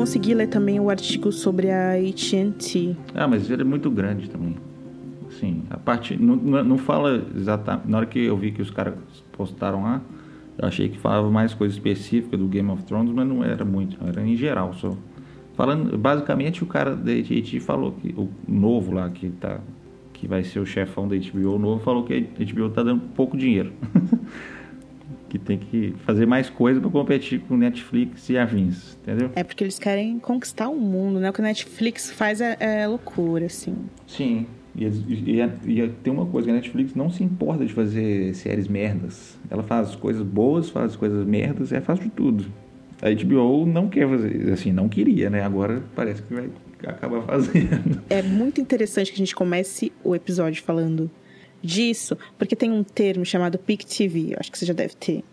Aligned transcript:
consegui 0.00 0.32
ler 0.32 0.46
também 0.46 0.80
o 0.80 0.88
artigo 0.88 1.30
sobre 1.30 1.70
a 1.70 1.92
AT&T. 1.92 2.96
Ah, 3.14 3.28
mas 3.28 3.50
ele 3.50 3.60
é 3.60 3.64
muito 3.66 3.90
grande 3.90 4.30
também. 4.30 4.56
Sim, 5.38 5.64
a 5.68 5.76
parte 5.76 6.16
não, 6.16 6.36
não 6.36 6.78
fala 6.78 7.22
exatamente. 7.36 7.86
Na 7.86 7.98
hora 7.98 8.06
que 8.06 8.18
eu 8.18 8.34
vi 8.34 8.50
que 8.50 8.62
os 8.62 8.70
caras 8.70 8.94
postaram 9.32 9.82
lá, 9.82 10.00
eu 10.56 10.66
achei 10.66 10.88
que 10.88 10.98
falava 10.98 11.30
mais 11.30 11.52
coisa 11.52 11.74
específica 11.74 12.34
do 12.34 12.46
Game 12.46 12.70
of 12.70 12.82
Thrones, 12.84 13.12
mas 13.12 13.28
não 13.28 13.44
era 13.44 13.62
muito, 13.62 13.98
era 14.02 14.26
em 14.26 14.36
geral 14.36 14.72
só. 14.72 14.96
Falando, 15.54 15.98
basicamente 15.98 16.64
o 16.64 16.66
cara 16.66 16.96
da 16.96 17.12
AT&T 17.12 17.60
falou 17.60 17.92
que 17.92 18.14
o 18.16 18.30
novo 18.48 18.92
lá 18.92 19.10
que 19.10 19.28
tá 19.28 19.60
que 20.14 20.26
vai 20.26 20.44
ser 20.44 20.60
o 20.60 20.66
chefão 20.66 21.08
da 21.08 21.16
HBO 21.16 21.58
novo 21.58 21.82
falou 21.82 22.04
que 22.04 22.14
a 22.14 22.44
HBO 22.44 22.70
tá 22.70 22.82
dando 22.82 23.02
pouco 23.14 23.36
dinheiro. 23.36 23.72
tem 25.44 25.58
que 25.58 25.94
fazer 26.04 26.26
mais 26.26 26.48
coisa 26.48 26.80
para 26.80 26.90
competir 26.90 27.40
com 27.40 27.56
Netflix 27.56 28.28
e 28.28 28.38
afins, 28.38 28.96
entendeu? 29.02 29.30
É 29.34 29.42
porque 29.42 29.64
eles 29.64 29.78
querem 29.78 30.18
conquistar 30.18 30.68
o 30.68 30.76
mundo, 30.76 31.20
né? 31.20 31.30
O 31.30 31.32
que 31.32 31.40
a 31.40 31.44
Netflix 31.44 32.10
faz 32.10 32.40
é, 32.40 32.56
é 32.60 32.86
loucura, 32.86 33.46
assim. 33.46 33.74
Sim. 34.06 34.46
E, 34.76 34.84
e, 34.84 35.40
e, 35.40 35.88
tem 36.02 36.12
uma 36.12 36.26
coisa, 36.26 36.50
a 36.50 36.54
Netflix 36.54 36.94
não 36.94 37.10
se 37.10 37.24
importa 37.24 37.64
de 37.64 37.72
fazer 37.72 38.34
séries 38.34 38.68
merdas. 38.68 39.38
Ela 39.50 39.62
faz 39.62 39.96
coisas 39.96 40.22
boas, 40.22 40.70
faz 40.70 40.94
coisas 40.94 41.26
merdas, 41.26 41.72
é 41.72 41.80
faz 41.80 41.98
de 41.98 42.08
tudo. 42.08 42.46
A 43.02 43.10
HBO 43.10 43.66
não 43.66 43.88
quer 43.88 44.08
fazer, 44.08 44.52
assim, 44.52 44.72
não 44.72 44.88
queria, 44.88 45.30
né? 45.30 45.42
Agora 45.42 45.82
parece 45.94 46.22
que 46.22 46.34
vai 46.34 46.50
acabar 46.86 47.22
fazendo. 47.26 48.02
É 48.08 48.22
muito 48.22 48.60
interessante 48.60 49.10
que 49.10 49.16
a 49.16 49.18
gente 49.18 49.34
comece 49.34 49.90
o 50.04 50.14
episódio 50.14 50.62
falando 50.62 51.10
disso, 51.62 52.16
porque 52.38 52.56
tem 52.56 52.70
um 52.70 52.82
termo 52.82 53.24
chamado 53.24 53.58
Peak 53.58 53.86
TV, 53.86 54.34
acho 54.38 54.50
que 54.50 54.58
você 54.58 54.66
já 54.66 54.72
deve 54.72 54.94
ter 54.94 55.24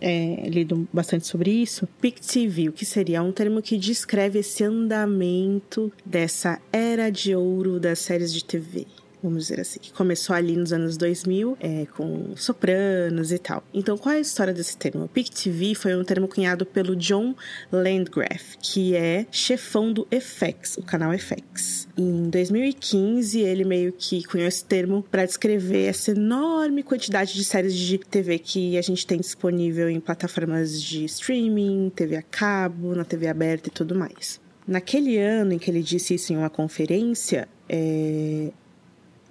é, 0.00 0.48
lido 0.48 0.88
bastante 0.92 1.26
sobre 1.26 1.50
isso. 1.50 1.86
Peak 2.00 2.20
TV, 2.20 2.68
o 2.68 2.72
que 2.72 2.84
seria? 2.84 3.22
Um 3.22 3.32
termo 3.32 3.60
que 3.60 3.76
descreve 3.76 4.38
esse 4.38 4.64
andamento 4.64 5.92
dessa 6.04 6.58
era 6.72 7.10
de 7.10 7.34
ouro 7.34 7.78
das 7.78 7.98
séries 7.98 8.32
de 8.32 8.44
TV 8.44 8.86
vamos 9.22 9.44
dizer 9.44 9.60
assim, 9.60 9.78
que 9.80 9.92
começou 9.92 10.34
ali 10.34 10.56
nos 10.56 10.72
anos 10.72 10.96
2000, 10.96 11.56
é, 11.60 11.86
com 11.96 12.34
sopranos 12.36 13.32
e 13.32 13.38
tal. 13.38 13.62
Então, 13.72 13.96
qual 13.96 14.14
é 14.14 14.18
a 14.18 14.20
história 14.20 14.52
desse 14.52 14.76
termo? 14.76 15.04
O 15.04 15.08
Peak 15.08 15.30
TV 15.30 15.74
foi 15.74 15.94
um 15.94 16.04
termo 16.04 16.28
cunhado 16.28 16.64
pelo 16.64 16.96
John 16.96 17.34
Landgraf, 17.72 18.56
que 18.60 18.94
é 18.94 19.26
chefão 19.30 19.92
do 19.92 20.06
FX, 20.10 20.76
o 20.78 20.82
canal 20.82 21.12
FX. 21.16 21.88
Em 21.96 22.30
2015, 22.30 23.40
ele 23.40 23.64
meio 23.64 23.92
que 23.92 24.24
cunhou 24.24 24.48
esse 24.48 24.64
termo 24.64 25.02
para 25.10 25.24
descrever 25.24 25.86
essa 25.86 26.12
enorme 26.12 26.82
quantidade 26.82 27.34
de 27.34 27.44
séries 27.44 27.74
de 27.74 27.98
TV 27.98 28.38
que 28.38 28.78
a 28.78 28.82
gente 28.82 29.06
tem 29.06 29.18
disponível 29.18 29.88
em 29.88 30.00
plataformas 30.00 30.80
de 30.82 31.04
streaming, 31.04 31.90
TV 31.94 32.16
a 32.16 32.22
cabo, 32.22 32.94
na 32.94 33.04
TV 33.04 33.28
aberta 33.28 33.68
e 33.68 33.72
tudo 33.72 33.94
mais. 33.94 34.40
Naquele 34.66 35.18
ano 35.18 35.52
em 35.52 35.58
que 35.58 35.70
ele 35.70 35.82
disse 35.82 36.14
isso 36.14 36.32
em 36.32 36.36
uma 36.36 36.50
conferência, 36.50 37.48
é, 37.68 38.52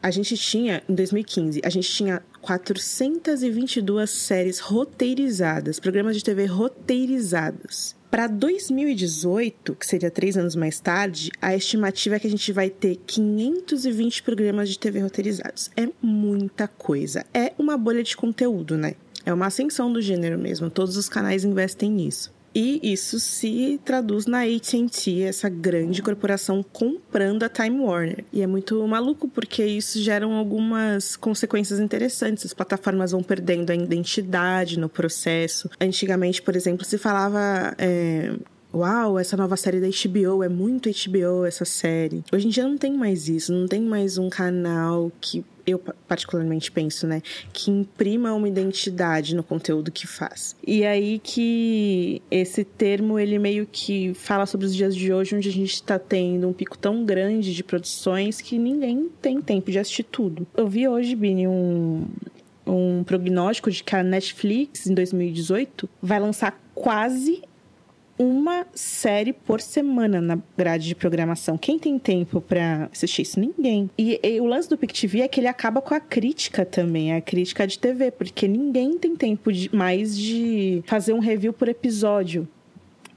a 0.01 0.11
gente 0.11 0.35
tinha, 0.37 0.81
em 0.87 0.95
2015, 0.95 1.61
a 1.63 1.69
gente 1.69 1.89
tinha 1.89 2.21
422 2.41 4.09
séries 4.09 4.59
roteirizadas, 4.59 5.79
programas 5.79 6.15
de 6.15 6.23
TV 6.23 6.45
roteirizados. 6.45 7.95
Para 8.09 8.25
2018, 8.25 9.75
que 9.75 9.85
seria 9.85 10.09
três 10.09 10.35
anos 10.35 10.55
mais 10.55 10.79
tarde, 10.79 11.31
a 11.39 11.55
estimativa 11.55 12.15
é 12.15 12.19
que 12.19 12.25
a 12.25 12.29
gente 12.29 12.51
vai 12.51 12.69
ter 12.69 12.95
520 13.05 14.23
programas 14.23 14.69
de 14.69 14.79
TV 14.79 14.99
roteirizados. 14.99 15.69
É 15.77 15.87
muita 16.01 16.67
coisa. 16.67 17.23
É 17.31 17.53
uma 17.57 17.77
bolha 17.77 18.01
de 18.01 18.17
conteúdo, 18.17 18.77
né? 18.77 18.95
É 19.23 19.31
uma 19.33 19.45
ascensão 19.45 19.93
do 19.93 20.01
gênero 20.01 20.39
mesmo. 20.39 20.71
Todos 20.71 20.97
os 20.97 21.07
canais 21.07 21.43
investem 21.43 21.91
nisso. 21.91 22.33
E 22.53 22.79
isso 22.83 23.19
se 23.19 23.79
traduz 23.85 24.25
na 24.25 24.43
AT&T, 24.43 25.21
essa 25.21 25.49
grande 25.49 26.01
corporação 26.01 26.63
comprando 26.63 27.43
a 27.43 27.49
Time 27.49 27.79
Warner. 27.79 28.25
E 28.33 28.41
é 28.41 28.47
muito 28.47 28.85
maluco 28.87 29.27
porque 29.27 29.63
isso 29.63 30.01
gera 30.01 30.25
algumas 30.25 31.15
consequências 31.15 31.79
interessantes. 31.79 32.45
As 32.45 32.53
plataformas 32.53 33.11
vão 33.11 33.21
perdendo 33.21 33.71
a 33.71 33.75
identidade 33.75 34.79
no 34.79 34.89
processo. 34.89 35.69
Antigamente, 35.79 36.41
por 36.41 36.55
exemplo, 36.55 36.83
se 36.85 36.97
falava 36.97 37.73
é, 37.77 38.33
Uau, 38.71 39.17
essa 39.17 39.35
nova 39.35 39.57
série 39.57 39.79
da 39.79 39.87
HBO 39.87 40.43
é 40.43 40.49
muito 40.49 40.89
HBO 40.89 41.43
essa 41.43 41.65
série. 41.65 42.23
Hoje 42.31 42.45
em 42.45 42.49
dia 42.51 42.67
não 42.67 42.77
tem 42.77 42.93
mais 42.93 43.27
isso, 43.27 43.51
não 43.51 43.67
tem 43.67 43.81
mais 43.81 44.19
um 44.19 44.29
canal 44.29 45.11
que 45.19 45.43
eu 45.65 45.79
particularmente 46.07 46.71
penso, 46.71 47.07
né, 47.07 47.21
que 47.51 47.71
imprima 47.71 48.33
uma 48.33 48.47
identidade 48.47 49.35
no 49.35 49.43
conteúdo 49.43 49.91
que 49.91 50.05
faz. 50.05 50.55
E 50.65 50.85
aí 50.85 51.19
que 51.19 52.21
esse 52.29 52.63
termo 52.63 53.19
ele 53.19 53.39
meio 53.39 53.67
que 53.71 54.13
fala 54.13 54.45
sobre 54.45 54.67
os 54.67 54.75
dias 54.75 54.95
de 54.95 55.11
hoje, 55.11 55.35
onde 55.35 55.49
a 55.49 55.51
gente 55.51 55.73
está 55.73 55.97
tendo 55.97 56.47
um 56.47 56.53
pico 56.53 56.77
tão 56.77 57.03
grande 57.03 57.55
de 57.55 57.63
produções 57.63 58.39
que 58.39 58.57
ninguém 58.59 59.09
tem 59.19 59.41
tempo 59.41 59.71
de 59.71 59.79
assistir 59.79 60.03
tudo. 60.03 60.45
Eu 60.55 60.67
vi 60.67 60.87
hoje, 60.87 61.15
Bini, 61.15 61.47
um 61.47 62.05
um 62.69 63.03
prognóstico 63.03 63.71
de 63.71 63.83
que 63.83 63.95
a 63.95 64.03
Netflix 64.03 64.85
em 64.85 64.93
2018 64.93 65.89
vai 65.99 66.19
lançar 66.19 66.61
quase 66.75 67.41
uma 68.19 68.67
série 68.75 69.31
por 69.31 69.61
semana 69.61 70.19
na 70.19 70.37
grade 70.57 70.85
de 70.85 70.93
programação. 70.93 71.57
Quem 71.57 71.79
tem 71.79 71.97
tempo 71.97 72.41
para 72.41 72.89
assistir 72.91 73.21
isso? 73.21 73.39
Ninguém. 73.39 73.89
E, 73.97 74.19
e, 74.21 74.41
o 74.41 74.45
lance 74.45 74.69
do 74.69 74.77
PicTV 74.77 75.21
é 75.21 75.27
que 75.29 75.39
ele 75.39 75.47
acaba 75.47 75.81
com 75.81 75.95
a 75.95 75.99
crítica 76.01 76.65
também, 76.65 77.13
a 77.13 77.21
crítica 77.21 77.65
de 77.65 77.79
TV, 77.79 78.11
porque 78.11 78.47
ninguém 78.47 78.97
tem 78.97 79.15
tempo 79.15 79.53
de, 79.53 79.73
mais 79.73 80.17
de 80.17 80.83
fazer 80.85 81.13
um 81.13 81.19
review 81.19 81.53
por 81.53 81.69
episódio 81.69 82.47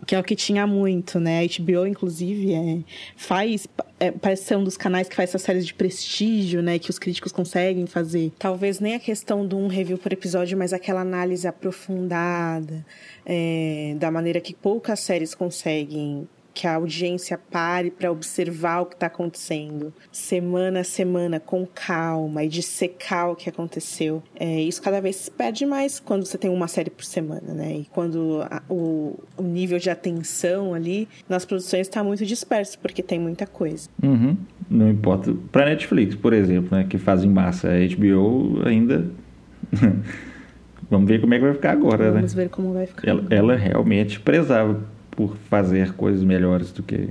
que 0.06 0.14
é 0.14 0.18
o 0.18 0.24
que 0.24 0.34
tinha 0.34 0.66
muito, 0.66 1.20
né? 1.20 1.40
A 1.40 1.42
HBO, 1.42 1.86
inclusive, 1.86 2.52
é, 2.52 2.78
faz. 3.16 3.66
É, 4.00 4.10
parece 4.10 4.44
ser 4.44 4.56
um 4.56 4.64
dos 4.64 4.76
canais 4.76 5.08
que 5.08 5.14
faz 5.14 5.30
essas 5.30 5.42
séries 5.42 5.64
de 5.64 5.74
prestígio, 5.74 6.60
né? 6.60 6.78
Que 6.78 6.90
os 6.90 6.98
críticos 6.98 7.30
conseguem 7.30 7.86
fazer. 7.86 8.32
Talvez 8.38 8.80
nem 8.80 8.94
a 8.94 9.00
questão 9.00 9.46
de 9.46 9.54
um 9.54 9.68
review 9.68 9.96
por 9.98 10.12
episódio, 10.12 10.58
mas 10.58 10.72
aquela 10.72 11.00
análise 11.02 11.46
aprofundada, 11.46 12.84
é, 13.24 13.94
da 13.98 14.10
maneira 14.10 14.40
que 14.40 14.54
poucas 14.54 15.00
séries 15.00 15.34
conseguem 15.34 16.28
que 16.52 16.66
a 16.66 16.74
audiência 16.74 17.38
pare 17.38 17.90
para 17.90 18.10
observar 18.10 18.80
o 18.80 18.86
que 18.86 18.94
está 18.94 19.06
acontecendo, 19.06 19.92
semana 20.10 20.80
a 20.80 20.84
semana, 20.84 21.40
com 21.40 21.66
calma 21.66 22.44
e 22.44 22.48
dissecar 22.48 23.30
o 23.30 23.36
que 23.36 23.48
aconteceu. 23.48 24.22
É, 24.38 24.60
isso 24.60 24.82
cada 24.82 25.00
vez 25.00 25.16
se 25.16 25.30
perde 25.30 25.64
mais 25.64 25.98
quando 25.98 26.26
você 26.26 26.36
tem 26.36 26.50
uma 26.50 26.68
série 26.68 26.90
por 26.90 27.04
semana, 27.04 27.54
né? 27.54 27.76
E 27.78 27.84
quando 27.92 28.42
a, 28.42 28.62
o, 28.68 29.18
o, 29.36 29.42
nível 29.42 29.78
de 29.78 29.90
atenção 29.90 30.74
ali 30.74 31.08
nas 31.28 31.44
produções 31.44 31.88
está 31.88 32.02
muito 32.04 32.24
disperso, 32.26 32.78
porque 32.78 33.02
tem 33.02 33.18
muita 33.18 33.46
coisa. 33.46 33.88
Uhum. 34.02 34.36
Não 34.68 34.88
importa. 34.88 35.34
Para 35.50 35.66
Netflix, 35.66 36.14
por 36.14 36.32
exemplo, 36.32 36.76
né, 36.76 36.84
que 36.88 36.98
faz 36.98 37.24
em 37.24 37.30
massa 37.30 37.68
a 37.68 37.96
HBO 37.96 38.62
ainda. 38.66 39.06
Vamos 40.90 41.08
ver 41.08 41.20
como 41.22 41.32
é 41.32 41.38
que 41.38 41.44
vai 41.44 41.54
ficar 41.54 41.72
agora, 41.72 41.96
Vamos 41.96 42.14
né? 42.14 42.20
Vamos 42.20 42.34
ver 42.34 42.48
como 42.50 42.72
vai 42.74 42.86
ficar. 42.86 43.08
Ela, 43.08 43.24
ela 43.30 43.56
realmente 43.56 44.20
prezava 44.20 44.78
por 45.12 45.36
fazer 45.48 45.92
coisas 45.92 46.24
melhores 46.24 46.72
do 46.72 46.82
que 46.82 47.08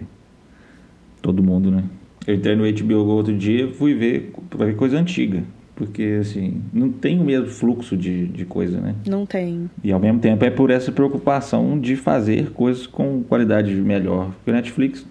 todo 1.21 1.41
mundo, 1.41 1.71
né? 1.71 1.83
Eu 2.27 2.35
entrei 2.35 2.55
no 2.55 2.63
HBO 2.63 3.05
outro 3.07 3.35
dia 3.35 3.67
fui 3.73 3.93
ver, 3.93 4.33
ver 4.57 4.75
coisa 4.75 4.97
antiga. 4.97 5.43
Porque, 5.73 6.19
assim, 6.21 6.61
não 6.71 6.91
tem 6.91 7.19
o 7.19 7.23
mesmo 7.23 7.47
fluxo 7.47 7.97
de, 7.97 8.27
de 8.27 8.45
coisa, 8.45 8.79
né? 8.79 8.93
Não 9.07 9.25
tem. 9.25 9.67
E, 9.83 9.91
ao 9.91 9.99
mesmo 9.99 10.19
tempo, 10.19 10.45
é 10.45 10.49
por 10.51 10.69
essa 10.69 10.91
preocupação 10.91 11.79
de 11.79 11.95
fazer 11.95 12.51
coisas 12.51 12.85
com 12.85 13.23
qualidade 13.23 13.73
melhor. 13.73 14.27
Porque 14.27 14.51
o 14.51 14.53
Netflix 14.53 15.03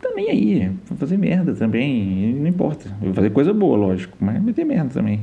também 0.00 0.30
aí, 0.30 0.72
vai 0.86 0.96
fazer 0.96 1.18
merda 1.18 1.52
também, 1.52 2.34
não 2.40 2.46
importa. 2.46 2.88
Vai 3.02 3.12
fazer 3.12 3.30
coisa 3.30 3.52
boa, 3.52 3.76
lógico, 3.76 4.16
mas 4.18 4.42
vai 4.42 4.54
ter 4.54 4.64
merda 4.64 4.88
também. 4.94 5.20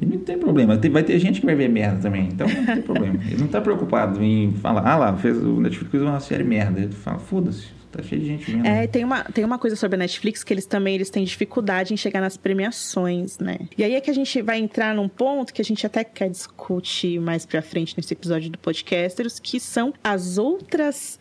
E 0.00 0.06
não 0.06 0.18
tem 0.18 0.38
problema. 0.38 0.76
Vai 0.76 1.02
ter 1.02 1.18
gente 1.18 1.40
que 1.40 1.46
vai 1.46 1.54
ver 1.54 1.68
merda 1.68 2.00
também. 2.00 2.28
Então 2.32 2.48
não 2.48 2.66
tem 2.66 2.82
problema. 2.82 3.18
Ele 3.26 3.36
não 3.38 3.46
está 3.46 3.60
preocupado 3.60 4.22
em 4.22 4.52
falar, 4.54 4.86
ah 4.86 4.96
lá, 4.96 5.16
fez, 5.16 5.36
o 5.36 5.60
Netflix 5.60 5.90
fez 5.90 6.02
uma 6.02 6.20
série 6.20 6.44
merda. 6.44 6.80
Ele 6.80 6.92
fala, 6.92 7.18
foda-se, 7.18 7.66
tá 7.92 8.02
cheio 8.02 8.20
de 8.20 8.26
gente 8.28 8.50
vendo. 8.50 8.66
É, 8.66 8.86
tem 8.86 9.04
uma, 9.04 9.24
tem 9.24 9.44
uma 9.44 9.58
coisa 9.58 9.76
sobre 9.76 9.96
a 9.96 9.98
Netflix 9.98 10.42
que 10.42 10.54
eles 10.54 10.66
também 10.66 10.94
eles 10.94 11.10
têm 11.10 11.24
dificuldade 11.24 11.92
em 11.92 11.96
chegar 11.96 12.20
nas 12.20 12.36
premiações, 12.36 13.38
né? 13.38 13.58
E 13.76 13.84
aí 13.84 13.94
é 13.94 14.00
que 14.00 14.10
a 14.10 14.14
gente 14.14 14.40
vai 14.40 14.58
entrar 14.58 14.94
num 14.94 15.08
ponto 15.08 15.52
que 15.52 15.60
a 15.60 15.64
gente 15.64 15.84
até 15.86 16.02
quer 16.02 16.30
discutir 16.30 17.20
mais 17.20 17.44
pra 17.44 17.60
frente 17.60 17.94
nesse 17.96 18.14
episódio 18.14 18.50
do 18.50 18.58
Podcasters, 18.58 19.38
que 19.38 19.60
são 19.60 19.92
as 20.02 20.38
outras 20.38 21.18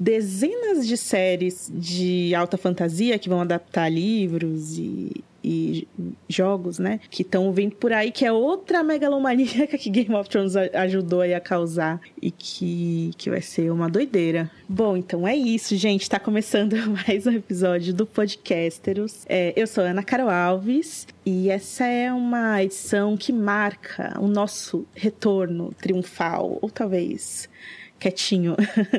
dezenas 0.00 0.86
de 0.86 0.96
séries 0.96 1.70
de 1.74 2.34
alta 2.34 2.56
fantasia 2.56 3.18
que 3.18 3.28
vão 3.28 3.40
adaptar 3.40 3.88
livros 3.88 4.78
e, 4.78 5.24
e 5.48 5.88
jogos, 6.28 6.78
né? 6.78 7.00
Que 7.08 7.22
estão 7.22 7.50
vindo 7.52 7.74
por 7.74 7.90
aí, 7.90 8.12
que 8.12 8.26
é 8.26 8.30
outra 8.30 8.82
megalomaníaca 8.82 9.78
que 9.78 9.88
Game 9.88 10.14
of 10.14 10.28
Thrones 10.28 10.54
ajudou 10.56 11.22
a 11.22 11.40
causar 11.40 12.00
e 12.20 12.30
que, 12.30 13.12
que 13.16 13.30
vai 13.30 13.40
ser 13.40 13.70
uma 13.70 13.88
doideira. 13.88 14.50
Bom, 14.68 14.94
então 14.94 15.26
é 15.26 15.34
isso, 15.34 15.74
gente. 15.76 16.08
Tá 16.08 16.20
começando 16.20 16.76
mais 17.08 17.26
um 17.26 17.32
episódio 17.32 17.94
do 17.94 18.04
Podcasteros. 18.04 19.24
É, 19.26 19.54
eu 19.56 19.66
sou 19.66 19.82
Ana 19.82 20.02
Caro 20.02 20.28
Alves 20.28 21.06
e 21.24 21.48
essa 21.48 21.86
é 21.86 22.12
uma 22.12 22.62
edição 22.62 23.16
que 23.16 23.32
marca 23.32 24.14
o 24.20 24.28
nosso 24.28 24.86
retorno 24.94 25.72
triunfal, 25.80 26.58
ou 26.60 26.68
talvez 26.68 27.48
quietinho 27.98 28.54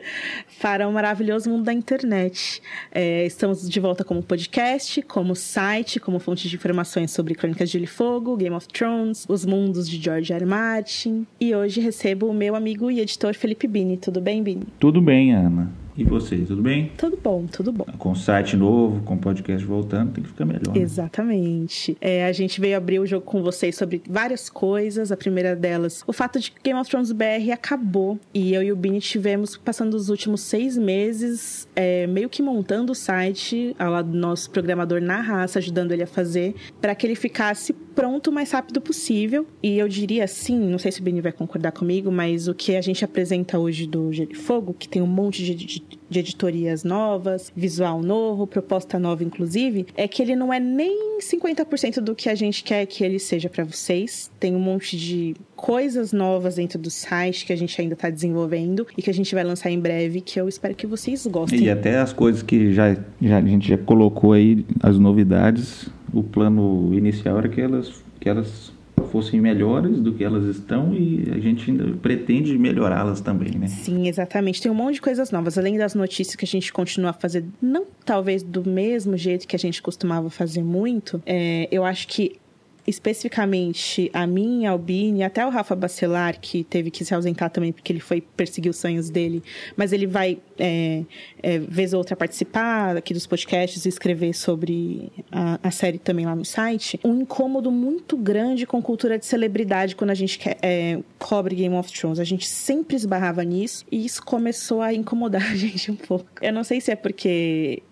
para 0.61 0.87
o 0.87 0.91
maravilhoso 0.91 1.49
mundo 1.49 1.63
da 1.63 1.73
internet. 1.73 2.61
É, 2.91 3.25
estamos 3.25 3.69
de 3.69 3.79
volta 3.79 4.03
como 4.03 4.21
podcast, 4.23 5.01
como 5.03 5.35
site, 5.35 5.99
como 5.99 6.19
fonte 6.19 6.49
de 6.49 6.55
informações 6.55 7.11
sobre 7.11 7.35
Crônicas 7.35 7.69
de 7.69 7.73
Gelo 7.73 7.85
e 7.85 7.87
Fogo, 7.87 8.35
Game 8.35 8.55
of 8.55 8.67
Thrones, 8.67 9.25
os 9.29 9.45
mundos 9.45 9.87
de 9.87 10.01
George 10.01 10.33
R. 10.33 10.39
R. 10.39 10.45
Martin. 10.45 11.27
E 11.39 11.53
hoje 11.53 11.81
recebo 11.81 12.27
o 12.27 12.33
meu 12.33 12.55
amigo 12.55 12.89
e 12.89 12.99
editor 12.99 13.33
Felipe 13.33 13.67
Bini. 13.67 13.97
Tudo 13.97 14.21
bem, 14.21 14.41
Bini? 14.41 14.63
Tudo 14.79 15.01
bem, 15.01 15.33
Ana. 15.33 15.71
E 15.99 16.05
você, 16.05 16.37
tudo 16.37 16.61
bem? 16.61 16.93
Tudo 16.95 17.19
bom, 17.21 17.45
tudo 17.45 17.73
bom. 17.73 17.83
Com 17.97 18.15
site 18.15 18.55
novo, 18.55 19.03
com 19.03 19.17
podcast 19.17 19.67
voltando, 19.67 20.13
tem 20.13 20.23
que 20.23 20.29
ficar 20.29 20.45
melhor. 20.45 20.73
Né? 20.73 20.81
Exatamente. 20.81 21.97
É, 21.99 22.25
a 22.25 22.31
gente 22.31 22.61
veio 22.61 22.77
abrir 22.77 22.99
o 22.99 23.05
jogo 23.05 23.25
com 23.25 23.43
vocês 23.43 23.75
sobre 23.75 24.01
várias 24.09 24.49
coisas. 24.49 25.11
A 25.11 25.17
primeira 25.17 25.57
delas, 25.57 26.01
o 26.07 26.13
fato 26.13 26.39
de 26.39 26.51
que 26.51 26.61
Game 26.63 26.79
of 26.79 26.89
Thrones 26.89 27.11
BR 27.11 27.51
acabou. 27.51 28.17
E 28.33 28.53
eu 28.53 28.63
e 28.63 28.71
o 28.71 28.77
Bini 28.77 29.01
tivemos, 29.01 29.57
passando 29.57 29.93
os 29.93 30.07
últimos 30.07 30.39
seis 30.39 30.77
meses, 30.77 31.67
é, 31.75 32.07
meio 32.07 32.29
que 32.29 32.41
montando 32.41 32.93
o 32.93 32.95
site, 32.95 33.75
ao 33.77 33.91
lado 33.91 34.09
do 34.09 34.17
nosso 34.17 34.49
programador 34.51 35.01
na 35.01 35.19
raça, 35.19 35.59
ajudando 35.59 35.91
ele 35.91 36.03
a 36.03 36.07
fazer, 36.07 36.55
para 36.79 36.95
que 36.95 37.05
ele 37.05 37.15
ficasse 37.15 37.73
pronto 37.73 38.29
o 38.29 38.33
mais 38.33 38.49
rápido 38.51 38.79
possível. 38.79 39.45
E 39.61 39.77
eu 39.77 39.89
diria 39.89 40.23
assim, 40.23 40.57
não 40.57 40.79
sei 40.79 40.93
se 40.93 41.01
o 41.01 41.03
Bini 41.03 41.19
vai 41.19 41.33
concordar 41.33 41.73
comigo, 41.73 42.09
mas 42.09 42.47
o 42.47 42.53
que 42.53 42.77
a 42.77 42.81
gente 42.81 43.03
apresenta 43.03 43.59
hoje 43.59 43.85
do 43.85 44.13
Gelo 44.13 44.33
Fogo, 44.35 44.73
que 44.73 44.87
tem 44.87 45.01
um 45.01 45.07
monte 45.07 45.43
de, 45.43 45.53
de, 45.53 45.83
de 46.09 46.19
editorias 46.19 46.83
novas, 46.83 47.51
visual 47.55 48.01
novo, 48.01 48.47
proposta 48.47 48.97
nova 48.99 49.23
inclusive, 49.23 49.87
é 49.95 50.07
que 50.07 50.21
ele 50.21 50.35
não 50.35 50.53
é 50.53 50.59
nem 50.59 51.19
50% 51.19 51.99
do 51.99 52.15
que 52.15 52.29
a 52.29 52.35
gente 52.35 52.63
quer 52.63 52.85
que 52.85 53.03
ele 53.03 53.19
seja 53.19 53.49
para 53.49 53.63
vocês. 53.63 54.31
Tem 54.39 54.55
um 54.55 54.59
monte 54.59 54.97
de 54.97 55.35
coisas 55.55 56.13
novas 56.13 56.55
dentro 56.55 56.79
do 56.79 56.89
site 56.89 57.45
que 57.45 57.53
a 57.53 57.55
gente 57.55 57.79
ainda 57.79 57.93
está 57.93 58.09
desenvolvendo 58.09 58.87
e 58.97 59.01
que 59.01 59.09
a 59.09 59.13
gente 59.13 59.33
vai 59.35 59.43
lançar 59.43 59.69
em 59.69 59.79
breve, 59.79 60.21
que 60.21 60.39
eu 60.39 60.47
espero 60.47 60.73
que 60.73 60.87
vocês 60.87 61.25
gostem. 61.27 61.63
E 61.63 61.69
até 61.69 61.97
as 61.97 62.13
coisas 62.13 62.41
que 62.41 62.73
já, 62.73 62.95
já 63.21 63.37
a 63.37 63.41
gente 63.41 63.67
já 63.67 63.77
colocou 63.77 64.33
aí, 64.33 64.65
as 64.81 64.97
novidades, 64.97 65.89
o 66.13 66.23
plano 66.23 66.93
inicial 66.93 67.37
era 67.37 67.49
que 67.49 67.61
elas, 67.61 68.03
que 68.19 68.29
elas 68.29 68.71
fossem 69.07 69.39
melhores 69.39 69.99
do 69.99 70.13
que 70.13 70.23
elas 70.23 70.45
estão 70.45 70.93
e 70.93 71.29
a 71.31 71.39
gente 71.39 71.69
ainda 71.69 71.97
pretende 71.97 72.57
melhorá-las 72.57 73.21
também, 73.21 73.57
né? 73.57 73.67
Sim, 73.67 74.07
exatamente. 74.07 74.61
Tem 74.61 74.71
um 74.71 74.75
monte 74.75 74.95
de 74.95 75.01
coisas 75.01 75.31
novas, 75.31 75.57
além 75.57 75.77
das 75.77 75.95
notícias 75.95 76.35
que 76.35 76.45
a 76.45 76.47
gente 76.47 76.71
continua 76.71 77.11
a 77.11 77.13
fazer, 77.13 77.43
não 77.61 77.85
talvez 78.05 78.43
do 78.43 78.67
mesmo 78.67 79.17
jeito 79.17 79.47
que 79.47 79.55
a 79.55 79.59
gente 79.59 79.81
costumava 79.81 80.29
fazer 80.29 80.63
muito. 80.63 81.21
É, 81.25 81.67
eu 81.71 81.83
acho 81.83 82.07
que 82.07 82.37
especificamente 82.87 84.09
a 84.13 84.25
mim, 84.25 84.65
a 84.65 84.71
Albine, 84.71 85.23
até 85.23 85.45
o 85.45 85.49
Rafa 85.49 85.75
Bacelar, 85.75 86.39
que 86.39 86.63
teve 86.63 86.91
que 86.91 87.05
se 87.05 87.13
ausentar 87.13 87.49
também 87.49 87.71
porque 87.71 87.91
ele 87.91 87.99
foi 87.99 88.21
perseguir 88.21 88.69
os 88.69 88.77
sonhos 88.77 89.09
dele, 89.09 89.43
mas 89.75 89.93
ele 89.93 90.07
vai, 90.07 90.37
é, 90.57 91.03
é, 91.41 91.59
vez 91.59 91.93
ou 91.93 91.99
outra, 91.99 92.15
participar 92.15 92.97
aqui 92.97 93.13
dos 93.13 93.25
podcasts 93.27 93.85
e 93.85 93.89
escrever 93.89 94.33
sobre 94.33 95.11
a, 95.31 95.59
a, 95.63 95.71
série 95.71 95.97
também 95.97 96.25
lá 96.25 96.35
no 96.35 96.45
site. 96.45 96.99
Um 97.03 97.21
incômodo 97.21 97.71
muito 97.71 98.17
grande 98.17 98.65
com 98.65 98.81
cultura 98.81 99.17
de 99.17 99.25
celebridade 99.25 99.95
quando 99.95 100.11
a 100.11 100.15
gente 100.15 100.37
quer, 100.39 100.57
é, 100.61 100.99
cobre 101.17 101.55
Game 101.55 101.75
of 101.75 101.91
Thrones. 101.91 102.19
A 102.19 102.23
gente 102.23 102.47
sempre 102.47 102.95
esbarrava 102.95 103.43
nisso 103.43 103.85
e 103.91 104.05
isso 104.05 104.23
começou 104.23 104.81
a 104.81 104.93
incomodar 104.93 105.43
a 105.51 105.55
gente 105.55 105.91
um 105.91 105.95
pouco. 105.95 106.25
Eu 106.41 106.53
não 106.53 106.63
sei 106.63 106.81
se 106.81 106.91
é 106.91 106.95
porque 106.95 107.83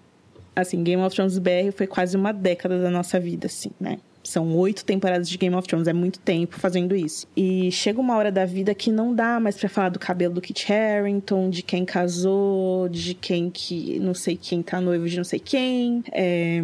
assim, 0.61 0.83
Game 0.83 1.01
of 1.01 1.15
Thrones 1.15 1.37
BR 1.37 1.71
foi 1.75 1.87
quase 1.87 2.17
uma 2.17 2.31
década 2.31 2.79
da 2.81 2.89
nossa 2.89 3.19
vida, 3.19 3.47
assim, 3.47 3.71
né? 3.79 3.99
São 4.27 4.57
oito 4.57 4.83
temporadas 4.83 5.29
de 5.29 5.38
Game 5.38 5.56
of 5.56 5.65
Thrones, 5.65 5.88
é 5.88 5.94
muito 5.94 6.19
tempo 6.19 6.59
fazendo 6.59 6.94
isso. 6.94 7.25
E 7.35 7.71
chega 7.71 8.01
uma 8.01 8.18
hora 8.18 8.29
da 8.29 8.44
vida 8.44 8.75
que 8.75 8.91
não 8.91 9.15
dá 9.15 9.39
mais 9.39 9.56
para 9.56 9.69
falar 9.69 9.88
do 9.88 9.97
cabelo 9.97 10.33
do 10.33 10.41
Kit 10.41 10.69
Harington, 10.69 11.50
de 11.50 11.63
quem 11.63 11.85
casou, 11.85 12.89
de 12.89 13.13
quem 13.13 13.50
que 13.50 13.97
não 14.00 14.13
sei 14.13 14.35
quem 14.35 14.62
tá 14.62 14.81
noivo 14.81 15.07
de 15.07 15.15
não 15.15 15.24
sei 15.24 15.39
quem. 15.39 16.03
É 16.12 16.62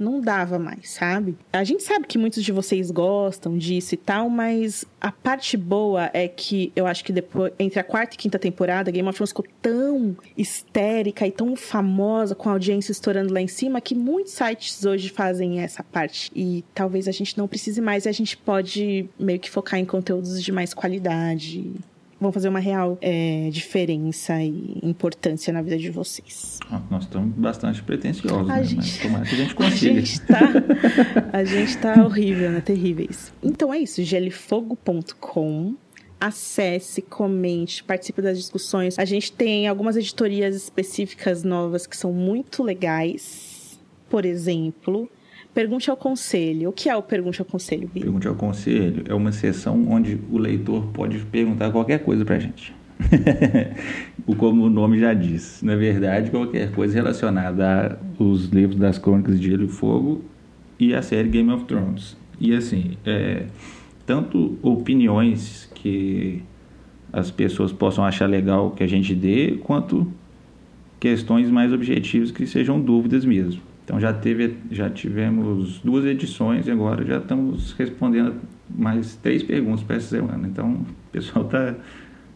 não 0.00 0.20
dava 0.20 0.58
mais, 0.58 0.90
sabe? 0.90 1.36
A 1.52 1.62
gente 1.62 1.82
sabe 1.82 2.06
que 2.06 2.16
muitos 2.16 2.42
de 2.42 2.50
vocês 2.50 2.90
gostam 2.90 3.58
disso 3.58 3.94
e 3.94 3.98
tal, 3.98 4.30
mas 4.30 4.84
a 5.00 5.12
parte 5.12 5.56
boa 5.56 6.10
é 6.12 6.26
que 6.26 6.72
eu 6.74 6.86
acho 6.86 7.04
que 7.04 7.12
depois, 7.12 7.52
entre 7.58 7.78
a 7.78 7.84
quarta 7.84 8.14
e 8.14 8.18
quinta 8.18 8.38
temporada, 8.38 8.90
Game 8.90 9.06
of 9.08 9.16
Thrones 9.16 9.30
ficou 9.30 9.44
tão 9.60 10.16
histérica 10.36 11.26
e 11.26 11.30
tão 11.30 11.54
famosa, 11.54 12.34
com 12.34 12.48
a 12.48 12.52
audiência 12.52 12.92
estourando 12.92 13.32
lá 13.32 13.40
em 13.40 13.48
cima, 13.48 13.80
que 13.80 13.94
muitos 13.94 14.32
sites 14.32 14.84
hoje 14.84 15.10
fazem 15.10 15.60
essa 15.60 15.84
parte. 15.84 16.30
E 16.34 16.64
talvez 16.74 17.06
a 17.06 17.12
gente 17.12 17.36
não 17.36 17.46
precise 17.46 17.80
mais 17.80 18.06
e 18.06 18.08
a 18.08 18.12
gente 18.12 18.36
pode 18.36 19.08
meio 19.18 19.38
que 19.38 19.50
focar 19.50 19.78
em 19.78 19.84
conteúdos 19.84 20.42
de 20.42 20.50
mais 20.50 20.72
qualidade 20.72 21.74
vão 22.20 22.30
fazer 22.30 22.48
uma 22.48 22.58
real 22.58 22.98
é, 23.00 23.48
diferença 23.50 24.42
e 24.42 24.78
importância 24.82 25.52
na 25.52 25.62
vida 25.62 25.78
de 25.78 25.90
vocês. 25.90 26.58
Ah, 26.70 26.82
nós 26.90 27.04
estamos 27.04 27.34
bastante 27.34 27.82
pretensiosos, 27.82 28.50
a 28.50 28.56
né? 28.56 28.64
gente... 28.64 28.76
mas 28.76 28.98
tomara 28.98 29.24
que 29.24 29.34
a 29.34 29.38
gente 29.38 29.54
consiga. 29.54 30.00
A 30.00 30.04
gente 30.04 30.20
tá, 30.20 30.40
a 31.32 31.44
gente 31.44 31.78
tá 31.78 32.04
horrível, 32.04 32.50
né? 32.50 32.60
Terríveis. 32.60 33.32
Então 33.42 33.72
é 33.72 33.78
isso, 33.78 34.02
gelifogo.com 34.02 35.74
acesse, 36.20 37.00
comente, 37.00 37.82
participe 37.82 38.20
das 38.20 38.36
discussões. 38.36 38.98
A 38.98 39.04
gente 39.06 39.32
tem 39.32 39.66
algumas 39.66 39.96
editorias 39.96 40.54
específicas 40.54 41.42
novas 41.42 41.86
que 41.86 41.96
são 41.96 42.12
muito 42.12 42.62
legais. 42.62 43.80
Por 44.08 44.26
exemplo, 44.26 45.08
Pergunte 45.54 45.90
ao 45.90 45.96
Conselho. 45.96 46.68
O 46.68 46.72
que 46.72 46.88
é 46.88 46.96
o 46.96 47.02
Pergunte 47.02 47.40
ao 47.40 47.46
Conselho, 47.46 47.90
Bia? 47.92 48.02
Pergunte 48.02 48.28
ao 48.28 48.34
Conselho 48.34 49.04
é 49.08 49.14
uma 49.14 49.32
sessão 49.32 49.86
onde 49.88 50.18
o 50.30 50.38
leitor 50.38 50.86
pode 50.92 51.18
perguntar 51.26 51.70
qualquer 51.70 51.98
coisa 52.00 52.24
para 52.24 52.36
a 52.36 52.38
gente. 52.38 52.74
Como 54.38 54.64
o 54.64 54.70
nome 54.70 54.98
já 54.98 55.12
diz. 55.12 55.60
Na 55.62 55.74
verdade, 55.74 56.30
qualquer 56.30 56.70
coisa 56.70 56.94
relacionada 56.94 57.98
aos 58.18 58.44
livros 58.46 58.78
das 58.78 58.98
Crônicas 58.98 59.40
de 59.40 59.50
Gelo 59.50 59.64
e 59.64 59.68
Fogo 59.68 60.22
e 60.78 60.94
a 60.94 61.02
série 61.02 61.28
Game 61.28 61.50
of 61.50 61.64
Thrones. 61.64 62.16
E 62.38 62.54
assim, 62.54 62.96
é, 63.04 63.44
tanto 64.06 64.56
opiniões 64.62 65.68
que 65.74 66.42
as 67.12 67.30
pessoas 67.30 67.72
possam 67.72 68.04
achar 68.04 68.26
legal 68.26 68.70
que 68.70 68.84
a 68.84 68.86
gente 68.86 69.14
dê, 69.14 69.58
quanto 69.62 70.10
questões 71.00 71.50
mais 71.50 71.72
objetivas 71.72 72.30
que 72.30 72.46
sejam 72.46 72.80
dúvidas 72.80 73.24
mesmo. 73.24 73.69
Então 73.90 73.98
já 73.98 74.12
teve, 74.12 74.56
já 74.70 74.88
tivemos 74.88 75.80
duas 75.80 76.04
edições 76.04 76.68
e 76.68 76.70
agora 76.70 77.04
já 77.04 77.18
estamos 77.18 77.72
respondendo 77.72 78.40
mais 78.68 79.16
três 79.16 79.42
perguntas 79.42 79.82
para 79.82 79.96
essa 79.96 80.10
semana. 80.10 80.46
Então 80.46 80.74
o 80.74 80.86
pessoal 81.10 81.44
tá 81.46 81.74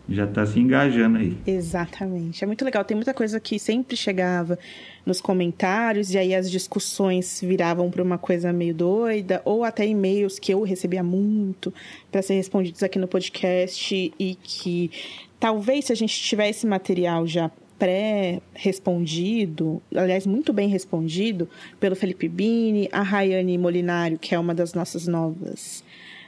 já 0.08 0.24
está 0.24 0.44
se 0.44 0.58
engajando 0.58 1.18
aí. 1.18 1.38
Exatamente. 1.46 2.42
É 2.42 2.46
muito 2.46 2.64
legal. 2.64 2.84
Tem 2.84 2.96
muita 2.96 3.14
coisa 3.14 3.38
que 3.38 3.56
sempre 3.56 3.96
chegava 3.96 4.58
nos 5.06 5.20
comentários 5.20 6.12
e 6.12 6.18
aí 6.18 6.34
as 6.34 6.50
discussões 6.50 7.40
viravam 7.40 7.88
para 7.88 8.02
uma 8.02 8.18
coisa 8.18 8.52
meio 8.52 8.74
doida, 8.74 9.40
ou 9.44 9.62
até 9.62 9.86
e-mails 9.86 10.40
que 10.40 10.52
eu 10.52 10.60
recebia 10.62 11.04
muito 11.04 11.72
para 12.10 12.20
ser 12.20 12.34
respondidos 12.34 12.82
aqui 12.82 12.98
no 12.98 13.06
podcast 13.06 14.12
e 14.18 14.34
que 14.42 14.90
talvez 15.38 15.84
se 15.84 15.92
a 15.92 15.96
gente 15.96 16.20
tivesse 16.20 16.58
esse 16.58 16.66
material 16.66 17.26
já 17.28 17.48
pré-respondido, 17.78 19.82
aliás, 19.94 20.26
muito 20.26 20.52
bem 20.52 20.68
respondido, 20.68 21.48
pelo 21.80 21.96
Felipe 21.96 22.28
Bini, 22.28 22.88
a 22.92 23.02
Rayane 23.02 23.58
Molinário, 23.58 24.18
que 24.18 24.34
é 24.34 24.38
uma 24.38 24.54
das 24.54 24.74
nossas 24.74 25.06
novas 25.06 25.82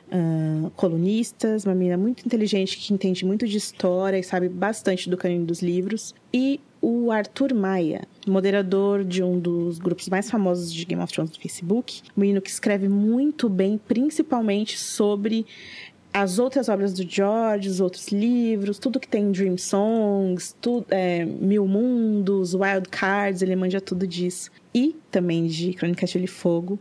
uh, 0.09 0.71
colunistas, 0.71 1.65
uma 1.65 1.75
menina 1.75 1.97
muito 1.97 2.25
inteligente 2.25 2.79
que 2.79 2.93
entende 2.93 3.25
muito 3.25 3.47
de 3.47 3.57
história 3.57 4.19
e 4.19 4.23
sabe 4.23 4.49
bastante 4.49 5.09
do 5.09 5.17
caminho 5.17 5.45
dos 5.45 5.63
livros, 5.63 6.15
e 6.33 6.61
o 6.81 7.11
Arthur 7.11 7.55
Maia, 7.55 8.03
moderador 8.27 9.03
de 9.03 9.23
um 9.23 9.41
dos 9.41 9.79
grupos 9.79 10.09
mais 10.09 10.31
famosos 10.31 10.73
de 10.73 10.85
Game 10.85 11.03
of 11.03 11.13
Thrones 11.13 11.31
do 11.31 11.41
Facebook, 11.41 12.03
um 12.17 12.21
menino 12.21 12.41
que 12.41 12.51
escreve 12.51 12.89
muito 12.89 13.49
bem, 13.49 13.81
principalmente 13.89 14.79
sobre 14.79 15.47
as 16.17 16.39
outras 16.39 16.71
obras 16.71 16.95
do 16.95 17.07
George, 17.07 17.69
os 17.69 17.79
outros 17.79 18.09
livros, 18.09 18.79
tudo 18.79 18.99
que 18.99 19.07
tem 19.07 19.31
Dream 19.31 19.59
Songs, 19.59 20.57
tudo, 20.63 20.87
é, 20.89 21.27
Mil 21.27 21.69
Mundos, 21.69 22.55
Wild 22.55 22.89
Cards, 22.91 23.43
ele 23.43 23.55
manja 23.55 23.83
tudo 23.83 24.07
disso. 24.07 24.51
E 24.75 24.97
também 25.11 25.47
de 25.47 25.75
Crônicas 25.75 26.09
de 26.09 26.27
Fogo. 26.27 26.79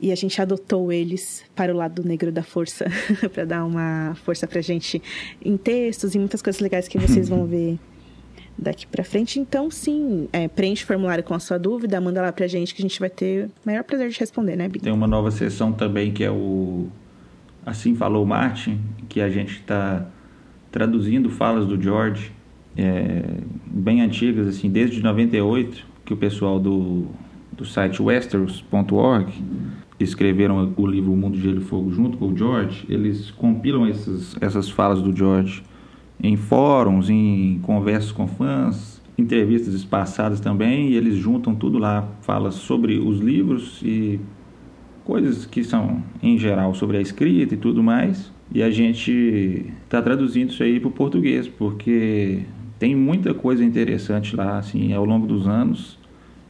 E 0.00 0.10
a 0.10 0.16
gente 0.16 0.42
adotou 0.42 0.90
eles 0.90 1.44
para 1.54 1.72
o 1.72 1.76
lado 1.76 2.02
negro 2.02 2.32
da 2.32 2.42
força, 2.42 2.86
para 3.32 3.44
dar 3.44 3.64
uma 3.64 4.16
força 4.24 4.48
pra 4.48 4.60
gente 4.60 5.00
em 5.40 5.56
textos 5.56 6.16
e 6.16 6.18
muitas 6.18 6.42
coisas 6.42 6.60
legais 6.60 6.88
que 6.88 6.98
vocês 6.98 7.28
vão 7.28 7.46
ver 7.46 7.78
daqui 8.58 8.84
para 8.84 9.04
frente. 9.04 9.38
Então, 9.38 9.70
sim, 9.70 10.28
é, 10.32 10.48
preenche 10.48 10.82
o 10.82 10.86
formulário 10.88 11.22
com 11.22 11.34
a 11.34 11.38
sua 11.38 11.56
dúvida, 11.56 12.00
manda 12.00 12.20
lá 12.20 12.32
pra 12.32 12.48
gente 12.48 12.74
que 12.74 12.82
a 12.82 12.84
gente 12.84 12.98
vai 12.98 13.10
ter 13.10 13.44
o 13.44 13.50
maior 13.64 13.84
prazer 13.84 14.08
de 14.08 14.18
responder, 14.18 14.56
né, 14.56 14.68
Bi? 14.68 14.80
Tem 14.80 14.92
uma 14.92 15.06
nova 15.06 15.30
sessão 15.30 15.72
também 15.72 16.12
que 16.12 16.24
é 16.24 16.30
o 16.32 16.88
Assim 17.64 17.94
falou 17.94 18.26
Martin, 18.26 18.80
que 19.08 19.20
a 19.20 19.28
gente 19.28 19.52
está 19.52 20.06
traduzindo 20.70 21.30
falas 21.30 21.66
do 21.66 21.80
George 21.80 22.32
é, 22.76 23.22
bem 23.66 24.00
antigas, 24.00 24.48
assim, 24.48 24.70
desde 24.70 25.02
98, 25.02 25.86
que 26.04 26.14
o 26.14 26.16
pessoal 26.16 26.58
do, 26.58 27.06
do 27.52 27.64
site 27.64 28.02
westeros.org 28.02 29.32
escreveram 30.00 30.72
o 30.76 30.86
livro 30.86 31.12
O 31.12 31.16
Mundo 31.16 31.36
de 31.36 31.42
Gelo 31.42 31.58
e 31.58 31.64
Fogo 31.64 31.92
junto 31.92 32.16
com 32.16 32.28
o 32.28 32.36
George, 32.36 32.84
eles 32.88 33.30
compilam 33.30 33.86
essas, 33.86 34.36
essas 34.40 34.68
falas 34.68 35.00
do 35.00 35.16
George 35.16 35.62
em 36.20 36.36
fóruns, 36.36 37.10
em 37.10 37.58
conversas 37.62 38.12
com 38.12 38.26
fãs, 38.26 39.02
entrevistas 39.18 39.74
espaçadas 39.74 40.40
também, 40.40 40.90
e 40.90 40.96
eles 40.96 41.16
juntam 41.16 41.54
tudo 41.54 41.78
lá, 41.78 42.08
fala 42.22 42.50
sobre 42.50 42.98
os 42.98 43.20
livros 43.20 43.80
e 43.82 44.18
coisas 45.04 45.46
que 45.46 45.64
são 45.64 46.02
em 46.22 46.38
geral 46.38 46.74
sobre 46.74 46.96
a 46.96 47.00
escrita 47.00 47.54
e 47.54 47.56
tudo 47.56 47.82
mais. 47.82 48.32
E 48.54 48.62
a 48.62 48.70
gente 48.70 49.72
está 49.84 50.02
traduzindo 50.02 50.50
isso 50.50 50.62
aí 50.62 50.78
para 50.78 50.88
o 50.88 50.92
português, 50.92 51.48
porque 51.48 52.40
tem 52.78 52.94
muita 52.94 53.32
coisa 53.32 53.64
interessante 53.64 54.36
lá, 54.36 54.58
assim, 54.58 54.92
ao 54.92 55.04
longo 55.04 55.26
dos 55.26 55.46
anos, 55.46 55.98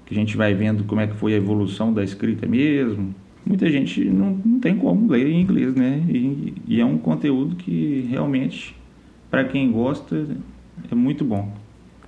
que 0.07 0.15
a 0.15 0.17
gente 0.17 0.37
vai 0.37 0.55
vendo 0.55 0.85
como 0.85 1.01
é 1.01 1.07
que 1.07 1.15
foi 1.15 1.35
a 1.35 1.37
evolução 1.37 1.93
da 1.93 2.03
escrita 2.03 2.47
mesmo. 2.47 3.15
Muita 3.45 3.71
gente 3.71 4.05
não, 4.05 4.41
não 4.45 4.61
tem 4.61 4.77
como 4.77 5.11
ler 5.11 5.27
em 5.27 5.41
inglês, 5.41 5.75
né? 5.75 6.03
E, 6.09 6.55
e 6.67 6.81
é 6.81 6.85
um 6.85 6.99
conteúdo 6.99 7.57
que 7.57 8.07
realmente, 8.11 8.75
para 9.31 9.45
quem 9.45 9.71
gosta, 9.71 10.27
é 10.91 10.95
muito 10.95 11.25
bom. 11.25 11.53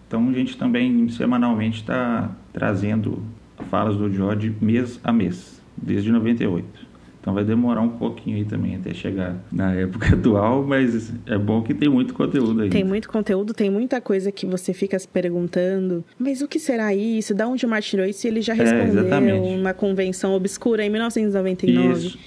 Então 0.06 0.28
a 0.28 0.32
gente 0.32 0.56
também 0.56 1.08
semanalmente 1.08 1.80
está 1.80 2.30
trazendo 2.52 3.22
falas 3.68 3.96
do 3.96 4.12
George 4.12 4.54
mês 4.60 5.00
a 5.02 5.12
mês, 5.12 5.53
desde 5.76 6.10
98. 6.10 6.94
Então 7.24 7.32
vai 7.32 7.42
demorar 7.42 7.80
um 7.80 7.88
pouquinho 7.88 8.36
aí 8.36 8.44
também 8.44 8.76
até 8.76 8.92
chegar 8.92 9.42
na 9.50 9.72
época 9.72 10.12
atual, 10.14 10.62
mas 10.62 11.10
é 11.24 11.38
bom 11.38 11.62
que 11.62 11.72
tem 11.72 11.88
muito 11.88 12.12
conteúdo 12.12 12.60
aí. 12.60 12.68
Tem 12.68 12.84
muito 12.84 13.08
conteúdo, 13.08 13.54
tem 13.54 13.70
muita 13.70 13.98
coisa 13.98 14.30
que 14.30 14.44
você 14.44 14.74
fica 14.74 14.98
se 14.98 15.08
perguntando, 15.08 16.04
mas 16.18 16.42
o 16.42 16.48
que 16.48 16.58
será 16.58 16.94
isso? 16.94 17.34
Da 17.34 17.48
onde 17.48 17.64
o 17.64 17.68
Martin 17.68 17.88
tirou 17.88 18.04
isso? 18.04 18.26
E 18.26 18.28
ele 18.28 18.42
já 18.42 18.52
é, 18.52 18.56
respondeu 18.56 19.10
é, 19.10 19.32
uma 19.32 19.72
convenção 19.72 20.34
obscura 20.34 20.84
em 20.84 20.90
1999. 20.90 22.06
Isso. 22.08 22.18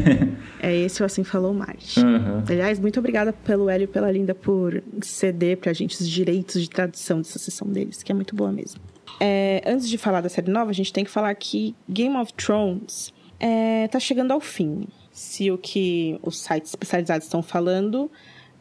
é 0.58 0.74
esse 0.74 1.02
o 1.02 1.04
Assim 1.04 1.22
Falou 1.22 1.52
Martin. 1.52 2.00
Uhum. 2.00 2.42
Aliás, 2.48 2.80
muito 2.80 2.98
obrigada 2.98 3.34
pelo 3.34 3.68
Hélio 3.68 3.84
e 3.84 3.88
pela 3.88 4.10
Linda 4.10 4.34
por 4.34 4.82
ceder 5.02 5.58
pra 5.58 5.74
gente 5.74 6.00
os 6.00 6.08
direitos 6.08 6.62
de 6.62 6.70
tradução 6.70 7.18
dessa 7.18 7.38
sessão 7.38 7.68
deles, 7.68 8.02
que 8.02 8.10
é 8.10 8.14
muito 8.14 8.34
boa 8.34 8.50
mesmo. 8.50 8.80
É, 9.18 9.62
antes 9.66 9.88
de 9.88 9.96
falar 9.96 10.20
da 10.20 10.28
série 10.28 10.50
nova, 10.50 10.70
a 10.70 10.74
gente 10.74 10.92
tem 10.92 11.04
que 11.04 11.10
falar 11.10 11.34
que 11.34 11.74
Game 11.88 12.16
of 12.16 12.32
Thrones 12.34 13.12
é, 13.40 13.88
tá 13.88 13.98
chegando 13.98 14.32
ao 14.32 14.40
fim. 14.40 14.86
Se 15.10 15.50
o 15.50 15.56
que 15.56 16.18
os 16.22 16.40
sites 16.40 16.70
especializados 16.70 17.26
estão 17.26 17.42
falando, 17.42 18.10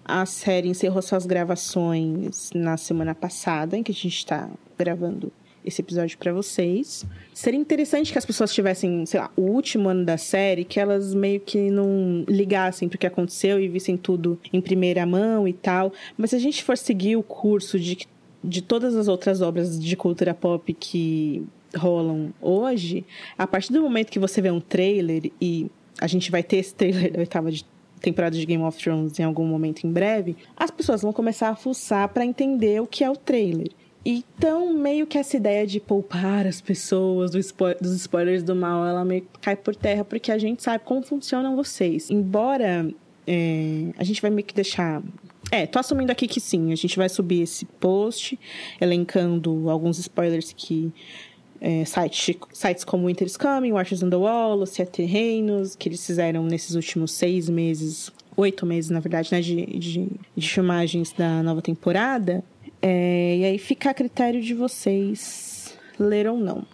a 0.04 0.26
série 0.26 0.70
encerrou 0.70 1.02
suas 1.02 1.26
gravações 1.26 2.52
na 2.54 2.78
semana 2.78 3.14
passada, 3.14 3.78
em 3.78 3.84
que 3.84 3.92
a 3.92 3.96
gente 3.96 4.16
está 4.16 4.50
gravando 4.78 5.32
esse 5.66 5.82
episódio 5.82 6.18
para 6.18 6.32
vocês. 6.32 7.04
Seria 7.34 7.60
interessante 7.60 8.12
que 8.12 8.18
as 8.18 8.26
pessoas 8.26 8.54
tivessem, 8.54 9.06
sei 9.06 9.20
lá, 9.20 9.32
o 9.36 9.42
último 9.42 9.90
ano 9.90 10.06
da 10.06 10.18
série, 10.18 10.64
que 10.64 10.80
elas 10.80 11.14
meio 11.14 11.40
que 11.40 11.72
não 11.72 12.24
ligassem 12.28 12.88
pro 12.88 13.00
que 13.00 13.08
aconteceu 13.08 13.60
e 13.60 13.68
vissem 13.68 13.98
tudo 13.98 14.40
em 14.54 14.62
primeira 14.62 15.06
mão 15.06 15.48
e 15.48 15.54
tal. 15.54 15.92
Mas 16.16 16.30
se 16.30 16.36
a 16.36 16.40
gente 16.40 16.64
for 16.64 16.78
seguir 16.78 17.16
o 17.16 17.24
curso 17.24 17.80
de, 17.80 18.08
de 18.48 18.62
todas 18.62 18.96
as 18.96 19.08
outras 19.08 19.42
obras 19.42 19.80
de 19.80 19.96
cultura 19.96 20.34
pop 20.34 20.74
que 20.74 21.46
rolam 21.76 22.34
hoje, 22.42 23.06
a 23.38 23.46
partir 23.46 23.74
do 23.74 23.82
momento 23.82 24.10
que 24.10 24.20
você 24.20 24.42
vê 24.42 24.50
um 24.50 24.62
trailer 24.62 25.32
e 25.42 25.70
a 26.00 26.08
gente 26.08 26.32
vai 26.32 26.44
ter 26.44 26.58
esse 26.58 26.74
trailer 26.74 27.12
da 27.12 27.20
oitava 27.20 27.52
de 27.52 27.66
temporada 28.00 28.38
de 28.38 28.46
Game 28.46 28.64
of 28.64 28.82
Thrones 28.82 29.20
em 29.20 29.24
algum 29.24 29.46
momento 29.46 29.86
em 29.86 29.92
breve, 29.92 30.38
as 30.56 30.70
pessoas 30.70 31.02
vão 31.02 31.12
começar 31.12 31.50
a 31.50 31.56
fuçar 31.56 32.08
para 32.10 32.26
entender 32.26 32.82
o 32.82 32.88
que 32.88 33.04
é 33.04 33.10
o 33.10 33.16
trailer. 33.16 33.70
Então, 34.06 34.72
meio 34.74 35.08
que 35.08 35.18
essa 35.18 35.36
ideia 35.36 35.66
de 35.66 35.80
poupar 35.80 36.46
as 36.46 36.62
pessoas 36.62 37.32
do 37.32 37.42
spo 37.42 37.74
dos 37.82 37.94
spoilers 37.94 38.44
do 38.44 38.56
mal, 38.56 38.86
ela 38.86 39.04
meio 39.04 39.22
que 39.24 39.40
cai 39.42 39.56
por 39.56 39.76
terra, 39.76 40.06
porque 40.06 40.32
a 40.32 40.38
gente 40.38 40.62
sabe 40.62 40.84
como 40.86 41.02
funcionam 41.02 41.56
vocês. 41.56 42.12
Embora 42.12 42.88
é, 43.26 43.88
a 43.98 44.04
gente 44.04 44.22
vai 44.22 44.30
meio 44.30 44.46
que 44.46 44.54
deixar 44.54 45.02
é, 45.52 45.66
tô 45.66 45.80
assumindo 45.80 46.12
aqui 46.12 46.28
que 46.28 46.40
sim. 46.40 46.72
A 46.72 46.76
gente 46.76 46.98
vai 46.98 47.10
subir 47.10 47.42
esse 47.42 47.66
post 47.66 48.40
elencando 48.80 49.70
alguns 49.70 50.00
spoilers 50.00 50.54
que 50.54 50.92
é, 51.62 51.86
sites, 51.86 52.36
sites 52.54 52.84
como 52.84 53.08
Winter's 53.08 53.38
Coming, 53.38 53.72
Watchers 53.72 54.04
on 54.04 54.10
the 54.10 54.16
Wall, 54.16 54.60
Os 54.62 54.72
Sete 54.72 55.04
Reinos, 55.04 55.76
que 55.76 55.90
eles 55.90 56.06
fizeram 56.06 56.44
nesses 56.44 56.76
últimos 56.76 57.12
seis 57.12 57.50
meses, 57.50 58.12
oito 58.36 58.66
meses, 58.66 58.90
na 58.90 59.00
verdade, 59.00 59.32
né, 59.32 59.42
de, 59.42 59.66
de, 59.66 60.08
de 60.36 60.50
filmagens 60.50 61.12
da 61.14 61.42
nova 61.42 61.62
temporada. 61.62 62.44
É, 62.82 63.38
e 63.38 63.46
aí 63.46 63.58
fica 63.58 63.90
a 63.92 63.94
critério 63.94 64.42
de 64.42 64.54
vocês 64.54 65.78
ler 66.00 66.28
ou 66.28 66.38
não 66.38 66.66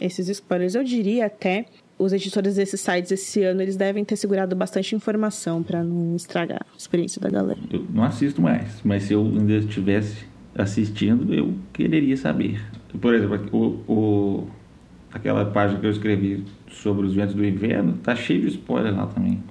esses 0.00 0.28
spoilers. 0.28 0.74
Eu 0.74 0.84
diria 0.84 1.26
até 1.26 1.66
os 1.98 2.12
editores 2.12 2.56
desses 2.56 2.80
sites 2.80 3.10
esse 3.10 3.42
ano 3.42 3.62
eles 3.62 3.76
devem 3.76 4.04
ter 4.04 4.16
segurado 4.16 4.54
bastante 4.54 4.94
informação 4.94 5.62
para 5.62 5.82
não 5.82 6.14
estragar 6.14 6.60
a 6.72 6.76
experiência 6.76 7.20
da 7.20 7.30
galera. 7.30 7.58
Eu 7.70 7.84
não 7.92 8.04
assisto 8.04 8.40
mais, 8.40 8.80
mas 8.84 9.04
se 9.04 9.14
eu 9.14 9.24
ainda 9.24 9.54
estivesse 9.54 10.26
assistindo, 10.56 11.32
eu 11.32 11.54
quereria 11.72 12.16
saber. 12.16 12.60
Por 13.00 13.14
exemplo, 13.14 13.48
o, 13.52 13.92
o, 13.92 14.48
aquela 15.12 15.44
página 15.46 15.78
que 15.80 15.86
eu 15.86 15.90
escrevi 15.90 16.44
sobre 16.70 17.06
os 17.06 17.14
ventos 17.14 17.34
do 17.34 17.44
inverno, 17.44 17.94
tá 18.02 18.14
cheio 18.14 18.42
de 18.42 18.48
spoiler 18.48 18.94
lá 18.94 19.06
também. 19.06 19.42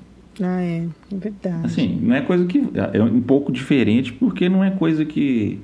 Ah, 0.41 0.61
é, 0.61 0.85
é 1.11 1.17
verdade. 1.17 1.65
Assim, 1.65 1.99
não 2.01 2.15
é 2.15 2.21
coisa 2.21 2.45
que. 2.45 2.61
É 2.93 3.01
um 3.01 3.21
pouco 3.21 3.51
diferente, 3.51 4.11
porque 4.13 4.49
não 4.49 4.63
é 4.63 4.71
coisa 4.71 5.05
que. 5.05 5.61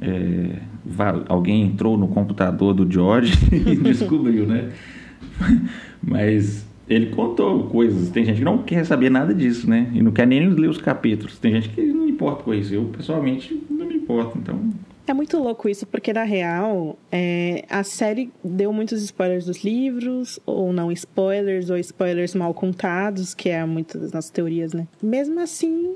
É, 0.00 0.58
alguém 1.28 1.62
entrou 1.62 1.96
no 1.96 2.08
computador 2.08 2.74
do 2.74 2.90
George 2.90 3.32
e 3.50 3.76
descobriu, 3.76 4.46
né? 4.46 4.70
Mas 6.02 6.64
ele 6.88 7.06
contou 7.06 7.64
coisas. 7.64 8.10
Tem 8.10 8.24
gente 8.24 8.38
que 8.38 8.44
não 8.44 8.58
quer 8.58 8.84
saber 8.84 9.10
nada 9.10 9.34
disso, 9.34 9.68
né? 9.68 9.90
E 9.94 10.02
não 10.02 10.12
quer 10.12 10.26
nem 10.26 10.48
ler 10.48 10.68
os 10.68 10.78
capítulos. 10.78 11.38
Tem 11.38 11.52
gente 11.52 11.68
que 11.70 11.82
não 11.82 12.08
importa 12.08 12.42
com 12.42 12.54
isso. 12.54 12.74
Eu, 12.74 12.84
pessoalmente, 12.84 13.60
não 13.70 13.86
me 13.86 13.94
importo. 13.94 14.38
Então, 14.38 14.60
é 15.06 15.12
muito 15.12 15.38
louco 15.38 15.68
isso, 15.68 15.86
porque 15.86 16.14
na 16.14 16.24
real, 16.24 16.98
é, 17.12 17.64
a 17.68 17.84
série 17.84 18.30
deu 18.42 18.72
muitos 18.72 19.02
spoilers 19.02 19.44
dos 19.44 19.62
livros, 19.62 20.40
ou 20.46 20.72
não 20.72 20.90
spoilers, 20.90 21.68
ou 21.68 21.76
spoilers 21.76 22.34
mal 22.34 22.54
contados, 22.54 23.34
que 23.34 23.50
é 23.50 23.64
muitas 23.66 24.00
das 24.00 24.12
nossas 24.12 24.30
teorias, 24.30 24.72
né? 24.72 24.86
Mesmo 25.02 25.38
assim, 25.40 25.94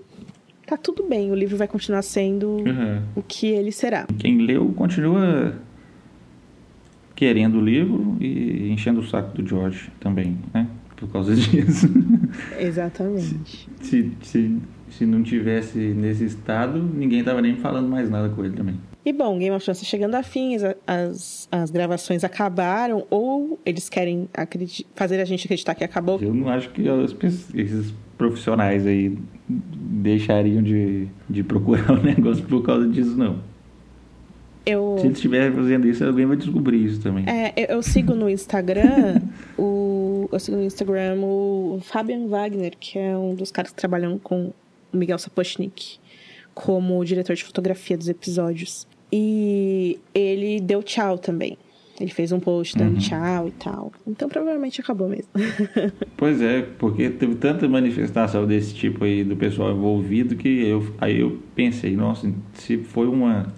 tá 0.67 0.77
tudo 0.77 1.05
bem, 1.05 1.31
o 1.31 1.35
livro 1.35 1.57
vai 1.57 1.67
continuar 1.67 2.03
sendo 2.03 2.49
uhum. 2.49 3.03
o 3.17 3.23
que 3.23 3.47
ele 3.47 3.73
será. 3.73 4.07
Quem 4.19 4.43
leu 4.43 4.75
continua 4.77 5.55
querendo 7.19 7.59
o 7.59 7.61
livro 7.61 8.17
e 8.21 8.71
enchendo 8.71 9.01
o 9.01 9.05
saco 9.05 9.37
do 9.37 9.45
George 9.45 9.91
também, 9.99 10.39
né? 10.55 10.69
Por 10.95 11.09
causa 11.09 11.35
disso. 11.37 11.89
Exatamente. 12.57 13.69
se, 13.81 14.13
se, 14.23 14.57
se 14.89 15.05
não 15.05 15.25
tivesse 15.25 15.79
nesse 15.79 16.25
estado, 16.25 16.81
ninguém 16.81 17.25
tava 17.25 17.43
nem 17.43 17.57
falando 17.57 17.89
mais 17.89 18.09
nada 18.09 18.29
com 18.29 18.45
ele 18.45 18.55
também. 18.55 18.77
E 19.05 19.13
bom, 19.13 19.37
Game 19.37 19.51
of 19.51 19.65
Thrones 19.65 19.79
está 19.79 19.91
chegando 19.91 20.15
a 20.15 20.23
fim, 20.23 20.55
as, 20.87 21.49
as 21.51 21.71
gravações 21.73 22.23
acabaram, 22.23 23.05
ou 23.11 23.59
eles 23.67 23.89
querem 23.89 24.29
fazer 24.95 25.21
a 25.21 25.25
gente 25.25 25.45
acreditar 25.45 25.75
que 25.75 25.83
acabou? 25.83 26.21
Eu 26.23 26.33
não 26.33 26.49
acho 26.49 26.71
que 26.71 26.83
esses 26.87 27.93
profissionais 28.17 28.87
aí 28.87 29.19
deixariam 29.49 30.63
de, 30.63 31.09
de 31.29 31.43
procurar 31.43 31.91
o 31.99 32.01
um 32.01 32.03
negócio 32.05 32.45
por 32.45 32.63
causa 32.63 32.87
disso, 32.87 33.17
não. 33.17 33.41
Eu... 34.69 34.97
Se 34.99 35.07
eles 35.07 35.17
estiverem 35.17 35.51
fazendo 35.51 35.89
isso, 35.89 36.05
alguém 36.05 36.27
vai 36.27 36.37
descobrir 36.37 36.85
isso 36.85 37.01
também. 37.01 37.25
É, 37.27 37.55
eu, 37.57 37.77
eu 37.77 37.83
sigo 37.83 38.15
no 38.15 38.29
Instagram 38.29 39.23
o. 39.59 40.29
Eu 40.31 40.39
sigo 40.39 40.59
no 40.59 40.65
Instagram 40.65 41.19
o 41.23 41.81
Fabian 41.83 42.27
Wagner, 42.27 42.75
que 42.79 42.99
é 42.99 43.17
um 43.17 43.35
dos 43.35 43.51
caras 43.51 43.71
que 43.71 43.79
trabalham 43.79 44.19
com 44.19 44.53
o 44.93 44.97
Miguel 44.97 45.19
Sapochnik 45.19 45.99
como 46.53 47.03
diretor 47.03 47.35
de 47.35 47.45
fotografia 47.45 47.97
dos 47.97 48.11
episódios. 48.11 48.87
E 49.11 49.99
ele 50.15 50.61
deu 50.61 50.83
tchau 50.83 51.17
também. 51.17 51.57
Ele 51.99 52.11
fez 52.11 52.31
um 52.31 52.39
post 52.39 52.77
dando 52.77 52.95
uhum. 52.95 52.99
tchau 52.99 53.49
e 53.49 53.51
tal. 53.53 53.93
Então 54.07 54.29
provavelmente 54.29 54.81
acabou 54.81 55.09
mesmo. 55.09 55.31
pois 56.17 56.43
é, 56.43 56.63
porque 56.79 57.09
teve 57.09 57.37
tanta 57.37 57.67
manifestação 57.67 58.47
desse 58.47 58.75
tipo 58.75 59.05
aí 59.05 59.25
do 59.25 59.35
pessoal 59.35 59.73
envolvido 59.73 60.37
que 60.37 60.49
eu 60.49 60.95
aí 61.01 61.21
eu 61.21 61.39
pensei, 61.55 61.97
nossa, 61.97 62.31
se 62.55 62.77
foi 62.79 63.09
uma 63.09 63.53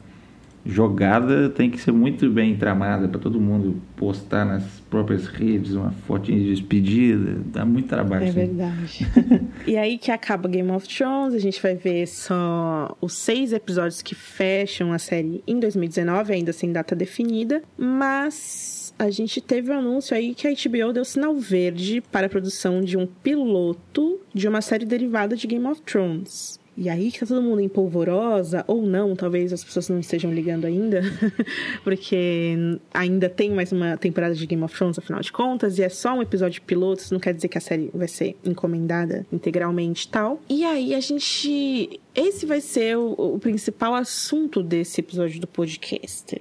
jogada 0.71 1.49
tem 1.51 1.71
que 1.71 1.81
ser 1.81 1.93
muito 1.93 2.31
bem 2.31 2.57
tramada 2.57 3.09
para 3.09 3.19
todo 3.21 3.41
mundo 3.41 3.81
postar 3.97 4.45
nas 4.45 4.65
próprias 4.89 5.27
redes 5.27 5.73
uma 5.73 5.91
fotinha 6.07 6.39
de 6.39 6.51
despedida. 6.51 7.41
Dá 7.47 7.65
muito 7.65 7.89
trabalho. 7.89 8.27
É 8.27 8.31
verdade. 8.31 9.07
e 9.67 9.77
aí 9.77 9.99
que 9.99 10.11
acaba 10.11 10.49
Game 10.49 10.71
of 10.71 10.89
Thrones, 10.89 11.35
a 11.35 11.39
gente 11.39 11.61
vai 11.61 11.75
ver 11.75 12.07
só 12.07 12.97
os 13.01 13.15
seis 13.15 13.53
episódios 13.53 14.03
que 14.03 14.15
fecham 14.15 14.93
a 14.93 14.99
série 14.99 15.43
em 15.47 15.59
2019, 15.59 16.33
ainda 16.33 16.53
sem 16.53 16.73
data 16.73 16.95
definida, 16.95 17.63
mas 17.77 18.95
a 18.99 19.11
gente 19.11 19.41
teve 19.41 19.71
o 19.71 19.75
um 19.75 19.79
anúncio 19.79 20.17
aí 20.17 20.35
que 20.35 20.47
a 20.47 20.51
HBO 20.51 20.93
deu 20.93 21.05
sinal 21.05 21.35
verde 21.35 22.03
para 22.13 22.27
a 22.27 22.31
produção 22.31 22.83
de 22.83 22.97
um 22.97 23.07
piloto 23.07 24.21
de 24.35 24.47
uma 24.47 24.61
série 24.61 24.85
derivada 24.85 25.35
de 25.35 25.47
Game 25.47 25.67
of 25.67 25.81
Thrones. 25.83 26.61
E 26.81 26.89
aí 26.89 27.13
que 27.13 27.21
tá 27.21 27.27
todo 27.27 27.43
mundo 27.43 27.61
em 27.61 27.69
polvorosa, 27.69 28.65
ou 28.67 28.81
não, 28.81 29.15
talvez 29.15 29.53
as 29.53 29.63
pessoas 29.63 29.91
não 29.91 30.01
estejam 30.01 30.33
ligando 30.33 30.65
ainda, 30.65 31.03
porque 31.85 32.57
ainda 32.95 33.29
tem 33.29 33.51
mais 33.51 33.71
uma 33.71 33.99
temporada 33.99 34.35
de 34.35 34.47
Game 34.47 34.63
of 34.63 34.75
Thrones, 34.75 34.99
afinal 34.99 35.21
de 35.21 35.31
contas, 35.31 35.77
e 35.77 35.83
é 35.83 35.91
só 35.91 36.15
um 36.15 36.23
episódio 36.23 36.63
piloto, 36.63 37.03
isso 37.03 37.13
não 37.13 37.21
quer 37.21 37.35
dizer 37.35 37.49
que 37.49 37.59
a 37.59 37.61
série 37.61 37.91
vai 37.93 38.09
ser 38.09 38.35
encomendada 38.43 39.27
integralmente 39.31 40.07
e 40.07 40.09
tal. 40.09 40.41
E 40.49 40.65
aí 40.65 40.95
a 40.95 41.01
gente. 41.01 42.01
Esse 42.15 42.47
vai 42.47 42.63
ser 42.63 42.97
o, 42.97 43.35
o 43.35 43.39
principal 43.39 43.95
assunto 43.95 44.63
desse 44.63 45.03
episódio 45.03 45.39
do 45.39 45.47
podcast 45.47 46.41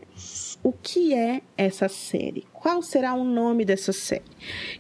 o 0.62 0.74
que 0.74 1.14
é 1.14 1.42
essa 1.58 1.88
série? 1.88 2.46
Qual 2.52 2.82
será 2.82 3.14
o 3.14 3.24
nome 3.24 3.64
dessa 3.64 3.94
série? 3.94 4.24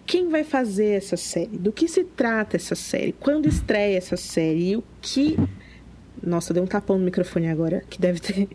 Quem 0.05 0.27
vai 0.27 0.43
fazer 0.43 0.97
essa 0.97 1.15
série? 1.15 1.57
Do 1.57 1.71
que 1.71 1.87
se 1.87 2.03
trata 2.03 2.57
essa 2.57 2.75
série? 2.75 3.13
Quando 3.13 3.47
estreia 3.47 3.97
essa 3.97 4.17
série? 4.17 4.71
E 4.71 4.75
o 4.77 4.83
que. 5.01 5.37
Nossa, 6.21 6.53
deu 6.53 6.63
um 6.63 6.67
tapão 6.67 6.97
no 6.97 7.05
microfone 7.05 7.47
agora, 7.47 7.81
que 7.89 7.99
deve 7.99 8.19
ter. 8.19 8.47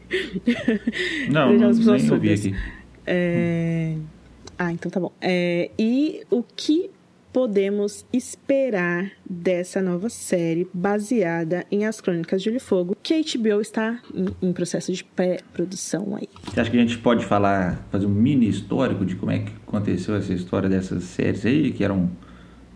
Não, 1.31 1.52
não 1.57 1.71
nem 1.73 2.11
ouvi 2.11 2.33
aqui. 2.33 2.54
É... 3.07 3.97
Ah, 4.59 4.71
então 4.71 4.90
tá 4.90 5.00
bom. 5.00 5.12
É... 5.21 5.71
E 5.78 6.23
o 6.31 6.43
que 6.43 6.90
podemos 7.35 8.07
esperar 8.12 9.11
dessa 9.29 9.83
nova 9.83 10.09
série 10.09 10.69
baseada 10.73 11.67
em 11.69 11.85
As 11.85 12.00
Crônicas 12.00 12.41
de 12.41 12.49
Olho 12.49 12.61
Fogo, 12.61 12.97
que 13.03 13.12
a 13.12 13.17
HBO 13.17 13.61
está 13.61 13.99
em, 14.14 14.29
em 14.41 14.53
processo 14.53 14.93
de 14.93 15.03
pré-produção 15.03 16.14
aí. 16.14 16.29
Você 16.45 16.61
acha 16.61 16.71
que 16.71 16.76
a 16.76 16.81
gente 16.81 16.97
pode 16.99 17.26
falar, 17.26 17.85
fazer 17.91 18.07
um 18.07 18.11
mini 18.11 18.49
histórico 18.49 19.05
de 19.05 19.17
como 19.17 19.33
é 19.33 19.41
que 19.41 19.53
aconteceu 19.67 20.14
essa 20.14 20.33
história 20.33 20.69
dessas 20.69 21.03
séries 21.03 21.45
aí, 21.45 21.73
que 21.73 21.83
eram, 21.83 22.09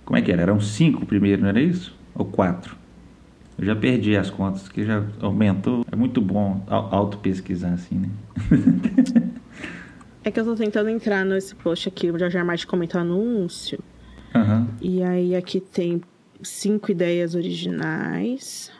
como 0.05 0.17
é 0.17 0.23
que 0.23 0.33
era? 0.33 0.43
Eram 0.43 0.61
cinco 0.61 1.07
primeiro, 1.07 1.43
não 1.43 1.50
era 1.50 1.61
isso? 1.61 1.97
Ou 2.12 2.25
quatro? 2.25 2.77
Eu 3.57 3.65
já 3.65 3.77
perdi 3.77 4.17
as 4.17 4.29
contas, 4.29 4.69
que 4.69 4.85
já 4.85 5.05
aumentou. 5.21 5.87
É 5.91 5.95
muito 5.95 6.21
bom 6.21 6.65
auto-pesquisar 6.67 7.75
assim, 7.75 7.95
né? 7.95 8.09
é 10.25 10.33
que 10.33 10.41
eu 10.41 10.45
tô 10.45 10.57
tentando 10.57 10.91
entrar 10.91 11.25
nesse 11.25 11.55
post 11.55 11.88
aqui, 11.88 12.11
o 12.11 12.19
Jorge 12.19 12.43
Martin 12.43 12.67
comentou 12.67 13.00
anúncio. 13.00 13.79
Uhum. 14.35 14.66
E 14.80 15.02
aí 15.02 15.35
aqui 15.35 15.61
tem 15.61 16.00
cinco 16.42 16.90
ideias 16.90 17.35
originais, 17.35 18.70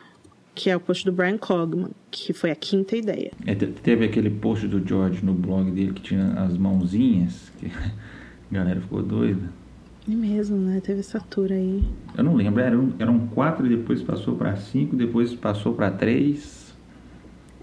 que 0.55 0.69
é 0.69 0.75
o 0.75 0.79
post 0.79 1.05
do 1.05 1.11
Brian 1.11 1.37
Cogman, 1.37 1.91
que 2.11 2.33
foi 2.33 2.51
a 2.51 2.55
quinta 2.55 2.95
ideia. 2.95 3.31
É, 3.45 3.55
teve 3.55 4.05
aquele 4.05 4.29
post 4.29 4.67
do 4.67 4.85
George 4.85 5.23
no 5.23 5.33
blog 5.33 5.71
dele 5.71 5.93
que 5.93 6.01
tinha 6.01 6.33
as 6.33 6.57
mãozinhas, 6.57 7.51
que 7.57 7.67
a 8.51 8.53
galera 8.53 8.81
ficou 8.81 9.01
doida. 9.01 9.49
É 10.09 10.15
mesmo, 10.15 10.57
né? 10.57 10.81
Teve 10.81 11.01
essa 11.01 11.19
tour 11.19 11.51
aí. 11.51 11.83
Eu 12.17 12.23
não 12.23 12.35
lembro, 12.35 12.61
eram, 12.61 12.93
eram 12.97 13.27
quatro, 13.27 13.67
depois 13.67 14.01
passou 14.01 14.35
para 14.35 14.55
cinco, 14.55 14.95
depois 14.95 15.35
passou 15.35 15.73
para 15.73 15.91
três. 15.91 16.73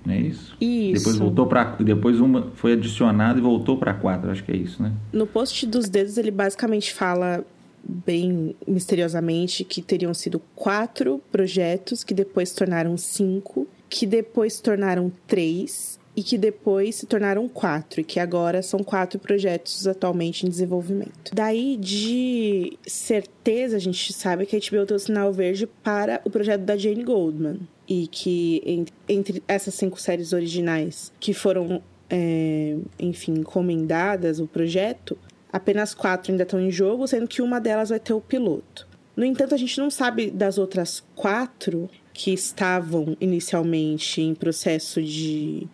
Não 0.04 0.14
é 0.14 0.20
isso? 0.20 0.56
Isso. 0.60 0.98
Depois 1.00 1.18
voltou 1.18 1.46
para 1.46 1.64
depois 1.80 2.20
uma 2.20 2.42
foi 2.54 2.74
adicionada 2.74 3.38
e 3.40 3.42
voltou 3.42 3.76
para 3.76 3.92
quatro, 3.92 4.30
acho 4.30 4.44
que 4.44 4.52
é 4.52 4.56
isso, 4.56 4.80
né? 4.80 4.92
No 5.12 5.26
post 5.26 5.66
dos 5.66 5.88
dedos 5.88 6.16
ele 6.16 6.30
basicamente 6.30 6.94
fala 6.94 7.44
bem 7.88 8.56
misteriosamente 8.66 9.64
que 9.64 9.80
teriam 9.80 10.12
sido 10.12 10.40
quatro 10.54 11.20
projetos 11.30 12.02
que 12.02 12.14
depois 12.14 12.50
se 12.50 12.56
tornaram 12.56 12.96
cinco, 12.96 13.66
que 13.88 14.06
depois 14.06 14.54
se 14.54 14.62
tornaram 14.62 15.12
três 15.26 15.98
e 16.16 16.22
que 16.22 16.38
depois 16.38 16.96
se 16.96 17.06
tornaram 17.06 17.46
quatro, 17.46 18.00
e 18.00 18.04
que 18.04 18.18
agora 18.18 18.62
são 18.62 18.82
quatro 18.82 19.18
projetos 19.18 19.86
atualmente 19.86 20.46
em 20.46 20.48
desenvolvimento. 20.48 21.30
Daí, 21.34 21.76
de 21.76 22.78
certeza, 22.86 23.76
a 23.76 23.78
gente 23.78 24.14
sabe 24.14 24.46
que 24.46 24.56
a 24.56 24.58
HBO 24.58 24.86
deu 24.86 24.98
sinal 24.98 25.30
verde 25.30 25.66
para 25.66 26.22
o 26.24 26.30
projeto 26.30 26.62
da 26.62 26.74
Jane 26.74 27.04
Goldman. 27.04 27.60
E 27.86 28.08
que 28.08 28.86
entre 29.08 29.42
essas 29.46 29.75
cinco 29.75 30.00
séries 30.00 30.32
originais 30.32 31.12
que 31.20 31.32
foram, 31.32 31.80
é, 32.10 32.76
enfim, 32.99 33.34
encomendadas 33.34 34.40
o 34.40 34.46
projeto, 34.46 35.16
Apenas 35.52 35.95
quatro 35.95 36.32
ainda 36.32 36.43
estão 36.43 36.61
em 36.61 36.71
jogo, 36.71 37.06
sendo 37.06 37.28
que 37.28 37.41
uma 37.41 37.61
delas 37.61 37.91
vai 37.91 38.00
ter 38.00 38.13
o 38.13 38.21
piloto. 38.21 38.87
No 39.17 39.25
entanto, 39.25 39.54
a 39.54 39.59
gente 39.59 39.78
não 39.78 39.91
sabe 39.91 40.30
das 40.30 40.59
outras 40.59 41.02
quatro 41.15 41.89
que 42.13 42.32
estavam 42.32 43.17
inicialmente 43.21 44.21
em 44.21 44.35
processo 44.35 45.02
de, 45.02 45.67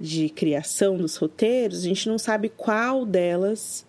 de 0.00 0.28
criação 0.28 0.96
dos 0.96 1.16
roteiros, 1.16 1.80
a 1.84 1.88
gente 1.88 2.08
não 2.08 2.18
sabe 2.18 2.48
qual 2.48 3.04
delas 3.04 3.86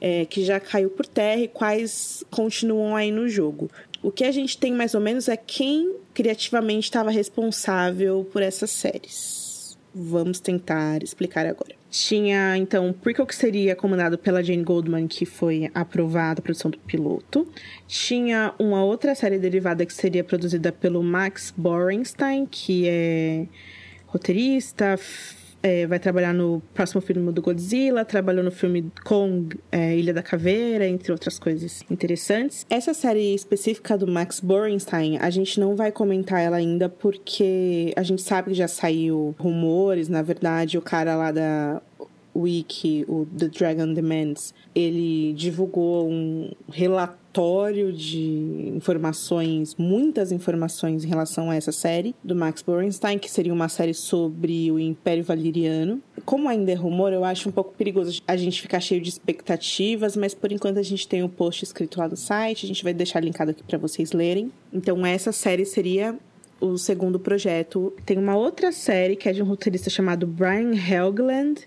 é, 0.00 0.24
que 0.24 0.44
já 0.44 0.60
caiu 0.60 0.90
por 0.90 1.06
terra 1.06 1.40
e 1.42 1.48
quais 1.48 2.24
continuam 2.30 2.96
aí 2.96 3.10
no 3.10 3.28
jogo. 3.28 3.70
O 4.02 4.10
que 4.10 4.24
a 4.24 4.32
gente 4.32 4.58
tem 4.58 4.72
mais 4.72 4.94
ou 4.94 5.00
menos 5.00 5.28
é 5.28 5.36
quem 5.36 5.96
criativamente 6.12 6.84
estava 6.84 7.10
responsável 7.10 8.28
por 8.30 8.42
essas 8.42 8.70
séries. 8.70 9.78
Vamos 9.94 10.40
tentar 10.40 11.02
explicar 11.02 11.46
agora. 11.46 11.74
Tinha, 11.96 12.56
então, 12.56 12.92
prequel 12.92 13.24
que 13.24 13.36
seria 13.36 13.76
comandado 13.76 14.18
pela 14.18 14.42
Jane 14.42 14.64
Goldman, 14.64 15.06
que 15.06 15.24
foi 15.24 15.70
aprovada 15.72 16.40
a 16.40 16.42
produção 16.42 16.68
do 16.68 16.76
piloto. 16.76 17.46
Tinha 17.86 18.52
uma 18.58 18.82
outra 18.82 19.14
série 19.14 19.38
derivada 19.38 19.86
que 19.86 19.94
seria 19.94 20.24
produzida 20.24 20.72
pelo 20.72 21.04
Max 21.04 21.54
Borenstein, 21.56 22.46
que 22.46 22.88
é 22.88 23.46
roteirista, 24.08 24.98
é, 25.64 25.86
vai 25.86 25.98
trabalhar 25.98 26.34
no 26.34 26.62
próximo 26.74 27.00
filme 27.00 27.32
do 27.32 27.40
Godzilla, 27.40 28.04
trabalhou 28.04 28.44
no 28.44 28.50
filme 28.50 28.92
Kong, 29.02 29.58
é, 29.72 29.96
Ilha 29.96 30.12
da 30.12 30.22
Caveira, 30.22 30.86
entre 30.86 31.10
outras 31.10 31.38
coisas 31.38 31.82
interessantes. 31.90 32.66
Essa 32.68 32.92
série 32.92 33.34
específica 33.34 33.96
do 33.96 34.06
Max 34.06 34.40
Borenstein, 34.40 35.16
a 35.16 35.30
gente 35.30 35.58
não 35.58 35.74
vai 35.74 35.90
comentar 35.90 36.42
ela 36.42 36.58
ainda 36.58 36.90
porque 36.90 37.94
a 37.96 38.02
gente 38.02 38.20
sabe 38.20 38.50
que 38.50 38.54
já 38.54 38.68
saiu 38.68 39.34
rumores, 39.38 40.10
na 40.10 40.20
verdade, 40.20 40.76
o 40.76 40.82
cara 40.82 41.16
lá 41.16 41.32
da 41.32 41.80
Wiki, 42.34 43.04
o 43.08 43.26
The 43.26 43.48
Dragon 43.48 43.92
Demands, 43.92 44.52
ele 44.74 45.32
divulgou 45.34 46.08
um 46.08 46.50
relatório 46.70 47.92
de 47.92 48.72
informações, 48.74 49.74
muitas 49.76 50.32
informações 50.32 51.04
em 51.04 51.08
relação 51.08 51.50
a 51.50 51.56
essa 51.56 51.72
série 51.72 52.14
do 52.22 52.34
Max 52.34 52.62
Borenstein, 52.62 53.18
que 53.18 53.30
seria 53.30 53.52
uma 53.52 53.68
série 53.68 53.94
sobre 53.94 54.70
o 54.70 54.78
Império 54.78 55.24
Valeriano. 55.24 56.02
Como 56.24 56.48
ainda 56.48 56.72
é 56.72 56.74
rumor, 56.74 57.12
eu 57.12 57.24
acho 57.24 57.48
um 57.48 57.52
pouco 57.52 57.74
perigoso 57.74 58.22
a 58.26 58.36
gente 58.36 58.60
ficar 58.60 58.80
cheio 58.80 59.00
de 59.00 59.08
expectativas, 59.08 60.16
mas 60.16 60.34
por 60.34 60.52
enquanto 60.52 60.78
a 60.78 60.82
gente 60.82 61.06
tem 61.06 61.22
o 61.22 61.26
um 61.26 61.28
post 61.28 61.64
escrito 61.64 61.98
lá 61.98 62.08
no 62.08 62.16
site, 62.16 62.64
a 62.64 62.68
gente 62.68 62.82
vai 62.82 62.94
deixar 62.94 63.20
linkado 63.20 63.50
aqui 63.50 63.62
para 63.62 63.78
vocês 63.78 64.12
lerem. 64.12 64.50
Então 64.72 65.04
essa 65.06 65.32
série 65.32 65.64
seria 65.64 66.18
o 66.60 66.78
segundo 66.78 67.18
projeto. 67.18 67.92
Tem 68.04 68.16
uma 68.16 68.36
outra 68.36 68.72
série 68.72 69.16
que 69.16 69.28
é 69.28 69.32
de 69.32 69.42
um 69.42 69.46
roteirista 69.46 69.90
chamado 69.90 70.26
Brian 70.26 70.72
Helgeland, 70.74 71.60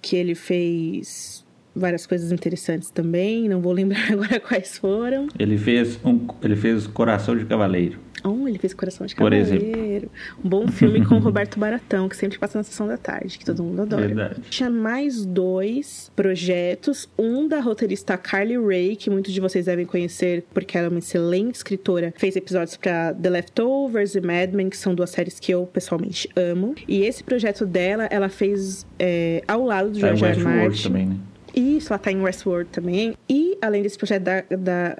que 0.00 0.16
ele 0.16 0.34
fez 0.34 1.44
várias 1.78 2.06
coisas 2.06 2.32
interessantes 2.32 2.90
também, 2.90 3.48
não 3.48 3.60
vou 3.60 3.72
lembrar 3.72 4.10
agora 4.12 4.40
quais 4.40 4.78
foram. 4.78 5.28
Ele 5.38 5.56
fez 5.56 5.98
um, 6.04 6.26
ele 6.42 6.56
fez 6.56 6.86
Coração 6.86 7.36
de 7.36 7.44
Cavaleiro. 7.44 8.08
Oh, 8.24 8.48
ele 8.48 8.58
fez 8.58 8.74
Coração 8.74 9.06
de 9.06 9.14
Por 9.14 9.30
Cavaleiro. 9.30 9.56
Exemplo. 9.56 10.10
Um 10.44 10.48
bom 10.48 10.68
filme 10.68 11.04
com 11.04 11.18
Roberto 11.20 11.58
Baratão, 11.58 12.08
que 12.08 12.16
sempre 12.16 12.38
passa 12.38 12.58
na 12.58 12.64
sessão 12.64 12.86
da 12.86 12.96
tarde, 12.96 13.38
que 13.38 13.44
todo 13.44 13.62
mundo 13.62 13.82
adora. 13.82 14.06
Verdade. 14.06 14.40
Tinha 14.50 14.70
mais 14.70 15.24
dois 15.24 16.10
projetos. 16.14 17.08
Um 17.18 17.46
da 17.46 17.60
roteirista 17.60 18.16
Carly 18.16 18.56
Ray, 18.58 18.96
que 18.96 19.10
muitos 19.10 19.32
de 19.32 19.40
vocês 19.40 19.66
devem 19.66 19.86
conhecer 19.86 20.44
porque 20.52 20.76
ela 20.76 20.86
é 20.86 20.90
uma 20.90 20.98
excelente 20.98 21.56
escritora. 21.56 22.12
Fez 22.16 22.36
episódios 22.36 22.76
para 22.76 23.14
The 23.14 23.30
Leftovers 23.30 24.14
e 24.14 24.20
Mad 24.20 24.52
Men, 24.52 24.70
que 24.70 24.76
são 24.76 24.94
duas 24.94 25.10
séries 25.10 25.38
que 25.38 25.52
eu 25.52 25.66
pessoalmente 25.66 26.28
amo. 26.36 26.74
E 26.86 27.02
esse 27.02 27.22
projeto 27.22 27.64
dela, 27.64 28.06
ela 28.10 28.28
fez 28.28 28.86
é, 28.98 29.42
ao 29.46 29.64
lado 29.64 29.90
do 29.90 30.00
tá 30.00 30.14
George 30.14 30.40
R. 30.40 30.44
Martin. 30.44 30.82
também, 30.82 31.06
né? 31.06 31.16
Isso, 31.54 31.92
ela 31.92 31.98
tá 31.98 32.12
em 32.12 32.20
Westworld 32.20 32.70
também. 32.70 33.14
E, 33.28 33.56
além 33.60 33.82
desse 33.82 33.98
projeto 33.98 34.22
da, 34.22 34.40
da 34.56 34.96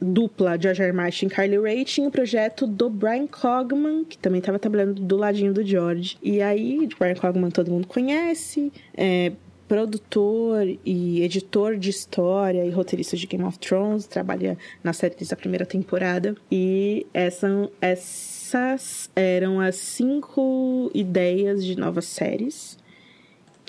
dupla 0.00 0.58
George 0.60 0.82
R. 0.82 0.92
Martin 0.92 1.26
e 1.26 1.30
Carly 1.30 1.58
Rae 1.58 1.84
tinha 1.84 2.08
o 2.08 2.10
projeto 2.10 2.66
do 2.66 2.90
Brian 2.90 3.26
Cogman, 3.26 4.04
que 4.04 4.18
também 4.18 4.38
estava 4.38 4.58
trabalhando 4.58 4.94
do 4.94 5.16
ladinho 5.16 5.52
do 5.52 5.64
George. 5.64 6.18
E 6.22 6.42
aí, 6.42 6.88
Brian 6.98 7.14
Cogman 7.14 7.50
todo 7.50 7.70
mundo 7.70 7.86
conhece, 7.86 8.72
é 8.96 9.32
produtor 9.66 10.66
e 10.84 11.22
editor 11.22 11.76
de 11.76 11.88
história 11.88 12.64
e 12.66 12.70
roteirista 12.70 13.16
de 13.16 13.26
Game 13.26 13.44
of 13.44 13.58
Thrones, 13.58 14.06
trabalha 14.06 14.58
na 14.82 14.92
série 14.92 15.16
da 15.24 15.36
primeira 15.36 15.64
temporada. 15.64 16.36
E 16.50 17.06
essa, 17.14 17.48
essas 17.80 19.10
eram 19.16 19.60
as 19.60 19.76
cinco 19.76 20.90
ideias 20.94 21.64
de 21.64 21.76
novas 21.76 22.04
séries 22.04 22.76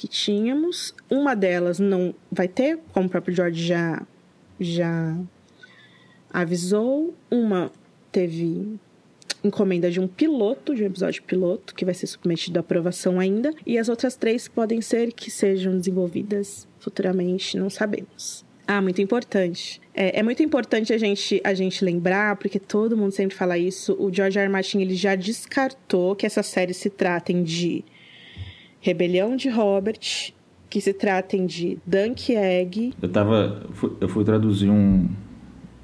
que 0.06 0.08
tínhamos. 0.08 0.94
Uma 1.10 1.36
delas 1.36 1.80
não 1.80 2.13
vai 2.32 2.48
ter, 2.48 2.80
como 2.94 3.08
o 3.08 3.10
próprio 3.10 3.36
George 3.36 3.65
já 3.65 4.02
já 4.60 5.18
avisou. 6.32 7.13
Uma 7.30 7.72
teve 8.12 8.80
encomenda 9.44 9.89
de 9.89 10.00
um 10.00 10.08
piloto, 10.08 10.76
de 10.76 10.84
um 10.84 10.86
episódio 10.86 11.24
piloto, 11.24 11.74
que 11.74 11.84
vai 11.84 11.94
ser 11.94 12.08
submetido 12.08 12.60
à 12.60 12.62
aprovação 12.62 13.20
ainda. 13.20 13.52
E 13.65 13.78
as 13.78 13.89
outras 13.89 14.15
três 14.15 14.48
podem 14.48 14.80
ser 14.80 15.12
que 15.12 15.32
sejam 15.32 15.76
desenvolvidas 15.78 16.68
futuramente, 16.80 17.58
não 17.58 17.70
sabemos. 17.70 18.46
Ah, 18.68 18.82
muito 18.82 19.02
importante. 19.02 19.82
É, 19.94 20.20
é, 20.20 20.24
muito 20.24 20.41
importante 20.41 20.94
a 20.94 20.98
gente, 20.98 21.41
a 21.44 21.54
gente 21.54 21.84
lembrar, 21.84 22.36
porque 22.38 22.60
todo 22.60 22.98
mundo 22.98 23.12
sempre 23.12 23.36
fala 23.36 23.58
isso, 23.58 23.96
o 24.00 24.12
George 24.13 24.38
R. 24.38 24.46
R. 24.46 24.52
Martin 24.52 24.82
ele 24.82 24.96
já 24.96 25.15
descartou 25.15 26.15
que 26.15 26.26
essa 26.26 26.41
série 26.41 26.74
se 26.74 26.89
tratem 26.89 27.44
de 27.44 27.84
Rebelião 28.86 29.36
de 29.36 29.50
Robert, 29.50 30.32
que 30.69 30.80
se 30.80 30.93
tratem 30.93 31.48
de 31.48 31.80
Dunk 31.88 32.36
Egg. 32.36 32.93
Eu 33.02 33.10
tava. 33.10 33.63
Eu 34.00 34.08
fui 34.08 34.24
traduzir 34.24 34.69
um. 34.69 35.10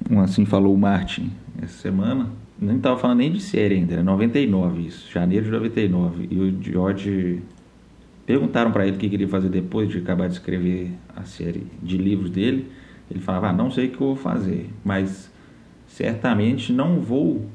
Um 0.08 0.20
assim 0.20 0.44
falou 0.44 0.72
o 0.72 0.78
Martin 0.78 1.32
essa 1.60 1.82
semana. 1.82 2.30
Nem 2.60 2.78
tava 2.78 2.96
falando 2.96 3.18
nem 3.18 3.32
de 3.32 3.40
série 3.40 3.74
ainda, 3.74 3.94
era 3.94 4.04
99 4.04 4.86
isso, 4.86 5.10
janeiro 5.10 5.46
de 5.46 5.50
99. 5.50 6.28
E 6.30 6.38
o 6.38 6.62
George 6.62 7.42
perguntaram 8.24 8.70
para 8.70 8.86
ele 8.86 8.94
o 8.94 8.98
que 9.00 9.08
queria 9.08 9.26
fazer 9.26 9.48
depois 9.48 9.88
de 9.88 9.98
acabar 9.98 10.28
de 10.28 10.34
escrever 10.34 10.92
a 11.16 11.24
série 11.24 11.66
de 11.82 11.98
livros 11.98 12.30
dele. 12.30 12.70
Ele 13.10 13.18
falava: 13.18 13.48
ah, 13.48 13.52
não 13.52 13.68
sei 13.68 13.86
o 13.86 13.90
que 13.90 13.96
eu 13.96 14.06
vou 14.06 14.16
fazer, 14.16 14.70
mas 14.84 15.28
certamente 15.88 16.72
não 16.72 17.00
vou 17.00 17.48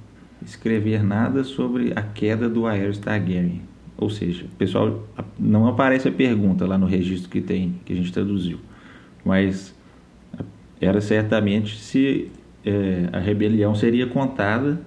escrever 0.46 1.02
nada 1.02 1.46
sobre 1.46 1.94
a 1.96 2.02
queda 2.02 2.50
do 2.50 2.68
Aerys 2.68 2.98
Targaryen. 2.98 3.67
Ou 3.98 4.10
seja, 4.10 4.46
pessoal, 4.58 5.08
não 5.40 5.68
aparece 5.68 6.08
a 6.08 6.12
pergunta 6.12 6.68
lá 6.68 6.78
no 6.78 6.86
registro 6.86 7.30
que 7.30 7.42
tem, 7.42 7.76
que 7.84 7.94
a 7.94 7.96
gente 7.96 8.14
traduziu, 8.14 8.60
mas 9.26 9.76
era 10.80 11.02
certamente 11.02 11.78
se 11.78 12.32
é, 12.64 13.10
a 13.12 13.20
rebelião 13.20 13.74
seria 13.74 14.06
contada 14.06 14.80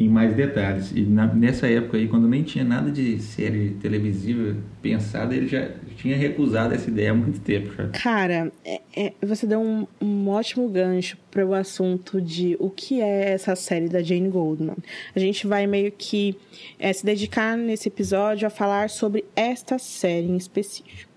em 0.00 0.08
mais 0.08 0.34
detalhes. 0.34 0.90
E 0.92 1.02
na, 1.02 1.26
nessa 1.26 1.68
época 1.68 1.98
aí, 1.98 2.08
quando 2.08 2.26
nem 2.26 2.42
tinha 2.42 2.64
nada 2.64 2.90
de 2.90 3.20
série 3.20 3.76
televisiva 3.82 4.56
pensada, 4.80 5.36
ele 5.36 5.46
já 5.46 5.68
tinha 5.96 6.16
recusado 6.16 6.74
essa 6.74 6.88
ideia 6.88 7.10
há 7.10 7.14
muito 7.14 7.38
tempo. 7.40 7.70
Cara, 7.92 8.50
é, 8.64 8.80
é, 8.96 9.12
você 9.20 9.46
deu 9.46 9.60
um, 9.60 9.86
um 10.00 10.28
ótimo 10.30 10.66
gancho 10.70 11.18
para 11.30 11.44
o 11.44 11.52
assunto 11.52 12.18
de 12.18 12.56
o 12.58 12.70
que 12.70 13.02
é 13.02 13.32
essa 13.32 13.54
série 13.54 13.90
da 13.90 14.02
Jane 14.02 14.30
Goldman. 14.30 14.78
A 15.14 15.18
gente 15.18 15.46
vai 15.46 15.66
meio 15.66 15.92
que 15.92 16.34
é, 16.78 16.90
se 16.94 17.04
dedicar 17.04 17.54
nesse 17.58 17.88
episódio 17.88 18.46
a 18.46 18.50
falar 18.50 18.88
sobre 18.88 19.26
esta 19.36 19.78
série 19.78 20.28
em 20.28 20.36
específico. 20.36 21.10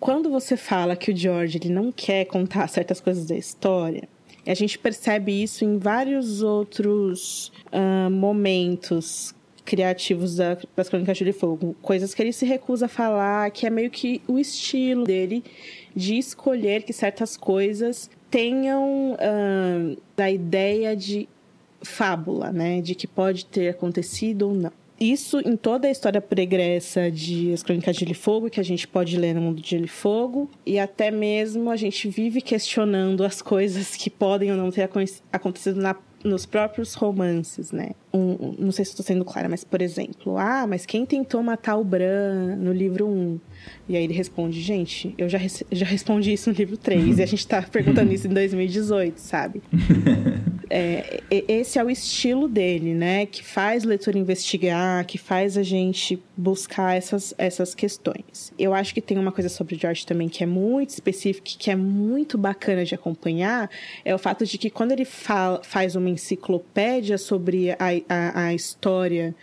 Quando 0.00 0.30
você 0.30 0.56
fala 0.56 0.96
que 0.96 1.12
o 1.12 1.16
George 1.16 1.58
ele 1.58 1.68
não 1.68 1.92
quer 1.92 2.24
contar 2.24 2.66
certas 2.66 2.98
coisas 2.98 3.26
da 3.26 3.36
história, 3.36 4.08
a 4.46 4.54
gente 4.54 4.78
percebe 4.78 5.42
isso 5.42 5.64
em 5.64 5.78
vários 5.78 6.42
outros 6.42 7.52
uh, 7.72 8.10
momentos 8.10 9.34
criativos 9.64 10.36
da, 10.36 10.58
das 10.74 10.88
Crônicas 10.88 11.16
de 11.16 11.32
Fogo. 11.32 11.76
Coisas 11.80 12.12
que 12.12 12.22
ele 12.22 12.32
se 12.32 12.44
recusa 12.44 12.86
a 12.86 12.88
falar, 12.88 13.50
que 13.50 13.66
é 13.66 13.70
meio 13.70 13.90
que 13.90 14.20
o 14.26 14.38
estilo 14.38 15.04
dele 15.04 15.44
de 15.94 16.18
escolher 16.18 16.82
que 16.82 16.92
certas 16.92 17.36
coisas 17.36 18.10
tenham 18.30 19.12
uh, 19.12 19.96
a 20.16 20.30
ideia 20.30 20.96
de 20.96 21.28
fábula, 21.82 22.50
né? 22.50 22.80
De 22.80 22.94
que 22.94 23.06
pode 23.06 23.44
ter 23.46 23.68
acontecido 23.68 24.48
ou 24.48 24.54
não 24.54 24.81
isso 25.02 25.40
em 25.40 25.56
toda 25.56 25.88
a 25.88 25.90
história 25.90 26.20
pregressa 26.20 27.10
de 27.10 27.52
As 27.52 27.62
Crônicas 27.62 27.96
de 27.96 28.00
Gelo 28.00 28.12
e 28.12 28.14
Fogo, 28.14 28.48
que 28.50 28.60
a 28.60 28.62
gente 28.62 28.86
pode 28.86 29.16
ler 29.16 29.34
no 29.34 29.40
mundo 29.40 29.60
de 29.60 29.70
Gelo 29.70 29.84
e 29.84 29.88
Fogo, 29.88 30.50
e 30.64 30.78
até 30.78 31.10
mesmo 31.10 31.70
a 31.70 31.76
gente 31.76 32.08
vive 32.08 32.40
questionando 32.40 33.24
as 33.24 33.42
coisas 33.42 33.96
que 33.96 34.08
podem 34.08 34.50
ou 34.50 34.56
não 34.56 34.70
ter 34.70 34.88
acontecido 35.32 35.80
na, 35.80 35.96
nos 36.24 36.46
próprios 36.46 36.94
romances, 36.94 37.72
né? 37.72 37.90
Um, 38.12 38.54
não 38.58 38.72
sei 38.72 38.84
se 38.84 38.92
estou 38.92 39.04
sendo 39.04 39.24
clara, 39.24 39.48
mas 39.48 39.64
por 39.64 39.82
exemplo, 39.82 40.38
ah, 40.38 40.66
mas 40.66 40.86
quem 40.86 41.04
tentou 41.04 41.42
matar 41.42 41.76
o 41.76 41.84
Bran 41.84 42.56
no 42.56 42.72
livro 42.72 43.08
1? 43.08 43.40
E 43.88 43.96
aí 43.96 44.04
ele 44.04 44.14
responde, 44.14 44.60
gente, 44.60 45.14
eu 45.18 45.28
já, 45.28 45.38
já 45.70 45.86
respondi 45.86 46.32
isso 46.32 46.50
no 46.50 46.56
livro 46.56 46.76
3, 46.76 47.18
e 47.18 47.22
a 47.22 47.26
gente 47.26 47.46
tá 47.46 47.62
perguntando 47.62 48.12
isso 48.12 48.26
em 48.26 48.30
2018, 48.30 49.18
sabe? 49.18 49.62
é, 50.70 51.20
esse 51.30 51.78
é 51.78 51.84
o 51.84 51.90
estilo 51.90 52.48
dele, 52.48 52.94
né? 52.94 53.26
Que 53.26 53.44
faz 53.44 53.84
o 53.84 53.88
leitor 53.88 54.16
investigar, 54.16 55.04
que 55.04 55.18
faz 55.18 55.58
a 55.58 55.62
gente 55.62 56.22
buscar 56.36 56.96
essas, 56.96 57.34
essas 57.36 57.74
questões. 57.74 58.52
Eu 58.58 58.72
acho 58.72 58.94
que 58.94 59.00
tem 59.00 59.18
uma 59.18 59.32
coisa 59.32 59.48
sobre 59.48 59.74
o 59.74 59.78
George 59.78 60.06
também 60.06 60.28
que 60.28 60.42
é 60.42 60.46
muito 60.46 60.90
específica, 60.90 61.50
que 61.58 61.70
é 61.70 61.76
muito 61.76 62.38
bacana 62.38 62.84
de 62.84 62.94
acompanhar, 62.94 63.68
é 64.04 64.14
o 64.14 64.18
fato 64.18 64.46
de 64.46 64.56
que 64.56 64.70
quando 64.70 64.92
ele 64.92 65.04
fala, 65.04 65.60
faz 65.62 65.96
uma 65.96 66.08
enciclopédia 66.08 67.18
sobre 67.18 67.72
a, 67.72 67.76
a, 68.08 68.46
a 68.46 68.54
história 68.54 69.34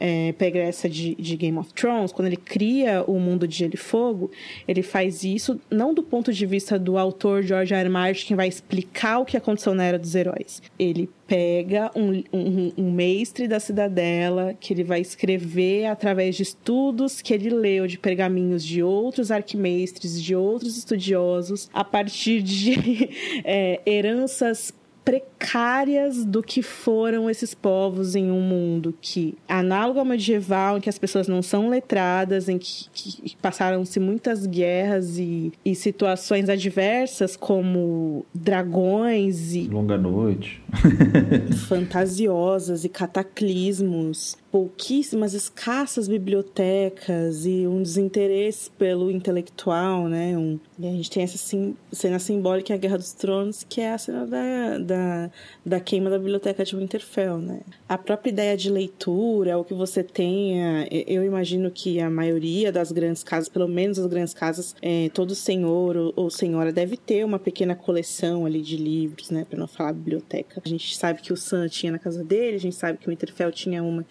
é, 0.00 0.34
essa 0.58 0.88
de, 0.88 1.14
de, 1.14 1.36
Game 1.36 1.58
of 1.58 1.72
Thrones, 1.72 2.12
quando 2.12 2.28
ele 2.28 2.36
cria 2.36 3.02
o 3.06 3.18
mundo 3.18 3.46
de 3.46 3.56
Gelo 3.56 3.74
e 3.74 3.76
Fogo, 3.76 4.30
ele 4.66 4.82
faz 4.82 5.24
isso 5.24 5.60
não 5.70 5.92
do 5.92 6.02
ponto 6.02 6.32
de 6.32 6.46
vista 6.46 6.78
do 6.78 6.96
autor 6.96 7.42
George 7.42 7.74
R. 7.74 7.80
R. 7.80 7.88
Martin, 7.88 8.26
que 8.26 8.34
vai 8.34 8.48
explicar 8.48 9.18
o 9.18 9.24
que 9.24 9.36
aconteceu 9.36 9.74
na 9.74 9.84
Era 9.84 9.98
dos 9.98 10.14
Heróis. 10.14 10.62
Ele 10.78 11.08
pega 11.26 11.90
um, 11.94 12.22
um, 12.32 12.72
um, 12.78 12.90
mestre 12.90 13.46
da 13.46 13.60
cidadela 13.60 14.54
que 14.58 14.72
ele 14.72 14.82
vai 14.82 15.00
escrever 15.00 15.84
através 15.84 16.36
de 16.36 16.42
estudos 16.42 17.20
que 17.20 17.34
ele 17.34 17.50
leu 17.50 17.86
de 17.86 17.98
pergaminhos 17.98 18.64
de 18.64 18.82
outros 18.82 19.30
arquimestres, 19.30 20.22
de 20.22 20.34
outros 20.34 20.78
estudiosos, 20.78 21.68
a 21.72 21.84
partir 21.84 22.40
de 22.40 23.10
é, 23.44 23.80
heranças 23.84 24.72
precárias 25.08 26.22
do 26.22 26.42
que 26.42 26.60
foram 26.60 27.30
esses 27.30 27.54
povos 27.54 28.14
em 28.14 28.30
um 28.30 28.42
mundo 28.42 28.94
que, 29.00 29.38
análogo 29.48 29.98
ao 29.98 30.04
medieval, 30.04 30.76
em 30.76 30.82
que 30.82 30.88
as 30.90 30.98
pessoas 30.98 31.26
não 31.26 31.40
são 31.40 31.70
letradas, 31.70 32.46
em 32.46 32.58
que, 32.58 32.90
que 32.92 33.34
passaram-se 33.40 33.98
muitas 33.98 34.44
guerras 34.44 35.18
e, 35.18 35.50
e 35.64 35.74
situações 35.74 36.50
adversas, 36.50 37.36
como 37.36 38.26
dragões 38.34 39.54
e. 39.54 39.62
Longa 39.68 39.96
noite. 39.96 40.62
fantasiosas 41.66 42.84
e 42.84 42.90
cataclismos 42.90 44.36
pouquíssimas, 44.50 45.34
escassas 45.34 46.08
bibliotecas 46.08 47.44
e 47.44 47.66
um 47.66 47.82
desinteresse 47.82 48.70
pelo 48.70 49.10
intelectual, 49.10 50.08
né? 50.08 50.36
Um, 50.38 50.58
e 50.78 50.86
a 50.86 50.90
gente 50.90 51.10
tem 51.10 51.22
essa 51.22 51.36
sim, 51.36 51.76
cena 51.92 52.18
simbólica, 52.18 52.72
a 52.72 52.76
Guerra 52.76 52.96
dos 52.96 53.12
Tronos, 53.12 53.64
que 53.68 53.80
é 53.80 53.92
a 53.92 53.98
cena 53.98 54.26
da, 54.26 54.78
da, 54.78 55.30
da 55.64 55.80
queima 55.80 56.08
da 56.08 56.18
biblioteca 56.18 56.64
de 56.64 56.74
Winterfell, 56.74 57.38
né? 57.38 57.60
A 57.86 57.98
própria 57.98 58.30
ideia 58.30 58.56
de 58.56 58.70
leitura, 58.70 59.58
o 59.58 59.64
que 59.64 59.74
você 59.74 60.02
tenha, 60.02 60.88
eu 60.90 61.22
imagino 61.22 61.70
que 61.70 62.00
a 62.00 62.08
maioria 62.08 62.72
das 62.72 62.90
grandes 62.90 63.22
casas, 63.22 63.50
pelo 63.50 63.68
menos 63.68 63.98
as 63.98 64.06
grandes 64.06 64.32
casas, 64.32 64.74
é, 64.80 65.10
todo 65.12 65.34
senhor 65.34 65.94
ou, 65.94 66.12
ou 66.16 66.30
senhora 66.30 66.72
deve 66.72 66.96
ter 66.96 67.22
uma 67.22 67.38
pequena 67.38 67.74
coleção 67.74 68.46
ali 68.46 68.62
de 68.62 68.78
livros, 68.78 69.30
né? 69.30 69.44
Para 69.48 69.58
não 69.58 69.68
falar 69.68 69.92
biblioteca. 69.92 70.62
A 70.64 70.68
gente 70.68 70.96
sabe 70.96 71.20
que 71.20 71.34
o 71.34 71.36
Sam 71.36 71.68
tinha 71.68 71.92
na 71.92 71.98
casa 71.98 72.24
dele, 72.24 72.56
a 72.56 72.60
gente 72.60 72.76
sabe 72.76 72.96
que 72.96 73.06
o 73.06 73.10
Winterfell 73.10 73.52
tinha 73.52 73.82
uma 73.82 74.06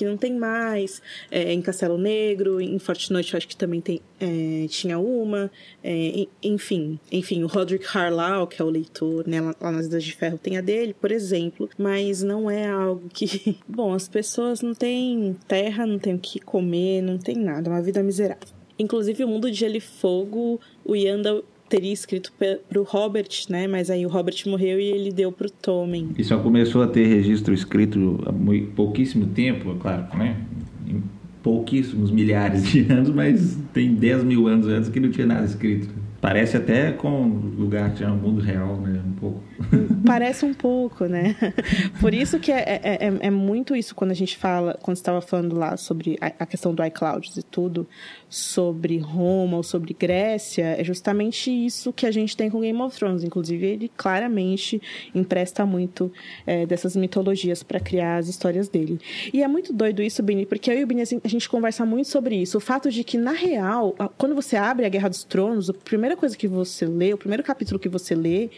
que 0.00 0.04
não 0.06 0.16
tem 0.16 0.34
mais. 0.34 1.02
É, 1.30 1.52
em 1.52 1.60
Castelo 1.60 1.98
Negro, 1.98 2.58
em 2.58 2.78
Forte 2.78 3.12
Noite, 3.12 3.34
eu 3.34 3.36
acho 3.36 3.46
que 3.46 3.54
também 3.56 3.82
tem, 3.82 4.00
é, 4.18 4.66
tinha 4.68 4.98
uma. 4.98 5.50
É, 5.84 6.26
enfim, 6.42 6.98
enfim, 7.12 7.42
o 7.42 7.46
Roderick 7.46 7.86
Harlow, 7.94 8.46
que 8.46 8.62
é 8.62 8.64
o 8.64 8.70
leitor, 8.70 9.28
né, 9.28 9.42
lá, 9.42 9.54
lá 9.60 9.70
nas 9.70 9.86
Ilhas 9.86 10.02
de 10.02 10.12
Ferro, 10.12 10.38
tem 10.38 10.56
a 10.56 10.62
dele, 10.62 10.94
por 10.98 11.12
exemplo, 11.12 11.68
mas 11.76 12.22
não 12.22 12.50
é 12.50 12.66
algo 12.66 13.10
que. 13.12 13.58
Bom, 13.68 13.92
as 13.92 14.08
pessoas 14.08 14.62
não 14.62 14.72
têm 14.72 15.36
terra, 15.46 15.84
não 15.84 15.98
têm 15.98 16.14
o 16.14 16.18
que 16.18 16.40
comer, 16.40 17.02
não 17.02 17.18
tem 17.18 17.36
nada, 17.36 17.68
é 17.68 17.72
uma 17.72 17.82
vida 17.82 18.02
miserável. 18.02 18.48
Inclusive, 18.78 19.22
o 19.24 19.28
mundo 19.28 19.50
de 19.50 19.58
Gelo 19.58 19.76
e 19.76 19.80
Fogo, 19.80 20.58
o 20.82 20.96
Yanda 20.96 21.42
teria 21.70 21.92
escrito 21.92 22.32
para 22.36 22.80
o 22.80 22.82
Robert, 22.82 23.28
né? 23.48 23.66
Mas 23.68 23.88
aí 23.88 24.04
o 24.04 24.08
Robert 24.08 24.34
morreu 24.46 24.78
e 24.80 24.84
ele 24.84 25.12
deu 25.12 25.30
para 25.30 25.46
o 25.46 25.50
Tommen. 25.50 26.10
E 26.18 26.24
só 26.24 26.36
começou 26.38 26.82
a 26.82 26.88
ter 26.88 27.06
registro 27.06 27.54
escrito 27.54 28.18
há 28.26 28.32
pouquíssimo 28.74 29.26
tempo, 29.26 29.74
claro, 29.76 30.04
né? 30.18 30.36
Em 30.86 31.02
pouquíssimos 31.42 32.10
milhares 32.10 32.64
de 32.64 32.80
anos, 32.92 33.10
mas 33.10 33.56
tem 33.72 33.94
10 33.94 34.24
mil 34.24 34.48
anos 34.48 34.66
antes 34.66 34.90
que 34.90 34.98
não 34.98 35.10
tinha 35.10 35.26
nada 35.26 35.46
escrito. 35.46 35.88
Parece 36.20 36.56
até 36.56 36.90
com 36.92 37.28
lugar 37.56 37.94
que 37.94 38.02
é 38.02 38.08
o 38.08 38.16
mundo 38.16 38.40
real, 38.40 38.76
né? 38.80 39.00
Um 39.06 39.12
pouco. 39.12 39.40
Parece 40.06 40.44
um 40.44 40.54
pouco, 40.54 41.04
né? 41.04 41.36
Por 42.00 42.14
isso 42.14 42.38
que 42.40 42.50
é, 42.50 42.80
é, 42.82 43.06
é, 43.06 43.26
é 43.26 43.30
muito 43.30 43.76
isso 43.76 43.94
quando 43.94 44.10
a 44.10 44.14
gente 44.14 44.36
fala, 44.36 44.78
quando 44.82 44.96
estava 44.96 45.20
falando 45.20 45.56
lá 45.56 45.76
sobre 45.76 46.18
a, 46.20 46.46
questão 46.46 46.74
do 46.74 46.84
iCloud 46.84 47.30
e 47.36 47.42
tudo, 47.42 47.86
sobre 48.28 48.98
Roma 48.98 49.58
ou 49.58 49.62
sobre 49.62 49.94
Grécia, 49.94 50.76
é 50.78 50.82
justamente 50.82 51.50
isso 51.50 51.92
que 51.92 52.06
a 52.06 52.10
gente 52.10 52.36
tem 52.36 52.50
com 52.50 52.60
Game 52.60 52.80
of 52.80 52.96
Thrones. 52.96 53.22
Inclusive, 53.22 53.66
ele 53.66 53.90
claramente 53.96 54.80
empresta 55.14 55.66
muito 55.66 56.10
é, 56.46 56.64
dessas 56.66 56.96
mitologias 56.96 57.62
para 57.62 57.78
criar 57.78 58.16
as 58.16 58.28
histórias 58.28 58.68
dele. 58.68 58.98
E 59.32 59.42
é 59.42 59.48
muito 59.48 59.72
doido 59.72 60.02
isso, 60.02 60.22
Bini, 60.22 60.46
porque 60.46 60.70
eu 60.70 60.78
e 60.78 60.84
o 60.84 60.86
Bini, 60.86 61.02
a 61.02 61.28
gente 61.28 61.48
conversa 61.48 61.84
muito 61.84 62.08
sobre 62.08 62.36
isso. 62.36 62.56
O 62.56 62.60
fato 62.60 62.90
de 62.90 63.04
que, 63.04 63.18
na 63.18 63.32
real, 63.32 63.94
quando 64.16 64.34
você 64.34 64.56
abre 64.56 64.86
a 64.86 64.88
Guerra 64.88 65.08
dos 65.08 65.24
Tronos, 65.24 65.68
a 65.68 65.74
primeira 65.74 66.16
coisa 66.16 66.36
que 66.36 66.48
você 66.48 66.86
lê, 66.86 67.12
o 67.12 67.18
primeiro 67.18 67.42
capítulo 67.42 67.78
que 67.78 67.88
você 67.88 68.14
lê, 68.14 68.50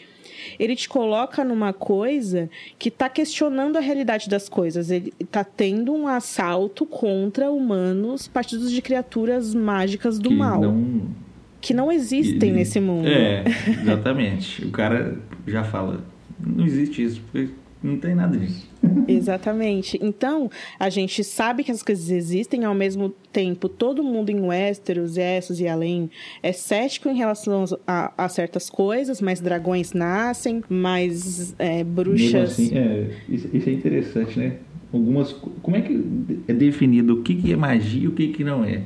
ele 0.59 0.75
te 0.77 0.89
coloca 0.89 1.45
numa 1.45 1.73
coisa 1.73 2.49
que 2.79 2.89
está 2.89 3.09
questionando 3.09 3.77
a 3.77 3.81
realidade 3.81 4.29
das 4.29 4.49
coisas. 4.49 4.91
Ele 4.91 5.13
está 5.21 5.45
tendo 5.45 5.93
um 5.95 6.07
assalto 6.07 6.85
contra 6.87 7.51
humanos 7.51 8.27
partidos 8.29 8.71
de 8.71 8.81
criaturas 8.83 9.55
mágicas 9.55 10.19
do 10.19 10.29
que 10.29 10.35
mal. 10.35 10.61
Não 10.61 11.23
que 11.61 11.73
não 11.73 11.93
existem 11.93 12.51
E- 12.51 12.53
nesse 12.53 12.81
mundo. 12.81 13.07
É, 13.07 13.45
exatamente. 13.81 14.65
o 14.65 14.71
cara 14.73 15.17
já 15.47 15.63
fala, 15.63 16.01
não 16.45 16.67
existe 16.67 17.05
isso, 17.05 17.23
porque 17.31 17.51
não 17.83 17.97
tem 17.99 18.15
nada 18.15 18.37
disso. 18.37 18.71
Exatamente. 19.09 19.99
Então, 20.03 20.51
a 20.79 20.89
gente 20.91 21.23
sabe 21.25 21.65
que 21.65 21.71
as 21.73 21.83
coisas 21.83 22.11
existem, 22.11 22.65
ao 22.65 22.75
mesmo 22.75 23.11
tempo, 23.33 23.69
todo 23.69 24.03
mundo 24.03 24.31
em 24.31 24.41
Westeros, 24.41 25.17
Essos 25.17 25.61
e 25.61 25.67
além 25.69 26.11
é 26.43 26.53
cético 26.53 27.09
em 27.09 27.17
relação 27.17 27.65
a, 27.87 28.13
a 28.17 28.29
certas 28.29 28.69
coisas, 28.71 29.21
mas 29.21 29.41
dragões 29.41 29.93
nascem, 29.93 30.63
mas 30.69 31.55
é, 31.59 31.83
bruxas. 31.85 32.53
Assim, 32.53 32.77
é, 32.77 33.11
isso, 33.29 33.49
isso 33.53 33.69
é 33.69 33.73
interessante, 33.73 34.39
né? 34.39 34.57
Algumas, 34.93 35.33
co- 35.33 35.51
como 35.63 35.77
é 35.77 35.81
que 35.81 36.05
é 36.49 36.53
definido 36.53 37.15
o 37.15 37.23
que, 37.23 37.35
que 37.35 37.53
é 37.53 37.57
magia 37.57 38.05
e 38.05 38.09
o 38.09 38.13
que, 38.13 38.29
que 38.29 38.45
não 38.45 38.65
é? 38.65 38.83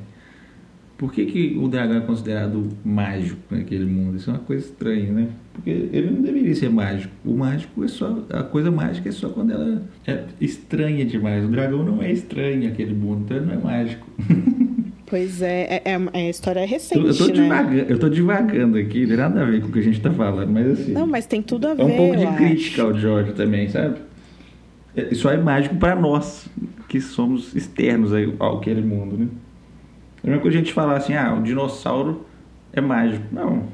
Por 0.99 1.13
que, 1.13 1.27
que 1.27 1.59
o 1.61 1.69
dragão 1.69 1.99
é 1.99 2.01
considerado 2.01 2.69
mágico 2.83 3.39
naquele 3.51 3.85
mundo? 3.85 4.17
Isso 4.17 4.31
é 4.31 4.33
uma 4.33 4.39
coisa 4.39 4.65
estranha, 4.65 5.13
né? 5.13 5.29
Porque 5.53 5.69
ele 5.93 6.11
não 6.11 6.23
deveria 6.23 6.55
ser 6.55 6.71
mágico. 6.71 7.13
O 7.23 7.37
mágico 7.37 7.85
é 7.85 7.89
só. 7.89 8.19
A 8.31 8.43
coisa 8.43 8.71
mágica 8.71 9.09
é 9.11 9.13
só 9.13 9.29
quando 9.29 9.53
ela 9.53 9.83
é 10.07 10.25
estranha 10.41 11.05
demais. 11.05 11.45
O 11.45 11.49
dragão 11.49 11.85
não 11.85 12.03
é 12.03 12.11
estranho 12.11 12.65
naquele 12.65 12.95
mundo, 12.95 13.23
então 13.27 13.37
ele 13.37 13.47
não 13.47 13.53
é 13.53 13.59
mágico. 13.59 14.07
Pois 15.05 15.41
é, 15.43 15.83
é, 15.85 15.93
é- 15.93 16.27
a 16.27 16.31
história 16.31 16.61
é 16.61 16.65
Eu 16.65 16.69
recente, 16.69 17.19
tô, 17.19 17.27
né? 17.27 17.33
divagando, 17.35 17.91
eu 17.93 17.99
tô 17.99 18.09
divagando 18.09 18.79
aqui, 18.79 19.01
não 19.03 19.09
tem 19.09 19.17
nada 19.19 19.43
a 19.43 19.45
ver 19.45 19.61
com 19.61 19.69
o 19.69 19.73
que 19.73 19.79
a 19.79 19.83
gente 19.83 20.01
tá 20.01 20.11
falando, 20.11 20.51
mas 20.51 20.67
assim. 20.81 20.93
Não, 20.93 21.07
mas 21.07 21.27
tem 21.27 21.41
tudo 21.43 21.69
a 21.69 21.75
ver. 21.75 21.83
É 21.83 21.85
um 21.85 21.97
pouco 21.97 22.17
de 22.17 22.23
eu 22.25 22.29
acho. 22.29 22.39
crítica 22.39 22.83
ao 22.83 22.99
George 22.99 23.33
também, 23.35 23.69
sabe? 23.69 23.99
É- 24.97 25.15
Só 25.15 25.31
é 25.31 25.37
mágico 25.37 25.77
para 25.77 25.95
nós, 25.95 26.49
que 26.89 27.01
somos 27.01 27.55
externos 27.55 28.13
aí 28.13 28.33
ao 28.39 28.57
aquele 28.59 28.81
mundo, 28.81 29.17
né? 29.19 29.27
É 30.27 30.29
mesma 30.29 30.43
coisa 30.43 30.57
a 30.57 30.61
gente 30.61 30.73
falar 30.73 30.97
assim, 30.97 31.15
ah, 31.15 31.35
o 31.35 31.43
dinossauro 31.43 32.27
é 32.73 32.81
mágico. 32.81 33.25
Não, 33.31 33.69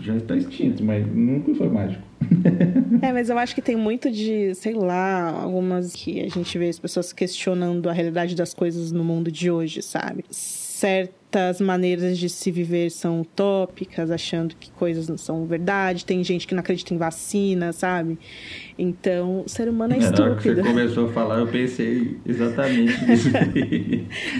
já 0.00 0.16
está 0.16 0.34
extinto, 0.34 0.82
mas 0.82 1.06
nunca 1.06 1.54
foi 1.54 1.68
mágico. 1.68 2.02
É, 3.02 3.12
mas 3.12 3.28
eu 3.28 3.36
acho 3.36 3.54
que 3.54 3.60
tem 3.60 3.76
muito 3.76 4.10
de, 4.10 4.54
sei 4.54 4.72
lá, 4.72 5.28
algumas 5.28 5.92
que 5.92 6.20
a 6.20 6.28
gente 6.28 6.56
vê 6.56 6.68
as 6.68 6.78
pessoas 6.78 7.12
questionando 7.12 7.90
a 7.90 7.92
realidade 7.92 8.34
das 8.34 8.54
coisas 8.54 8.90
no 8.90 9.04
mundo 9.04 9.30
de 9.30 9.50
hoje, 9.50 9.82
sabe? 9.82 10.24
Certas 10.82 11.60
maneiras 11.60 12.18
de 12.18 12.28
se 12.28 12.50
viver 12.50 12.90
são 12.90 13.20
utópicas, 13.20 14.10
achando 14.10 14.56
que 14.58 14.68
coisas 14.72 15.08
não 15.08 15.16
são 15.16 15.46
verdade. 15.46 16.04
Tem 16.04 16.24
gente 16.24 16.44
que 16.44 16.54
não 16.56 16.60
acredita 16.60 16.92
em 16.92 16.96
vacina, 16.96 17.72
sabe? 17.72 18.18
Então, 18.76 19.44
o 19.46 19.48
ser 19.48 19.68
humano 19.68 19.94
é 19.94 19.98
Na 19.98 20.06
hora 20.08 20.34
que 20.34 20.42
você 20.42 20.48
estúpido. 20.48 20.62
começou 20.66 21.08
a 21.08 21.12
falar, 21.12 21.38
eu 21.38 21.46
pensei 21.46 22.16
exatamente 22.26 22.92
nisso. 23.06 23.28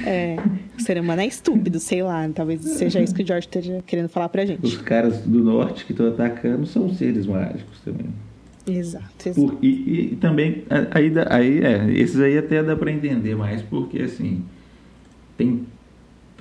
É, 0.04 0.36
o 0.76 0.82
ser 0.82 0.98
humano 0.98 1.22
é 1.22 1.26
estúpido, 1.28 1.78
sei 1.78 2.02
lá. 2.02 2.28
Talvez 2.34 2.60
seja 2.62 3.00
isso 3.00 3.14
que 3.14 3.22
o 3.22 3.26
George 3.26 3.46
esteja 3.46 3.80
querendo 3.86 4.08
falar 4.08 4.28
pra 4.28 4.42
Os 4.42 4.48
gente. 4.48 4.78
caras 4.80 5.20
do 5.20 5.44
norte 5.44 5.84
que 5.84 5.92
estão 5.92 6.08
atacando 6.08 6.66
são 6.66 6.92
seres 6.92 7.24
mágicos 7.24 7.78
também. 7.84 8.06
Exato, 8.66 9.28
exato. 9.28 9.58
E, 9.62 10.10
e 10.12 10.16
também, 10.16 10.64
aí, 10.90 11.12
aí 11.30 11.60
é, 11.60 11.88
esses 11.92 12.18
aí 12.18 12.36
até 12.36 12.64
dá 12.64 12.74
para 12.74 12.90
entender 12.90 13.36
mais, 13.36 13.62
porque 13.62 14.02
assim, 14.02 14.44
tem 15.38 15.64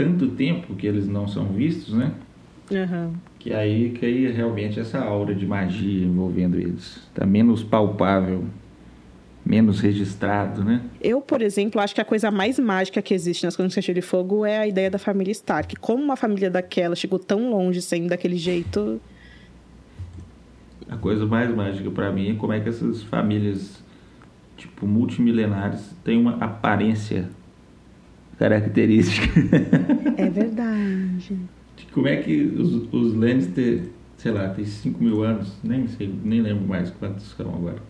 tanto 0.02 0.30
tempo 0.30 0.74
que 0.76 0.88
eles 0.88 1.08
não 1.08 1.28
são 1.28 1.46
vistos, 1.46 1.94
né? 1.94 2.12
Aham. 2.72 3.14
Que 3.38 3.54
aí 3.54 3.92
cria 3.92 4.34
realmente 4.34 4.80
essa 4.80 5.00
aura 5.00 5.36
de 5.36 5.46
magia 5.46 6.06
envolvendo 6.06 6.60
eles. 6.60 7.08
Tá 7.14 7.24
menos 7.24 7.64
palpável, 7.64 8.46
menos 9.46 9.80
registrado, 9.80 10.64
né? 10.64 10.82
Eu, 11.00 11.22
por 11.22 11.42
exemplo, 11.42 11.80
acho 11.80 11.94
que 11.94 12.02
a 12.02 12.06
coisa 12.06 12.32
mais 12.32 12.58
mágica 12.58 13.00
que 13.02 13.14
existe 13.14 13.44
nas 13.44 13.56
Crônicas 13.56 13.84
de 13.84 14.02
Fogo 14.02 14.44
é 14.44 14.58
a 14.58 14.68
ideia 14.68 14.90
da 14.90 14.98
família 14.98 15.32
Stark. 15.32 15.76
Como 15.76 16.04
uma 16.04 16.16
família 16.16 16.50
daquela 16.50 16.96
chegou 16.96 17.20
tão 17.20 17.52
longe 17.52 17.82
sendo 17.82 18.10
daquele 18.10 18.38
jeito. 18.38 19.00
A 20.90 20.98
coisa 20.98 21.26
mais 21.26 21.54
mágica 21.54 21.92
para 21.92 22.12
mim 22.12 22.32
é 22.32 22.34
como 22.36 22.54
é 22.54 22.60
que 22.60 22.70
essas 22.70 23.04
famílias, 23.04 23.84
tipo, 24.58 24.88
multimilenares, 24.88 25.96
têm 26.04 26.18
uma 26.18 26.36
aparência 26.38 27.30
característica. 28.42 29.28
É 30.18 30.30
verdade. 30.30 31.38
Como 31.94 32.08
é 32.08 32.18
que 32.18 32.42
os, 32.42 32.92
os 32.92 33.14
Lannister, 33.14 33.84
sei 34.18 34.32
lá, 34.32 34.50
tem 34.50 34.66
5 34.66 35.04
mil 35.04 35.24
anos, 35.24 35.58
nem 35.64 35.88
sei, 35.88 36.12
nem 36.24 36.42
lembro 36.42 36.68
mais 36.68 36.90
quantos 36.90 37.24
são 37.38 37.54
agora. 37.54 37.82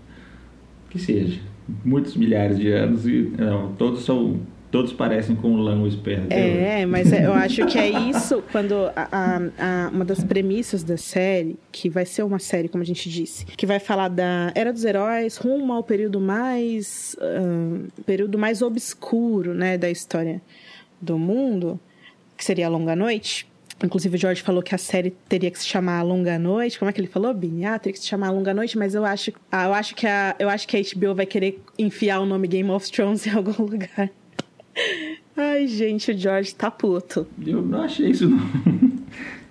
Que 0.89 0.99
seja, 0.99 1.39
muitos 1.85 2.17
milhares 2.17 2.57
de 2.57 2.69
anos 2.69 3.07
e 3.07 3.31
não, 3.37 3.73
todos 3.73 4.03
são, 4.03 4.41
todos 4.71 4.93
parecem 4.93 5.35
com 5.35 5.53
o 5.53 5.57
Lan 5.57 5.81
o 5.81 5.87
Esperto. 5.87 6.27
É, 6.31 6.85
mas 6.85 7.11
é- 7.11 7.25
eu 7.25 7.33
acho 7.33 7.65
que 7.67 7.77
é 7.77 7.89
isso 7.89 8.41
quando 8.51 8.73
a, 8.95 9.07
a- 9.11 9.41
a- 9.59 9.89
uma 9.93 10.05
das 10.05 10.23
premissas 10.23 10.81
da 10.83 10.95
série, 10.97 11.57
que 11.71 11.89
vai 11.89 12.05
ser 12.05 12.23
uma 12.23 12.39
série, 12.39 12.67
como 12.69 12.81
a 12.81 12.85
gente 12.85 13.09
disse, 13.09 13.45
que 13.45 13.65
vai 13.65 13.79
falar 13.79 14.07
da 14.07 14.51
Era 14.55 14.71
dos 14.71 14.85
Heróis 14.85 15.35
rumo 15.37 15.73
ao 15.73 15.83
período 15.83 16.19
mais 16.21 17.15
ahn, 17.21 17.87
período 18.05 18.37
mais 18.37 18.61
obscuro, 18.61 19.53
né, 19.53 19.77
da 19.77 19.89
história 19.89 20.41
do 21.01 21.17
mundo, 21.19 21.79
que 22.37 22.45
seria 22.45 22.67
a 22.67 22.69
Longa 22.69 22.95
Noite. 22.95 23.47
Inclusive, 23.83 24.15
o 24.15 24.19
George 24.19 24.43
falou 24.43 24.61
que 24.61 24.75
a 24.75 24.77
série 24.77 25.09
teria 25.27 25.49
que 25.49 25.57
se 25.57 25.65
chamar 25.65 25.97
A 25.99 26.03
Longa 26.03 26.37
Noite. 26.37 26.77
Como 26.77 26.87
é 26.87 26.93
que 26.93 27.01
ele 27.01 27.07
falou, 27.07 27.33
Bini? 27.33 27.65
Ah, 27.65 27.79
teria 27.79 27.93
que 27.93 27.99
se 27.99 28.05
chamar 28.07 28.27
A 28.27 28.31
Longa 28.31 28.53
Noite, 28.53 28.77
mas 28.77 28.93
eu 28.93 29.03
acho, 29.03 29.31
ah, 29.51 29.65
eu 29.65 29.73
acho 29.73 29.95
que 29.95 30.05
a, 30.05 30.35
eu 30.37 30.49
acho 30.49 30.67
que 30.67 30.77
a 30.77 30.81
HBO 30.81 31.15
vai 31.15 31.25
querer 31.25 31.59
enfiar 31.79 32.19
o 32.19 32.25
nome 32.27 32.47
Game 32.47 32.69
of 32.69 32.91
Thrones 32.91 33.25
em 33.27 33.31
algum 33.31 33.63
lugar. 33.63 34.11
Ai, 35.41 35.65
gente, 35.65 36.11
o 36.11 36.17
George 36.17 36.53
tá 36.53 36.69
puto. 36.69 37.25
Eu 37.43 37.63
não 37.63 37.81
achei 37.81 38.11
isso, 38.11 38.29
não. 38.29 38.39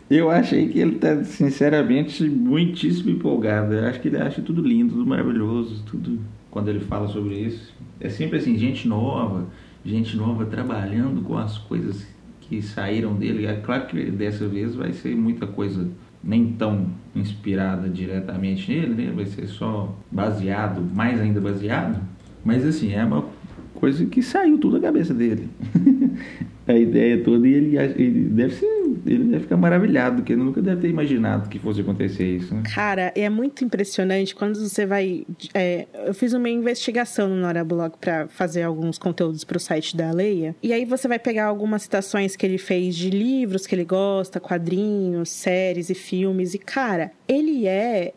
Eu 0.08 0.30
achei 0.30 0.68
que 0.68 0.78
ele 0.78 0.96
tá, 0.98 1.22
sinceramente, 1.24 2.28
muitíssimo 2.28 3.10
empolgado. 3.10 3.74
Eu 3.74 3.86
acho 3.86 4.00
que 4.00 4.08
ele 4.08 4.18
acha 4.18 4.40
tudo 4.40 4.60
lindo, 4.60 4.94
tudo 4.94 5.06
maravilhoso, 5.06 5.82
tudo. 5.84 6.18
Quando 6.50 6.68
ele 6.68 6.80
fala 6.80 7.08
sobre 7.08 7.34
isso. 7.34 7.72
É 8.00 8.08
sempre 8.08 8.38
assim, 8.38 8.56
gente 8.56 8.88
nova, 8.88 9.46
gente 9.84 10.16
nova 10.16 10.44
trabalhando 10.46 11.22
com 11.22 11.36
as 11.36 11.58
coisas 11.58 12.06
que 12.40 12.62
saíram 12.62 13.14
dele. 13.14 13.46
É 13.46 13.54
claro 13.54 13.86
que 13.86 14.10
dessa 14.10 14.48
vez 14.48 14.74
vai 14.74 14.92
ser 14.92 15.14
muita 15.14 15.46
coisa 15.46 15.88
nem 16.22 16.52
tão 16.52 16.86
inspirada 17.14 17.88
diretamente 17.88 18.70
nele, 18.70 18.94
né? 18.94 19.12
Vai 19.14 19.26
ser 19.26 19.46
só 19.46 19.96
baseado, 20.10 20.82
mais 20.94 21.20
ainda 21.20 21.40
baseado. 21.40 22.00
Mas 22.44 22.64
assim, 22.64 22.92
é 22.92 23.04
uma 23.04 23.24
coisa 23.80 24.04
que 24.06 24.22
saiu 24.22 24.58
tudo 24.58 24.78
da 24.78 24.86
cabeça 24.86 25.14
dele. 25.14 25.48
a 26.70 26.78
ideia 26.78 27.22
toda 27.22 27.46
e 27.46 27.52
ele, 27.52 27.76
ele 27.76 28.28
deve 28.28 28.54
ser, 28.54 28.66
ele 29.06 29.24
deve 29.24 29.40
ficar 29.40 29.56
maravilhado, 29.56 30.16
porque 30.16 30.32
ele 30.32 30.42
nunca 30.42 30.62
deve 30.62 30.82
ter 30.82 30.88
imaginado 30.88 31.48
que 31.48 31.58
fosse 31.58 31.80
acontecer 31.80 32.36
isso, 32.36 32.54
né? 32.54 32.62
Cara, 32.74 33.12
é 33.14 33.28
muito 33.28 33.64
impressionante 33.64 34.34
quando 34.34 34.56
você 34.56 34.86
vai. 34.86 35.26
é, 35.54 35.86
eu 36.06 36.14
fiz 36.14 36.32
uma 36.32 36.48
investigação 36.48 37.28
no 37.28 37.36
Nora 37.36 37.64
Blog 37.64 37.94
pra 38.00 38.28
fazer 38.28 38.62
alguns 38.62 38.98
conteúdos 38.98 39.44
pro 39.44 39.58
site 39.58 39.96
da 39.96 40.10
Leia. 40.12 40.54
E 40.62 40.72
aí 40.72 40.84
você 40.84 41.08
vai 41.08 41.18
pegar 41.18 41.46
algumas 41.46 41.82
citações 41.82 42.36
que 42.36 42.46
ele 42.46 42.58
fez 42.58 42.94
de 42.94 43.10
livros 43.10 43.66
que 43.66 43.74
ele 43.74 43.84
gosta, 43.84 44.38
quadrinhos, 44.38 45.30
séries 45.30 45.90
e 45.90 45.94
filmes. 45.94 46.54
E, 46.54 46.58
cara, 46.58 47.10
ele 47.26 47.66
é 47.66 48.12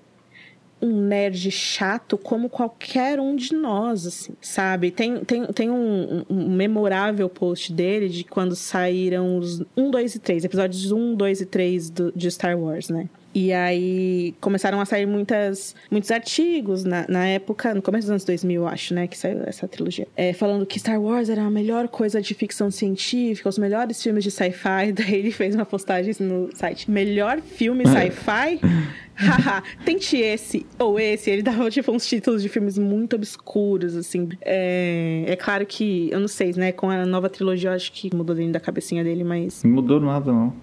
um 0.84 1.02
nerd 1.08 1.50
chato 1.50 2.18
como 2.18 2.50
qualquer 2.50 3.18
um 3.20 3.36
de 3.36 3.56
nós, 3.56 4.06
assim, 4.06 4.34
sabe? 4.42 4.92
Tem, 4.92 5.24
tem, 5.24 5.46
tem 5.48 5.70
um, 5.70 6.26
um- 6.30 6.50
memorável 6.50 7.30
post 7.30 7.72
dele 7.72 8.10
de 8.10 8.26
quando 8.26 8.54
saíram 8.56 9.38
os 9.38 9.62
1, 9.78 9.90
2 9.90 10.16
e 10.16 10.20
3, 10.20 10.44
episódios 10.44 10.92
1, 10.92 11.16
2 11.16 11.42
e 11.42 11.46
3 11.46 11.90
do, 11.90 12.12
de 12.14 12.30
Star 12.30 12.60
Wars, 12.60 12.90
né? 12.90 13.08
E 13.34 13.52
aí 13.52 14.36
começaram 14.40 14.80
a 14.80 14.86
sair 14.86 15.06
muitas, 15.06 15.76
muitos 15.90 16.12
artigos 16.12 16.84
na, 16.84 17.06
na 17.10 17.26
época, 17.26 17.74
no 17.74 17.82
começo 17.82 18.04
dos 18.04 18.12
anos 18.12 18.26
2000, 18.26 18.62
eu 18.62 18.68
acho, 18.68 18.94
né? 18.94 19.08
Que 19.08 19.18
saiu 19.18 19.42
essa 19.46 19.68
trilogia. 19.68 20.08
É, 20.16 20.34
falando 20.34 20.66
que 20.66 20.80
Star 20.80 21.02
Wars 21.02 21.30
era 21.30 21.42
a 21.42 21.50
melhor 21.50 21.88
coisa 21.88 22.22
de 22.22 22.34
ficção 22.34 22.70
científica, 22.70 23.50
os 23.50 23.58
melhores 23.58 24.02
filmes 24.02 24.24
de 24.24 24.32
sci-fi. 24.32 24.92
Daí 24.94 25.16
ele 25.16 25.32
fez 25.32 25.56
uma 25.56 25.66
postagem 25.66 26.14
no 26.20 26.50
site: 26.54 26.90
Melhor 26.90 27.42
filme 27.42 27.86
sci-fi? 27.86 28.60
Haha, 29.16 29.62
tente 29.86 30.18
esse 30.18 30.66
ou 30.80 31.00
esse. 31.00 31.30
Ele 31.30 31.44
dava, 31.44 31.70
tipo, 31.70 31.92
uns 31.92 32.06
títulos 32.06 32.42
de 32.42 32.50
filmes 32.50 32.78
muito 32.78 33.16
obscuros, 33.16 33.96
assim. 33.96 34.30
É, 34.42 35.24
é 35.28 35.36
claro 35.36 35.66
que, 35.66 36.10
eu 36.12 36.20
não 36.20 36.28
sei, 36.28 36.52
né? 36.54 36.72
Com 36.72 36.90
a 36.90 37.06
nova 37.06 37.30
trilogia, 37.30 37.70
eu 37.70 37.74
acho 37.74 37.92
que 37.92 38.14
mudou 38.16 38.36
dentro 38.36 38.54
da 38.54 38.60
cabecinha 38.60 39.04
dele, 39.04 39.24
mas 39.24 39.64
Não 39.64 39.72
mudou 39.72 40.00
nada, 40.00 40.32
não. 40.32 40.54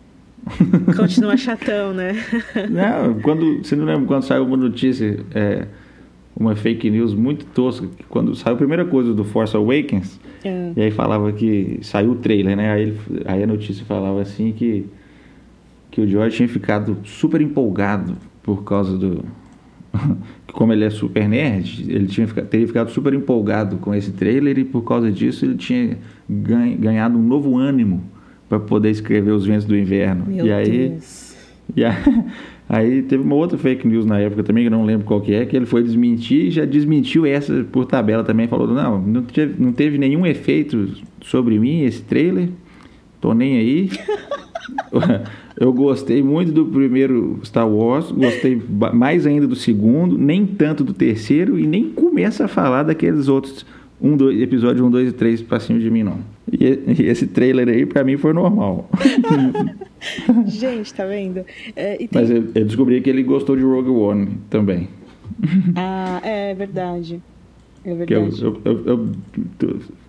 Continua 0.97 1.37
chatão, 1.37 1.93
né? 1.93 2.13
Não, 2.71 3.21
quando, 3.21 3.59
você 3.63 3.77
não 3.77 3.85
lembra 3.85 4.07
quando 4.07 4.23
saiu 4.23 4.45
uma 4.45 4.57
notícia, 4.57 5.21
é, 5.35 5.67
uma 6.37 6.57
fake 6.57 6.91
news 6.91 7.15
muito 7.15 7.45
tosca, 7.47 7.89
quando 8.09 8.35
saiu 8.35 8.55
a 8.55 8.57
primeira 8.59 8.85
coisa 8.85 9.13
do 9.15 9.25
Force 9.25 9.57
Awakens, 9.57 10.19
É. 10.45 10.73
e 10.77 10.81
aí 10.83 10.91
falava 10.91 11.31
que 11.33 11.79
saiu 11.83 12.13
o 12.13 12.17
trailer, 12.17 12.57
né? 12.57 12.71
Aí, 12.73 12.97
aí 13.27 13.43
a 13.43 13.47
notícia 13.47 13.85
falava 13.85 14.21
assim 14.23 14.53
que, 14.53 14.87
que 15.91 16.01
o 16.01 16.09
George 16.09 16.37
tinha 16.37 16.49
ficado 16.49 16.97
super 17.05 17.41
empolgado 17.41 18.17
por 18.43 18.65
causa 18.65 18.97
do. 18.97 19.25
Como 20.53 20.73
ele 20.73 20.85
é 20.85 20.91
super 20.91 21.29
nerd, 21.29 21.85
ele 21.89 22.07
tinha 22.07 22.27
teria 22.27 22.67
ficado 22.67 22.91
super 22.91 23.13
empolgado 23.15 23.77
com 23.77 23.95
esse 23.95 24.13
trailer 24.13 24.59
e 24.59 24.65
por 24.65 24.83
causa 24.83 25.11
disso 25.13 25.45
ele 25.45 25.57
tinha 25.57 25.99
ganha- 26.29 26.77
ganhado 26.77 27.19
um 27.19 27.23
novo 27.23 27.57
ânimo 27.57 28.03
para 28.51 28.59
poder 28.59 28.91
escrever 28.91 29.31
Os 29.31 29.47
Ventos 29.47 29.65
do 29.65 29.77
Inverno. 29.77 30.25
Meu 30.27 30.45
e 30.45 30.53
aí 30.53 30.89
Deus. 30.89 31.37
E 31.77 31.85
aí, 31.85 31.95
aí 32.69 33.03
teve 33.03 33.23
uma 33.23 33.37
outra 33.37 33.57
fake 33.57 33.87
news 33.87 34.05
na 34.05 34.19
época 34.19 34.43
também, 34.43 34.65
que 34.65 34.67
eu 34.67 34.77
não 34.77 34.85
lembro 34.85 35.07
qual 35.07 35.21
que 35.21 35.33
é, 35.33 35.47
que 35.47 35.57
ele 35.57 35.67
foi 35.67 35.85
desmentir 35.85 36.47
e 36.47 36.51
já 36.51 36.65
desmentiu 36.65 37.25
essa 37.25 37.65
por 37.71 37.87
tabela 37.87 38.25
também. 38.25 38.49
Falou, 38.49 38.67
não, 38.67 39.01
não 39.01 39.23
teve, 39.23 39.63
não 39.63 39.73
teve 39.73 39.99
nenhum 39.99 40.27
efeito 40.27 40.89
sobre 41.23 41.61
mim 41.61 41.85
esse 41.85 42.03
trailer, 42.03 42.49
tô 43.21 43.33
nem 43.33 43.57
aí. 43.57 43.91
Eu 45.57 45.73
gostei 45.73 46.23
muito 46.23 46.53
do 46.53 46.65
primeiro 46.67 47.39
Star 47.45 47.69
Wars, 47.69 48.11
gostei 48.11 48.61
mais 48.95 49.27
ainda 49.27 49.47
do 49.47 49.55
segundo, 49.55 50.17
nem 50.17 50.45
tanto 50.47 50.83
do 50.83 50.93
terceiro 50.93 51.59
e 51.59 51.67
nem 51.67 51.91
começa 51.91 52.47
a 52.47 52.49
falar 52.49 52.83
daqueles 52.83 53.29
outros 53.29 53.65
um, 54.01 54.17
dois, 54.17 54.41
episódio 54.41 54.85
1, 54.87 54.91
2 54.91 55.09
e 55.09 55.13
3 55.13 55.43
pra 55.43 55.61
cima 55.61 55.79
de 55.79 55.91
mim, 55.91 56.03
não. 56.03 56.19
E, 56.53 57.05
esse 57.05 57.27
trailer 57.27 57.69
aí, 57.69 57.87
pra 57.87 58.03
mim, 58.03 58.17
foi 58.17 58.33
normal. 58.33 58.89
Gente, 60.47 60.93
tá 60.93 61.05
vendo? 61.05 61.45
É, 61.77 61.97
tem... 61.97 62.09
Mas 62.13 62.31
eu, 62.31 62.49
eu, 62.55 62.65
descobri 62.65 63.01
que 63.01 63.11
ele 63.11 63.23
gostou 63.23 63.57
de 63.57 63.63
Rogue 63.63 63.91
One 63.91 64.29
também. 64.49 64.89
Ah, 65.77 66.21
é 66.25 66.55
verdade. 66.55 67.21
É 67.85 67.95
verdade. 67.95 68.43
Eu, 68.43 68.61
eu, 68.65 68.85
eu, 68.87 69.09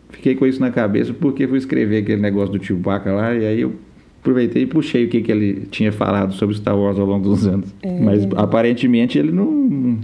fiquei 0.10 0.36
com 0.36 0.46
isso 0.46 0.60
na 0.60 0.72
cabeça 0.72 1.14
porque 1.14 1.48
fui 1.48 1.58
escrever 1.58 2.04
aquele 2.04 2.22
negócio 2.22 2.58
do 2.58 2.64
Chewbacca 2.64 3.12
lá 3.12 3.34
e 3.34 3.46
aí 3.46 3.62
eu 3.62 3.74
aproveitei 4.20 4.64
e 4.64 4.66
puxei 4.66 5.06
o 5.06 5.10
que, 5.10 5.22
que 5.22 5.32
ele 5.32 5.68
tinha 5.72 5.92
falado 5.92 6.34
sobre 6.34 6.56
Star 6.56 6.78
Wars 6.78 7.00
ao 7.00 7.06
longo 7.06 7.30
dos 7.30 7.48
anos. 7.48 7.74
É. 7.82 8.00
Mas 8.00 8.28
aparentemente 8.36 9.18
ele 9.18 9.32
não 9.32 10.00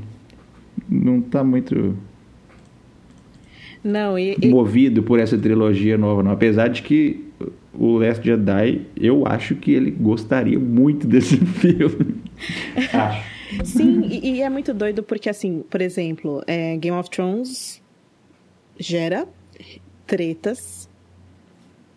não 0.90 1.20
tá 1.20 1.44
muito 1.44 1.96
não, 3.88 4.20
e, 4.20 4.36
e... 4.42 4.50
movido 4.50 5.02
por 5.02 5.18
essa 5.18 5.38
trilogia 5.38 5.98
nova, 5.98 6.22
não. 6.22 6.32
Apesar 6.32 6.68
de 6.68 6.82
que 6.82 7.24
o 7.74 7.98
Last 7.98 8.26
Jedi, 8.26 8.82
eu 9.00 9.26
acho 9.26 9.56
que 9.56 9.72
ele 9.72 9.92
gostaria 9.92 10.60
muito 10.60 11.06
desse 11.08 11.38
filme. 11.38 12.16
acho. 12.94 13.38
Sim, 13.64 14.02
e, 14.04 14.32
e, 14.32 14.42
é 14.42 14.50
muito 14.50 14.74
doido 14.74 15.02
porque, 15.02 15.30
assim, 15.30 15.64
por 15.70 15.82
exemplo, 15.82 16.44
é, 16.46 16.76
Game 16.76 16.98
of 16.98 17.10
Thrones 17.10 17.82
gera 18.78 19.26
tretas 20.06 20.90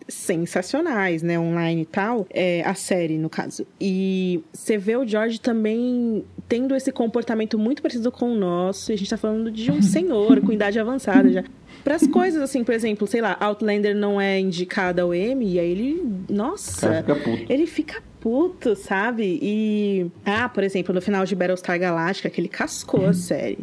sensacionais, 0.07 1.21
né, 1.21 1.37
online 1.37 1.81
e 1.81 1.85
tal, 1.85 2.25
é, 2.29 2.61
a 2.61 2.73
série, 2.73 3.17
no 3.17 3.29
caso. 3.29 3.67
E 3.79 4.41
você 4.53 4.77
vê 4.77 4.95
o 4.95 5.05
George 5.05 5.41
também 5.41 6.23
tendo 6.47 6.73
esse 6.73 6.91
comportamento 6.91 7.59
muito 7.59 7.81
parecido 7.81 8.11
com 8.11 8.31
o 8.31 8.35
nosso, 8.35 8.91
e 8.91 8.93
a 8.93 8.97
gente 8.97 9.09
tá 9.09 9.17
falando 9.17 9.51
de 9.51 9.71
um 9.71 9.81
senhor 9.83 10.39
com 10.39 10.53
idade 10.53 10.79
avançada 10.79 11.29
já 11.29 11.43
para 11.83 11.95
as 11.95 12.07
coisas, 12.07 12.41
assim, 12.41 12.63
por 12.63 12.73
exemplo, 12.73 13.07
sei 13.07 13.21
lá, 13.21 13.37
Outlander 13.39 13.95
não 13.95 14.19
é 14.19 14.39
indicada 14.39 15.01
ao 15.01 15.13
Emmy, 15.13 15.53
e 15.53 15.59
aí 15.59 15.71
ele. 15.71 16.03
Nossa! 16.29 17.03
Fica 17.03 17.17
ele 17.49 17.65
fica 17.65 18.01
puto, 18.19 18.75
sabe? 18.75 19.39
E. 19.41 20.07
Ah, 20.25 20.47
por 20.47 20.63
exemplo, 20.63 20.93
no 20.93 21.01
final 21.01 21.25
de 21.25 21.35
Battlestar 21.35 21.79
Galactica, 21.79 22.29
que 22.29 22.39
ele 22.39 22.47
cascou 22.47 23.05
a 23.05 23.13
série. 23.13 23.59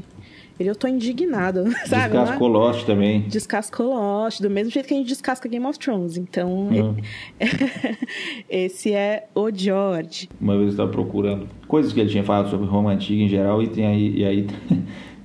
Ele, 0.59 0.69
eu 0.69 0.75
tô 0.75 0.89
indignado, 0.89 1.65
sabe? 1.87 2.17
Descascou 2.17 2.49
Lost 2.49 2.85
também. 2.85 3.21
Descascou 3.29 3.87
Lost, 3.95 4.41
do 4.41 4.51
mesmo 4.51 4.73
jeito 4.73 4.89
que 4.89 4.95
a 4.95 4.97
gente 4.97 5.07
descasca 5.07 5.49
Game 5.49 5.65
of 5.65 5.79
Thrones. 5.79 6.17
Então, 6.17 6.69
uhum. 6.69 6.97
esse 8.51 8.93
é 8.93 9.29
o 9.35 9.51
George. 9.55 10.29
Uma 10.41 10.55
vez 10.55 10.67
eu 10.67 10.71
estava 10.71 10.91
procurando 10.91 11.49
coisas 11.69 11.93
que 11.93 12.01
ele 12.01 12.11
tinha 12.11 12.25
falado 12.25 12.51
sobre 12.51 12.67
Roma 12.67 12.91
Antiga 12.91 13.23
em 13.23 13.29
geral, 13.29 13.63
e, 13.63 13.69
tem 13.69 13.87
aí, 13.87 14.17
e 14.17 14.25
aí 14.25 14.47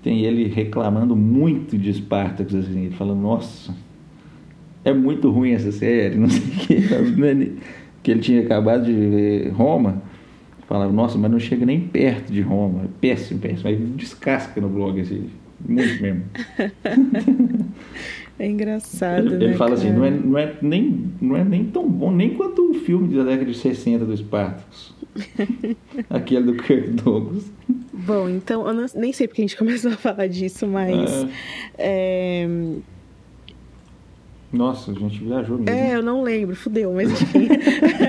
tem 0.04 0.22
ele 0.26 0.48
reclamando 0.48 1.16
muito 1.16 1.78
de 1.78 1.92
Spartacus, 1.94 2.54
assim, 2.54 2.86
ele 2.86 2.96
falando, 2.96 3.22
nossa, 3.22 3.74
é 4.84 4.94
muito 4.94 5.32
ruim 5.32 5.54
essa 5.54 5.72
série, 5.72 6.16
não 6.20 6.30
sei 6.30 6.42
o 6.42 6.58
que, 6.60 6.74
é 6.76 7.52
que 8.04 8.12
ele 8.12 8.20
tinha 8.20 8.42
acabado 8.42 8.86
de 8.86 8.94
ver 8.94 9.50
Roma, 9.52 10.04
falava, 10.68 10.92
nossa, 10.92 11.18
mas 11.18 11.32
não 11.32 11.40
chega 11.40 11.66
nem 11.66 11.80
perto 11.80 12.34
de 12.34 12.42
Roma, 12.42 12.84
é 12.84 12.88
péssimo, 13.00 13.40
péssimo, 13.40 13.70
aí 13.70 13.78
descasca 13.78 14.60
no 14.60 14.68
blog, 14.68 15.00
assim, 15.00 15.30
muito 15.66 16.02
mesmo. 16.02 16.24
É 18.40 18.48
engraçado, 18.48 19.28
ele, 19.28 19.38
né, 19.38 19.46
Ele 19.46 19.54
fala 19.54 19.76
cara? 19.76 19.82
assim, 19.82 19.96
não 19.96 20.04
é, 20.04 20.10
não, 20.12 20.38
é 20.38 20.54
nem, 20.62 21.12
não 21.22 21.38
é 21.38 21.44
nem 21.44 21.66
tão 21.66 21.88
bom, 21.88 22.12
nem 22.12 22.32
quanto 22.32 22.72
o 22.72 22.74
filme 22.74 23.16
da 23.16 23.24
década 23.24 23.46
de 23.52 23.58
60 23.58 24.06
do 24.06 24.18
Spartacus. 24.18 24.93
Aquele 26.10 26.52
do 26.52 26.64
Kirk 26.64 26.90
Douglas. 26.92 27.52
Bom, 27.94 28.28
então, 28.30 28.68
eu 28.68 28.74
não, 28.74 28.86
nem 28.96 29.14
sei 29.14 29.28
porque 29.28 29.42
a 29.42 29.46
gente 29.46 29.58
começou 29.58 29.92
a 29.92 29.98
falar 29.98 30.28
disso, 30.28 30.68
mas. 30.68 31.26
É... 31.78 32.46
É... 32.46 32.48
Nossa, 34.52 34.92
a 34.92 34.94
gente 34.94 35.24
viajou 35.24 35.58
mesmo. 35.58 35.76
É, 35.76 35.96
eu 35.96 36.04
não 36.04 36.22
lembro, 36.22 36.56
fudeu, 36.56 36.94
mas 36.94 37.10
enfim. 37.10 37.48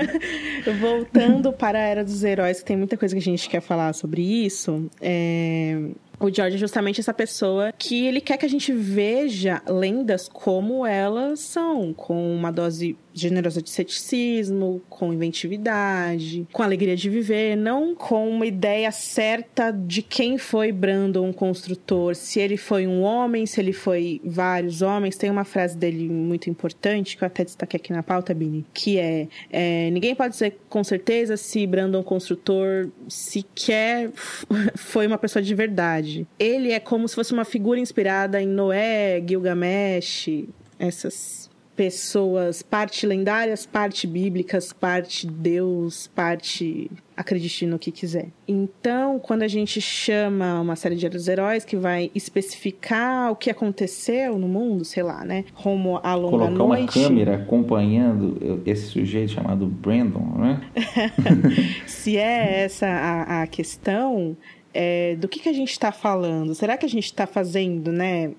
Voltando 0.79 1.51
para 1.51 1.79
a 1.79 1.81
Era 1.81 2.03
dos 2.03 2.23
Heróis, 2.23 2.59
que 2.59 2.65
tem 2.65 2.77
muita 2.77 2.95
coisa 2.95 3.15
que 3.15 3.19
a 3.19 3.23
gente 3.23 3.49
quer 3.49 3.61
falar 3.61 3.93
sobre 3.93 4.21
isso. 4.21 4.85
É... 5.01 5.89
O 6.19 6.33
George 6.33 6.55
é 6.55 6.59
justamente 6.59 6.99
essa 6.99 7.13
pessoa 7.13 7.73
que 7.77 8.05
ele 8.05 8.21
quer 8.21 8.37
que 8.37 8.45
a 8.45 8.49
gente 8.49 8.71
veja 8.71 9.61
lendas 9.67 10.29
como 10.29 10.85
elas 10.85 11.39
são, 11.39 11.93
com 11.93 12.35
uma 12.35 12.51
dose 12.51 12.95
generosa 13.15 13.61
de 13.61 13.69
ceticismo, 13.69 14.81
com 14.89 15.13
inventividade, 15.13 16.45
com 16.51 16.61
alegria 16.61 16.95
de 16.95 17.09
viver, 17.09 17.55
não 17.55 17.95
com 17.95 18.29
uma 18.29 18.45
ideia 18.45 18.91
certa 18.91 19.71
de 19.71 20.01
quem 20.01 20.37
foi 20.37 20.71
Brandon 20.71 21.31
construtor, 21.31 22.13
se 22.13 22.41
ele 22.41 22.57
foi 22.57 22.85
um 22.85 23.01
homem, 23.01 23.45
se 23.45 23.61
ele 23.61 23.71
foi 23.71 24.21
vários 24.23 24.81
homens. 24.81 25.15
Tem 25.15 25.29
uma 25.29 25.45
frase 25.45 25.77
dele 25.77 26.09
muito 26.09 26.49
importante 26.49 27.15
que 27.15 27.23
eu 27.23 27.27
até 27.27 27.45
destaquei 27.45 27.79
aqui 27.79 27.93
na 27.93 28.03
pauta, 28.03 28.33
Bini, 28.33 28.65
que 28.73 28.99
é, 28.99 29.27
é 29.49 29.89
ninguém 29.91 30.13
pode 30.13 30.33
dizer 30.33 30.59
com 30.69 30.83
certeza 30.83 31.37
se 31.37 31.65
Brandon 31.65 32.03
construtor 32.03 32.89
sequer 33.07 34.11
foi 34.75 35.07
uma 35.07 35.17
pessoa 35.17 35.41
de 35.41 35.55
verdade. 35.55 36.27
Ele 36.37 36.71
é 36.71 36.79
como 36.79 37.07
se 37.07 37.15
fosse 37.15 37.31
uma 37.31 37.45
figura 37.45 37.79
inspirada 37.79 38.41
em 38.41 38.47
Noé, 38.47 39.23
Gilgamesh, 39.25 40.29
essas 40.77 41.44
pessoas, 41.75 42.61
parte 42.61 43.05
lendárias, 43.05 43.65
parte 43.65 44.07
bíblicas, 44.07 44.71
parte 44.71 45.27
Deus, 45.27 46.07
parte 46.07 46.89
acredite 47.15 47.65
no 47.65 47.77
que 47.77 47.91
quiser. 47.91 48.27
Então, 48.47 49.19
quando 49.19 49.43
a 49.43 49.47
gente 49.47 49.79
chama 49.81 50.59
uma 50.59 50.75
série 50.75 50.95
de 50.95 51.05
heróis 51.29 51.63
que 51.65 51.75
vai 51.75 52.11
especificar 52.13 53.31
o 53.31 53.35
que 53.35 53.49
aconteceu 53.49 54.37
no 54.37 54.47
mundo, 54.47 54.83
sei 54.83 55.03
lá, 55.03 55.23
né? 55.23 55.45
Rumo 55.53 55.99
à 56.03 56.15
longa 56.15 56.49
Colocar 56.49 56.51
noite. 56.51 56.99
uma 56.99 57.07
câmera 57.07 57.35
acompanhando 57.35 58.61
esse 58.65 58.87
sujeito 58.87 59.31
chamado 59.31 59.65
Brandon, 59.65 60.37
né? 60.37 60.61
Se 61.87 62.17
é 62.17 62.63
essa 62.63 62.87
a, 62.87 63.43
a 63.43 63.47
questão, 63.47 64.35
é, 64.73 65.15
do 65.15 65.27
que, 65.27 65.39
que 65.39 65.49
a 65.49 65.53
gente 65.53 65.71
está 65.71 65.91
falando? 65.91 66.53
Será 66.53 66.77
que 66.77 66.85
a 66.85 66.89
gente 66.89 67.05
está 67.05 67.25
fazendo, 67.25 67.91
né? 67.91 68.31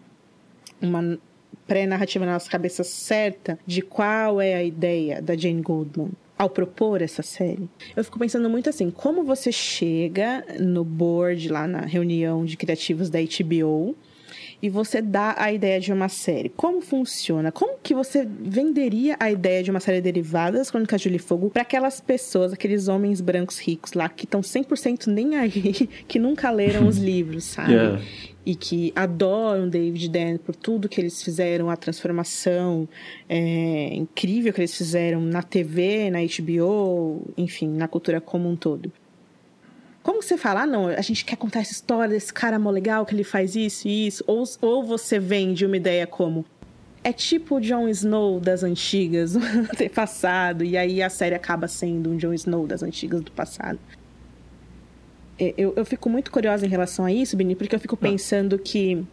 Uma 0.80 1.18
pré-narrativa 1.66 2.24
na 2.24 2.34
nossa 2.34 2.50
cabeça 2.50 2.84
certa 2.84 3.58
de 3.66 3.82
qual 3.82 4.40
é 4.40 4.54
a 4.54 4.62
ideia 4.62 5.20
da 5.20 5.36
Jane 5.36 5.62
Goldman 5.62 6.10
ao 6.38 6.50
propor 6.50 7.00
essa 7.00 7.22
série. 7.22 7.68
Eu 7.94 8.04
fico 8.04 8.18
pensando 8.18 8.48
muito 8.50 8.68
assim, 8.68 8.90
como 8.90 9.24
você 9.24 9.50
chega 9.50 10.44
no 10.60 10.84
board 10.84 11.48
lá 11.48 11.66
na 11.66 11.80
reunião 11.80 12.44
de 12.44 12.56
criativos 12.56 13.08
da 13.08 13.18
HBO 13.20 13.96
e 14.62 14.68
você 14.68 15.02
dá 15.02 15.34
a 15.38 15.52
ideia 15.52 15.80
de 15.80 15.92
uma 15.92 16.08
série. 16.08 16.48
Como 16.48 16.80
funciona? 16.80 17.52
Como 17.52 17.78
que 17.82 17.94
você 17.94 18.26
venderia 18.26 19.16
a 19.20 19.30
ideia 19.30 19.62
de 19.62 19.70
uma 19.70 19.80
série 19.80 20.00
derivada 20.00 20.58
das 20.58 20.70
Crônicas 20.70 21.00
de 21.00 21.04
Gelo 21.04 21.16
e 21.16 21.18
Fogo 21.18 21.50
para 21.50 21.62
aquelas 21.62 22.00
pessoas, 22.00 22.52
aqueles 22.52 22.88
homens 22.88 23.20
brancos 23.20 23.58
ricos 23.58 23.92
lá 23.92 24.08
que 24.08 24.24
estão 24.24 24.40
100% 24.40 25.06
nem 25.06 25.36
aí, 25.36 25.88
que 26.08 26.18
nunca 26.18 26.50
leram 26.50 26.86
os 26.86 26.96
livros, 26.98 27.44
sabe? 27.44 27.72
Yeah 27.72 28.02
e 28.46 28.54
que 28.54 28.92
adoram 28.94 29.68
David 29.68 30.08
Dan 30.08 30.36
por 30.38 30.54
tudo 30.54 30.88
que 30.88 31.00
eles 31.00 31.20
fizeram, 31.20 31.68
a 31.68 31.76
transformação 31.76 32.88
é, 33.28 33.92
incrível 33.92 34.52
que 34.52 34.60
eles 34.60 34.76
fizeram 34.76 35.20
na 35.20 35.42
TV, 35.42 36.08
na 36.10 36.20
HBO, 36.20 37.28
enfim, 37.36 37.68
na 37.68 37.88
cultura 37.88 38.20
como 38.20 38.48
um 38.48 38.54
todo. 38.54 38.92
Como 40.06 40.22
você 40.22 40.38
fala, 40.38 40.62
ah, 40.62 40.66
não, 40.68 40.86
a 40.86 41.00
gente 41.00 41.24
quer 41.24 41.34
contar 41.34 41.58
essa 41.58 41.72
história 41.72 42.14
desse 42.14 42.32
cara 42.32 42.60
mó 42.60 42.70
legal 42.70 43.04
que 43.04 43.12
ele 43.12 43.24
faz 43.24 43.56
isso 43.56 43.88
e 43.88 44.06
isso, 44.06 44.22
ou, 44.24 44.44
ou 44.60 44.84
você 44.84 45.18
vende 45.18 45.66
uma 45.66 45.76
ideia 45.76 46.06
como 46.06 46.44
é 47.02 47.12
tipo 47.12 47.56
o 47.56 47.60
Jon 47.60 47.88
Snow 47.88 48.38
das 48.38 48.62
antigas, 48.62 49.32
do 49.34 49.90
passado, 49.92 50.62
e 50.62 50.76
aí 50.76 51.02
a 51.02 51.10
série 51.10 51.34
acaba 51.34 51.66
sendo 51.66 52.10
um 52.10 52.16
Jon 52.16 52.32
Snow 52.34 52.68
das 52.68 52.84
antigas 52.84 53.20
do 53.20 53.32
passado. 53.32 53.80
É, 55.40 55.52
eu, 55.58 55.72
eu 55.74 55.84
fico 55.84 56.08
muito 56.08 56.30
curiosa 56.30 56.64
em 56.64 56.68
relação 56.68 57.04
a 57.04 57.12
isso, 57.12 57.36
Bini, 57.36 57.56
porque 57.56 57.74
eu 57.74 57.80
fico 57.80 57.96
ah. 57.96 57.98
pensando 57.98 58.56
que. 58.60 59.04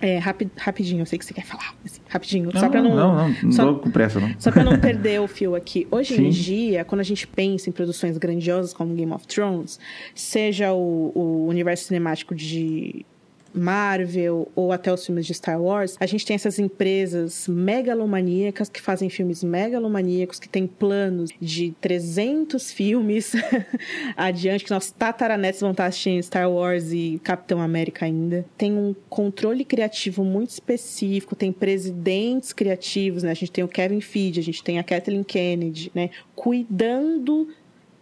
É, 0.00 0.18
rapid, 0.18 0.50
rapidinho, 0.56 1.02
eu 1.02 1.06
sei 1.06 1.18
que 1.18 1.24
você 1.24 1.32
quer 1.32 1.44
falar. 1.44 1.74
Assim, 1.84 2.00
rapidinho, 2.08 2.50
não, 2.52 2.60
só 2.60 2.68
pra 2.68 2.82
não. 2.82 2.94
Não, 2.94 3.14
não, 3.14 3.36
não 3.42 3.52
só, 3.52 3.74
com 3.74 3.90
pressa, 3.90 4.18
não. 4.18 4.34
Só 4.38 4.50
pra 4.50 4.64
não 4.64 4.78
perder 4.78 5.20
o 5.20 5.28
fio 5.28 5.54
aqui. 5.54 5.86
Hoje 5.90 6.16
Sim. 6.16 6.26
em 6.26 6.30
dia, 6.30 6.84
quando 6.84 7.00
a 7.00 7.04
gente 7.04 7.26
pensa 7.26 7.68
em 7.68 7.72
produções 7.72 8.18
grandiosas 8.18 8.72
como 8.72 8.94
Game 8.94 9.12
of 9.12 9.26
Thrones, 9.26 9.78
seja 10.14 10.72
o, 10.72 11.12
o 11.14 11.46
universo 11.46 11.84
cinemático 11.84 12.34
de 12.34 13.06
Marvel 13.54 14.50
ou 14.54 14.72
até 14.72 14.92
os 14.92 15.04
filmes 15.04 15.26
de 15.26 15.34
Star 15.34 15.60
Wars, 15.60 15.96
a 16.00 16.06
gente 16.06 16.24
tem 16.24 16.34
essas 16.34 16.58
empresas 16.58 17.46
megalomaníacas 17.48 18.68
que 18.68 18.80
fazem 18.80 19.08
filmes 19.08 19.42
megalomaníacos, 19.42 20.38
que 20.38 20.48
têm 20.48 20.66
planos 20.66 21.30
de 21.40 21.74
300 21.80 22.72
filmes 22.72 23.32
adiante, 24.16 24.64
que 24.64 24.70
nossos 24.70 24.90
tataranetos 24.90 25.60
vão 25.60 25.72
estar 25.72 25.86
assistindo 25.86 26.22
Star 26.22 26.50
Wars 26.50 26.92
e 26.92 27.20
Capitão 27.22 27.60
América 27.60 28.06
ainda. 28.06 28.44
Tem 28.56 28.72
um 28.72 28.94
controle 29.08 29.64
criativo 29.64 30.24
muito 30.24 30.50
específico, 30.50 31.36
tem 31.36 31.52
presidentes 31.52 32.52
criativos, 32.52 33.22
né? 33.22 33.30
A 33.30 33.34
gente 33.34 33.52
tem 33.52 33.64
o 33.64 33.68
Kevin 33.68 34.00
Feige, 34.00 34.40
a 34.40 34.42
gente 34.42 34.62
tem 34.62 34.78
a 34.78 34.84
Kathleen 34.84 35.22
Kennedy, 35.22 35.90
né? 35.94 36.10
Cuidando 36.34 37.48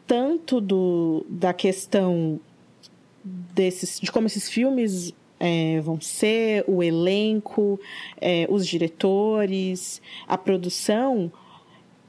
tanto 0.07 0.61
do, 0.61 1.25
da 1.29 1.53
questão 1.53 2.41
desses, 3.25 4.01
de 4.01 4.11
como 4.11 4.27
esses 4.27 4.49
filmes 4.49 5.15
é, 5.41 5.81
vão 5.81 5.99
ser, 6.01 6.65
o 6.69 6.83
elenco, 6.83 7.81
é, 8.21 8.47
os 8.51 8.67
diretores, 8.67 10.03
a 10.29 10.37
produção 10.37 11.33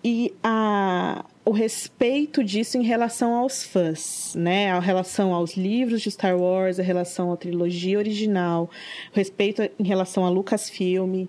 e 0.03 0.34
a, 0.43 1.23
o 1.43 1.51
respeito 1.51 2.43
disso 2.43 2.77
em 2.77 2.83
relação 2.83 3.33
aos 3.33 3.63
fãs, 3.63 4.33
né? 4.35 4.71
A 4.71 4.79
relação 4.79 5.33
aos 5.33 5.57
livros 5.57 6.01
de 6.01 6.11
Star 6.11 6.37
Wars, 6.37 6.79
a 6.79 6.83
relação 6.83 7.31
à 7.31 7.37
trilogia 7.37 7.97
original, 7.97 8.69
o 9.11 9.15
respeito 9.15 9.63
em 9.79 9.83
relação 9.83 10.23
a 10.23 10.29
Lucasfilm 10.29 11.25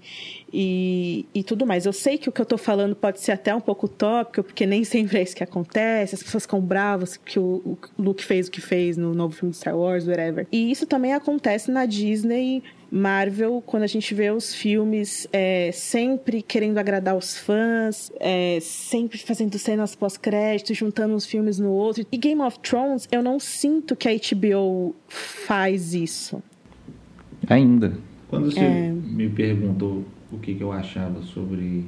e, 0.53 1.25
e 1.35 1.43
tudo 1.43 1.65
mais. 1.65 1.87
Eu 1.87 1.95
sei 1.95 2.19
que 2.19 2.29
o 2.29 2.33
que 2.33 2.41
eu 2.41 2.45
estou 2.45 2.59
falando 2.59 2.95
pode 2.95 3.21
ser 3.21 3.33
até 3.33 3.55
um 3.55 3.61
pouco 3.61 3.87
utópico, 3.87 4.43
porque 4.43 4.67
nem 4.67 4.85
sempre 4.85 5.19
é 5.19 5.23
isso 5.23 5.35
que 5.35 5.45
acontece, 5.45 6.15
as 6.15 6.23
pessoas 6.23 6.43
ficam 6.43 6.61
bravas 6.61 7.17
que 7.17 7.39
o, 7.39 7.63
o 7.65 7.79
Luke 7.99 8.23
fez 8.23 8.49
o 8.49 8.51
que 8.51 8.61
fez 8.61 8.99
no 8.99 9.15
novo 9.15 9.35
filme 9.35 9.53
de 9.53 9.57
Star 9.57 9.77
Wars, 9.77 10.07
whatever. 10.07 10.47
E 10.53 10.71
isso 10.71 10.87
também 10.87 11.15
acontece 11.15 11.71
na 11.71 11.87
Disney 11.87 12.63
Marvel, 12.95 13.63
quando 13.65 13.85
a 13.85 13.87
gente 13.87 14.13
vê 14.13 14.31
os 14.31 14.55
filmes 14.55 15.27
é, 15.33 15.71
sempre 15.73 16.43
querendo 16.43 16.77
agradar 16.77 17.17
os 17.17 17.39
fãs, 17.39 18.13
é, 18.21 18.59
sempre 18.61 19.17
fazendo 19.17 19.59
cenas 19.59 19.95
pós-crédito, 19.95 20.75
juntando 20.75 21.15
uns 21.15 21.25
filmes 21.25 21.59
no 21.59 21.71
outro. 21.71 22.05
E 22.13 22.17
Game 22.19 22.43
of 22.43 22.59
Thrones, 22.61 23.09
eu 23.11 23.23
não 23.23 23.41
sinto 23.41 23.97
que 23.97 24.07
a 24.07 24.13
HBO 24.13 24.95
faz 25.09 25.95
isso. 25.95 26.43
Ainda. 27.49 27.95
Quando 28.29 28.53
você 28.53 28.61
é... 28.61 28.93
me 28.93 29.27
perguntou 29.31 30.05
o 30.31 30.39
que, 30.39 30.55
que 30.55 30.63
eu 30.63 30.71
achava 30.71 31.23
sobre 31.23 31.87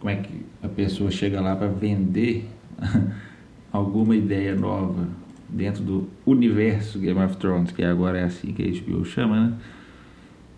como 0.00 0.08
é 0.08 0.16
que 0.16 0.46
a 0.62 0.68
pessoa 0.68 1.10
chega 1.10 1.42
lá 1.42 1.54
para 1.54 1.68
vender 1.68 2.48
alguma 3.70 4.16
ideia 4.16 4.54
nova 4.54 5.06
dentro 5.46 5.82
do 5.82 6.08
universo 6.24 6.98
Game 6.98 7.20
of 7.20 7.36
Thrones, 7.36 7.70
que 7.70 7.84
agora 7.84 8.18
é 8.18 8.24
assim 8.24 8.52
que 8.54 8.62
a 8.62 8.66
HBO 8.66 9.04
chama, 9.04 9.48
né? 9.48 9.58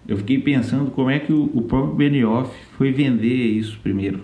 Eu 0.09 0.16
fiquei 0.16 0.40
pensando 0.40 0.90
como 0.90 1.11
é 1.11 1.18
que 1.18 1.30
o, 1.30 1.62
próprio 1.62 1.94
Benioff 1.94 2.50
foi 2.78 2.90
vender 2.90 3.28
isso 3.28 3.78
primeiro. 3.82 4.22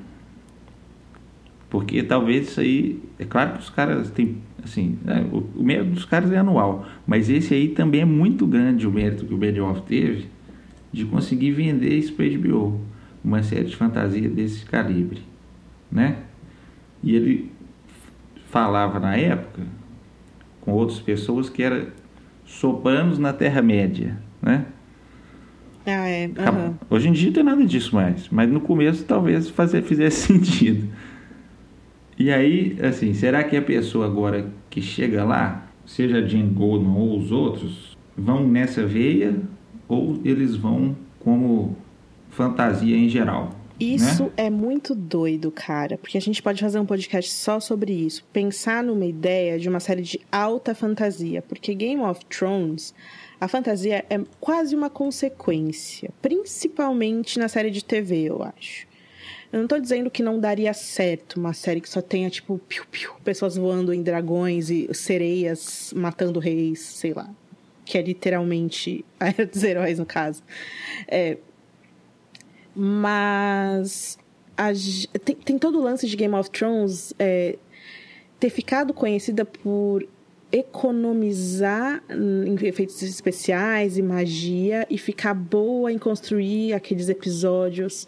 Porque 1.69 2.03
talvez 2.03 2.49
isso 2.49 2.61
aí. 2.61 3.03
É 3.19 3.27
claro 3.27 3.53
que 3.53 3.59
os 3.59 3.69
caras 3.69 4.11
têm. 4.11 4.39
Assim, 4.63 4.99
é, 5.07 5.21
o, 5.21 5.47
o, 5.57 5.63
mérito 5.63 5.91
dos 5.91 6.07
caras 6.07 6.33
é 6.33 6.39
anual. 6.39 6.87
Mas 7.07 7.29
esse 7.29 7.53
aí 7.53 7.69
também 7.69 8.01
é 8.01 8.05
muito 8.07 8.47
grande 8.47 8.87
o 8.87 8.91
mérito 8.91 9.27
que 9.27 9.35
o 9.35 9.37
Benioff 9.37 9.83
teve 9.83 10.27
de 10.91 11.05
conseguir 11.05 11.51
vender 11.51 11.93
isso 11.93 12.15
para 12.15 12.25
HBO. 12.27 12.81
Uma 13.23 13.43
série 13.43 13.65
de 13.65 13.77
fantasia 13.77 14.29
desse 14.29 14.65
calibre. 14.65 15.21
Né? 15.93 16.17
E 17.03 17.15
ele 17.15 17.51
falava 18.49 18.99
na 18.99 19.17
época 19.17 19.63
com 20.63 20.73
outras 20.73 20.99
pessoas 20.99 21.51
que 21.51 21.63
era 21.63 21.93
sopranos 22.47 23.19
na 23.19 23.35
Terra-média. 23.35 24.19
Né? 24.41 24.65
Ah, 25.87 26.09
é. 26.09 26.27
Uhum. 26.27 26.75
Hoje 26.89 27.09
em 27.09 27.13
dia 27.13 27.27
não 27.27 27.35
tem 27.35 27.45
nada 27.45 27.65
disso 27.65 27.95
mais, 27.95 28.29
mas 28.31 28.51
no 28.51 28.61
começo 28.61 29.05
talvez 29.05 29.49
fazer, 29.51 29.83
fizesse 29.83 30.27
sentido. 30.33 30.89
E 32.19 32.31
aí, 32.31 32.77
assim, 32.83 33.13
será 33.13 33.43
que 33.43 33.57
a 33.57 33.63
pessoa 33.63 34.07
agora 34.07 34.51
que 34.71 34.81
chega 34.81 35.25
lá, 35.25 35.67
seja 35.85 36.19
a 36.19 36.27
Jane 36.27 36.51
Goldman 36.51 36.97
ou 36.97 37.19
os 37.19 37.33
outros, 37.33 37.97
vão 38.17 38.47
nessa 38.47 38.87
veia 38.87 39.37
ou 39.89 40.21
eles 40.25 40.57
vão 40.57 40.97
como 41.19 41.77
fantasia 42.31 42.97
em 42.97 43.09
geral? 43.09 43.51
Isso 43.79 44.25
né? 44.25 44.31
é 44.37 44.51
muito 44.51 44.95
doido, 44.95 45.51
cara, 45.51 45.99
porque 45.99 46.17
a 46.17 46.21
gente 46.21 46.41
pode 46.41 46.61
fazer 46.61 46.79
um 46.79 46.87
podcast 46.87 47.33
só 47.33 47.59
sobre 47.59 47.93
isso. 47.93 48.25
Pensar 48.33 48.85
numa 48.85 49.05
ideia 49.05 49.59
de 49.59 49.69
uma 49.69 49.81
série 49.81 50.03
de 50.03 50.21
alta 50.31 50.75
fantasia, 50.75 51.43
porque 51.43 51.75
Game 51.75 52.01
of 52.01 52.25
Thrones 52.27 52.95
a 53.45 53.49
fantasia 53.49 54.07
é 54.09 54.19
quase 54.41 54.75
uma 54.75 54.89
consequência, 54.89 56.11
principalmente 56.23 57.39
na 57.39 57.47
série 57.47 57.71
de 57.71 57.85
TV, 57.85 58.23
eu 58.23 58.43
acho. 58.43 58.87
Eu 59.53 59.61
não 59.61 59.69
tô 59.69 59.79
dizendo 59.79 60.11
que 60.11 60.23
não 60.23 60.41
daria 60.41 60.73
certo 60.73 61.37
uma 61.37 61.53
série 61.53 61.83
que 61.83 61.89
só 61.89 62.01
tenha, 62.01 62.31
tipo, 62.31 62.59
piu, 62.67 62.85
piu, 62.91 63.13
pessoas 63.23 63.57
voando 63.57 63.93
em 63.93 64.03
dragões 64.03 64.71
e 64.71 64.89
sereias 64.95 65.93
matando 65.95 66.41
reis, 66.41 66.81
sei 66.81 67.13
lá. 67.13 67.29
Que 67.85 67.99
é 67.99 68.03
literalmente 68.03 69.05
a 69.21 69.29
era 69.29 69.45
dos 69.45 69.63
heróis, 69.63 69.99
no 69.99 70.07
caso. 70.07 70.43
É, 71.07 71.37
mas 72.75 74.19
a, 74.57 74.69
tem, 75.23 75.37
tem, 75.37 75.59
todo 75.59 75.79
o 75.79 75.83
lance 75.83 76.09
de 76.09 76.17
Game 76.17 76.35
of 76.35 76.49
Thrones 76.49 77.13
é, 77.19 77.59
ter 78.41 78.49
ficado 78.49 78.95
conhecida 78.95 79.45
por 79.45 80.03
economizar 80.55 82.01
em 82.09 82.55
efeitos 82.65 83.03
especiais 83.03 83.99
e 83.99 84.03
magia 84.03 84.87
e 84.89 84.97
ficar 84.97 85.35
boa 85.35 85.93
em 85.93 85.99
construir 85.99 86.73
aqueles 86.73 87.09
episódios 87.09 88.07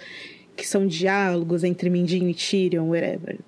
que 0.55 0.65
são 0.65 0.87
diálogos 0.87 1.65
entre 1.65 1.91
Mindinho 1.91 2.31
e 2.31 2.35
Tyrion, 2.35 2.89
whatever. 2.89 3.39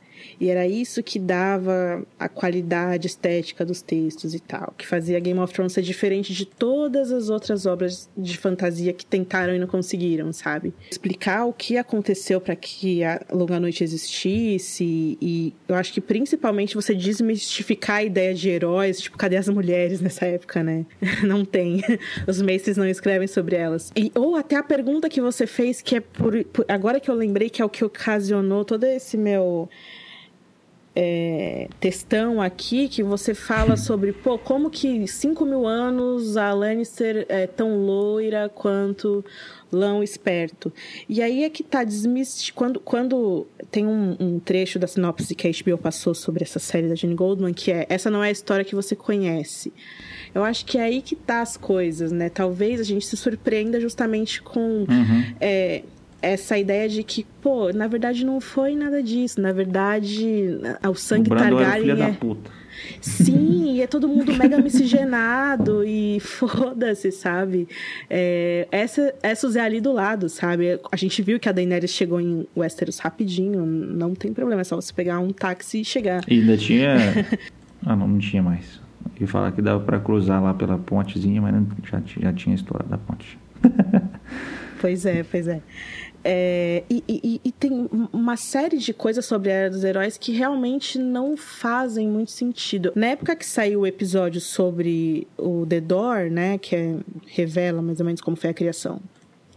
E 0.41 0.49
era 0.49 0.67
isso 0.67 1.03
que 1.03 1.19
dava 1.19 2.05
a 2.19 2.29
qualidade 2.29 3.07
estética 3.07 3.65
dos 3.65 3.83
textos 3.83 4.35
e 4.35 4.41
tal, 4.41 4.73
que 4.77 4.87
fazia 4.87 5.19
Game 5.19 5.39
of 5.41 5.53
Thrones 5.53 5.73
ser 5.73 5.83
diferente 5.83 6.33
de 6.33 6.47
todas 6.47 7.11
as 7.13 7.29
outras 7.29 7.67
obras 7.67 8.09
de 8.17 8.37
fantasia 8.37 8.93
que 8.93 9.05
tentaram 9.05 9.55
e 9.55 9.59
não 9.59 9.67
conseguiram, 9.67 10.33
sabe? 10.33 10.73
Explicar 10.91 11.45
o 11.45 11.53
que 11.53 11.77
aconteceu 11.77 12.41
para 12.41 12.55
que 12.55 13.03
a 13.03 13.21
Longa 13.33 13.59
Noite 13.59 13.83
existisse 13.83 15.19
e 15.21 15.55
eu 15.69 15.75
acho 15.75 15.93
que 15.93 16.01
principalmente 16.01 16.75
você 16.75 16.95
desmistificar 16.95 17.97
a 17.97 18.05
ideia 18.05 18.35
de 18.35 18.49
heróis, 18.49 19.01
tipo, 19.01 19.17
cadê 19.17 19.37
as 19.37 19.49
mulheres 19.49 20.01
nessa 20.01 20.27
época, 20.27 20.63
né? 20.63 20.87
Não 21.25 21.45
tem. 21.45 21.83
Os 22.27 22.41
Maces 22.41 22.77
não 22.77 22.87
escrevem 22.87 23.27
sobre 23.27 23.57
elas. 23.57 23.91
E, 23.97 24.11
ou 24.15 24.37
até 24.37 24.57
a 24.57 24.63
pergunta 24.63 25.09
que 25.09 25.21
você 25.21 25.47
fez, 25.47 25.83
que 25.83 25.97
é 25.97 26.01
por, 26.01 26.45
por 26.45 26.65
agora 26.69 27.01
que 27.01 27.11
eu 27.11 27.15
lembrei 27.15 27.51
que 27.51 27.61
é 27.61 27.65
o 27.65 27.69
que 27.69 27.85
ocasionou 27.85 28.65
todo 28.65 28.85
esse 28.85 29.17
meu 29.17 29.69
é, 30.95 31.69
textão 31.79 32.41
aqui 32.41 32.89
que 32.89 33.03
você 33.03 33.35
fala 33.35 33.77
sobre, 33.79 34.13
pô, 34.13 34.39
como 34.39 34.71
que 34.71 35.07
5 35.07 35.45
mil 35.45 35.67
anos 35.67 36.37
a 36.37 36.53
Lannister 36.53 37.25
é 37.29 37.47
tão 37.47 37.77
loira 37.85 38.49
quanto 38.49 39.25
Lão 39.71 40.03
esperto. 40.03 40.73
E 41.09 41.21
aí 41.21 41.45
é 41.45 41.51
que 41.51 41.63
tá 41.63 41.85
desmistificando. 41.85 42.81
Quando, 42.81 42.81
quando 42.81 43.47
tem 43.71 43.87
um, 43.87 44.17
um, 44.19 44.39
trecho 44.39 44.79
da 44.79 44.87
sinopse 44.87 45.35
que 45.35 45.47
a 45.47 45.51
HBO 45.51 45.77
passou 45.77 46.15
sobre 46.15 46.43
essa 46.43 46.59
série 46.59 46.89
da 46.89 46.95
Jenny 46.95 47.15
Goldman, 47.15 47.53
que 47.53 47.71
é 47.71 47.87
essa 47.89 48.11
não 48.11 48.25
é 48.25 48.29
a 48.29 48.31
história 48.31 48.65
que 48.65 48.75
você 48.75 48.97
conhece. 48.97 49.73
Eu 50.35 50.43
acho 50.43 50.65
que 50.65 50.79
é 50.79 50.83
aí 50.83 51.03
que 51.03 51.15
tá 51.15 51.43
as 51.43 51.57
coisas, 51.57 52.11
né? 52.11 52.31
Talvez 52.31 52.81
a 52.81 52.85
gente 52.85 53.05
se 53.05 53.17
surpreenda 53.17 53.79
justamente 53.79 54.41
com 54.41 54.87
uhum. 54.89 55.35
é, 55.39 55.83
essa 56.21 56.59
ideia 56.59 56.89
de 56.89 57.03
que, 57.03 57.25
pô, 57.41 57.73
na 57.73 57.87
verdade 57.87 58.25
não 58.25 58.41
foi 58.41 58.75
nada 58.75 59.03
disso. 59.03 59.41
Na 59.41 59.53
verdade, 59.53 60.59
o 60.89 60.95
sangue 60.95 61.33
o 61.33 61.37
Targaryen 61.37 62.03
é... 62.03 62.19
Sim, 63.01 63.75
e 63.75 63.83
é 63.83 63.87
todo 63.87 64.09
mundo 64.09 64.33
mega 64.35 64.59
miscigenado 64.59 65.85
e 65.85 66.19
foda-se, 66.21 67.11
sabe? 67.11 67.69
É, 68.09 68.69
essa, 68.71 69.15
essa 69.23 69.59
é 69.59 69.63
ali 69.63 69.81
do 69.81 69.93
lado, 69.93 70.29
sabe? 70.29 70.79
A 70.91 70.97
gente 70.97 71.21
viu 71.23 71.39
que 71.39 71.49
a 71.49 71.53
Daenerys 71.53 71.91
chegou 71.91 72.21
em 72.21 72.47
Westeros 72.57 72.99
rapidinho, 72.99 73.65
não 73.67 74.15
tem 74.15 74.33
problema, 74.33 74.61
é 74.61 74.65
só 74.65 74.77
você 74.77 74.93
pegar 74.93 75.19
um 75.19 75.31
táxi 75.31 75.81
e 75.81 75.85
chegar. 75.85 76.23
E 76.29 76.41
ainda 76.41 76.57
tinha... 76.57 76.97
ah, 77.85 77.97
não, 77.97 78.09
não 78.09 78.19
tinha 78.19 78.43
mais. 78.43 78.81
Eu 79.17 79.23
ia 79.23 79.29
falar 79.29 79.53
que 79.53 79.63
dava 79.63 79.83
para 79.85 79.99
cruzar 79.99 80.43
lá 80.43 80.55
pela 80.55 80.79
pontezinha, 80.79 81.41
mas 81.41 81.55
já, 81.85 82.03
já 82.21 82.33
tinha 82.33 82.55
estourado 82.55 82.95
a 82.95 82.99
ponte. 82.99 83.39
pois 84.81 85.05
é, 85.05 85.25
pois 85.25 85.49
é. 85.49 85.61
É, 86.25 86.83
e, 86.91 87.03
e, 87.09 87.41
e, 87.45 87.53
tem 87.53 87.89
uma 88.13 88.37
série 88.37 88.77
de 88.79 88.93
coisas 88.93 89.25
sobre 89.25 89.51
a 89.51 89.55
Era 89.55 89.71
dos 89.71 89.85
Heróis 89.85 90.19
que 90.19 90.33
realmente 90.33 90.99
não 90.99 91.37
fazem 91.37 92.09
muito 92.09 92.33
sentido. 92.33 92.93
Na 92.95 93.09
época 93.09 93.37
que 93.37 93.47
saiu 93.47 93.81
o 93.81 93.87
episódio 93.87 94.41
sobre 94.41 95.29
o 95.37 95.65
The 95.65 95.81
Door, 95.81 96.31
né, 96.31 96.59
que 96.59 96.75
é, 96.75 96.97
revela 97.27 97.81
mais 97.81 98.01
ou 98.01 98.07
menos 98.07 98.21
como 98.21 98.37
foi 98.37 98.51
a 98.51 98.55
criação 98.55 99.01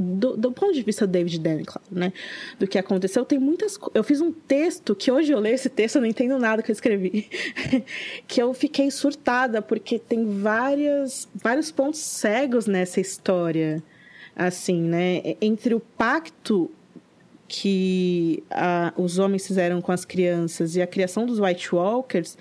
do, 0.01 0.35
do, 0.35 0.51
ponto 0.51 0.73
de 0.73 0.81
vista 0.81 1.05
do 1.05 1.11
David 1.11 1.39
Denny, 1.39 1.63
claro, 1.63 1.87
né? 1.91 2.11
Do 2.59 2.67
que 2.67 2.77
aconteceu, 2.77 3.23
tem 3.23 3.37
muitas. 3.37 3.77
Eu 3.93 4.03
fiz 4.03 4.19
um 4.19 4.31
texto 4.31 4.95
que 4.95 5.11
hoje 5.11 5.31
eu 5.31 5.39
leio 5.39 5.55
esse 5.55 5.69
texto, 5.69 5.97
eu 5.97 6.01
não 6.01 6.07
entendo 6.07 6.39
nada 6.39 6.63
que 6.63 6.71
eu 6.71 6.73
escrevi. 6.73 7.29
que 8.27 8.41
eu 8.41 8.53
fiquei 8.53 8.89
surtada, 8.89 9.61
porque 9.61 9.99
tem 9.99 10.25
várias, 10.41 11.27
vários 11.35 11.71
pontos 11.71 11.99
cegos 11.99 12.65
nessa 12.65 12.99
história. 12.99 13.83
Assim, 14.47 14.81
né? 14.81 15.21
Entre 15.41 15.73
o 15.73 15.79
pacto 15.79 16.69
que 17.47 18.43
a, 18.49 18.93
os 18.95 19.19
homens 19.19 19.45
fizeram 19.45 19.81
com 19.81 19.91
as 19.91 20.05
crianças 20.05 20.75
e 20.75 20.81
a 20.81 20.87
criação 20.87 21.25
dos 21.25 21.39
White 21.39 21.75
Walkers, 21.75 22.37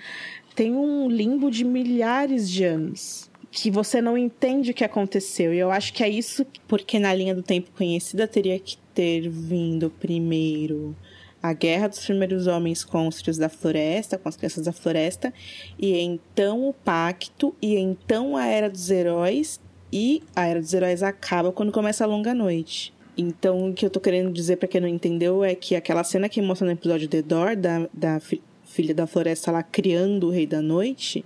tem 0.55 0.73
um 0.73 1.09
limbo 1.09 1.51
de 1.51 1.65
milhares 1.65 2.49
de 2.49 2.63
anos 2.63 3.29
que 3.51 3.69
você 3.69 4.01
não 4.01 4.17
entende 4.17 4.71
o 4.71 4.73
que 4.73 4.83
aconteceu. 4.83 5.53
E 5.53 5.59
eu 5.59 5.69
acho 5.69 5.93
que 5.93 6.03
é 6.03 6.09
isso 6.09 6.45
porque 6.67 6.97
na 6.97 7.13
linha 7.13 7.35
do 7.35 7.43
tempo 7.43 7.69
conhecida 7.75 8.25
teria 8.25 8.57
que 8.57 8.77
ter 8.93 9.27
vindo 9.29 9.89
primeiro 9.89 10.95
a 11.43 11.53
guerra 11.53 11.87
dos 11.87 11.99
primeiros 12.05 12.47
homens 12.47 12.83
com 12.83 13.07
os 13.07 13.19
filhos 13.19 13.37
da 13.37 13.49
floresta, 13.49 14.17
com 14.17 14.29
as 14.29 14.37
crianças 14.37 14.65
da 14.65 14.71
floresta, 14.71 15.33
e 15.77 15.99
então 15.99 16.67
o 16.69 16.73
pacto, 16.73 17.55
e 17.61 17.75
então 17.75 18.37
a 18.37 18.45
era 18.45 18.69
dos 18.69 18.91
heróis, 18.91 19.59
e 19.91 20.23
a 20.35 20.47
era 20.47 20.59
dos 20.59 20.73
heróis 20.73 21.03
acaba 21.03 21.51
quando 21.51 21.71
começa 21.71 22.03
a 22.03 22.07
longa 22.07 22.33
noite. 22.33 22.93
Então, 23.17 23.69
o 23.69 23.73
que 23.73 23.85
eu 23.85 23.89
tô 23.89 23.99
querendo 23.99 24.31
dizer 24.31 24.57
para 24.57 24.67
quem 24.67 24.81
não 24.81 24.87
entendeu 24.87 25.43
é 25.43 25.53
que 25.53 25.75
aquela 25.75 26.03
cena 26.03 26.29
que 26.29 26.41
mostra 26.41 26.65
no 26.65 26.73
episódio 26.73 27.07
The 27.07 27.21
Door, 27.21 27.55
da, 27.57 27.89
da 27.93 28.21
filha 28.65 28.95
da 28.95 29.05
floresta 29.05 29.51
lá 29.51 29.61
criando 29.61 30.27
o 30.27 30.29
Rei 30.29 30.47
da 30.47 30.61
Noite, 30.61 31.25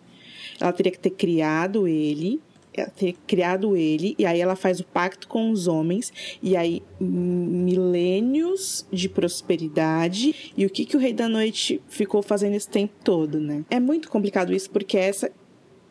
ela 0.59 0.73
teria 0.73 0.91
que 0.91 0.99
ter 0.99 1.11
criado 1.11 1.87
ele, 1.87 2.41
ter 2.95 3.15
criado 3.25 3.77
ele, 3.77 4.15
e 4.17 4.25
aí 4.25 4.41
ela 4.41 4.55
faz 4.55 4.79
o 4.79 4.83
pacto 4.83 5.27
com 5.27 5.51
os 5.51 5.67
homens, 5.67 6.11
e 6.41 6.57
aí 6.57 6.81
milênios 6.99 8.85
de 8.91 9.07
prosperidade, 9.07 10.53
e 10.57 10.65
o 10.65 10.69
que, 10.69 10.85
que 10.85 10.97
o 10.97 10.99
Rei 10.99 11.13
da 11.13 11.29
Noite 11.29 11.81
ficou 11.87 12.21
fazendo 12.21 12.55
esse 12.55 12.69
tempo 12.69 12.93
todo, 13.03 13.39
né? 13.39 13.63
É 13.69 13.79
muito 13.79 14.09
complicado 14.09 14.53
isso, 14.53 14.69
porque 14.69 14.97
essa, 14.97 15.31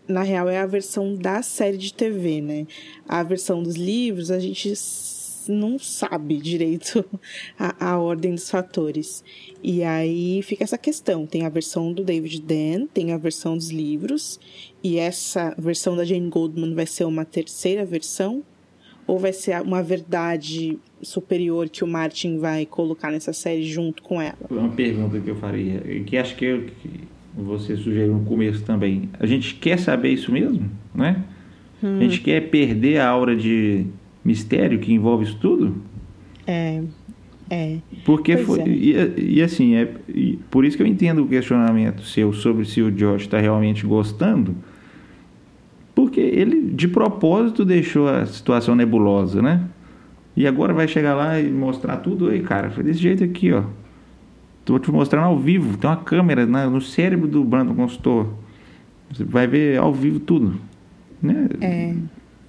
na 0.07 0.23
real, 0.23 0.49
é 0.49 0.59
a 0.59 0.67
versão 0.67 1.15
da 1.15 1.43
série 1.43 1.79
de 1.79 1.93
TV, 1.93 2.41
né? 2.41 2.67
A 3.09 3.23
versão 3.23 3.63
dos 3.63 3.75
livros, 3.75 4.31
a 4.31 4.39
gente 4.39 4.75
não 5.49 5.79
sabe 5.79 6.37
direito 6.37 7.05
a, 7.59 7.93
a 7.93 7.99
ordem 7.99 8.35
dos 8.35 8.51
fatores. 8.51 9.25
E 9.63 9.83
aí 9.83 10.43
fica 10.43 10.65
essa 10.65 10.79
questão: 10.79 11.27
tem 11.27 11.45
a 11.45 11.49
versão 11.49 11.93
do 11.93 12.05
David 12.05 12.43
Dan, 12.43 12.87
tem 12.87 13.13
a 13.13 13.19
versão 13.19 13.57
dos 13.57 13.71
livros, 13.71 14.39
e 14.83 14.99
essa 14.99 15.55
versão 15.59 15.97
da 15.97 16.05
Jane 16.05 16.29
Goldman 16.29 16.75
vai 16.75 16.87
ser 16.87 17.05
uma 17.05 17.25
terceira 17.25 17.85
versão? 17.85 18.43
Ou 19.07 19.19
vai 19.19 19.35
ser 19.35 19.61
uma 19.61 19.83
verdade 19.83 20.79
superior 21.03 21.69
que 21.69 21.85
o 21.85 21.87
Martin 21.87 22.39
vai 22.39 22.65
colocar 22.65 23.11
nessa 23.11 23.35
série 23.35 23.63
junto 23.63 24.03
com 24.03 24.19
ela? 24.19 24.39
Uma 24.49 24.71
pergunta 24.71 25.21
que 25.21 25.29
eu 25.29 25.37
faria, 25.37 25.79
que 26.07 26.17
acho 26.17 26.35
que, 26.35 26.47
eu, 26.47 26.65
que 26.81 27.01
você 27.37 27.76
sugeriu 27.76 28.14
no 28.14 28.24
começo 28.24 28.64
também. 28.64 29.09
A 29.18 29.26
gente 29.26 29.55
quer 29.55 29.78
saber 29.78 30.11
isso 30.11 30.30
mesmo, 30.30 30.70
né? 30.95 31.22
Hum. 31.82 31.99
A 31.99 32.01
gente 32.01 32.20
quer 32.20 32.49
perder 32.51 32.99
a 32.99 33.09
aura 33.09 33.35
de 33.35 33.87
mistério 34.24 34.78
que 34.78 34.93
envolve 34.93 35.24
isso 35.24 35.39
tudo? 35.41 35.74
É. 36.47 36.82
É. 37.51 37.76
Porque 38.05 38.37
foi. 38.39 38.61
É. 38.61 38.68
E, 38.68 39.37
e, 39.37 39.43
assim, 39.43 39.74
é, 39.74 39.93
e 40.09 40.39
por 40.51 40.64
isso 40.64 40.76
que 40.76 40.82
eu 40.82 40.87
entendo 40.87 41.22
o 41.22 41.28
questionamento 41.28 42.03
seu 42.03 42.32
sobre 42.32 42.64
se 42.64 42.80
o 42.80 42.91
Josh 42.91 43.22
está 43.22 43.39
realmente 43.39 43.87
gostando. 43.87 44.57
Porque 45.95 46.20
ele, 46.20 46.70
de 46.72 46.89
propósito, 46.89 47.64
deixou 47.64 48.09
a 48.09 48.26
situação 48.26 48.74
nebulosa, 48.74 49.41
né? 49.41 49.68
E 50.37 50.47
agora 50.47 50.72
vai 50.72 50.89
chegar 50.89 51.14
lá 51.14 51.39
e 51.39 51.49
mostrar 51.51 51.99
tudo 51.99 52.28
aí, 52.28 52.41
cara. 52.41 52.70
Foi 52.70 52.82
desse 52.82 53.01
jeito 53.01 53.22
aqui, 53.22 53.53
ó. 53.53 53.62
Tô 54.65 54.79
te 54.79 54.91
mostrando 54.91 55.25
ao 55.27 55.39
vivo. 55.39 55.77
Tem 55.77 55.89
uma 55.89 55.97
câmera 55.97 56.47
na, 56.47 56.69
no 56.69 56.81
cérebro 56.81 57.29
do 57.29 57.45
Brandon 57.45 57.75
Consultor. 57.75 58.29
Você 59.11 59.25
vai 59.25 59.47
ver 59.47 59.79
ao 59.79 59.93
vivo 59.93 60.19
tudo. 60.19 60.59
Né? 61.23 61.49
É. 61.61 61.95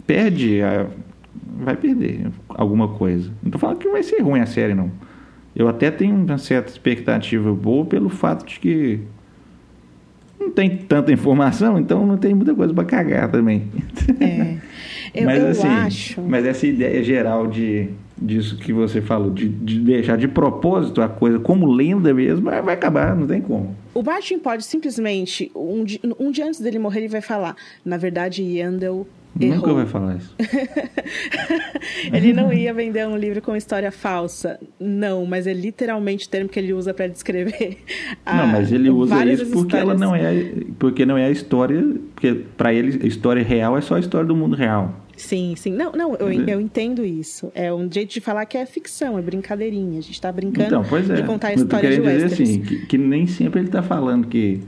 Perde 0.07 0.61
a, 0.61 0.88
vai 1.59 1.76
perder 1.76 2.28
alguma 2.49 2.89
coisa. 2.89 3.32
Não 3.43 3.51
tô 3.51 3.57
falando 3.57 3.78
que 3.78 3.89
vai 3.89 4.03
ser 4.03 4.22
ruim 4.22 4.39
a 4.39 4.45
série, 4.45 4.74
não. 4.74 4.91
Eu 5.55 5.68
até 5.68 5.89
tenho 5.89 6.16
uma 6.16 6.38
certa 6.38 6.70
expectativa 6.70 7.53
boa 7.53 7.86
pelo 7.86 8.09
fato 8.09 8.45
de 8.45 8.59
que 8.59 8.99
não 10.39 10.51
tem 10.51 10.78
tanta 10.78 11.11
informação, 11.11 11.80
então 11.80 12.05
não 12.05 12.18
tem 12.18 12.34
muita 12.34 12.53
coisa 12.53 12.74
para 12.74 12.84
cagar 12.84 13.32
também. 13.32 13.68
É. 14.20 14.57
Eu, 15.13 15.24
mas 15.24 15.41
eu 15.41 15.47
assim, 15.47 15.68
acho. 15.68 16.22
mas 16.24 16.45
essa 16.45 16.68
ideia 16.68 17.01
geral 17.01 17.47
de 17.47 17.88
disso 18.18 18.57
que 18.57 18.72
você 18.72 19.01
falou, 19.01 19.30
de, 19.30 19.47
de 19.49 19.80
deixar 19.80 20.18
de 20.18 20.28
propósito 20.28 21.01
a 21.01 21.07
coisa 21.07 21.39
como 21.39 21.66
lenda 21.72 22.13
mesmo, 22.13 22.49
vai 22.49 22.74
acabar, 22.74 23.16
não 23.16 23.28
tem 23.28 23.41
como. 23.41 23.76
O 23.93 24.01
Martin 24.01 24.39
pode 24.39 24.63
simplesmente, 24.63 25.51
um 25.55 25.84
dia, 25.84 25.99
um 26.20 26.32
dia 26.32 26.45
antes 26.45 26.59
dele 26.59 26.80
morrer, 26.80 26.99
ele 26.99 27.07
vai 27.07 27.22
falar: 27.22 27.55
na 27.84 27.97
verdade, 27.97 28.41
Yandel 28.43 29.07
Errou. 29.39 29.57
Nunca 29.57 29.74
vai 29.74 29.86
falar 29.86 30.16
isso. 30.16 30.34
ele 32.13 32.32
não 32.32 32.53
ia 32.53 32.74
vender 32.74 33.05
um 33.05 33.18
livro 33.18 33.41
com 33.41 33.53
história 33.53 33.91
falsa. 33.91 34.57
Não, 34.80 35.26
mas 35.26 35.45
é 35.45 35.51
literalmente 35.51 36.26
o 36.26 36.30
termo 36.30 36.49
que 36.49 36.57
ele 36.57 36.72
usa 36.72 36.93
para 36.93 37.07
descrever. 37.07 37.80
não, 38.26 38.47
mas 38.47 38.72
ele 38.72 38.89
usa 38.89 39.26
isso 39.26 39.47
porque 39.47 39.76
ela 39.76 39.93
não 39.93 40.16
é, 40.16 40.53
porque 40.80 41.05
não 41.05 41.18
é 41.18 41.26
a 41.26 41.32
história, 41.32 41.84
porque 42.13 42.34
para 42.55 42.74
ele 42.74 42.97
a 43.03 43.07
história 43.07 43.43
real 43.43 43.78
é 43.78 43.82
só 43.82 43.95
a 43.95 43.99
história 43.99 44.26
do 44.26 44.36
mundo 44.36 44.55
real. 44.55 45.05
Sim, 45.18 45.55
sim. 45.55 45.72
Não, 45.72 45.91
não, 45.93 46.16
eu, 46.16 46.32
eu 46.32 46.61
entendo 46.61 47.05
isso. 47.05 47.51
É 47.55 47.74
um 47.74 47.89
jeito 47.91 48.13
de 48.13 48.22
falar 48.22 48.45
que 48.45 48.57
é 48.57 48.66
ficção, 48.66 49.18
é 49.18 49.22
brincadeirinha. 49.22 49.99
A 49.99 50.01
gente 50.01 50.13
está 50.13 50.32
brincando 50.32 50.68
então, 50.68 50.84
pois 50.88 51.09
é. 51.09 51.16
de 51.16 51.24
contar 51.24 51.49
a 51.49 51.53
história 51.53 51.89
de 51.89 52.01
westerns. 52.01 52.38
Dizer 52.38 52.43
assim, 52.43 52.61
que, 52.61 52.86
que 52.86 52.97
nem 52.97 53.26
sempre 53.26 53.61
ele 53.61 53.68
está 53.68 53.82
falando 53.82 54.28
que 54.28 54.61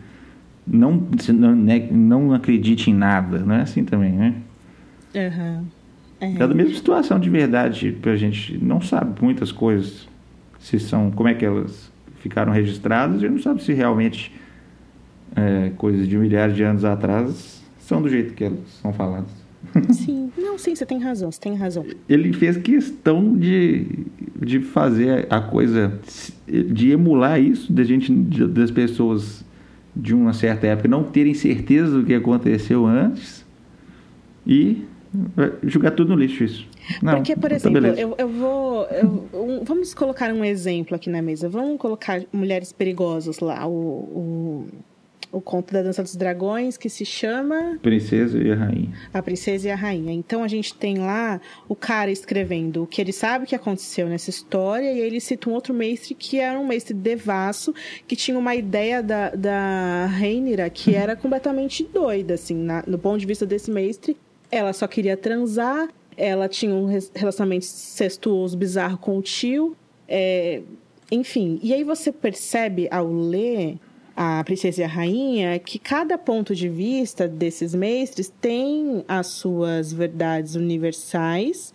não, 0.66 1.08
não, 1.34 1.56
né, 1.56 1.88
não 1.92 2.34
acredite 2.34 2.92
em 2.92 2.94
nada, 2.94 3.40
não 3.40 3.56
é 3.56 3.62
assim 3.62 3.84
também, 3.84 4.12
né? 4.12 4.36
Uhum. 5.16 5.66
É. 6.20 6.34
é 6.34 6.36
da 6.36 6.48
mesma 6.48 6.74
situação 6.74 7.20
de 7.20 7.30
verdade, 7.30 7.98
a 8.04 8.16
gente 8.16 8.58
não 8.58 8.82
sabe 8.82 9.22
muitas 9.22 9.52
coisas, 9.52 10.08
se 10.60 10.80
são, 10.80 11.12
como 11.12 11.30
é 11.30 11.34
que 11.34 11.46
elas 11.46 11.92
ficaram 12.20 12.52
registradas, 12.52 13.18
a 13.18 13.20
gente 13.20 13.32
não 13.32 13.42
sabe 13.42 13.64
se 13.64 13.74
realmente 13.74 14.34
é, 15.36 15.72
coisas 15.78 16.08
de 16.08 16.18
milhares 16.18 16.56
de 16.56 16.64
anos 16.64 16.84
atrás 16.84 17.64
são 17.80 18.02
do 18.02 18.10
jeito 18.10 18.34
que 18.34 18.44
elas 18.44 18.60
são 18.82 18.92
faladas. 18.92 19.47
Sim, 19.92 20.32
não, 20.38 20.58
sim, 20.58 20.76
você 20.76 20.86
tem 20.86 21.00
razão, 21.00 21.32
você 21.32 21.40
tem 21.40 21.56
razão. 21.56 21.86
Ele 22.08 22.34
fez 22.34 22.58
questão 22.58 23.38
de, 23.38 23.88
de 24.42 24.60
fazer 24.60 25.28
a 25.30 25.40
coisa, 25.40 26.00
de 26.48 26.92
emular 26.92 27.40
isso, 27.40 27.72
da 27.72 27.84
gente, 27.84 28.12
das 28.12 28.72
pessoas 28.72 29.46
de 29.96 30.14
uma 30.14 30.34
certa 30.34 30.68
época 30.68 30.88
não 30.88 31.04
terem 31.04 31.34
certeza 31.34 32.00
do 32.00 32.06
que 32.06 32.14
aconteceu 32.14 32.86
antes 32.86 33.46
e 34.46 34.86
jogar 35.64 35.92
tudo 35.92 36.10
no 36.10 36.20
lixo 36.20 36.44
isso. 36.44 36.68
Não, 37.02 37.16
Porque, 37.16 37.36
por 37.36 37.52
então 37.52 37.72
exemplo, 37.72 38.00
eu, 38.00 38.16
eu 38.18 38.30
vou. 38.30 38.86
Eu, 38.86 39.28
um, 39.34 39.64
vamos 39.64 39.94
colocar 39.94 40.32
um 40.32 40.44
exemplo 40.44 40.96
aqui 40.96 41.10
na 41.10 41.22
mesa. 41.22 41.50
Vamos 41.50 41.78
colocar 41.78 42.22
Mulheres 42.32 42.72
Perigosas 42.72 43.40
lá, 43.40 43.68
o, 43.68 43.72
o, 43.72 44.68
o 45.32 45.42
conto 45.42 45.74
da 45.74 45.82
Dança 45.82 46.02
dos 46.02 46.16
Dragões, 46.16 46.78
que 46.78 46.90
se 46.90 47.06
chama. 47.06 47.78
Princesa 47.82 48.38
e 48.38 48.52
a 48.52 48.56
Rainha. 48.56 48.94
A 49.14 49.22
Princesa 49.22 49.68
e 49.68 49.72
a 49.72 49.76
Rainha. 49.76 50.14
Então 50.14 50.44
a 50.44 50.48
gente 50.48 50.74
tem 50.74 50.98
lá 50.98 51.40
o 51.68 51.76
cara 51.76 52.12
escrevendo 52.12 52.84
o 52.84 52.88
que 52.88 53.02
ele 53.02 53.14
sabe 53.14 53.46
que 53.46 53.56
aconteceu 53.56 54.08
nessa 54.08 54.30
história, 54.30 54.92
e 54.92 55.00
ele 55.00 55.20
cita 55.20 55.50
um 55.50 55.54
outro 55.54 55.74
mestre 55.74 56.14
que 56.14 56.40
era 56.40 56.60
um 56.60 56.68
mestre 56.68 56.94
devasso, 56.94 57.74
que 58.08 58.16
tinha 58.16 58.38
uma 58.38 58.56
ideia 58.56 59.04
da, 59.04 59.30
da 59.32 60.06
Reinira 60.08 60.70
que 60.70 60.96
era 60.96 61.16
completamente 61.16 61.84
doida, 61.84 62.34
assim, 62.34 62.56
na, 62.56 62.84
no 62.88 62.98
ponto 62.98 63.20
de 63.20 63.26
vista 63.26 63.46
desse 63.46 63.70
mestre 63.72 64.18
ela 64.52 64.74
só 64.74 64.88
queria 64.88 65.18
transar, 65.18 65.90
ela 66.16 66.48
tinha 66.48 66.74
um 66.74 66.88
relacionamento 67.14 67.66
incestuoso 67.66 68.58
bizarro 68.58 68.98
com 68.98 69.18
o 69.18 69.22
tio, 69.22 69.76
é, 70.08 70.62
enfim. 71.12 71.60
E 71.62 71.74
aí 71.74 71.84
você 71.84 72.12
percebe 72.12 72.88
ao 72.90 73.12
ler 73.12 73.78
a 74.20 74.44
Princesa 74.44 74.82
e 74.82 74.84
a 74.84 74.88
Rainha 74.88 75.60
que 75.60 75.78
cada 75.78 76.18
ponto 76.18 76.56
de 76.56 76.68
vista 76.68 77.28
desses 77.28 77.76
mestres 77.76 78.34
tem 78.42 79.06
as 79.08 79.28
suas 79.28 79.94
verdades 79.94 80.56
universais, 80.56 81.72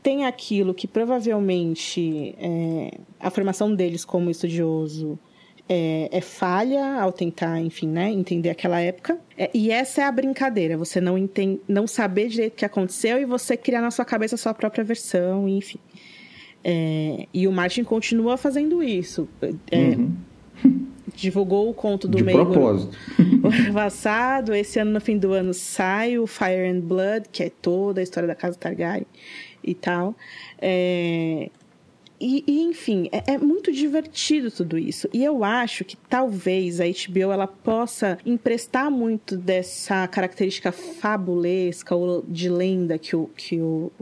tem 0.00 0.24
aquilo 0.24 0.72
que 0.72 0.86
provavelmente 0.86 2.36
é, 2.38 2.92
a 3.18 3.28
formação 3.30 3.74
deles 3.74 4.04
como 4.04 4.30
estudioso 4.30 5.18
é, 5.68 6.08
é, 6.12 6.20
falha 6.20 7.00
ao 7.00 7.10
tentar, 7.10 7.60
enfim, 7.60 7.88
né, 7.88 8.12
entender 8.12 8.50
aquela 8.50 8.80
época. 8.80 9.18
É, 9.36 9.50
e 9.52 9.72
essa 9.72 10.02
é 10.02 10.04
a 10.04 10.12
brincadeira, 10.12 10.78
você 10.78 11.00
não, 11.00 11.18
entende, 11.18 11.60
não 11.66 11.88
saber 11.88 12.28
direito 12.28 12.52
o 12.52 12.56
que 12.58 12.64
aconteceu 12.64 13.18
e 13.18 13.24
você 13.24 13.56
criar 13.56 13.80
na 13.80 13.90
sua 13.90 14.04
cabeça 14.04 14.36
a 14.36 14.38
sua 14.38 14.54
própria 14.54 14.84
versão, 14.84 15.48
enfim. 15.48 15.80
É, 16.62 17.26
e 17.34 17.48
o 17.48 17.50
Martin 17.50 17.82
continua 17.82 18.36
fazendo 18.36 18.84
isso. 18.84 19.28
É, 19.72 19.78
uhum. 19.78 20.14
Divulgou 21.14 21.70
o 21.70 21.74
conto 21.74 22.06
do 22.06 22.18
De 22.18 22.24
meio 22.24 22.44
propósito. 22.44 22.96
o 23.42 23.72
passado. 23.72 24.54
Esse 24.54 24.78
ano, 24.78 24.90
no 24.92 25.00
fim 25.00 25.16
do 25.16 25.32
ano, 25.32 25.54
sai 25.54 26.18
o 26.18 26.26
Fire 26.26 26.68
and 26.68 26.80
Blood, 26.80 27.28
que 27.32 27.44
é 27.44 27.50
toda 27.50 28.00
a 28.00 28.02
história 28.02 28.26
da 28.26 28.34
Casa 28.34 28.58
Targaryen. 28.58 29.06
e 29.64 29.74
tal. 29.74 30.14
É, 30.58 31.48
e, 32.20 32.44
e, 32.46 32.62
enfim, 32.62 33.08
é, 33.12 33.34
é, 33.34 33.38
muito 33.38 33.70
divertido 33.70 34.50
tudo 34.50 34.78
isso. 34.78 35.08
E 35.12 35.22
eu 35.22 35.44
acho 35.44 35.84
que 35.84 35.96
talvez 35.96 36.80
a 36.80 36.84
HBO 36.84 37.32
ela 37.32 37.46
possa 37.46 38.18
emprestar 38.24 38.90
muito 38.90 39.36
dessa 39.36 40.06
característica 40.08 40.72
fabulesca 40.72 41.94
ou 41.94 42.22
de 42.26 42.48
lenda 42.48 42.98
que 42.98 43.14
o, 43.14 43.30
que 43.36 43.60
o 43.60 43.92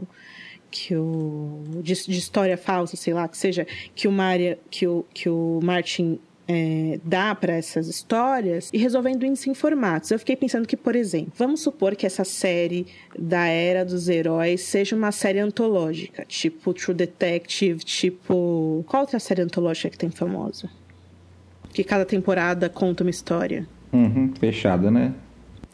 que 0.71 0.93
o 0.95 1.61
de, 1.81 1.93
de, 1.93 2.17
história 2.17 2.57
falsa, 2.57 2.97
sei 2.97 3.13
lá, 3.13 3.27
que 3.27 3.37
seja 3.37 3.65
que 3.95 4.07
o 4.07 4.11
Maria, 4.11 4.59
que 4.69 4.85
o 4.85 5.05
que 5.13 5.29
o 5.29 5.59
Martin 5.63 6.19
é, 6.47 6.99
dá 7.03 7.33
para 7.33 7.53
essas 7.53 7.87
histórias 7.87 8.69
e 8.71 8.77
resolvendo 8.77 9.25
isso 9.25 9.49
em 9.49 9.53
formatos. 9.53 10.11
Eu 10.11 10.19
fiquei 10.19 10.35
pensando 10.35 10.67
que, 10.67 10.77
por 10.77 10.95
exemplo, 10.95 11.31
vamos 11.35 11.61
supor 11.61 11.95
que 11.95 12.05
essa 12.05 12.23
série 12.23 12.85
da 13.17 13.45
Era 13.45 13.83
dos 13.83 14.07
Heróis 14.07 14.61
seja 14.61 14.95
uma 14.95 15.11
série 15.11 15.39
antológica, 15.39 16.25
tipo 16.27 16.73
True 16.73 16.95
Detective, 16.95 17.83
tipo. 17.83 18.83
Qual 18.87 19.01
outra 19.01 19.19
série 19.19 19.41
antológica 19.41 19.89
que 19.89 19.97
tem 19.97 20.09
famosa? 20.09 20.69
Que 21.73 21.83
cada 21.83 22.05
temporada 22.05 22.69
conta 22.69 23.03
uma 23.03 23.09
história. 23.09 23.67
Uhum, 23.91 24.33
fechada, 24.39 24.91
né? 24.91 25.13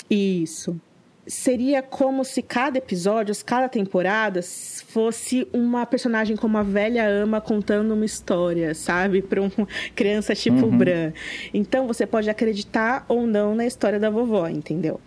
Isso 0.10 0.80
seria 1.26 1.82
como 1.82 2.24
se 2.24 2.42
cada 2.42 2.78
episódio, 2.78 3.34
cada 3.46 3.70
temporada, 3.70 4.42
fosse 4.88 5.48
uma 5.54 5.86
personagem 5.86 6.36
como 6.36 6.58
a 6.58 6.64
velha 6.64 7.08
ama 7.08 7.40
contando 7.40 7.94
uma 7.94 8.06
história, 8.06 8.74
sabe? 8.74 9.22
Para 9.22 9.42
uma 9.42 9.68
criança 9.96 10.36
tipo 10.36 10.66
uhum. 10.66 10.78
Bran. 10.78 11.14
Então 11.54 11.88
você 11.88 12.06
pode 12.06 12.30
acreditar 12.30 13.06
ou 13.08 13.26
não 13.26 13.56
na 13.56 13.66
história 13.66 14.00
da 14.00 14.10
vovó, 14.10 14.48
entendeu? 14.48 15.00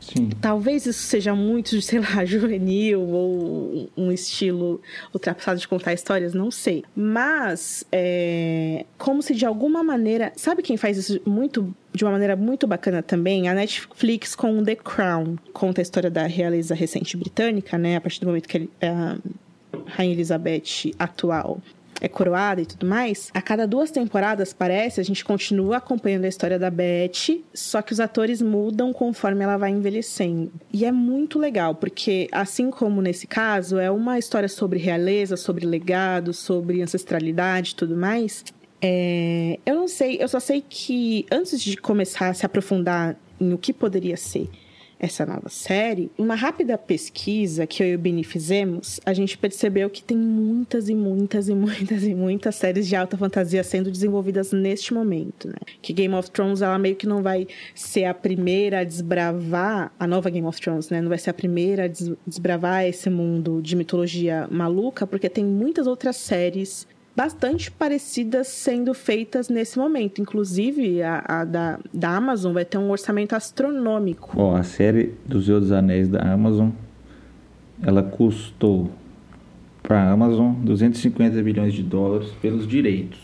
Sim. 0.00 0.30
Talvez 0.40 0.86
isso 0.86 1.02
seja 1.02 1.34
muito, 1.34 1.80
sei 1.82 2.00
lá, 2.00 2.24
juvenil 2.24 3.00
ou 3.00 3.90
um 3.96 4.10
estilo 4.10 4.80
ultrapassado 5.12 5.60
de 5.60 5.68
contar 5.68 5.92
histórias, 5.92 6.34
não 6.34 6.50
sei. 6.50 6.84
Mas, 6.94 7.84
é, 7.92 8.84
como 8.98 9.22
se 9.22 9.34
de 9.34 9.46
alguma 9.46 9.82
maneira. 9.82 10.32
Sabe 10.36 10.62
quem 10.62 10.76
faz 10.76 10.96
isso 10.96 11.20
muito 11.24 11.74
de 11.92 12.04
uma 12.04 12.12
maneira 12.12 12.36
muito 12.36 12.66
bacana 12.66 13.02
também, 13.02 13.48
a 13.48 13.54
Netflix 13.54 14.36
com 14.36 14.62
The 14.62 14.76
Crown 14.76 15.36
conta 15.52 15.80
a 15.80 15.82
história 15.82 16.08
da 16.10 16.26
realeza 16.26 16.74
recente 16.74 17.16
britânica, 17.16 17.76
né? 17.76 17.96
A 17.96 18.00
partir 18.00 18.20
do 18.20 18.26
momento 18.26 18.48
que 18.48 18.68
a 18.80 19.18
Rainha 19.86 20.14
Elizabeth 20.14 20.92
atual 20.98 21.60
é 22.00 22.08
coroada 22.08 22.60
e 22.60 22.66
tudo 22.66 22.86
mais, 22.86 23.30
a 23.34 23.42
cada 23.42 23.66
duas 23.66 23.90
temporadas, 23.90 24.52
parece, 24.52 25.00
a 25.00 25.04
gente 25.04 25.24
continua 25.24 25.76
acompanhando 25.76 26.24
a 26.24 26.28
história 26.28 26.58
da 26.58 26.70
Beth, 26.70 27.42
só 27.52 27.82
que 27.82 27.92
os 27.92 28.00
atores 28.00 28.40
mudam 28.40 28.92
conforme 28.92 29.44
ela 29.44 29.56
vai 29.56 29.70
envelhecendo. 29.70 30.50
E 30.72 30.84
é 30.84 30.92
muito 30.92 31.38
legal, 31.38 31.74
porque 31.74 32.28
assim 32.32 32.70
como 32.70 33.02
nesse 33.02 33.26
caso, 33.26 33.78
é 33.78 33.90
uma 33.90 34.18
história 34.18 34.48
sobre 34.48 34.78
realeza, 34.78 35.36
sobre 35.36 35.66
legado, 35.66 36.32
sobre 36.32 36.82
ancestralidade 36.82 37.72
e 37.72 37.74
tudo 37.74 37.96
mais. 37.96 38.44
É, 38.82 39.58
eu 39.66 39.74
não 39.74 39.86
sei, 39.86 40.16
eu 40.20 40.28
só 40.28 40.40
sei 40.40 40.64
que 40.66 41.26
antes 41.30 41.60
de 41.60 41.76
começar 41.76 42.30
a 42.30 42.34
se 42.34 42.46
aprofundar 42.46 43.16
em 43.38 43.52
o 43.52 43.58
que 43.58 43.72
poderia 43.72 44.16
ser 44.16 44.48
essa 45.00 45.24
nova 45.24 45.48
série, 45.48 46.10
uma 46.18 46.34
rápida 46.34 46.76
pesquisa 46.76 47.66
que 47.66 47.82
eu 47.82 47.88
e 47.88 47.94
o 47.94 47.98
Bini 47.98 48.22
fizemos, 48.22 49.00
a 49.04 49.14
gente 49.14 49.38
percebeu 49.38 49.88
que 49.88 50.02
tem 50.02 50.16
muitas 50.16 50.88
e 50.90 50.94
muitas 50.94 51.48
e 51.48 51.54
muitas 51.54 52.04
e 52.04 52.14
muitas 52.14 52.54
séries 52.54 52.86
de 52.86 52.94
alta 52.94 53.16
fantasia 53.16 53.64
sendo 53.64 53.90
desenvolvidas 53.90 54.52
neste 54.52 54.92
momento, 54.92 55.48
né? 55.48 55.56
Que 55.80 55.94
Game 55.94 56.14
of 56.14 56.30
Thrones, 56.30 56.60
ela 56.60 56.78
meio 56.78 56.96
que 56.96 57.06
não 57.06 57.22
vai 57.22 57.46
ser 57.74 58.04
a 58.04 58.12
primeira 58.12 58.80
a 58.80 58.84
desbravar, 58.84 59.90
a 59.98 60.06
nova 60.06 60.28
Game 60.28 60.46
of 60.46 60.60
Thrones, 60.60 60.90
né? 60.90 61.00
Não 61.00 61.08
vai 61.08 61.18
ser 61.18 61.30
a 61.30 61.34
primeira 61.34 61.84
a 61.84 61.88
desbravar 62.26 62.84
esse 62.84 63.08
mundo 63.08 63.62
de 63.62 63.74
mitologia 63.74 64.46
maluca, 64.50 65.06
porque 65.06 65.30
tem 65.30 65.44
muitas 65.44 65.86
outras 65.86 66.16
séries 66.16 66.86
bastante 67.14 67.70
parecidas 67.70 68.48
sendo 68.48 68.94
feitas 68.94 69.48
nesse 69.48 69.78
momento. 69.78 70.20
Inclusive, 70.20 71.02
a, 71.02 71.24
a 71.26 71.44
da, 71.44 71.78
da 71.92 72.16
Amazon 72.16 72.52
vai 72.52 72.64
ter 72.64 72.78
um 72.78 72.90
orçamento 72.90 73.34
astronômico. 73.34 74.54
A 74.54 74.62
série 74.62 75.14
dos 75.26 75.46
Senhor 75.46 75.60
dos 75.60 75.72
Anéis 75.72 76.08
da 76.08 76.20
Amazon, 76.20 76.70
ela 77.82 78.02
custou 78.02 78.90
para 79.82 80.02
a 80.02 80.10
Amazon 80.12 80.52
250 80.62 81.42
bilhões 81.42 81.74
de 81.74 81.82
dólares 81.82 82.30
pelos 82.40 82.66
direitos 82.66 83.18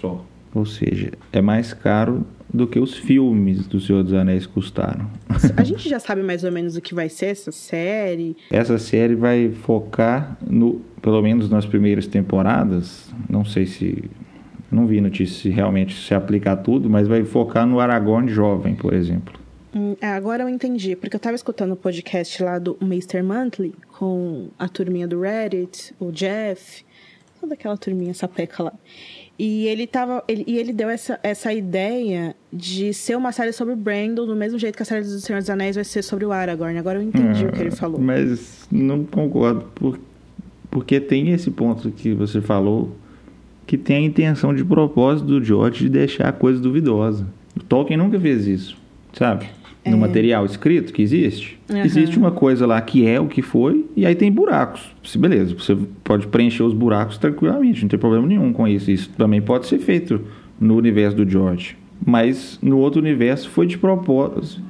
só. 0.00 0.24
Ou 0.54 0.64
seja, 0.64 1.12
é 1.32 1.40
mais 1.40 1.74
caro 1.74 2.26
do 2.52 2.66
que 2.66 2.78
os 2.78 2.94
filmes 2.94 3.66
do 3.66 3.80
Senhor 3.80 4.02
dos 4.02 4.12
Anéis 4.12 4.46
custaram. 4.46 5.10
A 5.56 5.64
gente 5.64 5.88
já 5.88 5.98
sabe 5.98 6.22
mais 6.22 6.44
ou 6.44 6.52
menos 6.52 6.76
o 6.76 6.80
que 6.80 6.94
vai 6.94 7.08
ser 7.08 7.26
essa 7.26 7.52
série. 7.52 8.36
Essa 8.50 8.78
série 8.78 9.14
vai 9.14 9.50
focar 9.50 10.38
no, 10.46 10.80
pelo 11.02 11.20
menos 11.22 11.50
nas 11.50 11.66
primeiras 11.66 12.06
temporadas, 12.06 13.12
não 13.28 13.44
sei 13.44 13.66
se 13.66 14.04
não 14.70 14.86
vi 14.86 15.00
notícia 15.00 15.42
se 15.42 15.48
realmente 15.48 15.94
se 15.94 16.14
aplica 16.14 16.52
a 16.52 16.56
tudo, 16.56 16.90
mas 16.90 17.06
vai 17.06 17.24
focar 17.24 17.66
no 17.66 17.80
Aragorn 17.80 18.28
jovem, 18.28 18.74
por 18.74 18.92
exemplo. 18.92 19.38
Hum, 19.74 19.94
é, 20.00 20.08
agora 20.08 20.42
eu 20.42 20.48
entendi, 20.48 20.96
porque 20.96 21.16
eu 21.16 21.18
estava 21.18 21.36
escutando 21.36 21.72
o 21.72 21.76
podcast 21.76 22.42
lá 22.42 22.58
do 22.58 22.76
Mr. 22.80 23.22
Monthly 23.22 23.74
com 23.98 24.48
a 24.58 24.68
turminha 24.68 25.06
do 25.06 25.20
Reddit, 25.20 25.94
o 26.00 26.10
Jeff, 26.10 26.84
toda 27.40 27.54
aquela 27.54 27.76
turminha 27.76 28.14
sapeca 28.14 28.62
lá. 28.62 28.72
E 29.38 29.66
ele 29.66 29.86
tava. 29.86 30.24
Ele, 30.26 30.44
e 30.46 30.56
ele 30.58 30.72
deu 30.72 30.88
essa, 30.88 31.20
essa 31.22 31.52
ideia 31.52 32.34
de 32.50 32.94
ser 32.94 33.16
uma 33.16 33.32
série 33.32 33.52
sobre 33.52 33.74
o 33.74 33.76
Brandon, 33.76 34.24
do 34.24 34.34
mesmo 34.34 34.58
jeito 34.58 34.76
que 34.76 34.82
a 34.82 34.86
série 34.86 35.02
do 35.02 35.20
Senhor 35.20 35.40
dos 35.40 35.50
Anéis 35.50 35.76
vai 35.76 35.84
ser 35.84 36.02
sobre 36.02 36.24
o 36.24 36.32
Aragorn. 36.32 36.78
Agora 36.78 36.98
eu 36.98 37.02
entendi 37.02 37.44
o 37.44 37.52
que 37.52 37.60
ele 37.60 37.70
falou. 37.70 38.00
Mas 38.00 38.66
não 38.70 39.04
concordo, 39.04 39.66
por, 39.74 39.98
porque 40.70 40.98
tem 41.00 41.32
esse 41.32 41.50
ponto 41.50 41.90
que 41.90 42.14
você 42.14 42.40
falou, 42.40 42.96
que 43.66 43.76
tem 43.76 43.96
a 43.96 44.00
intenção 44.00 44.54
de 44.54 44.64
propósito 44.64 45.26
do 45.26 45.44
George 45.44 45.84
de 45.84 45.90
deixar 45.90 46.28
a 46.28 46.32
coisa 46.32 46.60
duvidosa. 46.60 47.26
O 47.54 47.62
Tolkien 47.62 47.98
nunca 47.98 48.18
fez 48.18 48.46
isso, 48.46 48.78
sabe? 49.12 49.46
No 49.86 49.96
é. 49.96 50.00
material 50.00 50.44
escrito 50.44 50.92
que 50.92 51.02
existe, 51.02 51.58
uhum. 51.70 51.84
existe 51.84 52.18
uma 52.18 52.30
coisa 52.30 52.66
lá 52.66 52.80
que 52.80 53.06
é 53.06 53.20
o 53.20 53.26
que 53.26 53.42
foi, 53.42 53.84
e 53.96 54.04
aí 54.04 54.14
tem 54.14 54.30
buracos. 54.30 54.94
Beleza, 55.16 55.54
você 55.54 55.76
pode 56.02 56.26
preencher 56.26 56.62
os 56.62 56.74
buracos 56.74 57.18
tranquilamente, 57.18 57.82
não 57.82 57.88
tem 57.88 57.98
problema 57.98 58.26
nenhum 58.26 58.52
com 58.52 58.66
isso. 58.66 58.90
Isso 58.90 59.10
também 59.10 59.40
pode 59.40 59.66
ser 59.66 59.78
feito 59.78 60.20
no 60.60 60.76
universo 60.76 61.16
do 61.16 61.28
George. 61.28 61.76
Mas 62.04 62.58
no 62.62 62.78
outro 62.78 63.00
universo 63.00 63.48
foi 63.50 63.66
de 63.66 63.78
propósito. 63.78 64.62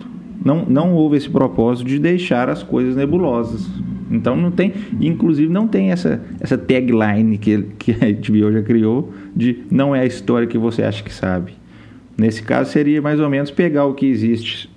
Não, 0.45 0.65
não 0.65 0.93
houve 0.93 1.17
esse 1.17 1.29
propósito 1.29 1.89
de 1.89 1.99
deixar 1.99 2.49
as 2.49 2.63
coisas 2.63 2.95
nebulosas. 2.95 3.69
Então 4.11 4.37
não 4.37 4.51
tem, 4.51 4.73
inclusive 5.01 5.53
não 5.53 5.67
tem 5.67 5.91
essa, 5.91 6.23
essa 6.41 6.57
tagline 6.57 7.39
que, 7.39 7.65
que 7.79 7.93
a 7.93 7.97
HBO 7.97 8.53
já 8.53 8.63
criou 8.63 9.13
de 9.35 9.65
não 9.71 9.95
é 9.95 10.01
a 10.01 10.07
história 10.07 10.47
que 10.47 10.57
você 10.57 10.83
acha 10.83 11.03
que 11.03 11.13
sabe. 11.13 11.53
Nesse 12.17 12.43
caso 12.43 12.71
seria 12.71 13.03
mais 13.03 13.19
ou 13.19 13.29
menos 13.29 13.51
pegar 13.51 13.85
o 13.85 13.95
que 13.95 14.07
existe 14.07 14.71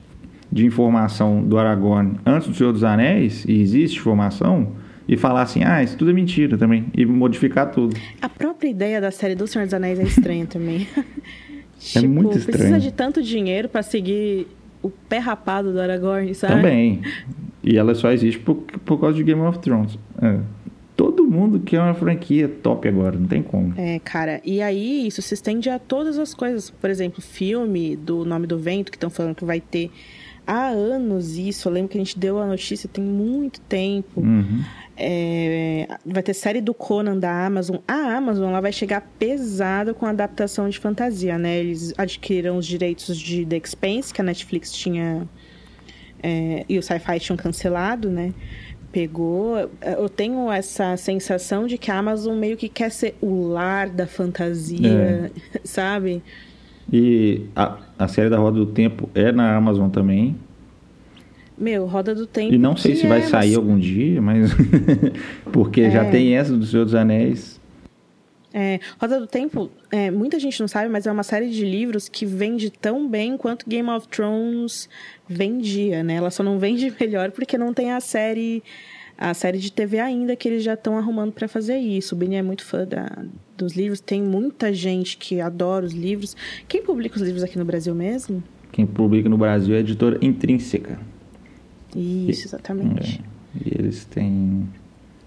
de 0.52 0.66
informação 0.66 1.44
do 1.44 1.58
Aragorn 1.58 2.20
antes 2.26 2.48
do 2.48 2.54
Senhor 2.54 2.74
dos 2.74 2.84
Anéis, 2.84 3.46
e 3.46 3.62
existe 3.62 4.00
informação, 4.00 4.74
e 5.08 5.18
falar 5.18 5.42
assim, 5.42 5.64
ah, 5.64 5.82
isso 5.84 5.98
tudo 5.98 6.12
é 6.12 6.14
mentira 6.14 6.58
também, 6.58 6.86
e 6.96 7.06
modificar 7.06 7.72
tudo. 7.72 7.96
A 8.22 8.30
própria 8.30 8.70
ideia 8.70 9.02
da 9.02 9.12
série 9.12 9.36
do 9.36 9.48
Senhor 9.48 9.66
dos 9.66 9.74
Anéis 9.74 10.00
é 10.00 10.04
estranha 10.04 10.46
também. 10.48 10.88
é 10.96 11.04
tipo, 11.80 12.08
muito 12.08 12.38
estranho. 12.38 12.58
Precisa 12.58 12.80
de 12.80 12.92
tanto 12.92 13.22
dinheiro 13.22 13.70
para 13.70 13.82
seguir 13.82 14.48
o 14.82 14.90
pé 14.90 15.18
rapado 15.18 15.74
do 15.74 15.82
Aragorn, 15.82 16.34
sabe? 16.36 16.54
Também. 16.54 17.02
E 17.64 17.78
ela 17.78 17.94
só 17.96 18.12
existe 18.12 18.40
por, 18.40 18.56
por 18.86 19.00
causa 19.00 19.18
de 19.18 19.24
Game 19.24 19.42
of 19.42 19.60
Thrones. 19.60 19.98
É. 20.22 20.40
Todo 20.96 21.26
mundo 21.26 21.60
quer 21.60 21.82
uma 21.82 21.94
franquia 21.94 22.48
top 22.48 22.88
agora, 22.88 23.18
não 23.18 23.28
tem 23.28 23.42
como. 23.42 23.74
É, 23.78 24.00
cara. 24.00 24.42
E 24.44 24.62
aí, 24.62 25.08
isso 25.08 25.22
se 25.22 25.34
estende 25.34 25.70
a 25.70 25.80
todas 25.80 26.18
as 26.18 26.34
coisas. 26.34 26.70
Por 26.70 26.90
exemplo, 26.90 27.22
filme 27.22 27.96
do 27.96 28.26
Nome 28.26 28.46
do 28.46 28.58
Vento, 28.58 28.92
que 28.92 28.98
estão 28.98 29.10
falando 29.10 29.36
que 29.36 29.46
vai 29.46 29.62
ter 29.62 29.90
há 30.50 30.70
anos 30.70 31.38
isso. 31.38 31.70
Eu 31.70 31.74
lembro 31.74 31.90
que 31.90 31.98
a 31.98 32.02
gente 32.02 32.18
deu 32.18 32.40
a 32.40 32.48
notícia 32.48 32.90
tem 32.92 33.04
muito 33.04 33.62
tempo. 33.62 34.20
Uhum. 34.22 34.64
É, 34.98 35.88
vai 36.04 36.24
ter 36.24 36.34
série 36.34 36.60
do 36.60 36.74
Conan 36.74 37.18
da 37.18 37.46
Amazon. 37.46 37.78
A 37.88 38.18
Amazon 38.18 38.50
ela 38.50 38.60
vai 38.60 38.72
chegar 38.72 39.02
pesado 39.20 39.94
com 39.94 40.08
a 40.08 40.10
adaptação 40.10 40.68
de 40.68 40.80
fantasia, 40.80 41.38
né? 41.38 41.60
Eles 41.60 41.94
adquiriram 41.98 42.58
os 42.58 42.66
direitos 42.66 43.18
de 43.18 43.46
The 43.46 43.58
Expanse, 43.58 44.14
que 44.14 44.20
a 44.20 44.24
Netflix 44.24 44.72
tinha. 44.74 45.28
É, 46.22 46.66
e 46.68 46.78
o 46.78 46.84
Sci-Fi 46.84 47.20
tinham 47.20 47.38
cancelado, 47.38 48.10
né? 48.10 48.34
Pegou. 48.92 49.56
Eu 49.82 50.10
tenho 50.10 50.52
essa 50.52 50.98
sensação 50.98 51.68
de 51.68 51.78
que 51.78 51.92
a 51.92 51.98
Amazon 52.00 52.36
meio 52.36 52.58
que 52.58 52.68
quer 52.68 52.92
ser 52.92 53.16
o 53.22 53.48
lar 53.48 53.88
da 53.88 54.08
fantasia, 54.08 55.32
é. 55.56 55.60
sabe? 55.64 56.24
E 56.92 57.46
a, 57.56 57.78
a 58.00 58.08
série 58.08 58.30
da 58.30 58.38
Roda 58.38 58.58
do 58.58 58.68
Tempo 58.68 59.10
é 59.14 59.30
na 59.30 59.54
Amazon 59.58 59.90
também. 59.90 60.38
Meu, 61.58 61.86
Roda 61.86 62.16
do 62.16 62.26
Tempo. 62.26 62.54
E 62.54 62.58
não 62.58 62.78
sei 62.78 62.96
se 62.96 63.06
é, 63.06 63.10
vai 63.10 63.22
sair 63.24 63.56
algum 63.56 63.78
dia, 63.78 64.22
mas. 64.22 64.52
Porque 65.52 65.82
é. 65.82 65.92
já 65.92 66.10
tem 66.10 66.34
essa 66.34 66.56
do 66.56 66.66
Senhor 66.66 66.86
dos 66.86 66.96
Anéis. 66.96 67.60
É, 68.54 68.80
Roda 69.00 69.20
do 69.20 69.28
Tempo, 69.28 69.70
é, 69.92 70.10
muita 70.10 70.40
gente 70.40 70.60
não 70.62 70.68
sabe, 70.68 70.90
mas 70.90 71.06
é 71.06 71.12
uma 71.12 71.24
série 71.24 71.50
de 71.50 71.66
livros 71.66 72.08
que 72.08 72.26
vende 72.26 72.72
tão 72.72 73.08
bem 73.08 73.38
quanto 73.38 73.70
Game 73.70 73.90
of 73.90 74.08
Thrones 74.08 74.90
vendia, 75.28 76.02
né? 76.02 76.16
Ela 76.16 76.32
só 76.32 76.42
não 76.42 76.58
vende 76.58 76.92
melhor 77.00 77.32
porque 77.32 77.58
não 77.58 77.74
tem 77.74 77.92
a 77.92 78.00
série 78.00 78.64
a 79.18 79.34
série 79.34 79.58
de 79.58 79.70
TV 79.70 80.00
ainda 80.00 80.34
que 80.38 80.48
eles 80.48 80.64
já 80.64 80.76
estão 80.76 80.98
arrumando 80.98 81.34
para 81.34 81.50
fazer 81.50 81.78
isso. 81.78 82.16
O 82.16 82.18
Bini 82.18 82.38
é 82.38 82.42
muito 82.42 82.64
fã 82.64 82.86
da, 82.86 83.12
dos 83.60 83.76
livros, 83.76 84.00
tem 84.00 84.22
muita 84.22 84.74
gente 84.74 85.18
que 85.18 85.40
adora 85.40 85.86
os 85.86 85.94
livros. 85.94 86.36
Quem 86.68 86.82
publica 86.82 87.16
os 87.16 87.22
livros 87.22 87.44
aqui 87.44 87.58
no 87.58 87.66
Brasil 87.66 87.94
mesmo? 87.94 88.44
Quem 88.72 88.86
publica 88.86 89.28
no 89.28 89.38
Brasil 89.38 89.76
é 89.76 89.78
a 89.78 89.82
editora 89.82 90.18
Intrínseca. 90.22 91.00
Isso, 91.96 92.48
exatamente. 92.48 93.22
É, 93.56 93.68
e 93.68 93.80
eles 93.80 94.06
têm. 94.06 94.68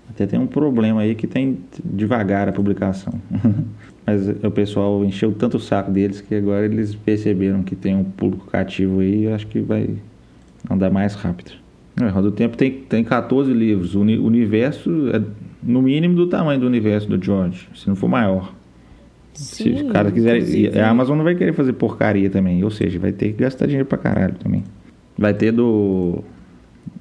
Até 0.09 0.27
tem 0.27 0.39
um 0.39 0.47
problema 0.47 1.01
aí 1.01 1.15
que 1.15 1.27
tem 1.27 1.59
devagar 1.85 2.49
a 2.49 2.53
publicação. 2.53 3.15
Mas 4.05 4.29
o 4.29 4.51
pessoal 4.51 5.05
encheu 5.05 5.33
tanto 5.33 5.57
o 5.57 5.61
saco 5.61 5.91
deles 5.91 6.21
que 6.21 6.35
agora 6.35 6.65
eles 6.65 6.95
perceberam 6.95 7.63
que 7.63 7.77
tem 7.77 7.95
um 7.95 8.05
público 8.05 8.47
cativo 8.47 9.01
aí 9.01 9.25
e 9.25 9.29
acho 9.29 9.47
que 9.47 9.61
vai 9.61 9.91
andar 10.69 10.91
mais 10.91 11.15
rápido. 11.15 11.53
É, 12.01 12.09
Roda 12.09 12.31
do 12.31 12.37
Tempo 12.37 12.57
tem, 12.57 12.71
tem 12.73 13.05
14 13.05 13.53
livros. 13.53 13.95
O 13.95 14.01
universo 14.01 15.09
é 15.13 15.23
no 15.63 15.81
mínimo 15.83 16.15
do 16.15 16.27
tamanho 16.27 16.61
do 16.61 16.67
universo 16.67 17.09
do 17.09 17.23
George, 17.23 17.69
se 17.75 17.89
não 17.89 17.95
for 17.95 18.09
maior. 18.09 18.55
Sim, 19.35 19.55
se 19.55 19.71
os 19.71 19.93
caras 19.93 20.13
quiserem. 20.13 20.79
A 20.79 20.91
Amazon 20.91 21.17
não 21.17 21.25
vai 21.25 21.35
querer 21.35 21.53
fazer 21.55 21.73
porcaria 21.73 22.29
também. 22.29 22.63
Ou 22.63 22.71
seja, 22.71 22.99
vai 22.99 23.13
ter 23.13 23.33
que 23.33 23.43
gastar 23.43 23.67
dinheiro 23.67 23.87
pra 23.87 23.99
caralho 23.99 24.35
também. 24.35 24.65
Vai 25.17 25.33
ter 25.35 25.53
do. 25.53 26.23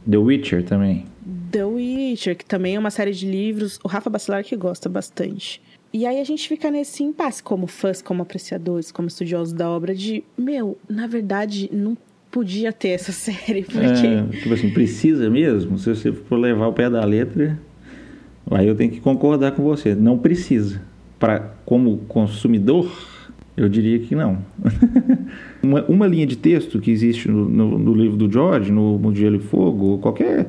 The 0.10 0.18
Witcher 0.18 0.64
também. 0.64 1.06
The 1.52 1.66
Witcher, 1.66 2.38
que 2.38 2.46
também 2.46 2.76
é 2.76 2.80
uma 2.80 2.92
série 2.92 3.12
de 3.12 3.30
livros. 3.30 3.80
O 3.84 3.88
Rafa 3.88 4.10
Bacelar 4.10 4.44
que 4.44 4.56
gosta 4.56 4.88
bastante. 4.88 5.62
E 5.94 6.06
aí 6.06 6.22
a 6.22 6.24
gente 6.24 6.48
fica 6.48 6.72
nesse 6.72 7.04
impasse 7.04 7.44
como 7.44 7.68
fãs, 7.68 8.02
como 8.02 8.22
apreciadores, 8.22 8.92
como 8.92 9.10
estudiosos 9.10 9.54
da 9.54 9.70
obra, 9.70 9.94
de, 9.94 10.24
meu, 10.38 10.78
na 10.90 11.06
verdade, 11.06 11.70
não 11.74 11.98
podia 12.32 12.72
ter 12.72 12.90
essa 12.90 13.12
série, 13.12 13.64
porque. 13.64 14.08
É, 14.08 14.24
tipo 14.40 14.54
assim, 14.54 14.70
precisa 14.70 15.30
mesmo? 15.30 15.78
Se 15.78 15.94
você 15.94 16.14
for 16.14 16.38
levar 16.38 16.68
o 16.68 16.74
pé 16.74 16.90
da 16.90 17.04
letra, 17.04 17.60
aí 18.50 18.68
eu 18.68 18.76
tenho 18.76 18.92
que 18.92 19.00
concordar 19.00 19.52
com 19.52 19.64
você. 19.64 19.94
Não 19.96 20.18
precisa. 20.18 20.82
Pra, 21.20 21.52
como 21.66 21.98
consumidor, 22.08 22.92
eu 23.56 23.70
diria 23.70 24.00
que 24.00 24.16
não. 24.16 24.40
uma, 25.62 25.84
uma 25.86 26.08
linha 26.08 26.26
de 26.26 26.36
texto 26.36 26.80
que 26.80 26.90
existe 26.92 27.28
no, 27.30 27.48
no- 27.48 27.78
no 27.78 27.94
livro 27.94 28.18
do 28.18 28.32
George, 28.32 28.72
no 28.72 28.98
Mundo 28.98 29.14
de 29.16 29.26
e 29.26 29.40
Fogo, 29.40 29.98
qualquer. 30.00 30.48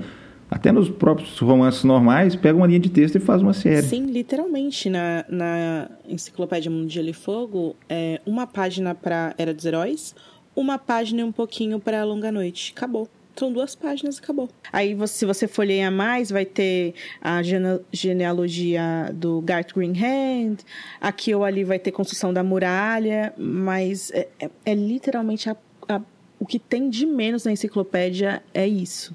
Até 0.51 0.71
nos 0.71 0.91
próprios 0.91 1.39
romances 1.39 1.83
normais, 1.83 2.37
pega 2.37 2.57
uma 2.59 2.67
linha 2.67 2.79
de 2.81 2.91
texto 2.91 3.17
e 3.17 3.21
faz 3.21 3.41
uma 3.41 3.55
série. 3.55 3.83
Sim, 3.83 4.05
literalmente, 4.07 4.91
na, 4.91 5.25
na 5.27 5.89
Enciclopédia 6.07 6.71
Mundo 6.71 6.87
de 6.89 6.95
Gelo 6.95 7.09
e 7.09 7.13
Fogo, 7.15 7.75
é 7.89 8.21
uma 8.27 8.47
página 8.47 8.95
para 8.95 9.35
Era 9.39 9.55
dos 9.55 9.65
Heróis, 9.65 10.15
uma 10.55 10.77
página 10.79 11.23
e 11.23 11.25
um 11.25 11.33
pouquinho 11.33 11.81
para 11.81 12.05
Longa 12.05 12.31
Noite. 12.31 12.75
Acabou. 12.77 13.09
São 13.37 13.53
duas 13.53 13.75
páginas 13.75 14.17
e 14.17 14.21
acabou. 14.21 14.49
Aí, 14.73 14.95
você- 14.95 15.15
se 15.21 15.25
você 15.27 15.49
folheia 15.49 15.91
mais, 15.91 16.31
vai 16.31 16.45
ter 16.45 16.95
a 17.21 17.43
gene- 17.43 17.81
genealogia 17.93 19.11
do 19.15 19.41
Garth 19.41 19.73
Greenhand, 19.75 20.57
aqui 21.01 21.35
ou 21.35 21.45
ali 21.45 21.65
vai 21.65 21.79
ter 21.79 21.91
construção 21.93 22.33
da 22.33 22.43
muralha, 22.43 23.33
mas 23.39 24.11
é, 24.13 24.29
é- 24.39 24.51
é 24.67 24.75
literalmente 24.75 25.49
a- 25.49 25.57
a- 25.89 26.01
o 26.39 26.45
que 26.47 26.59
tem 26.59 26.91
de 26.91 27.07
menos 27.07 27.45
na 27.45 27.53
enciclopédia 27.53 28.43
é 28.53 28.67
isso. 28.69 29.15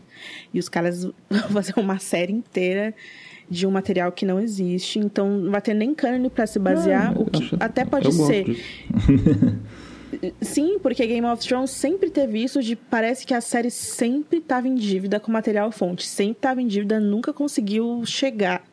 E 0.54 0.60
os 0.60 0.68
caras 0.68 1.04
vão 1.30 1.50
fazer 1.52 1.74
uma 1.78 2.00
série 2.00 2.34
inteira 2.34 2.94
de 3.50 3.66
um 3.66 3.72
material 3.72 4.12
que 4.12 4.26
não 4.26 4.40
existe, 4.42 5.00
então 5.00 5.30
não 5.30 5.52
vai 5.52 5.62
ter 5.62 5.74
nem 5.74 5.94
cânone 5.96 6.30
para 6.30 6.46
se 6.46 6.60
basear, 6.60 7.14
Ah, 7.16 7.20
o 7.22 7.26
que 7.30 7.50
até 7.60 7.86
pode 7.86 8.12
ser. 8.14 8.46
Sim, 10.42 10.80
porque 10.80 11.06
Game 11.06 11.26
of 11.28 11.46
Thrones 11.46 11.72
sempre 11.72 12.10
teve 12.10 12.42
isso 12.42 12.62
de 12.62 12.76
parece 12.76 13.26
que 13.26 13.34
a 13.34 13.42
série 13.42 13.70
sempre 13.70 14.40
estava 14.40 14.68
em 14.68 14.76
dívida 14.76 15.20
com 15.20 15.32
material 15.32 15.72
fonte, 15.72 16.06
sempre 16.06 16.38
estava 16.38 16.62
em 16.62 16.68
dívida, 16.68 17.00
nunca 17.00 17.34
conseguiu 17.34 18.04
chegar, 18.06 18.64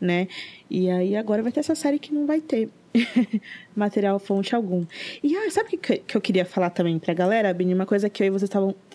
né? 0.00 0.26
E 0.68 0.90
aí 0.90 1.16
agora 1.16 1.42
vai 1.42 1.52
ter 1.52 1.60
essa 1.60 1.74
série 1.74 1.98
que 1.98 2.12
não 2.12 2.26
vai 2.26 2.40
ter 2.40 2.68
material 3.74 4.18
fonte 4.18 4.54
algum. 4.54 4.84
E 5.22 5.36
ah, 5.36 5.50
sabe 5.50 5.76
o 5.76 5.78
que, 5.78 5.98
que 5.98 6.16
eu 6.16 6.20
queria 6.20 6.44
falar 6.44 6.70
também 6.70 6.98
pra 6.98 7.14
galera, 7.14 7.52
Bini? 7.54 7.74
Uma 7.74 7.86
coisa 7.86 8.10
que 8.10 8.22
eu 8.22 8.26
e 8.26 8.30
vocês 8.30 8.50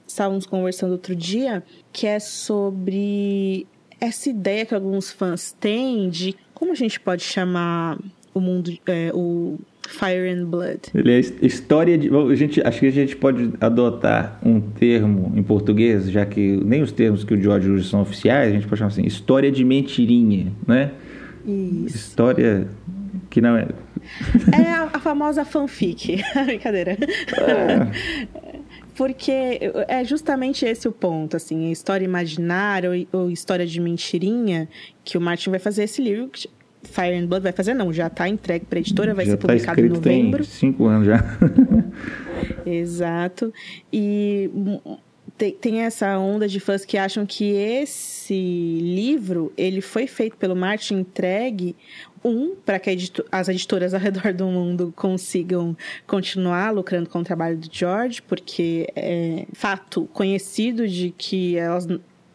estávamos 0.06 0.46
conversando 0.46 0.92
outro 0.92 1.16
dia, 1.16 1.64
que 1.94 2.06
é 2.06 2.20
sobre 2.20 3.66
essa 4.00 4.30
ideia 4.30 4.66
que 4.66 4.76
alguns 4.76 5.12
fãs 5.12 5.54
têm 5.54 6.10
de 6.10 6.36
como 6.54 6.72
a 6.72 6.76
gente 6.76 7.00
pode 7.00 7.24
chamar 7.24 7.98
o 8.34 8.40
mundo, 8.40 8.78
é, 8.86 9.12
o 9.14 9.58
Fire 9.88 10.28
and 10.30 10.46
Blood. 10.46 10.80
Ele 10.94 11.12
é 11.14 11.20
his- 11.20 11.34
história 11.42 11.98
de. 11.98 12.10
bom, 12.10 12.28
A 12.30 12.36
gente, 12.36 12.62
acho 12.66 12.80
que 12.80 12.88
a 12.88 12.92
gente 12.92 13.16
pode 13.16 13.52
adotar 13.62 14.40
um 14.44 14.60
termo 14.60 15.32
em 15.36 15.44
português, 15.44 16.10
já 16.10 16.26
que 16.26 16.58
nem 16.66 16.82
os 16.82 16.92
termos 16.92 17.24
que 17.24 17.34
o 17.34 17.42
George 17.42 17.70
usa 17.70 17.90
são 17.90 18.02
oficiais, 18.02 18.50
a 18.50 18.56
gente 18.56 18.68
pode 18.68 18.80
chamar 18.80 18.92
assim, 18.92 19.06
história 19.06 19.52
de 19.52 19.64
mentirinha, 19.64 20.52
né? 20.68 20.92
Isso. 21.46 21.96
História 21.96 22.68
que 23.30 23.40
não 23.40 23.56
é. 23.56 23.68
É 24.56 24.70
a, 24.72 24.90
a 24.94 25.00
famosa 25.00 25.46
fanfic. 25.46 26.22
Brincadeira. 26.46 26.98
Porque 28.96 29.32
é 29.88 30.04
justamente 30.06 30.66
esse 30.66 30.88
o 30.88 30.92
ponto, 30.92 31.36
assim, 31.36 31.70
história 31.72 32.06
imaginária 32.06 32.90
ou, 33.12 33.22
ou 33.22 33.32
história 33.32 33.66
de 33.66 33.80
mentirinha 33.82 34.70
que 35.04 35.18
o 35.18 35.22
Martin 35.22 35.50
vai 35.50 35.60
fazer 35.60 35.84
esse 35.84 36.02
livro. 36.02 36.30
Fire 36.86 37.16
and 37.16 37.28
Blood 37.28 37.44
vai 37.44 37.52
fazer, 37.52 37.74
não, 37.74 37.92
já 37.92 38.08
está 38.08 38.28
entregue 38.28 38.66
para 38.66 38.80
a 38.80 38.82
editora, 38.82 39.14
vai 39.14 39.26
já 39.26 39.32
ser 39.32 39.38
tá 39.38 39.48
publicado 39.48 39.82
em 39.82 39.86
escrito 39.86 40.02
tem 40.02 40.24
novembro. 40.24 40.46
cinco 40.46 40.86
anos 40.86 41.08
já. 41.08 41.24
Exato. 42.66 43.54
E 43.92 44.50
tem, 45.38 45.52
tem 45.52 45.82
essa 45.82 46.18
onda 46.18 46.48
de 46.48 46.60
fãs 46.60 46.86
que 46.86 46.98
acham 46.98 47.26
que 47.26 47.52
esse 47.52 48.80
livro 48.82 49.52
ele 49.58 49.82
foi 49.82 50.08
feito 50.08 50.38
pelo 50.38 50.56
Martin 50.56 50.96
entregue 50.96 51.76
um 52.24 52.56
para 52.56 52.80
que 52.80 52.90
as 53.32 53.50
editoras 53.50 53.94
ao 53.94 54.00
redor 54.00 54.34
do 54.34 54.48
mundo 54.48 54.92
consigam 54.96 55.78
continuar 56.08 56.72
lucrando 56.72 57.08
com 57.08 57.20
o 57.20 57.24
trabalho 57.24 57.58
do 57.58 57.68
George, 57.72 58.22
porque 58.22 58.88
é 58.96 59.46
fato 59.54 60.10
conhecido 60.12 60.88
de 60.88 61.14
que 61.16 61.56
elas 61.56 61.88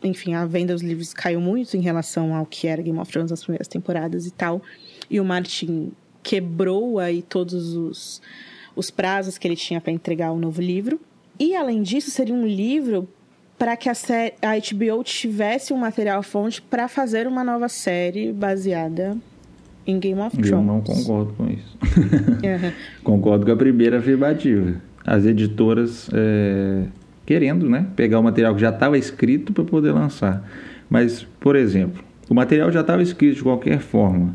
enfim, 0.03 0.34
a 0.34 0.46
venda 0.46 0.72
dos 0.72 0.82
livros 0.82 1.12
caiu 1.12 1.40
muito 1.40 1.76
em 1.76 1.80
relação 1.80 2.34
ao 2.34 2.46
que 2.46 2.66
era 2.66 2.80
Game 2.82 2.98
of 2.98 3.11
Thrones 3.11 3.30
nas 3.30 3.42
primeiras 3.42 3.68
temporadas 3.68 4.26
e 4.26 4.30
tal. 4.30 4.62
E 5.11 5.20
o 5.20 5.24
Martin 5.24 5.92
quebrou 6.22 6.98
aí 6.98 7.22
todos 7.22 7.74
os, 7.74 8.20
os 8.76 8.90
prazos 8.90 9.36
que 9.38 9.46
ele 9.48 9.57
tinha 9.57 9.80
para 9.80 9.92
entregar 9.92 10.32
o 10.32 10.38
novo 10.38 10.61
livro. 10.61 11.01
E 11.38 11.55
além 11.57 11.82
disso, 11.82 12.11
seria 12.11 12.34
um 12.34 12.46
livro 12.46 13.09
para 13.59 13.76
que 13.76 13.88
a, 13.88 13.94
sé- 13.94 14.34
a 14.40 14.53
HBO 14.57 15.03
tivesse 15.05 15.72
um 15.72 15.76
material 15.76 16.22
fonte 16.22 16.61
para 16.62 16.88
fazer 16.88 17.26
uma 17.26 17.44
nova 17.44 17.68
série 17.68 18.32
baseada 18.32 19.16
em 19.86 19.98
Game 19.98 20.20
of 20.20 20.30
Thrones. 20.36 20.51
Eu 20.51 20.62
não 20.62 20.80
concordo 20.80 21.32
com 21.34 21.46
isso. 21.51 21.76
Aham. 22.44 22.72
Concordo 23.03 23.44
com 23.46 23.53
a 23.53 23.57
primeira 23.57 23.98
afirmativa. 23.98 24.80
As 25.05 25.24
editoras 25.24 26.09
é, 26.12 26.84
querendo 27.31 27.70
né, 27.70 27.87
pegar 27.95 28.18
o 28.18 28.24
material 28.24 28.57
que 28.57 28.61
já 28.61 28.70
estava 28.70 28.99
escrito 28.99 29.53
para 29.53 29.62
poder 29.62 29.93
lançar. 29.93 30.45
Mas, 30.91 31.24
por 31.39 31.55
exemplo, 31.55 32.03
o 32.28 32.35
material 32.35 32.72
já 32.72 32.81
estava 32.81 33.01
escrito 33.05 33.37
de 33.37 33.43
qualquer 33.45 33.78
forma. 33.78 34.35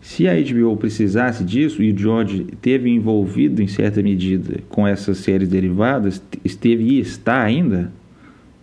Se 0.00 0.26
a 0.26 0.32
HBO 0.34 0.76
precisasse 0.76 1.44
disso, 1.44 1.80
e 1.84 1.92
o 1.92 1.96
George 1.96 2.48
esteve 2.52 2.90
envolvido 2.90 3.62
em 3.62 3.68
certa 3.68 4.02
medida 4.02 4.58
com 4.68 4.84
essas 4.84 5.18
séries 5.18 5.48
derivadas, 5.48 6.20
esteve 6.44 6.82
e 6.82 6.98
está 6.98 7.40
ainda, 7.40 7.92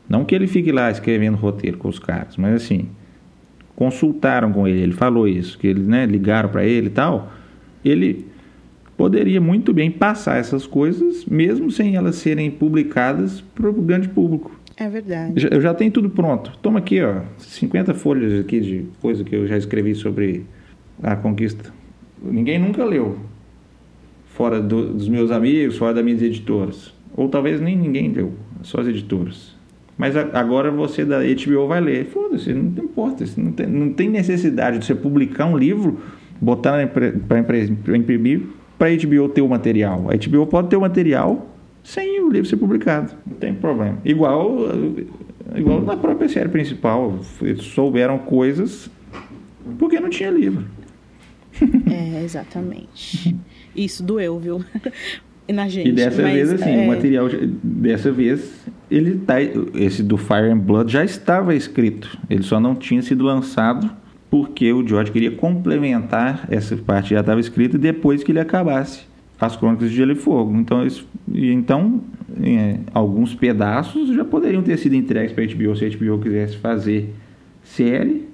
não 0.09 0.25
que 0.25 0.35
ele 0.35 0.45
fique 0.45 0.69
lá 0.69 0.91
escrevendo 0.91 1.37
roteiro 1.37 1.77
com 1.77 1.87
os 1.87 1.99
caras, 1.99 2.35
mas 2.35 2.55
assim, 2.55 2.89
consultaram 3.77 4.51
com 4.51 4.67
ele, 4.67 4.81
ele 4.81 4.91
falou 4.91 5.25
isso, 5.25 5.57
que 5.57 5.67
eles 5.67 5.87
né, 5.87 6.05
ligaram 6.05 6.49
para 6.49 6.65
ele 6.65 6.87
e 6.87 6.89
tal, 6.89 7.31
ele 7.85 8.25
poderia 8.97 9.39
muito 9.41 9.73
bem 9.73 9.89
passar 9.91 10.37
essas 10.37 10.65
coisas, 10.67 11.25
mesmo 11.25 11.71
sem 11.71 11.95
elas 11.95 12.15
serem 12.15 12.49
publicadas 12.51 13.41
para 13.41 13.69
o 13.69 13.73
grande 13.73 14.09
público. 14.09 14.51
É 14.77 14.89
verdade. 14.89 15.47
Eu 15.51 15.61
já 15.61 15.73
tenho 15.73 15.91
tudo 15.91 16.09
pronto. 16.09 16.57
Toma 16.61 16.79
aqui, 16.79 17.01
ó, 17.01 17.21
50 17.37 17.93
folhas 17.93 18.39
aqui 18.39 18.59
de 18.59 18.85
coisa 19.01 19.23
que 19.23 19.35
eu 19.35 19.45
já 19.47 19.57
escrevi 19.57 19.93
sobre 19.93 20.45
a 21.01 21.15
conquista. 21.15 21.71
Ninguém 22.23 22.57
nunca 22.59 22.83
leu, 22.83 23.17
fora 24.25 24.59
do- 24.61 24.93
dos 24.93 25.07
meus 25.07 25.31
amigos, 25.31 25.77
fora 25.77 25.93
das 25.93 26.03
minhas 26.03 26.21
editoras. 26.21 26.93
Ou 27.15 27.29
talvez 27.29 27.61
nem 27.61 27.77
ninguém 27.77 28.11
leu, 28.11 28.33
só 28.63 28.81
as 28.81 28.87
editoras. 28.87 29.53
Mas 29.95 30.17
a- 30.17 30.29
agora 30.33 30.71
você 30.71 31.05
da 31.05 31.19
HBO 31.23 31.67
vai 31.67 31.79
ler. 31.79 32.05
Foda-se, 32.05 32.51
não 32.51 32.83
importa. 32.83 33.23
Não 33.37 33.51
tem, 33.51 33.67
não 33.67 33.93
tem 33.93 34.09
necessidade 34.09 34.79
de 34.79 34.85
você 34.85 34.95
publicar 34.95 35.45
um 35.45 35.55
livro, 35.55 35.99
botar 36.41 36.87
para 36.87 37.95
imprimir, 37.95 38.41
para 38.83 38.89
a 38.89 38.97
HBO 38.97 39.29
ter 39.29 39.41
o 39.41 39.47
material. 39.47 40.09
A 40.09 40.27
HBO 40.27 40.45
pode 40.45 40.67
ter 40.67 40.75
o 40.75 40.81
material 40.81 41.49
sem 41.81 42.21
o 42.21 42.29
livro 42.29 42.49
ser 42.49 42.57
publicado. 42.57 43.13
Não 43.25 43.37
tem 43.37 43.53
problema. 43.53 43.97
Igual, 44.03 44.57
igual 45.55 45.81
na 45.81 45.95
própria 45.95 46.27
série 46.27 46.49
principal. 46.49 47.17
Souberam 47.59 48.19
coisas 48.19 48.89
porque 49.79 50.01
não 50.01 50.09
tinha 50.09 50.29
livro. 50.29 50.65
É, 51.89 52.25
exatamente. 52.25 53.33
Isso 53.73 54.03
doeu, 54.03 54.37
viu? 54.37 54.65
na 55.47 55.69
gente. 55.69 55.87
E 55.87 55.91
dessa 55.93 56.21
mas, 56.21 56.33
vez, 56.33 56.51
assim, 56.51 56.71
é... 56.71 56.83
o 56.83 56.87
material, 56.87 57.29
dessa 57.63 58.11
vez, 58.11 58.65
ele 58.91 59.17
tá, 59.19 59.35
esse 59.75 60.03
do 60.03 60.17
Fire 60.17 60.51
and 60.51 60.57
Blood 60.57 60.91
já 60.91 61.05
estava 61.05 61.55
escrito. 61.55 62.17
Ele 62.29 62.43
só 62.43 62.59
não 62.59 62.75
tinha 62.75 63.01
sido 63.01 63.23
lançado 63.23 63.89
porque 64.33 64.73
o 64.73 64.83
George 64.87 65.11
queria 65.11 65.29
complementar 65.29 66.47
essa 66.49 66.75
parte 66.75 67.09
que 67.09 67.13
já 67.13 67.19
estava 67.19 67.39
escrita 67.39 67.77
depois 67.77 68.23
que 68.23 68.31
ele 68.31 68.39
acabasse 68.39 69.01
as 69.39 69.55
Crônicas 69.55 69.91
de 69.91 69.95
Gelo 69.95 70.13
e 70.13 70.15
Fogo. 70.15 70.57
Então, 70.57 70.83
isso, 70.83 71.07
então 71.31 72.01
é, 72.41 72.79
alguns 72.95 73.35
pedaços 73.35 74.09
já 74.09 74.25
poderiam 74.25 74.63
ter 74.63 74.75
sido 74.77 74.95
entregues 74.95 75.33
para 75.33 75.43
a 75.43 75.47
HBO 75.47 75.75
se 75.75 75.85
a 75.85 75.89
HBO 75.89 76.17
quisesse 76.17 76.57
fazer 76.57 77.13
série 77.63 78.27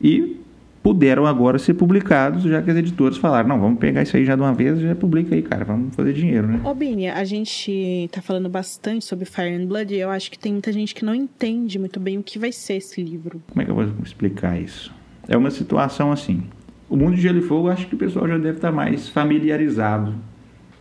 e 0.00 0.36
puderam 0.84 1.26
agora 1.26 1.58
ser 1.58 1.74
publicados, 1.74 2.44
já 2.44 2.62
que 2.62 2.70
as 2.70 2.76
editoras 2.76 3.16
falaram, 3.16 3.48
não, 3.48 3.58
vamos 3.58 3.80
pegar 3.80 4.04
isso 4.04 4.16
aí 4.16 4.24
já 4.24 4.36
de 4.36 4.40
uma 4.40 4.54
vez, 4.54 4.78
já 4.78 4.94
publica 4.94 5.34
aí, 5.34 5.42
cara, 5.42 5.64
vamos 5.64 5.96
fazer 5.96 6.12
dinheiro, 6.12 6.46
né? 6.46 6.60
Ô, 6.62 6.72
Bini, 6.74 7.08
a 7.08 7.24
gente 7.24 8.08
tá 8.12 8.22
falando 8.22 8.48
bastante 8.48 9.04
sobre 9.04 9.24
Fire 9.24 9.52
and 9.52 9.66
Blood 9.66 9.92
e 9.92 9.98
eu 9.98 10.10
acho 10.10 10.30
que 10.30 10.38
tem 10.38 10.52
muita 10.52 10.70
gente 10.70 10.94
que 10.94 11.04
não 11.04 11.12
entende 11.12 11.76
muito 11.76 11.98
bem 11.98 12.18
o 12.18 12.22
que 12.22 12.38
vai 12.38 12.52
ser 12.52 12.74
esse 12.74 13.02
livro. 13.02 13.42
Como 13.48 13.60
é 13.60 13.64
que 13.64 13.70
eu 13.72 13.74
vou 13.74 13.84
explicar 14.04 14.62
isso? 14.62 14.94
É 15.28 15.36
uma 15.36 15.50
situação 15.50 16.12
assim, 16.12 16.42
o 16.88 16.96
Mundo 16.96 17.16
de 17.16 17.22
Gelo 17.22 17.38
e 17.38 17.42
Fogo, 17.42 17.68
acho 17.68 17.86
que 17.86 17.94
o 17.94 17.98
pessoal 17.98 18.28
já 18.28 18.36
deve 18.36 18.58
estar 18.58 18.70
mais 18.70 19.08
familiarizado 19.08 20.14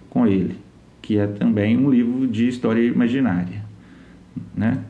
com 0.09 0.27
ele, 0.27 0.55
que 1.01 1.17
é 1.17 1.25
também 1.25 1.77
um 1.77 1.89
livro 1.89 2.27
de 2.27 2.47
história 2.47 2.81
imaginária, 2.81 3.63
né? 4.55 4.83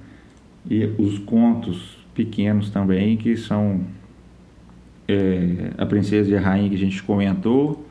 E 0.70 0.86
os 0.98 1.20
contos 1.20 1.98
pequenos 2.16 2.70
também, 2.70 3.18
que 3.18 3.36
são 3.38 3.82
é, 5.08 5.72
a 5.78 5.86
Princesa 5.86 6.32
e 6.32 6.38
a 6.38 6.42
Rainha 6.42 6.70
que 6.70 6.76
a 6.76 6.80
gente 6.80 7.02
comentou, 7.04 7.86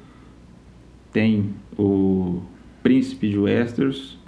tem 1.12 1.50
o 1.78 2.42
Príncipe 2.82 3.28
de 3.28 3.38
Westeros 3.38 4.18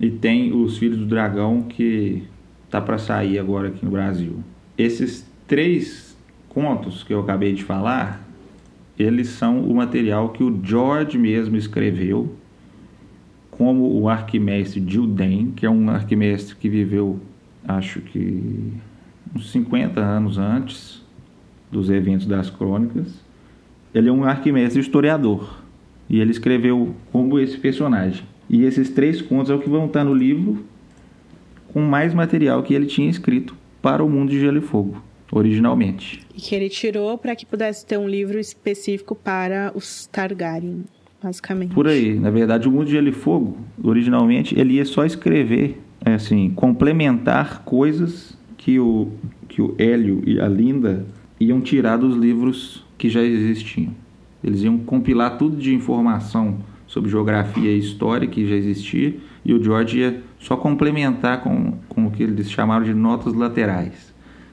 e 0.00 0.10
tem 0.10 0.52
os 0.52 0.78
Filhos 0.78 0.98
do 0.98 1.06
Dragão 1.06 1.62
que 1.62 2.22
tá 2.70 2.80
para 2.80 2.98
sair 2.98 3.38
agora 3.38 3.68
aqui 3.68 3.84
no 3.84 3.90
Brasil. 3.90 4.42
Esses 4.78 5.30
três 5.46 6.11
contos 6.52 7.02
que 7.02 7.12
eu 7.12 7.20
acabei 7.20 7.54
de 7.54 7.64
falar, 7.64 8.22
eles 8.98 9.28
são 9.28 9.64
o 9.64 9.74
material 9.74 10.28
que 10.28 10.44
o 10.44 10.60
George 10.62 11.16
mesmo 11.16 11.56
escreveu 11.56 12.34
como 13.50 13.98
o 13.98 14.08
arquimestre 14.08 14.82
Gilden, 14.86 15.52
que 15.56 15.64
é 15.64 15.70
um 15.70 15.88
arquimestre 15.88 16.54
que 16.56 16.68
viveu, 16.68 17.18
acho 17.66 18.00
que 18.00 18.72
uns 19.34 19.50
50 19.50 19.98
anos 20.00 20.36
antes 20.36 21.02
dos 21.70 21.88
eventos 21.88 22.26
das 22.26 22.50
crônicas. 22.50 23.22
Ele 23.94 24.08
é 24.08 24.12
um 24.12 24.24
arquimestre 24.24 24.80
historiador 24.80 25.62
e 26.08 26.20
ele 26.20 26.30
escreveu 26.30 26.94
como 27.10 27.38
esse 27.38 27.56
personagem. 27.56 28.24
E 28.48 28.64
esses 28.64 28.90
três 28.90 29.22
contos 29.22 29.50
é 29.50 29.54
o 29.54 29.58
que 29.58 29.70
vão 29.70 29.86
estar 29.86 30.04
no 30.04 30.14
livro 30.14 30.64
com 31.72 31.80
mais 31.80 32.12
material 32.12 32.62
que 32.62 32.74
ele 32.74 32.86
tinha 32.86 33.08
escrito 33.08 33.56
para 33.80 34.04
o 34.04 34.08
mundo 34.08 34.30
de 34.30 34.38
Gelo 34.38 34.58
e 34.58 34.60
Fogo, 34.60 35.02
originalmente. 35.32 36.20
E 36.36 36.40
que 36.40 36.54
ele 36.54 36.68
tirou 36.68 37.16
para 37.16 37.34
que 37.34 37.46
pudesse 37.46 37.86
ter 37.86 37.98
um 37.98 38.06
livro 38.06 38.38
específico 38.38 39.14
para 39.14 39.72
os 39.74 40.06
Targaryen, 40.06 40.84
basicamente. 41.20 41.74
Por 41.74 41.88
aí. 41.88 42.14
Na 42.20 42.30
verdade, 42.30 42.68
o 42.68 42.70
mundo 42.70 42.84
de 42.84 42.92
Gelo 42.92 43.08
e 43.08 43.12
Fogo, 43.12 43.56
originalmente, 43.82 44.58
ele 44.58 44.74
ia 44.74 44.84
só 44.84 45.06
escrever, 45.06 45.80
assim, 46.04 46.50
complementar 46.50 47.64
coisas 47.64 48.36
que 48.58 48.78
o, 48.78 49.08
que 49.48 49.62
o 49.62 49.74
Hélio 49.78 50.22
e 50.26 50.38
a 50.38 50.46
Linda 50.46 51.06
iam 51.40 51.60
tirar 51.60 51.96
dos 51.96 52.14
livros 52.14 52.84
que 52.98 53.08
já 53.08 53.22
existiam. 53.22 53.92
Eles 54.44 54.62
iam 54.62 54.78
compilar 54.78 55.38
tudo 55.38 55.56
de 55.56 55.74
informação 55.74 56.58
sobre 56.86 57.10
geografia 57.10 57.70
e 57.70 57.78
história 57.78 58.28
que 58.28 58.46
já 58.46 58.54
existia 58.54 59.16
e 59.44 59.54
o 59.54 59.62
George 59.62 59.98
ia 59.98 60.22
só 60.38 60.56
complementar 60.56 61.42
com, 61.42 61.72
com 61.88 62.06
o 62.06 62.10
que 62.10 62.22
eles 62.22 62.50
chamaram 62.50 62.84
de 62.84 62.92
notas 62.92 63.32
laterais. 63.32 64.11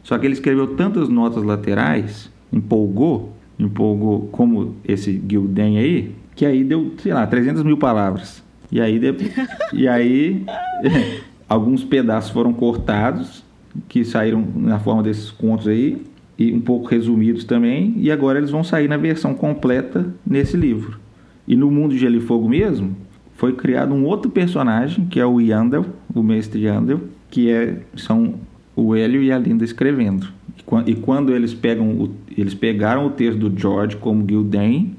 Só 0.10 0.18
que 0.18 0.26
ele 0.26 0.34
escreveu 0.34 0.66
tantas 0.76 1.08
notas 1.08 1.44
laterais, 1.44 2.32
empolgou, 2.52 3.32
empolgou 3.60 4.28
como 4.32 4.76
esse 4.84 5.22
Gilden 5.30 5.78
aí, 5.78 6.16
que 6.36 6.48
aí 6.48 6.64
deu, 6.64 6.94
sei 6.98 7.14
lá, 7.14 7.28
300 7.28 7.62
mil 7.62 7.78
palavras. 7.78 8.44
E 8.72 8.82
aí, 8.82 8.98
de, 8.98 9.14
e 9.72 9.88
aí 9.88 10.44
alguns 11.48 11.84
pedaços 11.84 12.32
foram 12.32 12.52
cortados, 12.52 13.46
que 13.88 14.04
saíram 14.04 14.44
na 14.56 14.80
forma 14.80 15.04
desses 15.04 15.30
contos 15.30 15.68
aí, 15.68 16.02
e 16.40 16.52
um 16.54 16.60
pouco 16.60 16.88
resumidos 16.88 17.44
também, 17.44 17.94
e 17.98 18.10
agora 18.10 18.40
eles 18.40 18.50
vão 18.50 18.64
sair 18.64 18.88
na 18.88 18.98
versão 18.98 19.36
completa 19.36 20.12
nesse 20.26 20.58
livro. 20.58 21.00
E 21.48 21.56
no 21.56 21.70
mundo 21.70 21.92
de 21.92 22.00
Gelo 22.00 22.16
e 22.16 22.22
Fogo 22.22 22.50
mesmo, 22.50 22.96
foi 23.36 23.54
criado 23.54 23.94
um 23.94 24.06
outro 24.06 24.32
personagem, 24.32 25.06
que 25.06 25.20
é 25.20 25.26
o 25.28 25.40
Yandel, 25.40 25.86
o 26.16 26.24
mestre 26.24 26.64
Yandel, 26.64 27.00
que 27.30 27.52
é, 27.52 27.84
são 27.96 28.49
o 28.80 28.96
Hélio 28.96 29.22
e 29.22 29.32
a 29.32 29.38
Linda 29.38 29.64
escrevendo. 29.64 30.28
E 30.86 30.94
quando 30.94 31.34
eles 31.34 31.54
pegam 31.54 31.90
o, 31.90 32.16
eles 32.38 32.54
pegaram 32.54 33.08
o 33.08 33.10
texto 33.10 33.38
do 33.40 33.60
George 33.60 33.98
como 33.98 34.26
Gilden, 34.28 34.96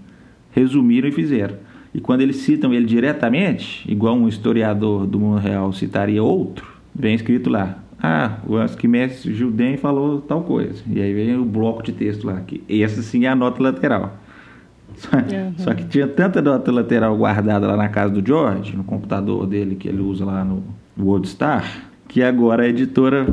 resumiram 0.51 1.09
e 1.09 1.13
fizeram. 1.13 1.57
E 1.95 2.01
quando 2.01 2.21
eles 2.21 2.37
citam 2.37 2.73
ele 2.73 2.87
diretamente, 2.87 3.91
igual 3.91 4.15
um 4.15 4.29
historiador 4.29 5.07
do 5.07 5.19
mundo 5.19 5.39
real 5.39 5.73
citaria 5.73 6.23
outro, 6.23 6.67
vem 6.95 7.15
escrito 7.15 7.51
lá: 7.51 7.79
ah, 8.03 8.39
o 8.47 8.57
arquimestre 8.57 9.35
Gilden 9.35 9.77
falou 9.77 10.21
tal 10.21 10.43
coisa. 10.43 10.83
E 10.89 11.01
aí 11.01 11.13
vem 11.13 11.37
o 11.37 11.45
bloco 11.45 11.83
de 11.83 11.93
texto 11.93 12.27
lá. 12.27 12.41
Que 12.41 12.63
essa 12.83 13.03
sim 13.03 13.25
é 13.25 13.29
a 13.29 13.35
nota 13.35 13.63
lateral. 13.63 14.19
Só, 14.97 15.17
uhum. 15.17 15.55
só, 15.57 15.75
que 15.75 15.85
tinha 15.85 16.07
tanta 16.07 16.43
nota 16.43 16.73
lateral 16.73 17.17
guardada 17.17 17.67
lá 17.67 17.77
na 17.77 17.89
casa 17.89 18.13
do 18.13 18.27
George, 18.27 18.77
no 18.77 18.85
computador 18.85 19.47
dele 19.47 19.77
que 19.77 19.89
ele 19.89 20.01
usa 20.01 20.25
lá 20.25 20.45
no 20.45 20.65
WorldStar, 20.99 21.85
que 22.09 22.23
agora 22.23 22.65
a 22.65 22.69
editora 22.69 23.27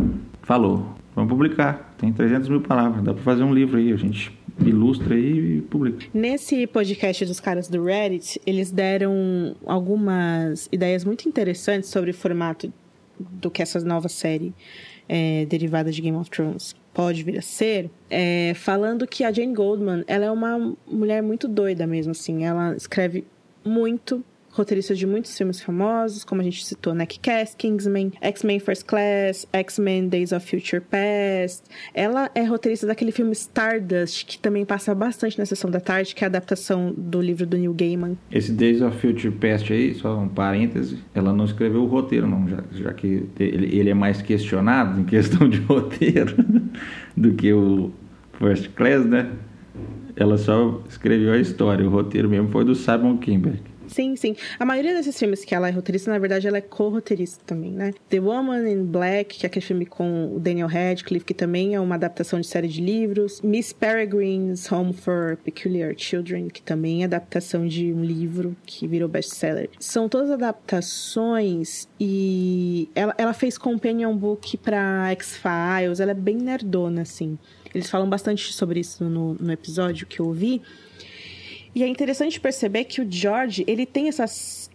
falou: 0.48 0.96
vamos 1.14 1.30
publicar. 1.30 1.94
Tem 1.98 2.12
300 2.12 2.48
mil 2.48 2.62
palavras, 2.62 3.04
dá 3.04 3.14
para 3.14 3.22
fazer 3.22 3.44
um 3.44 3.54
livro 3.54 3.78
aí, 3.78 3.92
a 3.92 3.98
gente 3.98 4.36
ilustra 4.66 5.14
aí 5.14 5.58
e 5.58 5.62
publica. 5.62 6.08
Nesse 6.14 6.66
podcast 6.66 7.26
dos 7.26 7.40
caras 7.40 7.68
do 7.68 7.84
Reddit, 7.84 8.42
eles 8.46 8.72
deram 8.72 9.56
algumas 9.66 10.70
ideias 10.72 11.04
muito 11.04 11.28
interessantes 11.28 11.90
sobre 11.90 12.12
o 12.12 12.14
formato 12.14 12.72
do 13.20 13.52
que 13.52 13.62
essa 13.62 13.80
nova 13.82 14.08
série 14.08 14.54
é, 15.10 15.46
derivada 15.46 15.92
de 15.92 16.02
Game 16.02 16.18
of 16.18 16.30
Thrones 16.30 16.76
pode 16.94 17.24
vir 17.24 17.38
a 17.38 17.42
ser, 17.44 17.92
é, 18.10 18.54
falando 18.56 19.06
que 19.06 19.24
a 19.24 19.32
Jane 19.32 19.54
Goldman 19.54 20.04
ela 20.08 20.26
é 20.26 20.32
uma 20.32 20.76
mulher 20.88 21.22
muito 21.22 21.48
doida 21.48 21.86
mesmo, 21.86 22.12
assim. 22.12 22.44
Ela 22.44 22.76
escreve 22.76 23.24
muito, 23.64 24.24
roteirista 24.58 24.96
de 24.96 25.06
muitos 25.06 25.38
filmes 25.38 25.62
famosos, 25.62 26.24
como 26.24 26.42
a 26.42 26.44
gente 26.44 26.66
citou, 26.66 26.94
Neckcast, 26.94 27.56
Kingsman, 27.56 28.12
X-Men 28.20 28.60
First 28.60 28.86
Class, 28.86 29.48
X-Men 29.54 30.10
Days 30.10 30.32
of 30.32 30.46
Future 30.46 30.82
Past. 30.82 31.64
Ela 31.94 32.32
é 32.34 32.44
roteirista 32.44 32.88
daquele 32.88 33.12
filme 33.12 33.34
Stardust, 33.34 34.26
que 34.26 34.40
também 34.40 34.66
passa 34.66 34.96
bastante 34.96 35.38
na 35.38 35.46
sessão 35.46 35.70
da 35.70 35.80
tarde, 35.80 36.16
que 36.16 36.24
é 36.24 36.26
a 36.26 36.30
adaptação 36.30 36.94
do 36.98 37.22
livro 37.22 37.46
do 37.46 37.56
Neil 37.56 37.74
Gaiman. 37.74 38.18
Esse 38.32 38.52
Days 38.52 38.82
of 38.82 38.98
Future 38.98 39.32
Past 39.32 39.72
aí, 39.72 39.94
só 39.94 40.18
um 40.18 40.28
parêntese, 40.28 40.98
ela 41.14 41.32
não 41.32 41.46
escreveu 41.46 41.84
o 41.84 41.88
roteiro, 41.88 42.28
não, 42.28 42.48
já, 42.48 42.64
já 42.72 42.94
que 42.94 43.26
ele, 43.40 43.78
ele 43.78 43.90
é 43.92 43.94
mais 43.94 44.22
questionado 44.22 45.00
em 45.00 45.04
questão 45.04 45.48
de 45.48 45.60
roteiro 45.68 46.36
do 47.16 47.34
que 47.34 47.54
o 47.54 47.92
First 48.40 48.70
Class, 48.70 49.06
né? 49.06 49.32
Ela 50.16 50.38
só 50.38 50.82
escreveu 50.90 51.34
a 51.34 51.38
história, 51.38 51.86
o 51.86 51.92
roteiro 51.92 52.28
mesmo 52.28 52.50
foi 52.50 52.66
do 52.66 52.74
Simon 52.74 53.18
Kinberg. 53.18 53.77
Sim, 53.88 54.16
sim. 54.16 54.36
A 54.60 54.66
maioria 54.66 54.94
desses 54.94 55.18
filmes 55.18 55.44
que 55.44 55.56
ela 55.56 55.68
é 55.68 55.72
roteirista, 55.72 56.12
na 56.12 56.20
verdade, 56.20 56.48
ela 56.48 56.58
é 56.58 56.62
co-roteirista 56.62 57.44
também, 57.46 57.72
né? 57.72 57.94
The 58.10 58.20
Woman 58.20 58.70
in 58.70 58.86
Black, 58.86 59.40
que 59.40 59.46
é 59.46 59.48
aquele 59.48 59.66
filme 59.66 59.86
com 59.86 60.36
o 60.36 60.40
Daniel 60.40 60.68
Radcliffe, 60.68 61.26
que 61.26 61.34
também 61.34 61.76
é 61.76 61.80
uma 61.80 61.96
adaptação 61.96 62.40
de 62.40 62.48
série 62.48 62.68
de 62.68 62.82
livros. 62.82 63.42
Miss 63.42 63.74
Peregrine's 63.74 64.72
Home 64.72 64.94
for 64.94 65.38
Peculiar 65.44 65.94
Children, 65.98 66.50
que 66.50 66.62
também 66.62 67.02
é 67.02 67.06
adaptação 67.06 67.68
de 67.68 67.94
um 67.94 68.04
livro 68.04 68.56
que 68.66 68.88
virou 68.88 69.08
best-seller. 69.08 69.70
São 69.80 70.10
todas 70.10 70.32
adaptações 70.32 71.88
e 72.00 72.90
ela, 72.94 73.16
ela 73.18 73.34
fez 73.34 73.58
companion 73.58 74.16
book 74.16 74.58
pra 74.58 75.10
X-Files, 75.12 76.00
ela 76.00 76.12
é 76.12 76.16
bem 76.16 76.38
nerdona, 76.38 77.02
assim. 77.02 77.38
Eles 77.74 77.90
falam 77.90 78.10
bastante 78.10 78.54
sobre 78.54 78.80
isso 78.80 79.04
no, 79.04 79.36
no 79.36 79.52
episódio 79.52 80.08
que 80.08 80.20
eu 80.20 80.28
ouvi. 80.28 80.62
E 81.78 81.84
é 81.84 81.88
interessante 81.88 82.40
perceber 82.40 82.86
que 82.86 83.02
o 83.02 83.06
George, 83.08 83.64
ele 83.68 83.86
tem 83.86 84.08
essas, 84.08 84.68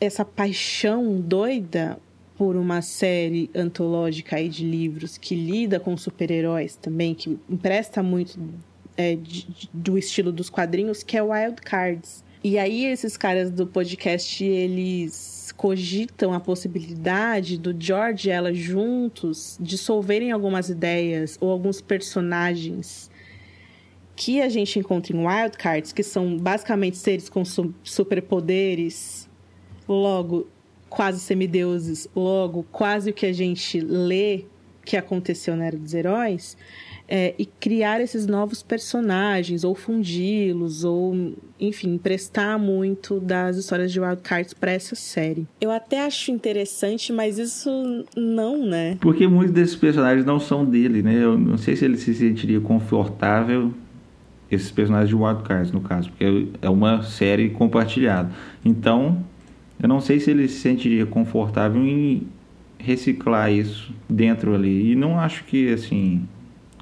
essa 0.00 0.24
paixão 0.24 1.20
doida 1.20 1.98
por 2.38 2.56
uma 2.56 2.80
série 2.80 3.50
antológica 3.54 4.36
aí 4.36 4.48
de 4.48 4.64
livros 4.64 5.18
que 5.18 5.34
lida 5.34 5.78
com 5.78 5.94
super-heróis 5.94 6.74
também, 6.74 7.14
que 7.14 7.38
empresta 7.50 8.02
muito 8.02 8.40
é, 8.96 9.14
de, 9.14 9.46
do 9.74 9.98
estilo 9.98 10.32
dos 10.32 10.48
quadrinhos, 10.48 11.02
que 11.02 11.18
é 11.18 11.22
Wild 11.22 11.60
Cards. 11.60 12.24
E 12.42 12.58
aí 12.58 12.86
esses 12.86 13.14
caras 13.14 13.50
do 13.50 13.66
podcast, 13.66 14.42
eles 14.42 15.52
cogitam 15.54 16.32
a 16.32 16.40
possibilidade 16.40 17.58
do 17.58 17.76
George 17.78 18.30
e 18.30 18.32
ela 18.32 18.54
juntos 18.54 19.58
dissolverem 19.60 20.32
algumas 20.32 20.70
ideias 20.70 21.36
ou 21.42 21.50
alguns 21.50 21.82
personagens 21.82 23.07
que 24.18 24.42
a 24.42 24.48
gente 24.48 24.80
encontra 24.80 25.16
em 25.16 25.24
Wildcards, 25.24 25.92
que 25.92 26.02
são 26.02 26.36
basicamente 26.36 26.96
seres 26.96 27.28
com 27.28 27.44
su 27.44 27.72
superpoderes 27.84 29.30
logo 29.88 30.48
quase 30.90 31.20
semideuses, 31.20 32.08
logo 32.16 32.66
quase 32.72 33.10
o 33.10 33.14
que 33.14 33.26
a 33.26 33.32
gente 33.32 33.78
lê 33.78 34.44
que 34.84 34.96
aconteceu 34.96 35.54
na 35.54 35.66
Era 35.66 35.76
dos 35.76 35.94
Heróis, 35.94 36.56
é, 37.06 37.34
e 37.38 37.46
criar 37.46 38.00
esses 38.00 38.26
novos 38.26 38.60
personagens, 38.60 39.62
ou 39.62 39.74
fundi-los, 39.74 40.82
ou, 40.82 41.34
enfim, 41.60 41.94
emprestar 41.94 42.58
muito 42.58 43.20
das 43.20 43.56
histórias 43.56 43.92
de 43.92 44.00
Wild 44.00 44.22
Cards 44.22 44.52
para 44.52 44.72
essa 44.72 44.96
série. 44.96 45.46
Eu 45.60 45.70
até 45.70 46.04
acho 46.04 46.32
interessante, 46.32 47.12
mas 47.12 47.38
isso 47.38 47.70
não, 48.16 48.66
né? 48.66 48.98
Porque 49.00 49.28
muitos 49.28 49.54
desses 49.54 49.76
personagens 49.76 50.26
não 50.26 50.40
são 50.40 50.64
dele, 50.64 51.02
né? 51.02 51.22
Eu 51.22 51.38
não 51.38 51.56
sei 51.56 51.76
se 51.76 51.84
ele 51.84 51.96
se 51.96 52.12
sentiria 52.14 52.60
confortável 52.60 53.72
esses 54.50 54.70
personagens 54.70 55.08
de 55.08 55.14
Wild 55.14 55.42
Cards, 55.42 55.72
no 55.72 55.80
caso, 55.80 56.10
porque 56.10 56.48
é 56.62 56.70
uma 56.70 57.02
série 57.02 57.50
compartilhada. 57.50 58.30
Então, 58.64 59.22
eu 59.80 59.88
não 59.88 60.00
sei 60.00 60.18
se 60.18 60.30
ele 60.30 60.48
se 60.48 60.60
sentiria 60.60 61.06
confortável 61.06 61.84
em 61.84 62.26
reciclar 62.78 63.52
isso 63.52 63.92
dentro 64.08 64.54
ali. 64.54 64.92
E 64.92 64.94
não 64.94 65.18
acho 65.18 65.44
que, 65.44 65.72
assim, 65.72 66.26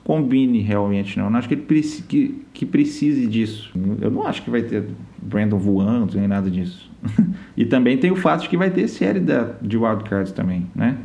combine 0.04 0.60
realmente, 0.60 1.18
não. 1.18 1.28
Não 1.28 1.38
acho 1.38 1.48
que 1.48 1.54
ele 1.54 1.62
que, 2.08 2.42
que 2.52 2.64
precise 2.64 3.26
disso. 3.26 3.72
Eu 4.00 4.10
não 4.10 4.26
acho 4.26 4.42
que 4.42 4.50
vai 4.50 4.62
ter 4.62 4.84
Brandon 5.20 5.58
voando, 5.58 6.16
nem 6.16 6.28
nada 6.28 6.48
disso. 6.48 6.90
e 7.56 7.64
também 7.64 7.98
tem 7.98 8.10
o 8.10 8.16
fato 8.16 8.42
de 8.42 8.48
que 8.48 8.56
vai 8.56 8.70
ter 8.70 8.86
série 8.88 9.20
da, 9.20 9.54
de 9.60 9.76
Wildcards 9.76 10.32
também, 10.32 10.66
né? 10.74 10.96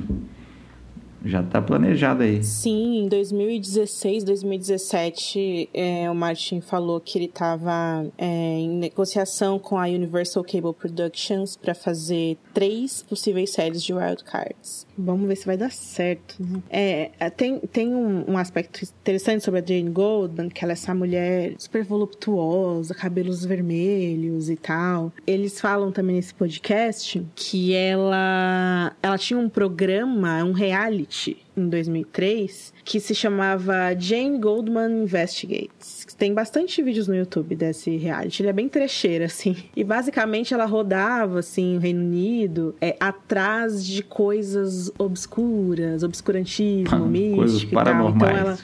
Já 1.24 1.42
está 1.42 1.62
planejado 1.62 2.24
aí. 2.24 2.44
Sim, 2.44 3.04
em 3.04 3.08
2016, 3.08 4.24
2017, 4.24 5.70
é, 5.74 6.10
o 6.10 6.16
Martin 6.16 6.62
falou 6.62 7.00
que 7.00 7.18
ele 7.18 7.26
estava 7.26 8.06
é, 8.18 8.26
em 8.26 8.70
negociação 8.70 9.60
com 9.60 9.78
a 9.78 9.84
Universal 9.84 10.44
Cable 10.44 10.74
Productions 10.74 11.56
para 11.56 11.76
fazer 11.76 12.38
três 12.54 13.04
possíveis 13.04 13.52
séries 13.52 13.84
de 13.84 13.94
Wild 13.94 14.24
Cards. 14.24 14.88
Vamos 15.02 15.28
ver 15.28 15.36
se 15.36 15.46
vai 15.46 15.58
dar 15.58 15.72
certo. 15.72 16.36
É, 16.70 17.12
é, 17.20 17.30
tem 17.30 17.60
tem 17.60 17.94
um, 17.94 18.32
um, 18.32 18.38
aspecto 18.38 18.84
interessante 18.84 19.44
sobre 19.44 19.60
a 19.60 19.66
Jane 19.66 19.90
Goldman, 19.90 20.50
que 20.50 20.64
ela 20.64 20.72
é 20.72 20.74
essa 20.74 20.94
mulher 20.94 21.54
super 21.58 21.84
voluptuosa, 21.84 22.94
cabelos 22.94 23.46
vermelhos 23.46 24.50
e 24.50 24.56
tal. 24.56 25.12
Eles 25.26 25.60
falam 25.60 25.92
também 25.92 26.16
nesse 26.16 26.34
podcast 26.34 27.26
que 27.36 27.74
ela, 27.74 28.96
ela 29.02 29.18
tinha 29.18 29.40
um 29.40 29.50
programa, 29.50 30.44
um 30.44 30.52
reality 30.52 31.38
em 31.56 31.68
2003 31.68 32.74
que 32.84 33.00
se 33.00 33.14
chamava 33.14 33.94
Jane 33.98 34.40
Goldman 34.40 35.04
Investigates. 35.04 36.01
Tem 36.22 36.36
bastante 36.36 36.84
vídeos 36.84 37.08
no 37.08 37.16
YouTube 37.16 37.56
desse 37.56 37.98
reality. 37.98 38.44
Ele 38.44 38.50
é 38.50 38.54
bem 38.54 38.70
trecheiro, 38.70 39.24
assim. 39.24 39.56
E 39.76 39.84
basicamente 39.84 40.54
ela 40.54 40.66
rodava, 40.66 41.40
assim, 41.40 41.78
o 41.78 41.80
Reino 41.80 42.02
Unido 42.02 42.76
é, 42.80 42.96
atrás 43.00 43.84
de 43.84 44.04
coisas 44.04 44.92
obscuras, 45.00 46.04
obscurantismo, 46.04 47.08
místico 47.08 47.38
coisas 47.38 47.64
e 47.64 47.68
tal. 47.74 48.10
Então 48.12 48.28
ela 48.30 48.60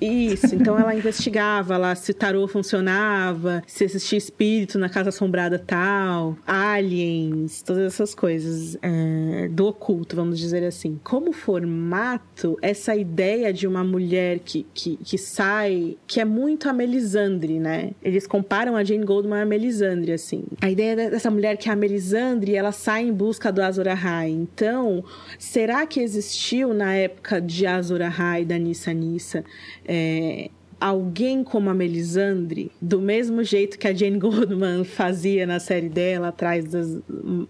isso, 0.00 0.54
então 0.54 0.78
ela 0.78 0.94
investigava 0.94 1.76
lá 1.76 1.94
se 1.94 2.10
o 2.10 2.14
tarô 2.14 2.48
funcionava, 2.48 3.62
se 3.66 3.84
existia 3.84 4.16
espírito 4.16 4.78
na 4.78 4.88
casa 4.88 5.10
assombrada 5.10 5.58
tal, 5.58 6.36
aliens, 6.46 7.62
todas 7.62 7.84
essas 7.84 8.14
coisas 8.14 8.78
é, 8.80 9.48
do 9.48 9.66
oculto, 9.66 10.16
vamos 10.16 10.38
dizer 10.38 10.64
assim. 10.64 10.98
Como 11.04 11.32
formato, 11.32 12.56
essa 12.62 12.96
ideia 12.96 13.52
de 13.52 13.66
uma 13.66 13.84
mulher 13.84 14.38
que, 14.40 14.66
que, 14.72 14.96
que 14.96 15.18
sai, 15.18 15.96
que 16.06 16.20
é 16.20 16.24
muito 16.24 16.68
a 16.68 16.72
Melisandre, 16.72 17.58
né? 17.58 17.92
Eles 18.02 18.26
comparam 18.26 18.76
a 18.76 18.84
Jane 18.84 19.04
Goldman 19.04 19.42
a 19.42 19.46
Melisandre, 19.46 20.12
assim. 20.12 20.44
A 20.60 20.70
ideia 20.70 20.96
dessa 20.96 21.30
mulher 21.30 21.56
que 21.56 21.68
é 21.68 21.72
a 21.72 21.76
Melisandre, 21.76 22.54
ela 22.54 22.72
sai 22.72 23.04
em 23.04 23.12
busca 23.12 23.52
do 23.52 23.62
Azor 23.62 23.88
Ahai. 23.88 24.30
Então, 24.30 25.04
será 25.38 25.86
que 25.86 26.00
existiu 26.00 26.72
na 26.72 26.94
época 26.94 27.40
de 27.40 27.66
Azor 27.66 28.00
Ahai, 28.02 28.44
da 28.44 28.58
Nissa 28.58 28.92
Nissa, 28.92 29.44
é, 29.90 30.52
alguém 30.80 31.44
como 31.44 31.68
a 31.68 31.74
Melisandre, 31.74 32.70
do 32.80 33.00
mesmo 33.00 33.44
jeito 33.44 33.78
que 33.78 33.86
a 33.86 33.92
Jane 33.92 34.18
Goldman 34.18 34.84
fazia 34.84 35.46
na 35.46 35.60
série 35.60 35.88
dela, 35.88 36.28
atrás 36.28 36.64
das 36.64 36.98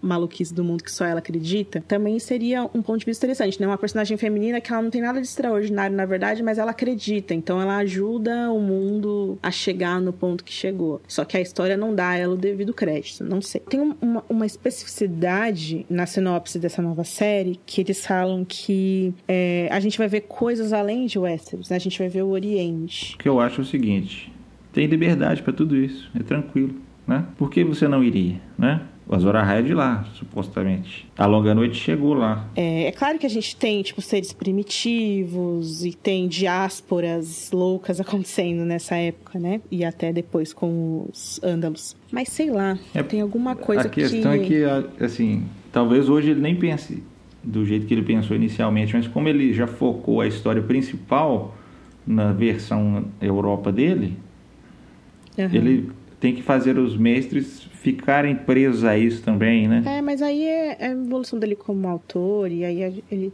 maluquices 0.02 0.52
do 0.52 0.64
mundo 0.64 0.82
que 0.82 0.90
só 0.90 1.04
ela 1.04 1.20
acredita, 1.20 1.82
também 1.86 2.18
seria 2.18 2.64
um 2.74 2.82
ponto 2.82 2.98
de 2.98 3.06
vista 3.06 3.24
interessante, 3.24 3.60
né? 3.60 3.66
Uma 3.66 3.78
personagem 3.78 4.16
feminina 4.16 4.60
que 4.60 4.72
ela 4.72 4.82
não 4.82 4.90
tem 4.90 5.00
nada 5.00 5.20
de 5.20 5.26
extraordinário, 5.26 5.96
na 5.96 6.04
verdade, 6.04 6.42
mas 6.42 6.58
ela 6.58 6.72
acredita, 6.72 7.32
então 7.32 7.60
ela 7.60 7.76
ajuda 7.76 8.50
o 8.50 8.60
mundo 8.60 9.38
a 9.42 9.50
chegar 9.50 10.00
no 10.00 10.12
ponto 10.12 10.42
que 10.42 10.52
chegou. 10.52 11.00
Só 11.06 11.24
que 11.24 11.36
a 11.36 11.40
história 11.40 11.76
não 11.76 11.94
dá 11.94 12.10
a 12.10 12.16
ela 12.16 12.34
o 12.34 12.38
devido 12.38 12.74
crédito, 12.74 13.24
não 13.24 13.40
sei. 13.40 13.60
Tem 13.60 13.80
uma, 13.80 14.24
uma 14.28 14.46
especificidade 14.46 15.86
na 15.88 16.06
sinopse 16.06 16.58
dessa 16.58 16.82
nova 16.82 17.04
série 17.04 17.60
que 17.64 17.80
eles 17.80 18.04
falam 18.04 18.44
que 18.44 19.14
é, 19.28 19.68
a 19.70 19.78
gente 19.78 19.96
vai 19.96 20.08
ver 20.08 20.22
coisas 20.22 20.72
além 20.72 21.06
de 21.06 21.18
Westeros, 21.18 21.68
né? 21.68 21.76
A 21.76 21.80
gente 21.80 21.98
vai 21.98 22.08
ver 22.08 22.22
o 22.22 22.30
Oriente 22.30 23.16
que 23.20 23.28
eu 23.28 23.38
acho 23.38 23.60
é 23.60 23.62
o 23.62 23.66
seguinte: 23.66 24.32
tem 24.72 24.86
liberdade 24.86 25.42
para 25.42 25.52
tudo 25.52 25.76
isso, 25.76 26.10
é 26.18 26.22
tranquilo, 26.22 26.74
né? 27.06 27.26
Por 27.36 27.50
que 27.50 27.62
você 27.62 27.86
não 27.86 28.02
iria, 28.02 28.40
né? 28.58 28.80
O 29.06 29.14
Azor 29.16 29.34
Ahai 29.34 29.58
é 29.58 29.62
de 29.62 29.74
lá, 29.74 30.04
supostamente. 30.14 31.04
A 31.18 31.26
longa 31.26 31.52
noite 31.52 31.74
chegou 31.76 32.14
lá. 32.14 32.48
É, 32.54 32.84
é, 32.84 32.92
claro 32.92 33.18
que 33.18 33.26
a 33.26 33.28
gente 33.28 33.56
tem, 33.56 33.82
tipo, 33.82 34.00
seres 34.00 34.32
primitivos 34.32 35.84
e 35.84 35.92
tem 35.92 36.28
diásporas 36.28 37.50
loucas 37.52 38.00
acontecendo 38.00 38.64
nessa 38.64 38.94
época, 38.94 39.40
né? 39.40 39.60
E 39.68 39.84
até 39.84 40.12
depois 40.12 40.52
com 40.52 41.08
os 41.10 41.40
ândalos. 41.42 41.96
Mas 42.12 42.28
sei 42.28 42.50
lá, 42.50 42.78
é, 42.94 43.02
tem 43.02 43.20
alguma 43.20 43.56
coisa 43.56 43.88
que... 43.88 44.00
A 44.00 44.08
questão 44.08 44.38
que... 44.38 44.62
é 44.62 44.82
que, 44.96 45.04
assim, 45.04 45.42
talvez 45.72 46.08
hoje 46.08 46.30
ele 46.30 46.40
nem 46.40 46.54
pense 46.54 47.02
do 47.42 47.66
jeito 47.66 47.86
que 47.86 47.94
ele 47.94 48.02
pensou 48.02 48.36
inicialmente, 48.36 48.94
mas 48.94 49.08
como 49.08 49.28
ele 49.28 49.52
já 49.52 49.66
focou 49.66 50.20
a 50.20 50.28
história 50.28 50.62
principal 50.62 51.56
na 52.10 52.32
versão 52.32 53.04
Europa 53.20 53.70
dele, 53.70 54.18
uhum. 55.38 55.48
ele 55.52 55.92
tem 56.18 56.34
que 56.34 56.42
fazer 56.42 56.76
os 56.76 56.96
mestres 56.96 57.62
ficarem 57.80 58.34
presos 58.34 58.84
a 58.84 58.98
isso 58.98 59.22
também, 59.22 59.68
né? 59.68 59.82
É, 59.86 60.02
mas 60.02 60.20
aí 60.20 60.44
é, 60.44 60.76
é 60.78 60.86
a 60.88 60.90
evolução 60.90 61.38
dele 61.38 61.54
como 61.54 61.88
autor, 61.88 62.50
e 62.50 62.64
aí 62.64 63.02
ele. 63.10 63.32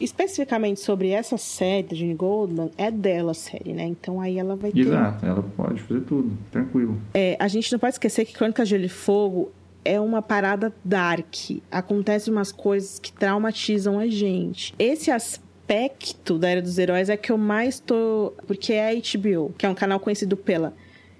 Especificamente 0.00 0.80
sobre 0.80 1.10
essa 1.10 1.38
série 1.38 1.86
da 1.86 1.94
Jane 1.94 2.14
Goldman, 2.14 2.70
é 2.76 2.90
dela 2.90 3.30
a 3.30 3.34
série, 3.34 3.72
né? 3.72 3.84
Então 3.84 4.20
aí 4.20 4.38
ela 4.38 4.56
vai 4.56 4.72
ter. 4.72 4.80
Exato, 4.80 5.24
ela 5.24 5.42
pode 5.56 5.80
fazer 5.82 6.00
tudo, 6.00 6.36
tranquilo. 6.50 6.98
É, 7.14 7.36
a 7.38 7.46
gente 7.46 7.70
não 7.70 7.78
pode 7.78 7.94
esquecer 7.94 8.24
que 8.24 8.32
Crônica 8.32 8.64
de 8.64 8.70
Gelo 8.70 8.84
e 8.84 8.88
Fogo 8.88 9.52
é 9.84 10.00
uma 10.00 10.20
parada 10.20 10.74
dark. 10.84 11.34
Acontecem 11.70 12.32
umas 12.32 12.50
coisas 12.50 12.98
que 12.98 13.12
traumatizam 13.12 13.98
a 13.98 14.08
gente. 14.08 14.74
Esse 14.78 15.10
aspecto 15.12 15.43
aspecto 15.64 16.38
da 16.38 16.50
Era 16.50 16.60
dos 16.60 16.78
Heróis 16.78 17.08
é 17.08 17.16
que 17.16 17.32
eu 17.32 17.38
mais 17.38 17.80
tô. 17.80 18.32
Porque 18.46 18.74
é 18.74 18.90
a 18.90 18.94
HBO, 18.94 19.54
que 19.56 19.64
é 19.64 19.68
um 19.68 19.74
canal 19.74 19.98
conhecido 19.98 20.36
pela 20.36 20.74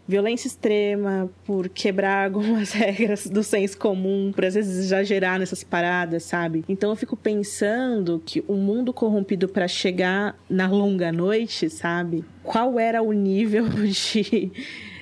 violência 0.06 0.46
extrema, 0.46 1.30
por 1.46 1.66
quebrar 1.70 2.26
algumas 2.28 2.72
regras 2.72 3.26
do 3.26 3.42
senso 3.42 3.78
comum, 3.78 4.32
por 4.34 4.44
às 4.44 4.54
vezes 4.54 4.86
exagerar 4.86 5.38
nessas 5.38 5.64
paradas, 5.64 6.24
sabe? 6.24 6.62
Então 6.68 6.90
eu 6.90 6.96
fico 6.96 7.16
pensando 7.16 8.22
que 8.24 8.44
o 8.46 8.54
mundo 8.54 8.92
corrompido 8.92 9.48
para 9.48 9.66
chegar 9.66 10.38
na 10.48 10.68
longa 10.68 11.10
noite, 11.10 11.70
sabe? 11.70 12.22
Qual 12.42 12.78
era 12.78 13.02
o 13.02 13.12
nível 13.12 13.66
de 13.88 14.52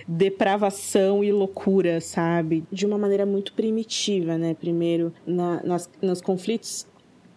depravação 0.06 1.24
e 1.24 1.32
loucura, 1.32 2.00
sabe? 2.00 2.64
De 2.70 2.86
uma 2.86 2.98
maneira 2.98 3.26
muito 3.26 3.52
primitiva, 3.54 4.38
né? 4.38 4.54
Primeiro, 4.54 5.12
na, 5.26 5.60
nas, 5.64 5.90
nos 6.00 6.20
conflitos 6.20 6.86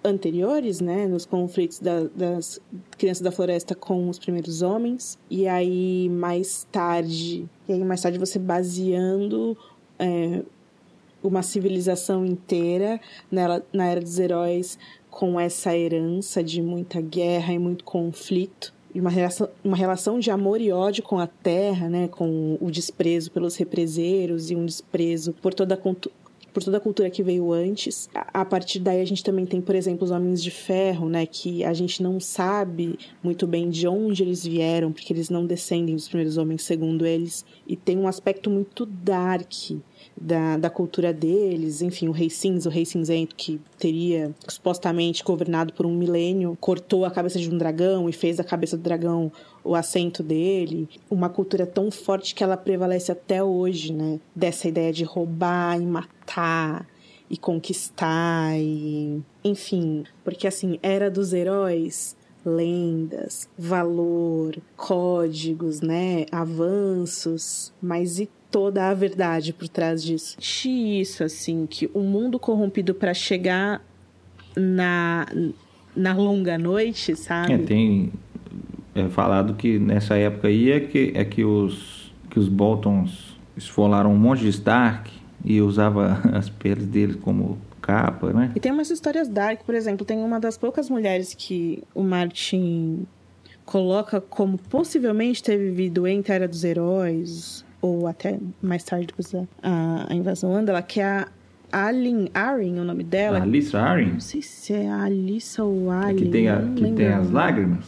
anteriores, 0.05 0.79
né, 0.79 1.07
nos 1.07 1.25
conflitos 1.25 1.79
da, 1.79 2.03
das 2.15 2.61
crianças 2.97 3.21
da 3.21 3.31
floresta 3.31 3.73
com 3.73 4.07
os 4.07 4.19
primeiros 4.19 4.61
homens, 4.61 5.17
e 5.29 5.47
aí 5.47 6.07
mais 6.09 6.67
tarde, 6.71 7.45
e 7.67 7.73
aí 7.73 7.83
mais 7.83 8.01
tarde 8.01 8.19
você 8.19 8.37
baseando 8.37 9.57
é, 9.97 10.43
uma 11.23 11.41
civilização 11.41 12.25
inteira 12.25 13.01
nela, 13.31 13.65
na 13.73 13.87
era 13.87 13.99
dos 13.99 14.19
heróis 14.19 14.77
com 15.09 15.39
essa 15.39 15.75
herança 15.75 16.43
de 16.43 16.61
muita 16.61 17.01
guerra 17.01 17.53
e 17.53 17.59
muito 17.59 17.83
conflito 17.83 18.73
e 18.95 19.01
uma 19.01 19.09
relação, 19.09 19.49
uma 19.61 19.75
relação 19.75 20.19
de 20.19 20.31
amor 20.31 20.61
e 20.61 20.71
ódio 20.71 21.03
com 21.03 21.19
a 21.19 21.27
terra, 21.27 21.89
né, 21.89 22.07
com 22.07 22.57
o 22.61 22.71
desprezo 22.71 23.29
pelos 23.29 23.57
represeiros 23.57 24.49
e 24.49 24.55
um 24.55 24.65
desprezo 24.65 25.33
por 25.33 25.53
toda 25.53 25.75
a 25.75 25.77
por 26.55 26.63
toda 26.63 26.77
a 26.77 26.79
cultura 26.79 27.09
que 27.09 27.21
veio 27.21 27.51
antes. 27.51 28.09
A 28.13 28.45
partir 28.45 28.79
daí 28.79 29.01
a 29.01 29.05
gente 29.05 29.21
também 29.21 29.45
tem, 29.45 29.59
por 29.59 29.75
exemplo, 29.75 30.05
os 30.05 30.11
Homens 30.11 30.41
de 30.41 30.49
Ferro, 30.49 31.09
né, 31.09 31.25
que 31.25 31.65
a 31.65 31.73
gente 31.73 32.01
não 32.01 32.17
sabe 32.17 32.97
muito 33.21 33.45
bem 33.45 33.69
de 33.69 33.85
onde 33.85 34.23
eles 34.23 34.45
vieram, 34.45 34.93
porque 34.93 35.11
eles 35.11 35.29
não 35.29 35.45
descendem 35.45 35.95
dos 35.95 36.07
primeiros 36.07 36.37
homens, 36.37 36.63
segundo 36.63 37.05
eles, 37.05 37.43
e 37.67 37.75
tem 37.75 37.97
um 37.97 38.07
aspecto 38.07 38.49
muito 38.49 38.85
dark 38.85 39.51
da, 40.19 40.57
da 40.57 40.69
cultura 40.69 41.13
deles, 41.13 41.81
enfim, 41.81 42.07
o 42.07 42.11
Rei 42.11 42.29
Cinza, 42.29 42.69
o 42.69 42.71
Rei 42.71 42.85
Cinzento, 42.85 43.35
que 43.35 43.59
teria 43.77 44.33
supostamente 44.47 45.23
governado 45.23 45.73
por 45.73 45.85
um 45.85 45.95
milênio, 45.95 46.57
cortou 46.59 47.05
a 47.05 47.11
cabeça 47.11 47.39
de 47.39 47.49
um 47.49 47.57
dragão 47.57 48.09
e 48.09 48.13
fez 48.13 48.37
da 48.37 48.43
cabeça 48.43 48.77
do 48.77 48.83
dragão 48.83 49.31
o 49.63 49.75
assento 49.75 50.21
dele, 50.21 50.87
uma 51.09 51.29
cultura 51.29 51.65
tão 51.65 51.89
forte 51.89 52.35
que 52.35 52.43
ela 52.43 52.57
prevalece 52.57 53.11
até 53.11 53.43
hoje, 53.43 53.93
né? 53.93 54.19
Dessa 54.35 54.67
ideia 54.67 54.93
de 54.93 55.03
roubar 55.03 55.81
e 55.81 55.85
matar 55.85 56.87
e 57.29 57.37
conquistar 57.37 58.55
e 58.57 59.21
enfim, 59.43 60.03
porque 60.23 60.47
assim, 60.47 60.79
era 60.81 61.09
dos 61.09 61.33
heróis, 61.33 62.15
lendas, 62.45 63.49
valor, 63.57 64.55
códigos, 64.77 65.81
né, 65.81 66.25
avanços, 66.31 67.73
mas 67.81 68.19
e 68.19 68.29
toda 68.55 68.89
a 68.89 68.93
verdade 68.93 69.51
por 69.51 69.67
trás 69.67 70.01
disso? 70.01 70.37
Isso 70.39 71.25
assim, 71.25 71.67
que 71.69 71.91
o 71.93 71.99
um 71.99 72.03
mundo 72.03 72.39
corrompido 72.39 72.95
para 72.95 73.13
chegar 73.13 73.81
na 74.55 75.25
na 75.93 76.13
longa 76.13 76.57
noite, 76.57 77.17
sabe? 77.17 77.51
É, 77.51 77.57
tem 77.57 78.13
é 78.95 79.09
falado 79.09 79.55
que 79.55 79.77
nessa 79.77 80.15
época 80.15 80.47
aí 80.47 80.71
é 80.71 80.79
que 80.79 81.11
é 81.13 81.25
que 81.25 81.43
os 81.43 82.13
que 82.29 82.39
os 82.39 82.47
Boltons 82.47 83.37
esfolaram 83.57 84.13
um 84.13 84.17
monte 84.17 84.43
de 84.43 84.49
Stark 84.49 85.11
e 85.43 85.59
usava 85.59 86.21
as 86.31 86.49
peles 86.49 86.87
deles 86.87 87.17
como 87.17 87.57
capa, 87.81 88.31
né? 88.31 88.53
E 88.55 88.59
tem 88.61 88.71
umas 88.71 88.89
histórias 88.89 89.27
dark, 89.27 89.65
por 89.65 89.75
exemplo, 89.75 90.05
tem 90.05 90.19
uma 90.19 90.39
das 90.39 90.57
poucas 90.57 90.89
mulheres 90.89 91.33
que 91.33 91.83
o 91.93 92.01
Martin 92.01 93.05
coloca 93.65 94.21
como 94.21 94.57
possivelmente 94.57 95.43
ter 95.43 95.57
vivido 95.57 96.07
entre 96.07 96.31
a 96.31 96.35
Era 96.35 96.47
dos 96.47 96.63
Heróis, 96.63 97.65
ou 97.85 98.07
até 98.07 98.39
mais 98.61 98.83
tarde 98.83 99.05
depois 99.05 99.31
da 99.31 99.43
a, 99.61 100.07
a 100.09 100.15
invasão 100.15 100.55
Andala, 100.55 100.81
que 100.81 100.99
é 100.99 101.05
a 101.05 101.27
Alin 101.71 102.29
Arin, 102.33 102.79
o 102.79 102.83
nome 102.83 103.03
dela. 103.03 103.41
Alissa 103.41 103.79
Arin? 103.79 104.13
Não 104.13 104.19
sei 104.19 104.41
se 104.41 104.73
é 104.73 104.89
a 104.89 105.03
Alissa 105.03 105.63
ou 105.63 105.91
a 105.91 106.09
É 106.09 106.13
que 106.15 106.25
tem, 106.25 106.49
a, 106.49 106.61
que 106.75 106.91
tem 106.93 107.07
as 107.07 107.29
lágrimas? 107.29 107.85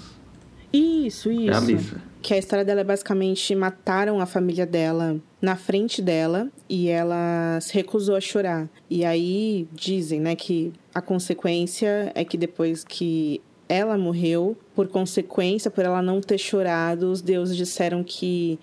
Isso, 0.71 1.31
isso. 1.31 1.49
É 1.49 1.53
a 1.53 1.57
Alissa. 1.57 2.01
Que 2.21 2.33
a 2.33 2.37
história 2.37 2.63
dela 2.63 2.81
é 2.81 2.83
basicamente 2.83 3.55
mataram 3.55 4.19
a 4.19 4.25
família 4.25 4.65
dela 4.65 5.17
na 5.41 5.55
frente 5.55 6.01
dela 6.01 6.49
e 6.69 6.89
ela 6.89 7.57
se 7.61 7.73
recusou 7.73 8.15
a 8.15 8.21
chorar. 8.21 8.67
E 8.89 9.03
aí 9.05 9.67
dizem, 9.73 10.19
né, 10.19 10.35
que 10.35 10.73
a 10.93 11.01
consequência 11.01 12.11
é 12.13 12.23
que 12.23 12.37
depois 12.37 12.83
que 12.83 13.41
ela 13.69 13.97
morreu, 13.97 14.57
por 14.75 14.87
consequência, 14.87 15.71
por 15.71 15.83
ela 15.83 16.01
não 16.01 16.21
ter 16.21 16.37
chorado, 16.37 17.11
os 17.11 17.21
deuses 17.21 17.55
disseram 17.55 18.03
que 18.03 18.59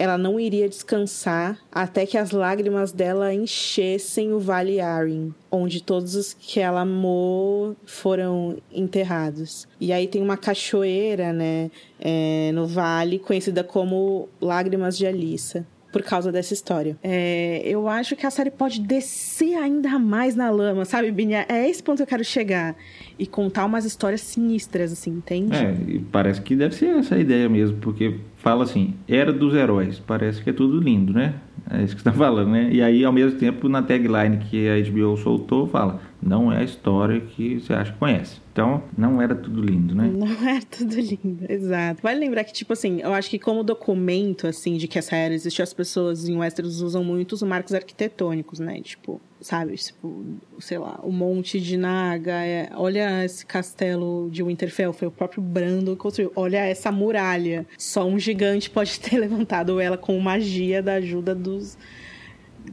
ela 0.00 0.16
não 0.16 0.40
iria 0.40 0.66
descansar 0.66 1.58
até 1.70 2.06
que 2.06 2.16
as 2.16 2.30
lágrimas 2.30 2.90
dela 2.90 3.34
enchessem 3.34 4.32
o 4.32 4.40
Vale 4.40 4.80
Arin, 4.80 5.34
onde 5.50 5.82
todos 5.82 6.14
os 6.14 6.32
que 6.32 6.58
ela 6.58 6.80
amou 6.80 7.76
foram 7.84 8.56
enterrados. 8.72 9.68
E 9.78 9.92
aí 9.92 10.08
tem 10.08 10.22
uma 10.22 10.38
cachoeira, 10.38 11.34
né, 11.34 11.70
é, 12.00 12.50
no 12.54 12.66
vale, 12.66 13.18
conhecida 13.18 13.62
como 13.62 14.26
Lágrimas 14.40 14.96
de 14.96 15.06
Alissa 15.06 15.66
por 15.92 16.02
causa 16.02 16.30
dessa 16.30 16.54
história. 16.54 16.96
É, 17.02 17.62
eu 17.64 17.88
acho 17.88 18.16
que 18.16 18.26
a 18.26 18.30
série 18.30 18.50
pode 18.50 18.80
descer 18.80 19.54
ainda 19.56 19.98
mais 19.98 20.36
na 20.36 20.50
lama, 20.50 20.84
sabe, 20.84 21.10
Binha? 21.10 21.44
É 21.48 21.68
esse 21.68 21.82
ponto 21.82 21.96
que 21.98 22.02
eu 22.02 22.06
quero 22.06 22.24
chegar. 22.24 22.76
E 23.18 23.26
contar 23.26 23.66
umas 23.66 23.84
histórias 23.84 24.20
sinistras, 24.20 24.92
assim, 24.92 25.10
entende? 25.10 25.54
É, 25.54 25.74
parece 26.10 26.40
que 26.40 26.54
deve 26.54 26.74
ser 26.74 26.96
essa 26.96 27.14
a 27.14 27.18
ideia 27.18 27.48
mesmo, 27.48 27.78
porque 27.78 28.16
fala 28.36 28.64
assim, 28.64 28.94
era 29.08 29.32
dos 29.32 29.54
heróis, 29.54 29.98
parece 29.98 30.42
que 30.42 30.50
é 30.50 30.52
tudo 30.52 30.80
lindo, 30.80 31.12
né? 31.12 31.34
É 31.70 31.82
isso 31.82 31.94
que 31.94 32.02
você 32.02 32.10
tá 32.10 32.12
falando, 32.16 32.50
né? 32.50 32.68
E 32.72 32.82
aí, 32.82 33.04
ao 33.04 33.12
mesmo 33.12 33.38
tempo, 33.38 33.68
na 33.68 33.82
tagline 33.82 34.38
que 34.38 34.68
a 34.68 34.80
HBO 34.90 35.16
soltou, 35.16 35.66
fala, 35.66 36.00
não 36.22 36.52
é 36.52 36.58
a 36.58 36.62
história 36.62 37.20
que 37.20 37.60
você 37.60 37.72
acha 37.72 37.92
que 37.92 37.98
conhece. 37.98 38.40
Então, 38.52 38.82
não 38.96 39.22
era 39.22 39.34
tudo 39.34 39.62
lindo, 39.62 39.94
né? 39.94 40.06
Não 40.12 40.26
era 40.46 40.62
tudo 40.62 40.94
lindo, 40.96 41.46
exato. 41.48 42.02
Vale 42.02 42.20
lembrar 42.20 42.44
que, 42.44 42.52
tipo 42.52 42.72
assim, 42.72 43.00
eu 43.00 43.12
acho 43.12 43.30
que 43.30 43.38
como 43.38 43.62
documento, 43.62 44.46
assim, 44.46 44.76
de 44.76 44.86
que 44.86 44.98
essa 44.98 45.16
era 45.16 45.32
existiu, 45.32 45.62
as 45.62 45.72
pessoas 45.72 46.28
em 46.28 46.36
Westeros 46.36 46.82
usam 46.82 47.02
muito 47.02 47.32
os 47.32 47.42
marcos 47.42 47.72
arquitetônicos, 47.72 48.58
né? 48.58 48.80
Tipo, 48.82 49.20
sabe? 49.40 49.74
Tipo, 49.76 50.24
sei 50.58 50.78
lá, 50.78 51.00
o 51.02 51.10
Monte 51.10 51.58
de 51.58 51.76
Naga, 51.76 52.44
é, 52.44 52.70
olha 52.74 53.24
esse 53.24 53.46
castelo 53.46 54.28
de 54.30 54.42
Winterfell, 54.42 54.92
foi 54.92 55.08
o 55.08 55.12
próprio 55.12 55.42
Brando 55.42 55.92
que 55.92 56.02
construiu. 56.02 56.32
Olha 56.36 56.58
essa 56.58 56.92
muralha, 56.92 57.66
só 57.78 58.06
um 58.06 58.18
gigante 58.18 58.68
pode 58.68 59.00
ter 59.00 59.16
levantado 59.18 59.80
ela 59.80 59.96
com 59.96 60.18
magia 60.18 60.82
da 60.82 60.94
ajuda 60.94 61.34
dos 61.34 61.78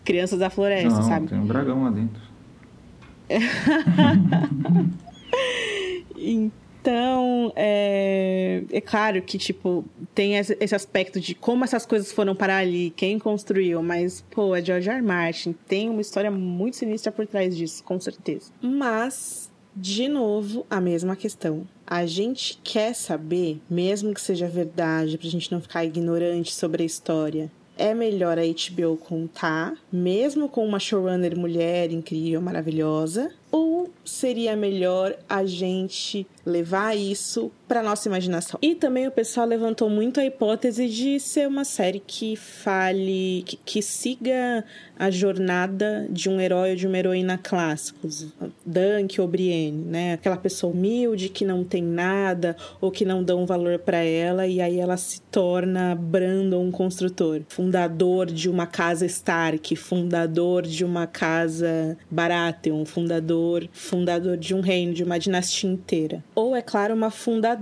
crianças 0.03 0.39
da 0.39 0.49
floresta, 0.49 0.99
não, 0.99 1.03
sabe? 1.03 1.27
tem 1.27 1.39
um 1.39 1.47
dragão 1.47 1.83
lá 1.83 1.91
dentro. 1.91 2.26
Então, 6.87 7.51
é, 7.53 8.63
é 8.71 8.79
claro 8.79 9.21
que, 9.21 9.37
tipo, 9.37 9.83
tem 10.15 10.37
esse 10.37 10.73
aspecto 10.73 11.19
de 11.19 11.35
como 11.35 11.65
essas 11.65 11.85
coisas 11.85 12.13
foram 12.13 12.33
para 12.33 12.55
ali, 12.55 12.91
quem 12.91 13.19
construiu, 13.19 13.83
mas, 13.83 14.23
pô, 14.31 14.55
é 14.55 14.63
George 14.63 14.89
R. 14.89 14.97
R. 14.99 15.05
Martin, 15.05 15.53
tem 15.67 15.89
uma 15.89 15.99
história 15.99 16.31
muito 16.31 16.77
sinistra 16.77 17.11
por 17.11 17.27
trás 17.27 17.57
disso, 17.57 17.83
com 17.83 17.99
certeza. 17.99 18.53
Mas, 18.61 19.51
de 19.75 20.07
novo, 20.07 20.65
a 20.69 20.79
mesma 20.79 21.15
questão. 21.15 21.67
A 21.85 22.05
gente 22.05 22.57
quer 22.63 22.95
saber, 22.95 23.61
mesmo 23.69 24.13
que 24.13 24.21
seja 24.21 24.47
verdade, 24.47 25.17
pra 25.17 25.29
gente 25.29 25.51
não 25.51 25.59
ficar 25.59 25.83
ignorante 25.83 26.53
sobre 26.53 26.83
a 26.83 26.85
história, 26.85 27.51
é 27.77 27.93
melhor 27.93 28.37
a 28.37 28.41
HBO 28.41 28.97
contar, 28.97 29.75
mesmo 29.91 30.49
com 30.49 30.65
uma 30.65 30.79
showrunner 30.79 31.37
mulher 31.37 31.91
incrível, 31.91 32.41
maravilhosa, 32.41 33.31
ou 33.51 33.91
seria 34.03 34.55
melhor 34.55 35.15
a 35.29 35.45
gente 35.45 36.25
levar 36.45 36.95
isso 36.97 37.51
para 37.67 37.83
nossa 37.83 38.07
imaginação? 38.07 38.59
E 38.61 38.75
também 38.75 39.07
o 39.07 39.11
pessoal 39.11 39.45
levantou 39.45 39.89
muito 39.89 40.19
a 40.19 40.25
hipótese 40.25 40.87
de 40.87 41.19
ser 41.19 41.47
uma 41.47 41.63
série 41.63 41.99
que 41.99 42.35
fale, 42.35 43.43
que, 43.45 43.57
que 43.57 43.81
siga 43.81 44.63
a 44.97 45.11
jornada 45.11 46.07
de 46.09 46.29
um 46.29 46.39
herói 46.39 46.71
ou 46.71 46.75
de 46.75 46.87
uma 46.87 46.97
heroína 46.97 47.37
clássicos, 47.37 48.27
Dunk 48.65 49.19
ou 49.21 49.27
Brienne, 49.27 49.85
né? 49.85 50.13
Aquela 50.13 50.37
pessoa 50.37 50.73
humilde 50.73 51.29
que 51.29 51.45
não 51.45 51.63
tem 51.63 51.83
nada 51.83 52.55
ou 52.81 52.89
que 52.89 53.05
não 53.05 53.23
dão 53.23 53.45
valor 53.45 53.79
para 53.79 53.97
ela 53.97 54.47
e 54.47 54.59
aí 54.59 54.79
ela 54.79 54.97
se 54.97 55.21
torna 55.21 55.95
Brandon 55.95 56.67
um 56.67 56.71
construtor, 56.71 57.41
fundador 57.47 58.27
de 58.27 58.49
uma 58.49 58.65
casa 58.65 59.05
Stark, 59.05 59.75
fundador 59.75 60.63
de 60.63 60.83
uma 60.83 61.05
casa 61.05 61.97
Baratheon, 62.09 62.85
fundador, 62.85 63.67
fundador 63.71 64.37
de 64.37 64.55
um 64.55 64.61
reino, 64.61 64.93
de 64.93 65.03
uma 65.03 65.19
dinastia 65.19 65.69
inteira. 65.69 66.23
Ou 66.33 66.55
é 66.55 66.61
claro, 66.61 66.93
uma 66.93 67.11
fundadora, 67.11 67.56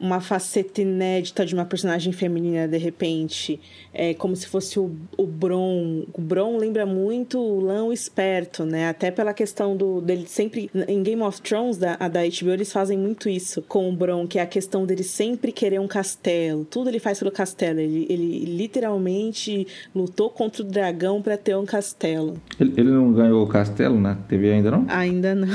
uma 0.00 0.20
faceta 0.20 0.82
inédita 0.82 1.44
de 1.44 1.54
uma 1.54 1.64
personagem 1.64 2.12
feminina 2.12 2.66
de 2.66 2.78
repente, 2.78 3.60
é 3.92 4.14
como 4.14 4.36
se 4.36 4.46
fosse 4.46 4.78
o, 4.78 4.90
o 5.16 5.26
Bron. 5.26 6.04
O 6.12 6.20
Bron 6.20 6.56
lembra 6.56 6.84
muito 6.84 7.38
o 7.38 7.60
Lão 7.60 7.92
esperto, 7.92 8.64
né? 8.64 8.88
Até 8.88 9.10
pela 9.10 9.32
questão 9.32 9.76
do 9.76 10.00
dele 10.00 10.26
sempre 10.26 10.70
em 10.88 11.02
Game 11.02 11.22
of 11.22 11.40
Thrones 11.40 11.76
da, 11.78 11.96
da 11.96 12.20
HBO 12.20 12.50
eles 12.50 12.72
fazem 12.72 12.98
muito 12.98 13.28
isso 13.28 13.62
com 13.62 13.88
o 13.88 13.92
Bron, 13.92 14.26
que 14.26 14.38
é 14.38 14.42
a 14.42 14.46
questão 14.46 14.84
dele 14.84 15.02
sempre 15.02 15.52
querer 15.52 15.80
um 15.80 15.88
castelo. 15.88 16.64
Tudo 16.64 16.90
ele 16.90 16.98
faz 16.98 17.18
pelo 17.18 17.30
castelo. 17.30 17.80
Ele, 17.80 18.06
ele 18.08 18.44
literalmente 18.44 19.66
lutou 19.94 20.30
contra 20.30 20.62
o 20.62 20.66
dragão 20.66 21.22
para 21.22 21.36
ter 21.36 21.56
um 21.56 21.64
castelo. 21.64 22.36
Ele, 22.60 22.74
ele, 22.76 22.90
não 22.90 23.12
ganhou 23.12 23.42
o 23.42 23.48
castelo 23.48 23.98
na 23.98 24.14
TV 24.14 24.52
ainda 24.52 24.70
não? 24.70 24.86
Ainda 24.88 25.34
não. 25.34 25.48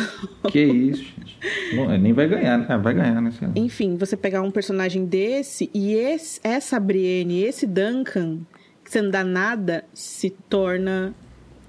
Que 0.50 0.64
isso, 0.64 1.04
gente. 1.04 1.76
Bom, 1.76 1.88
nem 1.98 2.14
vai 2.14 2.28
ganhar, 2.28 2.58
né? 2.58 2.78
Vai 2.78 2.94
ganhar, 2.94 3.22
né? 3.22 3.32
Enfim, 3.62 3.96
você 3.96 4.18
pegar 4.18 4.42
um 4.42 4.52
personagem 4.52 5.06
desse 5.06 5.70
e 5.74 5.94
esse, 5.94 6.40
essa 6.44 6.80
Brienne, 6.80 7.44
esse 7.44 7.68
Duncan 7.68 8.40
que 8.84 8.92
você 8.92 9.02
não 9.02 9.12
dá 9.12 9.24
nada, 9.24 9.86
se 9.94 10.30
torna. 10.50 11.14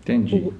Entendi. 0.00 0.36
O, 0.36 0.54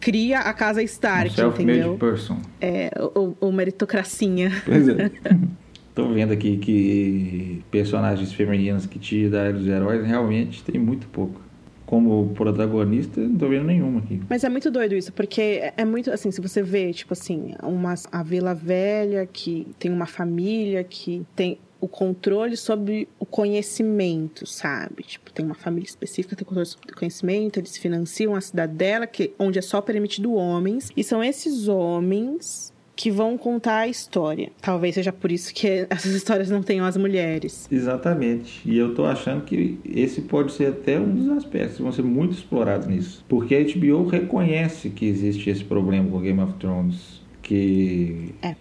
cria 0.00 0.40
a 0.40 0.52
casa 0.52 0.82
Stark, 0.82 1.40
um 1.40 1.48
entendeu? 1.48 1.96
person. 1.98 2.38
É, 2.60 2.90
o, 3.14 3.36
o 3.40 3.52
meritocracinha. 3.52 4.50
Pois 4.64 4.88
é. 4.88 5.10
Tô 5.94 6.08
vendo 6.12 6.32
aqui 6.32 6.58
que 6.58 7.62
personagens 7.70 8.32
femininas 8.32 8.84
que 8.84 8.98
te 8.98 9.30
da 9.30 9.50
dos 9.50 9.66
heróis 9.66 10.04
realmente 10.04 10.62
tem 10.62 10.78
muito 10.78 11.06
pouco. 11.08 11.40
Como 11.86 12.34
protagonista, 12.34 13.20
não 13.20 13.36
tô 13.36 13.48
vendo 13.48 13.64
nenhuma 13.64 14.00
aqui. 14.00 14.20
Mas 14.28 14.42
é 14.42 14.48
muito 14.48 14.70
doido 14.70 14.94
isso, 14.94 15.12
porque 15.12 15.72
é 15.76 15.84
muito 15.84 16.10
assim, 16.10 16.30
se 16.30 16.40
você 16.40 16.62
vê, 16.62 16.92
tipo 16.92 17.12
assim, 17.12 17.54
uma, 17.62 17.94
a 18.10 18.22
Vila 18.22 18.54
Velha 18.54 19.24
que 19.24 19.68
tem 19.78 19.92
uma 19.92 20.06
família 20.06 20.82
que 20.82 21.24
tem 21.36 21.58
o 21.80 21.86
controle 21.86 22.56
sobre 22.56 23.08
o 23.18 23.26
conhecimento, 23.26 24.46
sabe? 24.46 25.02
Tipo, 25.04 25.32
tem 25.32 25.44
uma 25.44 25.54
família 25.54 25.86
específica 25.86 26.34
que 26.34 26.42
tem 26.42 26.46
controle 26.46 26.66
sobre 26.66 26.92
o 26.92 26.96
conhecimento, 26.96 27.60
eles 27.60 27.76
financiam 27.76 28.34
a 28.34 28.40
cidadela, 28.40 29.06
que, 29.06 29.32
onde 29.38 29.58
é 29.58 29.62
só 29.62 29.80
permitido 29.80 30.32
homens, 30.34 30.90
e 30.96 31.04
são 31.04 31.22
esses 31.22 31.68
homens 31.68 32.72
que 32.96 33.10
vão 33.10 33.36
contar 33.36 33.80
a 33.80 33.88
história. 33.88 34.50
Talvez 34.60 34.94
seja 34.94 35.12
por 35.12 35.30
isso 35.30 35.54
que 35.54 35.86
essas 35.90 36.12
histórias 36.12 36.50
não 36.50 36.62
tenham 36.62 36.86
as 36.86 36.96
mulheres. 36.96 37.68
Exatamente. 37.70 38.62
E 38.64 38.76
eu 38.76 38.94
tô 38.94 39.04
achando 39.04 39.44
que 39.44 39.78
esse 39.84 40.22
pode 40.22 40.52
ser 40.52 40.68
até 40.68 40.98
um 40.98 41.14
dos 41.14 41.28
aspectos 41.28 41.76
que 41.76 41.82
vão 41.82 41.92
ser 41.92 42.02
muito 42.02 42.32
explorados 42.32 42.88
nisso. 42.88 43.24
Porque 43.28 43.54
a 43.54 43.62
HBO 43.62 44.08
reconhece 44.08 44.88
que 44.88 45.04
existe 45.04 45.50
esse 45.50 45.62
problema 45.62 46.10
com 46.10 46.20
Game 46.20 46.40
of 46.40 46.54
Thrones. 46.54 47.24
Que, 47.42 48.34
é. 48.42 48.56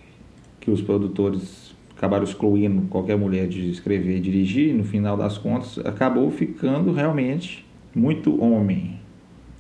que 0.60 0.70
os 0.70 0.80
produtores 0.80 1.74
acabaram 1.98 2.24
excluindo 2.24 2.84
qualquer 2.84 3.18
mulher 3.18 3.48
de 3.48 3.68
escrever 3.70 4.18
e 4.18 4.20
dirigir, 4.20 4.70
e 4.70 4.74
no 4.74 4.84
final 4.84 5.18
das 5.18 5.40
contas 5.40 5.80
acabou 5.80 6.30
ficando 6.30 6.91
realmente 6.91 7.66
muito 7.95 8.40
homem. 8.40 8.99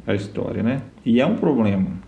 a 0.05 0.13
história, 0.13 0.61
né? 0.61 0.83
E 1.03 1.19
é 1.19 1.25
um 1.25 1.37
problema. 1.37 2.04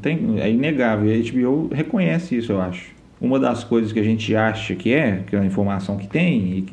Tem, 0.00 0.40
é 0.40 0.50
inegável. 0.50 1.06
E 1.06 1.20
a 1.20 1.32
HBO 1.32 1.68
reconhece 1.72 2.36
isso, 2.36 2.52
eu 2.52 2.60
acho. 2.60 2.92
Uma 3.20 3.38
das 3.38 3.64
coisas 3.64 3.92
que 3.92 4.00
a 4.00 4.02
gente 4.02 4.34
acha 4.34 4.74
que 4.74 4.92
é, 4.92 5.22
que 5.26 5.34
é 5.34 5.38
a 5.38 5.44
informação 5.44 5.96
que 5.96 6.06
tem, 6.06 6.66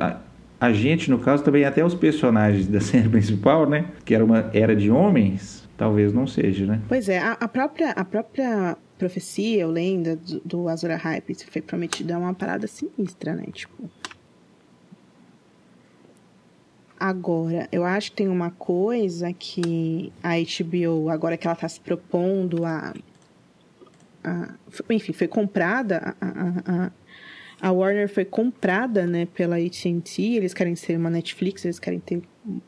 a, 0.00 0.16
a 0.60 0.72
gente, 0.72 1.10
no 1.10 1.18
caso, 1.18 1.42
também 1.44 1.64
até 1.64 1.84
os 1.84 1.94
personagens 1.94 2.66
da 2.66 2.80
cena 2.82 3.08
principal, 3.08 3.68
né? 3.68 3.86
Que 4.04 4.14
era 4.14 4.24
uma 4.24 4.50
era 4.52 4.74
de 4.74 4.90
homens, 4.90 5.68
talvez 5.76 6.12
não 6.12 6.26
seja, 6.26 6.66
né? 6.66 6.80
Pois 6.88 7.08
é, 7.08 7.18
a, 7.18 7.32
a 7.32 7.48
própria, 7.48 7.90
a 7.90 8.04
própria 8.04 8.76
profecia 8.98 9.66
ou 9.66 9.72
lenda 9.72 10.16
do, 10.16 10.40
do 10.44 10.68
Azura 10.68 10.96
Hype 10.96 11.36
foi 11.50 11.62
prometida 11.62 12.14
é 12.14 12.16
uma 12.16 12.34
parada 12.34 12.66
sinistra, 12.66 13.34
né? 13.34 13.44
Tipo. 13.52 13.88
Agora, 16.98 17.68
eu 17.70 17.84
acho 17.84 18.10
que 18.10 18.16
tem 18.16 18.28
uma 18.28 18.50
coisa 18.50 19.32
que 19.32 20.12
a 20.22 20.30
HBO, 20.36 21.08
agora 21.08 21.36
que 21.36 21.46
ela 21.46 21.54
está 21.54 21.68
se 21.68 21.78
propondo 21.80 22.64
a, 22.64 22.92
a. 24.24 24.54
enfim, 24.90 25.12
foi 25.12 25.28
comprada, 25.28 26.16
a, 26.20 26.86
a, 26.86 26.90
a 27.60 27.72
Warner 27.72 28.08
foi 28.08 28.24
comprada 28.24 29.06
né, 29.06 29.26
pela 29.26 29.56
AT&T, 29.56 30.22
eles 30.22 30.52
querem 30.52 30.74
ser 30.74 30.96
uma 30.96 31.08
Netflix, 31.08 31.64
eles 31.64 31.78
querem 31.78 32.00
ter 32.00 32.22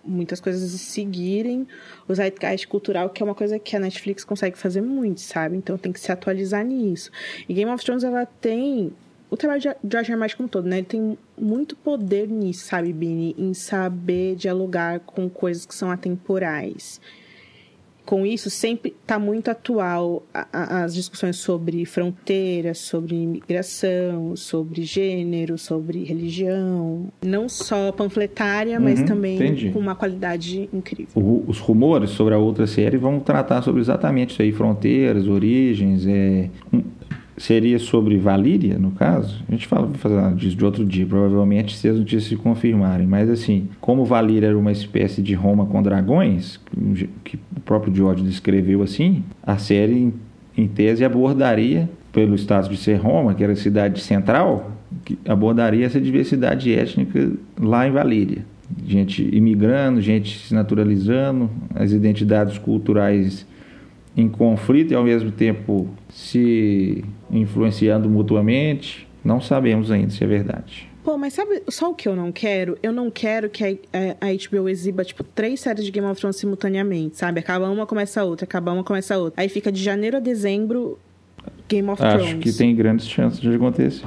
muitas 0.04 0.40
coisas 0.40 0.72
e 0.74 0.78
seguirem 0.78 1.66
o 2.06 2.14
zeitgeist 2.14 2.68
cultural, 2.68 3.10
que 3.10 3.22
é 3.22 3.24
uma 3.24 3.34
coisa 3.34 3.58
que 3.58 3.74
a 3.74 3.80
Netflix 3.80 4.24
consegue 4.24 4.56
fazer 4.56 4.80
muito, 4.80 5.20
sabe? 5.20 5.56
Então 5.56 5.76
tem 5.76 5.92
que 5.92 5.98
se 5.98 6.12
atualizar 6.12 6.64
nisso. 6.64 7.10
E 7.48 7.54
Game 7.54 7.70
of 7.70 7.84
Thrones, 7.84 8.04
ela 8.04 8.26
tem... 8.26 8.92
O 9.30 9.36
trabalho 9.36 9.60
de 9.60 9.68
George 9.88 10.10
R. 10.10 10.18
Martin 10.18 10.36
como 10.36 10.48
todo, 10.48 10.68
né? 10.68 10.78
Ele 10.78 10.86
tem 10.86 11.18
muito 11.38 11.76
poder 11.76 12.28
nisso, 12.28 12.66
sabe, 12.66 12.92
Bini? 12.92 13.34
Em 13.38 13.54
saber 13.54 14.34
dialogar 14.34 15.00
com 15.00 15.28
coisas 15.30 15.64
que 15.64 15.74
são 15.74 15.90
atemporais 15.90 17.00
com 18.10 18.26
isso 18.26 18.50
sempre 18.50 18.92
está 19.00 19.20
muito 19.20 19.52
atual 19.52 20.24
a, 20.34 20.46
a, 20.52 20.82
as 20.82 20.92
discussões 20.94 21.36
sobre 21.36 21.84
fronteiras, 21.84 22.78
sobre 22.78 23.14
imigração, 23.14 24.34
sobre 24.34 24.82
gênero, 24.82 25.56
sobre 25.56 26.02
religião, 26.02 27.04
não 27.24 27.48
só 27.48 27.92
panfletária, 27.92 28.80
mas 28.80 28.98
uhum, 28.98 29.06
também 29.06 29.36
entendi. 29.36 29.70
com 29.70 29.78
uma 29.78 29.94
qualidade 29.94 30.68
incrível. 30.72 31.12
O, 31.14 31.44
os 31.46 31.60
rumores 31.60 32.10
sobre 32.10 32.34
a 32.34 32.38
outra 32.38 32.66
série 32.66 32.96
vão 32.96 33.20
tratar 33.20 33.62
sobre 33.62 33.80
exatamente 33.80 34.32
isso 34.32 34.42
aí, 34.42 34.50
fronteiras, 34.50 35.28
origens, 35.28 36.04
é, 36.04 36.50
seria 37.40 37.78
sobre 37.78 38.18
Valíria, 38.18 38.78
no 38.78 38.90
caso. 38.90 39.42
A 39.48 39.52
gente 39.52 39.66
fala 39.66 39.88
fazer 39.94 40.34
disso 40.34 40.54
de 40.54 40.64
outro 40.64 40.84
dia, 40.84 41.06
provavelmente 41.06 41.74
se 41.74 41.88
as 41.88 41.98
notícias 41.98 42.24
se 42.24 42.36
confirmarem. 42.36 43.06
Mas 43.06 43.30
assim, 43.30 43.66
como 43.80 44.04
Valíria 44.04 44.48
era 44.48 44.58
uma 44.58 44.70
espécie 44.70 45.22
de 45.22 45.32
Roma 45.32 45.64
com 45.64 45.82
dragões, 45.82 46.60
que 47.24 47.36
o 47.56 47.60
próprio 47.60 47.94
George 47.94 48.22
descreveu 48.22 48.82
assim, 48.82 49.24
a 49.42 49.56
série, 49.56 50.12
em 50.54 50.68
tese, 50.68 51.02
abordaria, 51.02 51.88
pelo 52.12 52.34
status 52.34 52.68
de 52.68 52.76
ser 52.76 52.96
Roma, 52.96 53.32
que 53.32 53.42
era 53.42 53.54
a 53.54 53.56
cidade 53.56 54.02
central, 54.02 54.72
que 55.02 55.18
abordaria 55.26 55.86
essa 55.86 56.00
diversidade 56.00 56.70
étnica 56.74 57.32
lá 57.58 57.88
em 57.88 57.90
Valíria. 57.90 58.44
Gente 58.86 59.26
imigrando, 59.34 60.00
gente 60.02 60.38
se 60.40 60.52
naturalizando, 60.52 61.48
as 61.74 61.90
identidades 61.90 62.58
culturais 62.58 63.46
em 64.16 64.28
conflito 64.28 64.92
e 64.92 64.94
ao 64.94 65.04
mesmo 65.04 65.30
tempo 65.30 65.88
se 66.08 67.04
influenciando 67.30 68.08
mutuamente. 68.08 69.08
Não 69.24 69.40
sabemos 69.40 69.90
ainda 69.90 70.10
se 70.10 70.24
é 70.24 70.26
verdade. 70.26 70.88
Pô, 71.02 71.16
mas 71.16 71.32
sabe 71.32 71.62
só 71.68 71.90
o 71.90 71.94
que 71.94 72.08
eu 72.08 72.14
não 72.14 72.30
quero? 72.30 72.78
Eu 72.82 72.92
não 72.92 73.10
quero 73.10 73.48
que 73.48 73.64
a, 73.64 73.68
a, 73.68 74.32
HBO 74.32 74.68
exiba, 74.68 75.02
tipo, 75.02 75.24
três 75.24 75.60
séries 75.60 75.84
de 75.84 75.90
Game 75.90 76.06
of 76.06 76.20
Thrones 76.20 76.36
simultaneamente, 76.36 77.16
sabe? 77.16 77.40
Acaba 77.40 77.70
uma, 77.70 77.86
começa 77.86 78.20
a 78.20 78.24
outra, 78.24 78.44
acaba 78.44 78.72
uma, 78.72 78.84
começa 78.84 79.14
a 79.14 79.18
outra. 79.18 79.42
Aí 79.42 79.48
fica 79.48 79.72
de 79.72 79.82
janeiro 79.82 80.18
a 80.18 80.20
dezembro 80.20 80.98
Game 81.70 81.88
of 81.88 82.02
Acho 82.02 82.16
Thrones. 82.16 82.34
Acho 82.34 82.42
que 82.42 82.52
tem 82.52 82.74
grandes 82.74 83.08
chances 83.08 83.40
de 83.40 83.48
acontecer. 83.54 84.04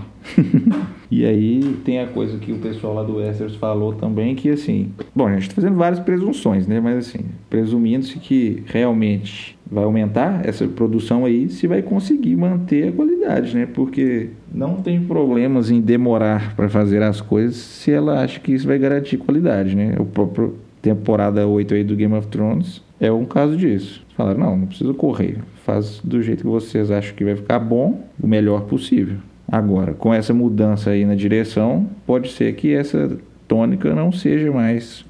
e 1.09 1.25
aí 1.25 1.77
tem 1.85 1.99
a 1.99 2.07
coisa 2.07 2.37
que 2.37 2.51
o 2.51 2.57
pessoal 2.57 2.93
lá 2.93 3.03
do 3.03 3.15
Westeros 3.15 3.55
falou 3.55 3.93
também, 3.93 4.35
que 4.35 4.49
assim... 4.49 4.91
Bom, 5.15 5.27
a 5.27 5.33
gente 5.33 5.43
está 5.43 5.55
fazendo 5.55 5.75
várias 5.75 5.99
presunções, 6.01 6.67
né? 6.67 6.81
Mas 6.81 7.07
assim, 7.07 7.25
presumindo-se 7.49 8.19
que 8.19 8.63
realmente 8.65 9.57
vai 9.71 9.85
aumentar 9.85 10.47
essa 10.47 10.67
produção 10.67 11.25
aí, 11.25 11.49
se 11.49 11.65
vai 11.65 11.81
conseguir 11.81 12.35
manter 12.35 12.89
a 12.89 12.91
qualidade, 12.91 13.55
né? 13.55 13.65
Porque 13.65 14.29
não 14.53 14.75
tem 14.75 15.01
problemas 15.01 15.71
em 15.71 15.79
demorar 15.79 16.55
para 16.55 16.67
fazer 16.67 17.01
as 17.01 17.21
coisas 17.21 17.55
se 17.55 17.91
ela 17.91 18.21
acha 18.21 18.39
que 18.39 18.51
isso 18.51 18.67
vai 18.67 18.77
garantir 18.77 19.17
qualidade, 19.17 19.75
né? 19.75 19.95
O 19.97 20.05
próprio 20.05 20.55
temporada 20.81 21.47
8 21.47 21.73
aí 21.75 21.83
do 21.83 21.95
Game 21.95 22.13
of 22.13 22.27
Thrones 22.27 22.81
é 22.99 23.11
um 23.11 23.25
caso 23.25 23.55
disso. 23.55 24.05
Falaram, 24.15 24.39
não, 24.39 24.57
não 24.57 24.67
precisa 24.67 24.93
correr. 24.93 25.37
Faz 25.65 26.01
do 26.03 26.21
jeito 26.21 26.41
que 26.41 26.47
vocês 26.47 26.91
acham 26.91 27.15
que 27.15 27.23
vai 27.23 27.35
ficar 27.35 27.59
bom, 27.59 28.07
o 28.21 28.27
melhor 28.27 28.61
possível. 28.65 29.17
Agora, 29.47 29.93
com 29.93 30.13
essa 30.13 30.33
mudança 30.33 30.91
aí 30.91 31.05
na 31.05 31.15
direção, 31.15 31.89
pode 32.05 32.31
ser 32.31 32.53
que 32.55 32.73
essa 32.73 33.17
tônica 33.47 33.93
não 33.93 34.11
seja 34.11 34.51
mais 34.51 35.05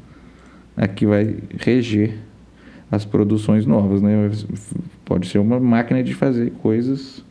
a 0.76 0.88
que 0.88 1.06
vai 1.06 1.38
reger 1.58 2.18
as 2.92 3.06
produções 3.06 3.66
novas, 3.66 4.02
né? 4.02 4.30
Pode 5.06 5.28
ser 5.28 5.40
uma 5.40 5.60
máquina 5.60 6.04
de 6.04 6.14
fazer 6.14 6.52
coisas 6.62 7.24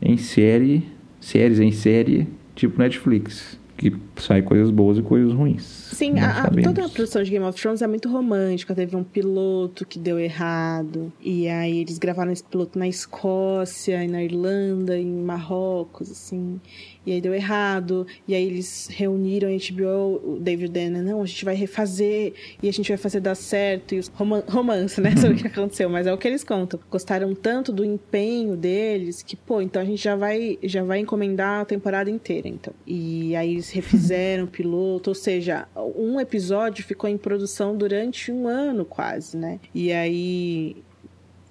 em 0.00 0.16
série, 0.16 0.84
séries 1.20 1.58
em 1.58 1.72
série, 1.72 2.28
tipo 2.54 2.78
Netflix 2.78 3.60
que 3.82 3.92
sai 4.16 4.42
coisas 4.42 4.70
boas 4.70 4.98
e 4.98 5.02
coisas 5.02 5.32
ruins. 5.32 5.81
Sim, 5.92 6.18
a, 6.18 6.50
toda 6.62 6.86
a 6.86 6.88
produção 6.88 7.22
de 7.22 7.30
Game 7.30 7.44
of 7.44 7.60
Thrones 7.60 7.82
é 7.82 7.86
muito 7.86 8.08
romântica. 8.08 8.74
Teve 8.74 8.96
um 8.96 9.04
piloto 9.04 9.84
que 9.84 9.98
deu 9.98 10.18
errado. 10.18 11.12
E 11.20 11.48
aí 11.48 11.80
eles 11.80 11.98
gravaram 11.98 12.32
esse 12.32 12.42
piloto 12.42 12.78
na 12.78 12.88
Escócia, 12.88 14.02
e 14.02 14.08
na 14.08 14.22
Irlanda, 14.22 14.98
em 14.98 15.06
Marrocos, 15.06 16.10
assim. 16.10 16.60
E 17.04 17.12
aí 17.12 17.20
deu 17.20 17.34
errado. 17.34 18.06
E 18.26 18.34
aí 18.34 18.44
eles 18.44 18.88
reuniram 18.90 19.48
a 19.48 19.52
HBO, 19.52 20.34
o 20.34 20.38
David 20.40 20.70
Denner, 20.72 21.02
não, 21.02 21.22
a 21.22 21.26
gente 21.26 21.44
vai 21.44 21.54
refazer 21.54 22.32
e 22.62 22.68
a 22.68 22.72
gente 22.72 22.88
vai 22.88 22.96
fazer 22.96 23.20
dar 23.20 23.34
certo. 23.34 23.94
E 23.94 23.98
os 23.98 24.08
roman 24.08 24.42
romance, 24.48 25.00
né? 25.00 25.14
Sobre 25.20 25.36
o 25.36 25.36
que 25.36 25.46
aconteceu, 25.46 25.90
mas 25.90 26.06
é 26.06 26.12
o 26.12 26.18
que 26.18 26.26
eles 26.26 26.44
contam. 26.44 26.80
Gostaram 26.90 27.34
tanto 27.34 27.72
do 27.72 27.84
empenho 27.84 28.56
deles 28.56 29.22
que, 29.22 29.36
pô, 29.36 29.60
então 29.60 29.82
a 29.82 29.84
gente 29.84 30.02
já 30.02 30.16
vai, 30.16 30.58
já 30.62 30.82
vai 30.82 31.00
encomendar 31.00 31.60
a 31.60 31.64
temporada 31.64 32.10
inteira, 32.10 32.48
então. 32.48 32.72
E 32.86 33.34
aí 33.36 33.52
eles 33.52 33.70
refizeram 33.70 34.44
o 34.44 34.48
piloto, 34.48 35.10
ou 35.10 35.14
seja, 35.14 35.66
um 35.96 36.20
episódio 36.20 36.84
ficou 36.84 37.08
em 37.08 37.16
produção 37.16 37.76
durante 37.76 38.30
um 38.30 38.46
ano 38.46 38.84
quase, 38.84 39.36
né? 39.36 39.60
E 39.74 39.92
aí 39.92 40.76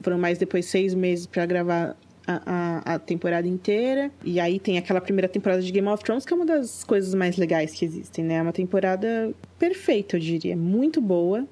foram 0.01 0.17
mais 0.17 0.37
depois 0.37 0.65
seis 0.65 0.93
meses 0.93 1.25
para 1.25 1.45
gravar 1.45 1.95
a, 2.27 2.41
a, 2.45 2.95
a, 2.95 2.99
temporada 2.99 3.47
inteira. 3.47 4.11
E 4.23 4.39
aí 4.39 4.59
tem 4.59 4.77
aquela 4.77 5.01
primeira 5.01 5.27
temporada 5.27 5.61
de 5.61 5.71
Game 5.71 5.87
of 5.87 6.03
Thrones, 6.03 6.25
que 6.25 6.33
é 6.33 6.35
uma 6.35 6.45
das 6.45 6.83
coisas 6.83 7.13
mais 7.13 7.37
legais 7.37 7.71
que 7.71 7.85
existem, 7.85 8.23
né? 8.23 8.35
É 8.35 8.41
uma 8.41 8.53
temporada 8.53 9.33
perfeita, 9.59 10.15
eu 10.15 10.19
diria. 10.19 10.55
Muito 10.55 11.01
boa 11.01 11.47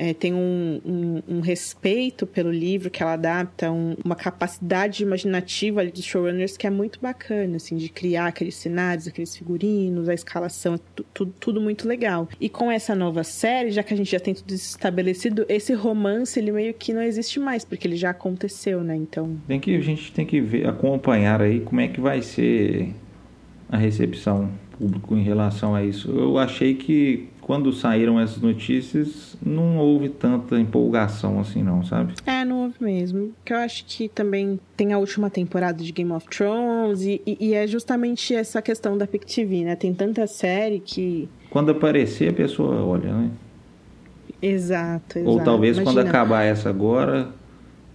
é, 0.00 0.14
tem 0.14 0.32
um, 0.32 0.80
um, 0.82 1.22
um, 1.36 1.40
respeito 1.40 2.26
pelo 2.26 2.50
livro 2.50 2.88
que 2.88 3.02
ela 3.02 3.12
adapta, 3.12 3.70
um, 3.70 3.94
uma 4.02 4.16
capacidade 4.16 5.02
imaginativa 5.02 5.80
ali 5.80 5.90
dos 5.90 6.04
showrunners 6.04 6.56
que 6.56 6.66
é 6.66 6.70
muito 6.70 6.98
bacana, 6.98 7.56
assim, 7.56 7.76
de 7.76 7.90
criar 7.90 8.28
aqueles 8.28 8.54
cenários, 8.54 9.06
aqueles 9.06 9.36
figurinos, 9.36 10.08
a 10.08 10.14
escalação, 10.14 10.76
é 10.76 10.78
tudo, 11.12 11.34
tudo 11.38 11.60
muito 11.60 11.86
legal. 11.86 12.26
E 12.40 12.48
com 12.48 12.72
essa 12.72 12.94
nova 12.94 13.22
série, 13.22 13.72
já 13.72 13.82
que 13.82 13.92
a 13.92 13.96
gente 13.96 14.10
já 14.10 14.18
tem 14.18 14.32
tudo 14.32 14.54
estabelecido, 14.54 15.44
esse 15.50 15.74
romance 15.74 16.40
ele 16.40 16.50
meio 16.50 16.72
que 16.72 16.94
não 16.94 17.02
existe 17.02 17.38
mais, 17.38 17.62
porque 17.62 17.86
ele 17.86 17.96
já 17.96 18.08
aconteceu, 18.08 18.82
né? 18.82 18.96
Então. 18.96 19.36
Tem 19.46 19.60
que, 19.60 19.76
a 19.76 19.82
gente 19.82 20.12
tem 20.12 20.24
que 20.24 20.40
ver, 20.40 20.66
acompanhar 20.66 21.42
aí 21.42 21.60
como 21.60 21.78
é 21.78 21.88
que 21.88 22.00
vai 22.00 22.22
ser 22.22 22.94
a 23.68 23.76
recepção 23.76 24.50
público 24.78 25.14
em 25.14 25.22
relação 25.22 25.74
a 25.74 25.84
isso. 25.84 26.10
Eu 26.10 26.38
achei 26.38 26.74
que 26.74 27.28
quando 27.50 27.72
saíram 27.72 28.20
essas 28.20 28.40
notícias, 28.40 29.36
não 29.44 29.76
houve 29.76 30.08
tanta 30.08 30.56
empolgação 30.56 31.40
assim, 31.40 31.64
não, 31.64 31.84
sabe? 31.84 32.14
É, 32.24 32.44
não 32.44 32.62
houve 32.62 32.76
mesmo. 32.80 33.32
Que 33.44 33.52
eu 33.52 33.56
acho 33.56 33.84
que 33.86 34.08
também 34.08 34.60
tem 34.76 34.92
a 34.92 34.98
última 34.98 35.28
temporada 35.28 35.82
de 35.82 35.90
Game 35.90 36.12
of 36.12 36.28
Thrones 36.28 37.02
e, 37.02 37.20
e, 37.26 37.48
e 37.48 37.54
é 37.54 37.66
justamente 37.66 38.32
essa 38.32 38.62
questão 38.62 38.96
da 38.96 39.04
Pick 39.04 39.24
TV, 39.24 39.64
né? 39.64 39.74
Tem 39.74 39.92
tanta 39.92 40.28
série 40.28 40.78
que. 40.78 41.28
Quando 41.50 41.72
aparecer, 41.72 42.30
a 42.30 42.32
pessoa 42.32 42.84
olha, 42.84 43.12
né? 43.12 43.30
Exato, 44.40 45.18
exato. 45.18 45.28
Ou 45.28 45.42
talvez 45.42 45.76
Imagina. 45.76 46.02
quando 46.02 46.06
acabar 46.06 46.44
essa 46.44 46.68
agora, 46.68 47.30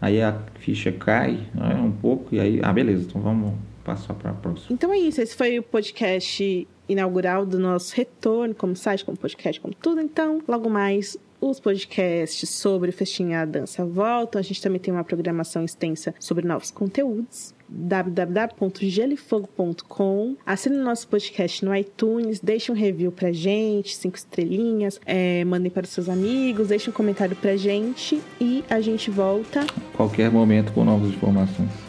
aí 0.02 0.22
a 0.22 0.38
ficha 0.60 0.92
cai 0.92 1.40
né, 1.54 1.76
um 1.76 1.94
pouco 1.94 2.36
e 2.36 2.42
aí, 2.42 2.60
ah, 2.62 2.74
beleza, 2.74 3.06
então 3.08 3.22
vamos 3.22 3.54
passar 3.86 4.16
para 4.16 4.32
a 4.32 4.34
próxima. 4.34 4.68
Então 4.72 4.92
é 4.92 4.98
isso, 4.98 5.22
esse 5.22 5.34
foi 5.34 5.58
o 5.60 5.64
podcast 5.64 6.68
inaugural 6.88 7.46
do 7.46 7.60
nosso 7.60 7.96
retorno 7.96 8.56
como 8.56 8.76
site, 8.76 9.06
como 9.06 9.18
podcast, 9.18 9.62
como 9.62 9.74
tudo. 9.74 10.02
Então, 10.02 10.42
logo 10.48 10.70
mais 10.70 11.18
os 11.40 11.60
podcasts 11.60 12.50
sobre 12.50 12.92
o 12.92 13.36
a 13.36 13.46
Dança 13.46 13.86
voltam. 13.86 14.40
A 14.40 14.44
gente 14.44 14.62
também 14.62 14.80
tem 14.80 14.94
uma 14.94 15.04
programação 15.04 15.64
extensa 15.64 16.14
sobre 16.20 16.48
novos 16.48 16.72
conteúdos 16.72 17.54
www.gelifogo.com. 17.68 20.36
Assine 20.46 20.78
nosso 20.78 21.08
podcast 21.08 21.66
no 21.66 21.76
iTunes, 21.76 22.40
deixe 22.40 22.72
um 22.72 22.76
review 22.76 23.12
pra 23.12 23.32
gente, 23.32 23.96
cinco 23.96 24.18
estrelinhas, 24.18 25.02
é, 25.06 25.44
mandem 25.46 25.72
para 25.72 25.84
os 25.84 25.90
seus 25.90 26.08
amigos, 26.08 26.68
deixe 26.68 26.88
um 26.90 26.94
comentário 26.94 27.36
pra 27.36 27.58
gente 27.58 28.22
e 28.40 28.64
a 28.70 28.80
gente 28.80 29.10
volta. 29.10 29.66
Qualquer 29.96 30.30
momento 30.32 30.72
com 30.74 30.84
novas 30.84 31.10
informações. 31.10 31.85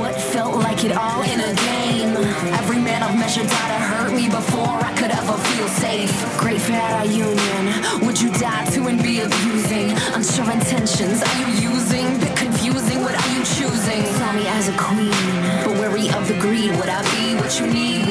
what 0.00 0.14
felt 0.32 0.56
like 0.56 0.84
it 0.84 0.92
all 0.92 1.22
in 1.22 1.40
a 1.40 1.54
game. 1.54 2.16
Every 2.54 2.78
man 2.78 3.02
I've 3.02 3.18
measured 3.18 3.46
died 3.46 3.68
to 3.68 3.78
hurt 3.84 4.12
me 4.12 4.28
before 4.28 4.78
I 4.82 4.92
could 4.96 5.10
ever 5.10 5.32
feel 5.32 5.68
safe. 5.68 6.38
Great 6.38 6.60
for 6.60 6.72
our 6.74 7.06
union. 7.06 8.06
Would 8.06 8.20
you 8.20 8.30
die 8.32 8.66
to 8.72 8.86
and 8.88 9.02
be 9.02 9.20
abusing? 9.20 9.92
Unsure 10.14 10.50
intentions. 10.50 11.22
Are 11.22 11.38
you 11.38 11.46
using? 11.70 12.18
Bit 12.20 12.36
confusing. 12.36 13.02
What 13.02 13.14
are 13.14 13.30
you 13.34 13.44
choosing? 13.44 14.04
Saw 14.18 14.32
me 14.32 14.46
as 14.48 14.68
a 14.68 14.76
queen, 14.76 15.12
but 15.64 15.74
wary 15.78 16.08
of 16.10 16.26
the 16.28 16.34
greed. 16.40 16.70
Would 16.72 16.88
I 16.88 17.02
be 17.14 17.36
what 17.36 17.58
you 17.60 17.66
need? 17.66 18.05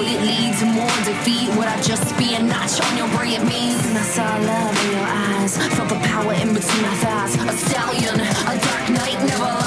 defeat 1.06 1.50
would 1.56 1.68
I 1.68 1.80
just 1.82 2.18
be 2.18 2.34
a 2.34 2.42
notch 2.42 2.82
on 2.82 2.98
your 2.98 3.06
it 3.26 3.44
means 3.44 3.86
And 3.86 3.98
I 3.98 4.02
saw 4.02 4.26
love 4.38 4.86
in 4.86 4.92
your 4.98 5.08
eyes, 5.08 5.58
felt 5.76 5.90
the 5.90 6.00
power 6.08 6.34
in 6.34 6.54
between 6.54 6.82
my 6.82 6.96
thighs. 6.96 7.36
A 7.36 7.58
stallion, 7.70 8.20
a 8.20 8.58
dark 8.66 8.90
knight, 8.90 9.24
never. 9.28 9.65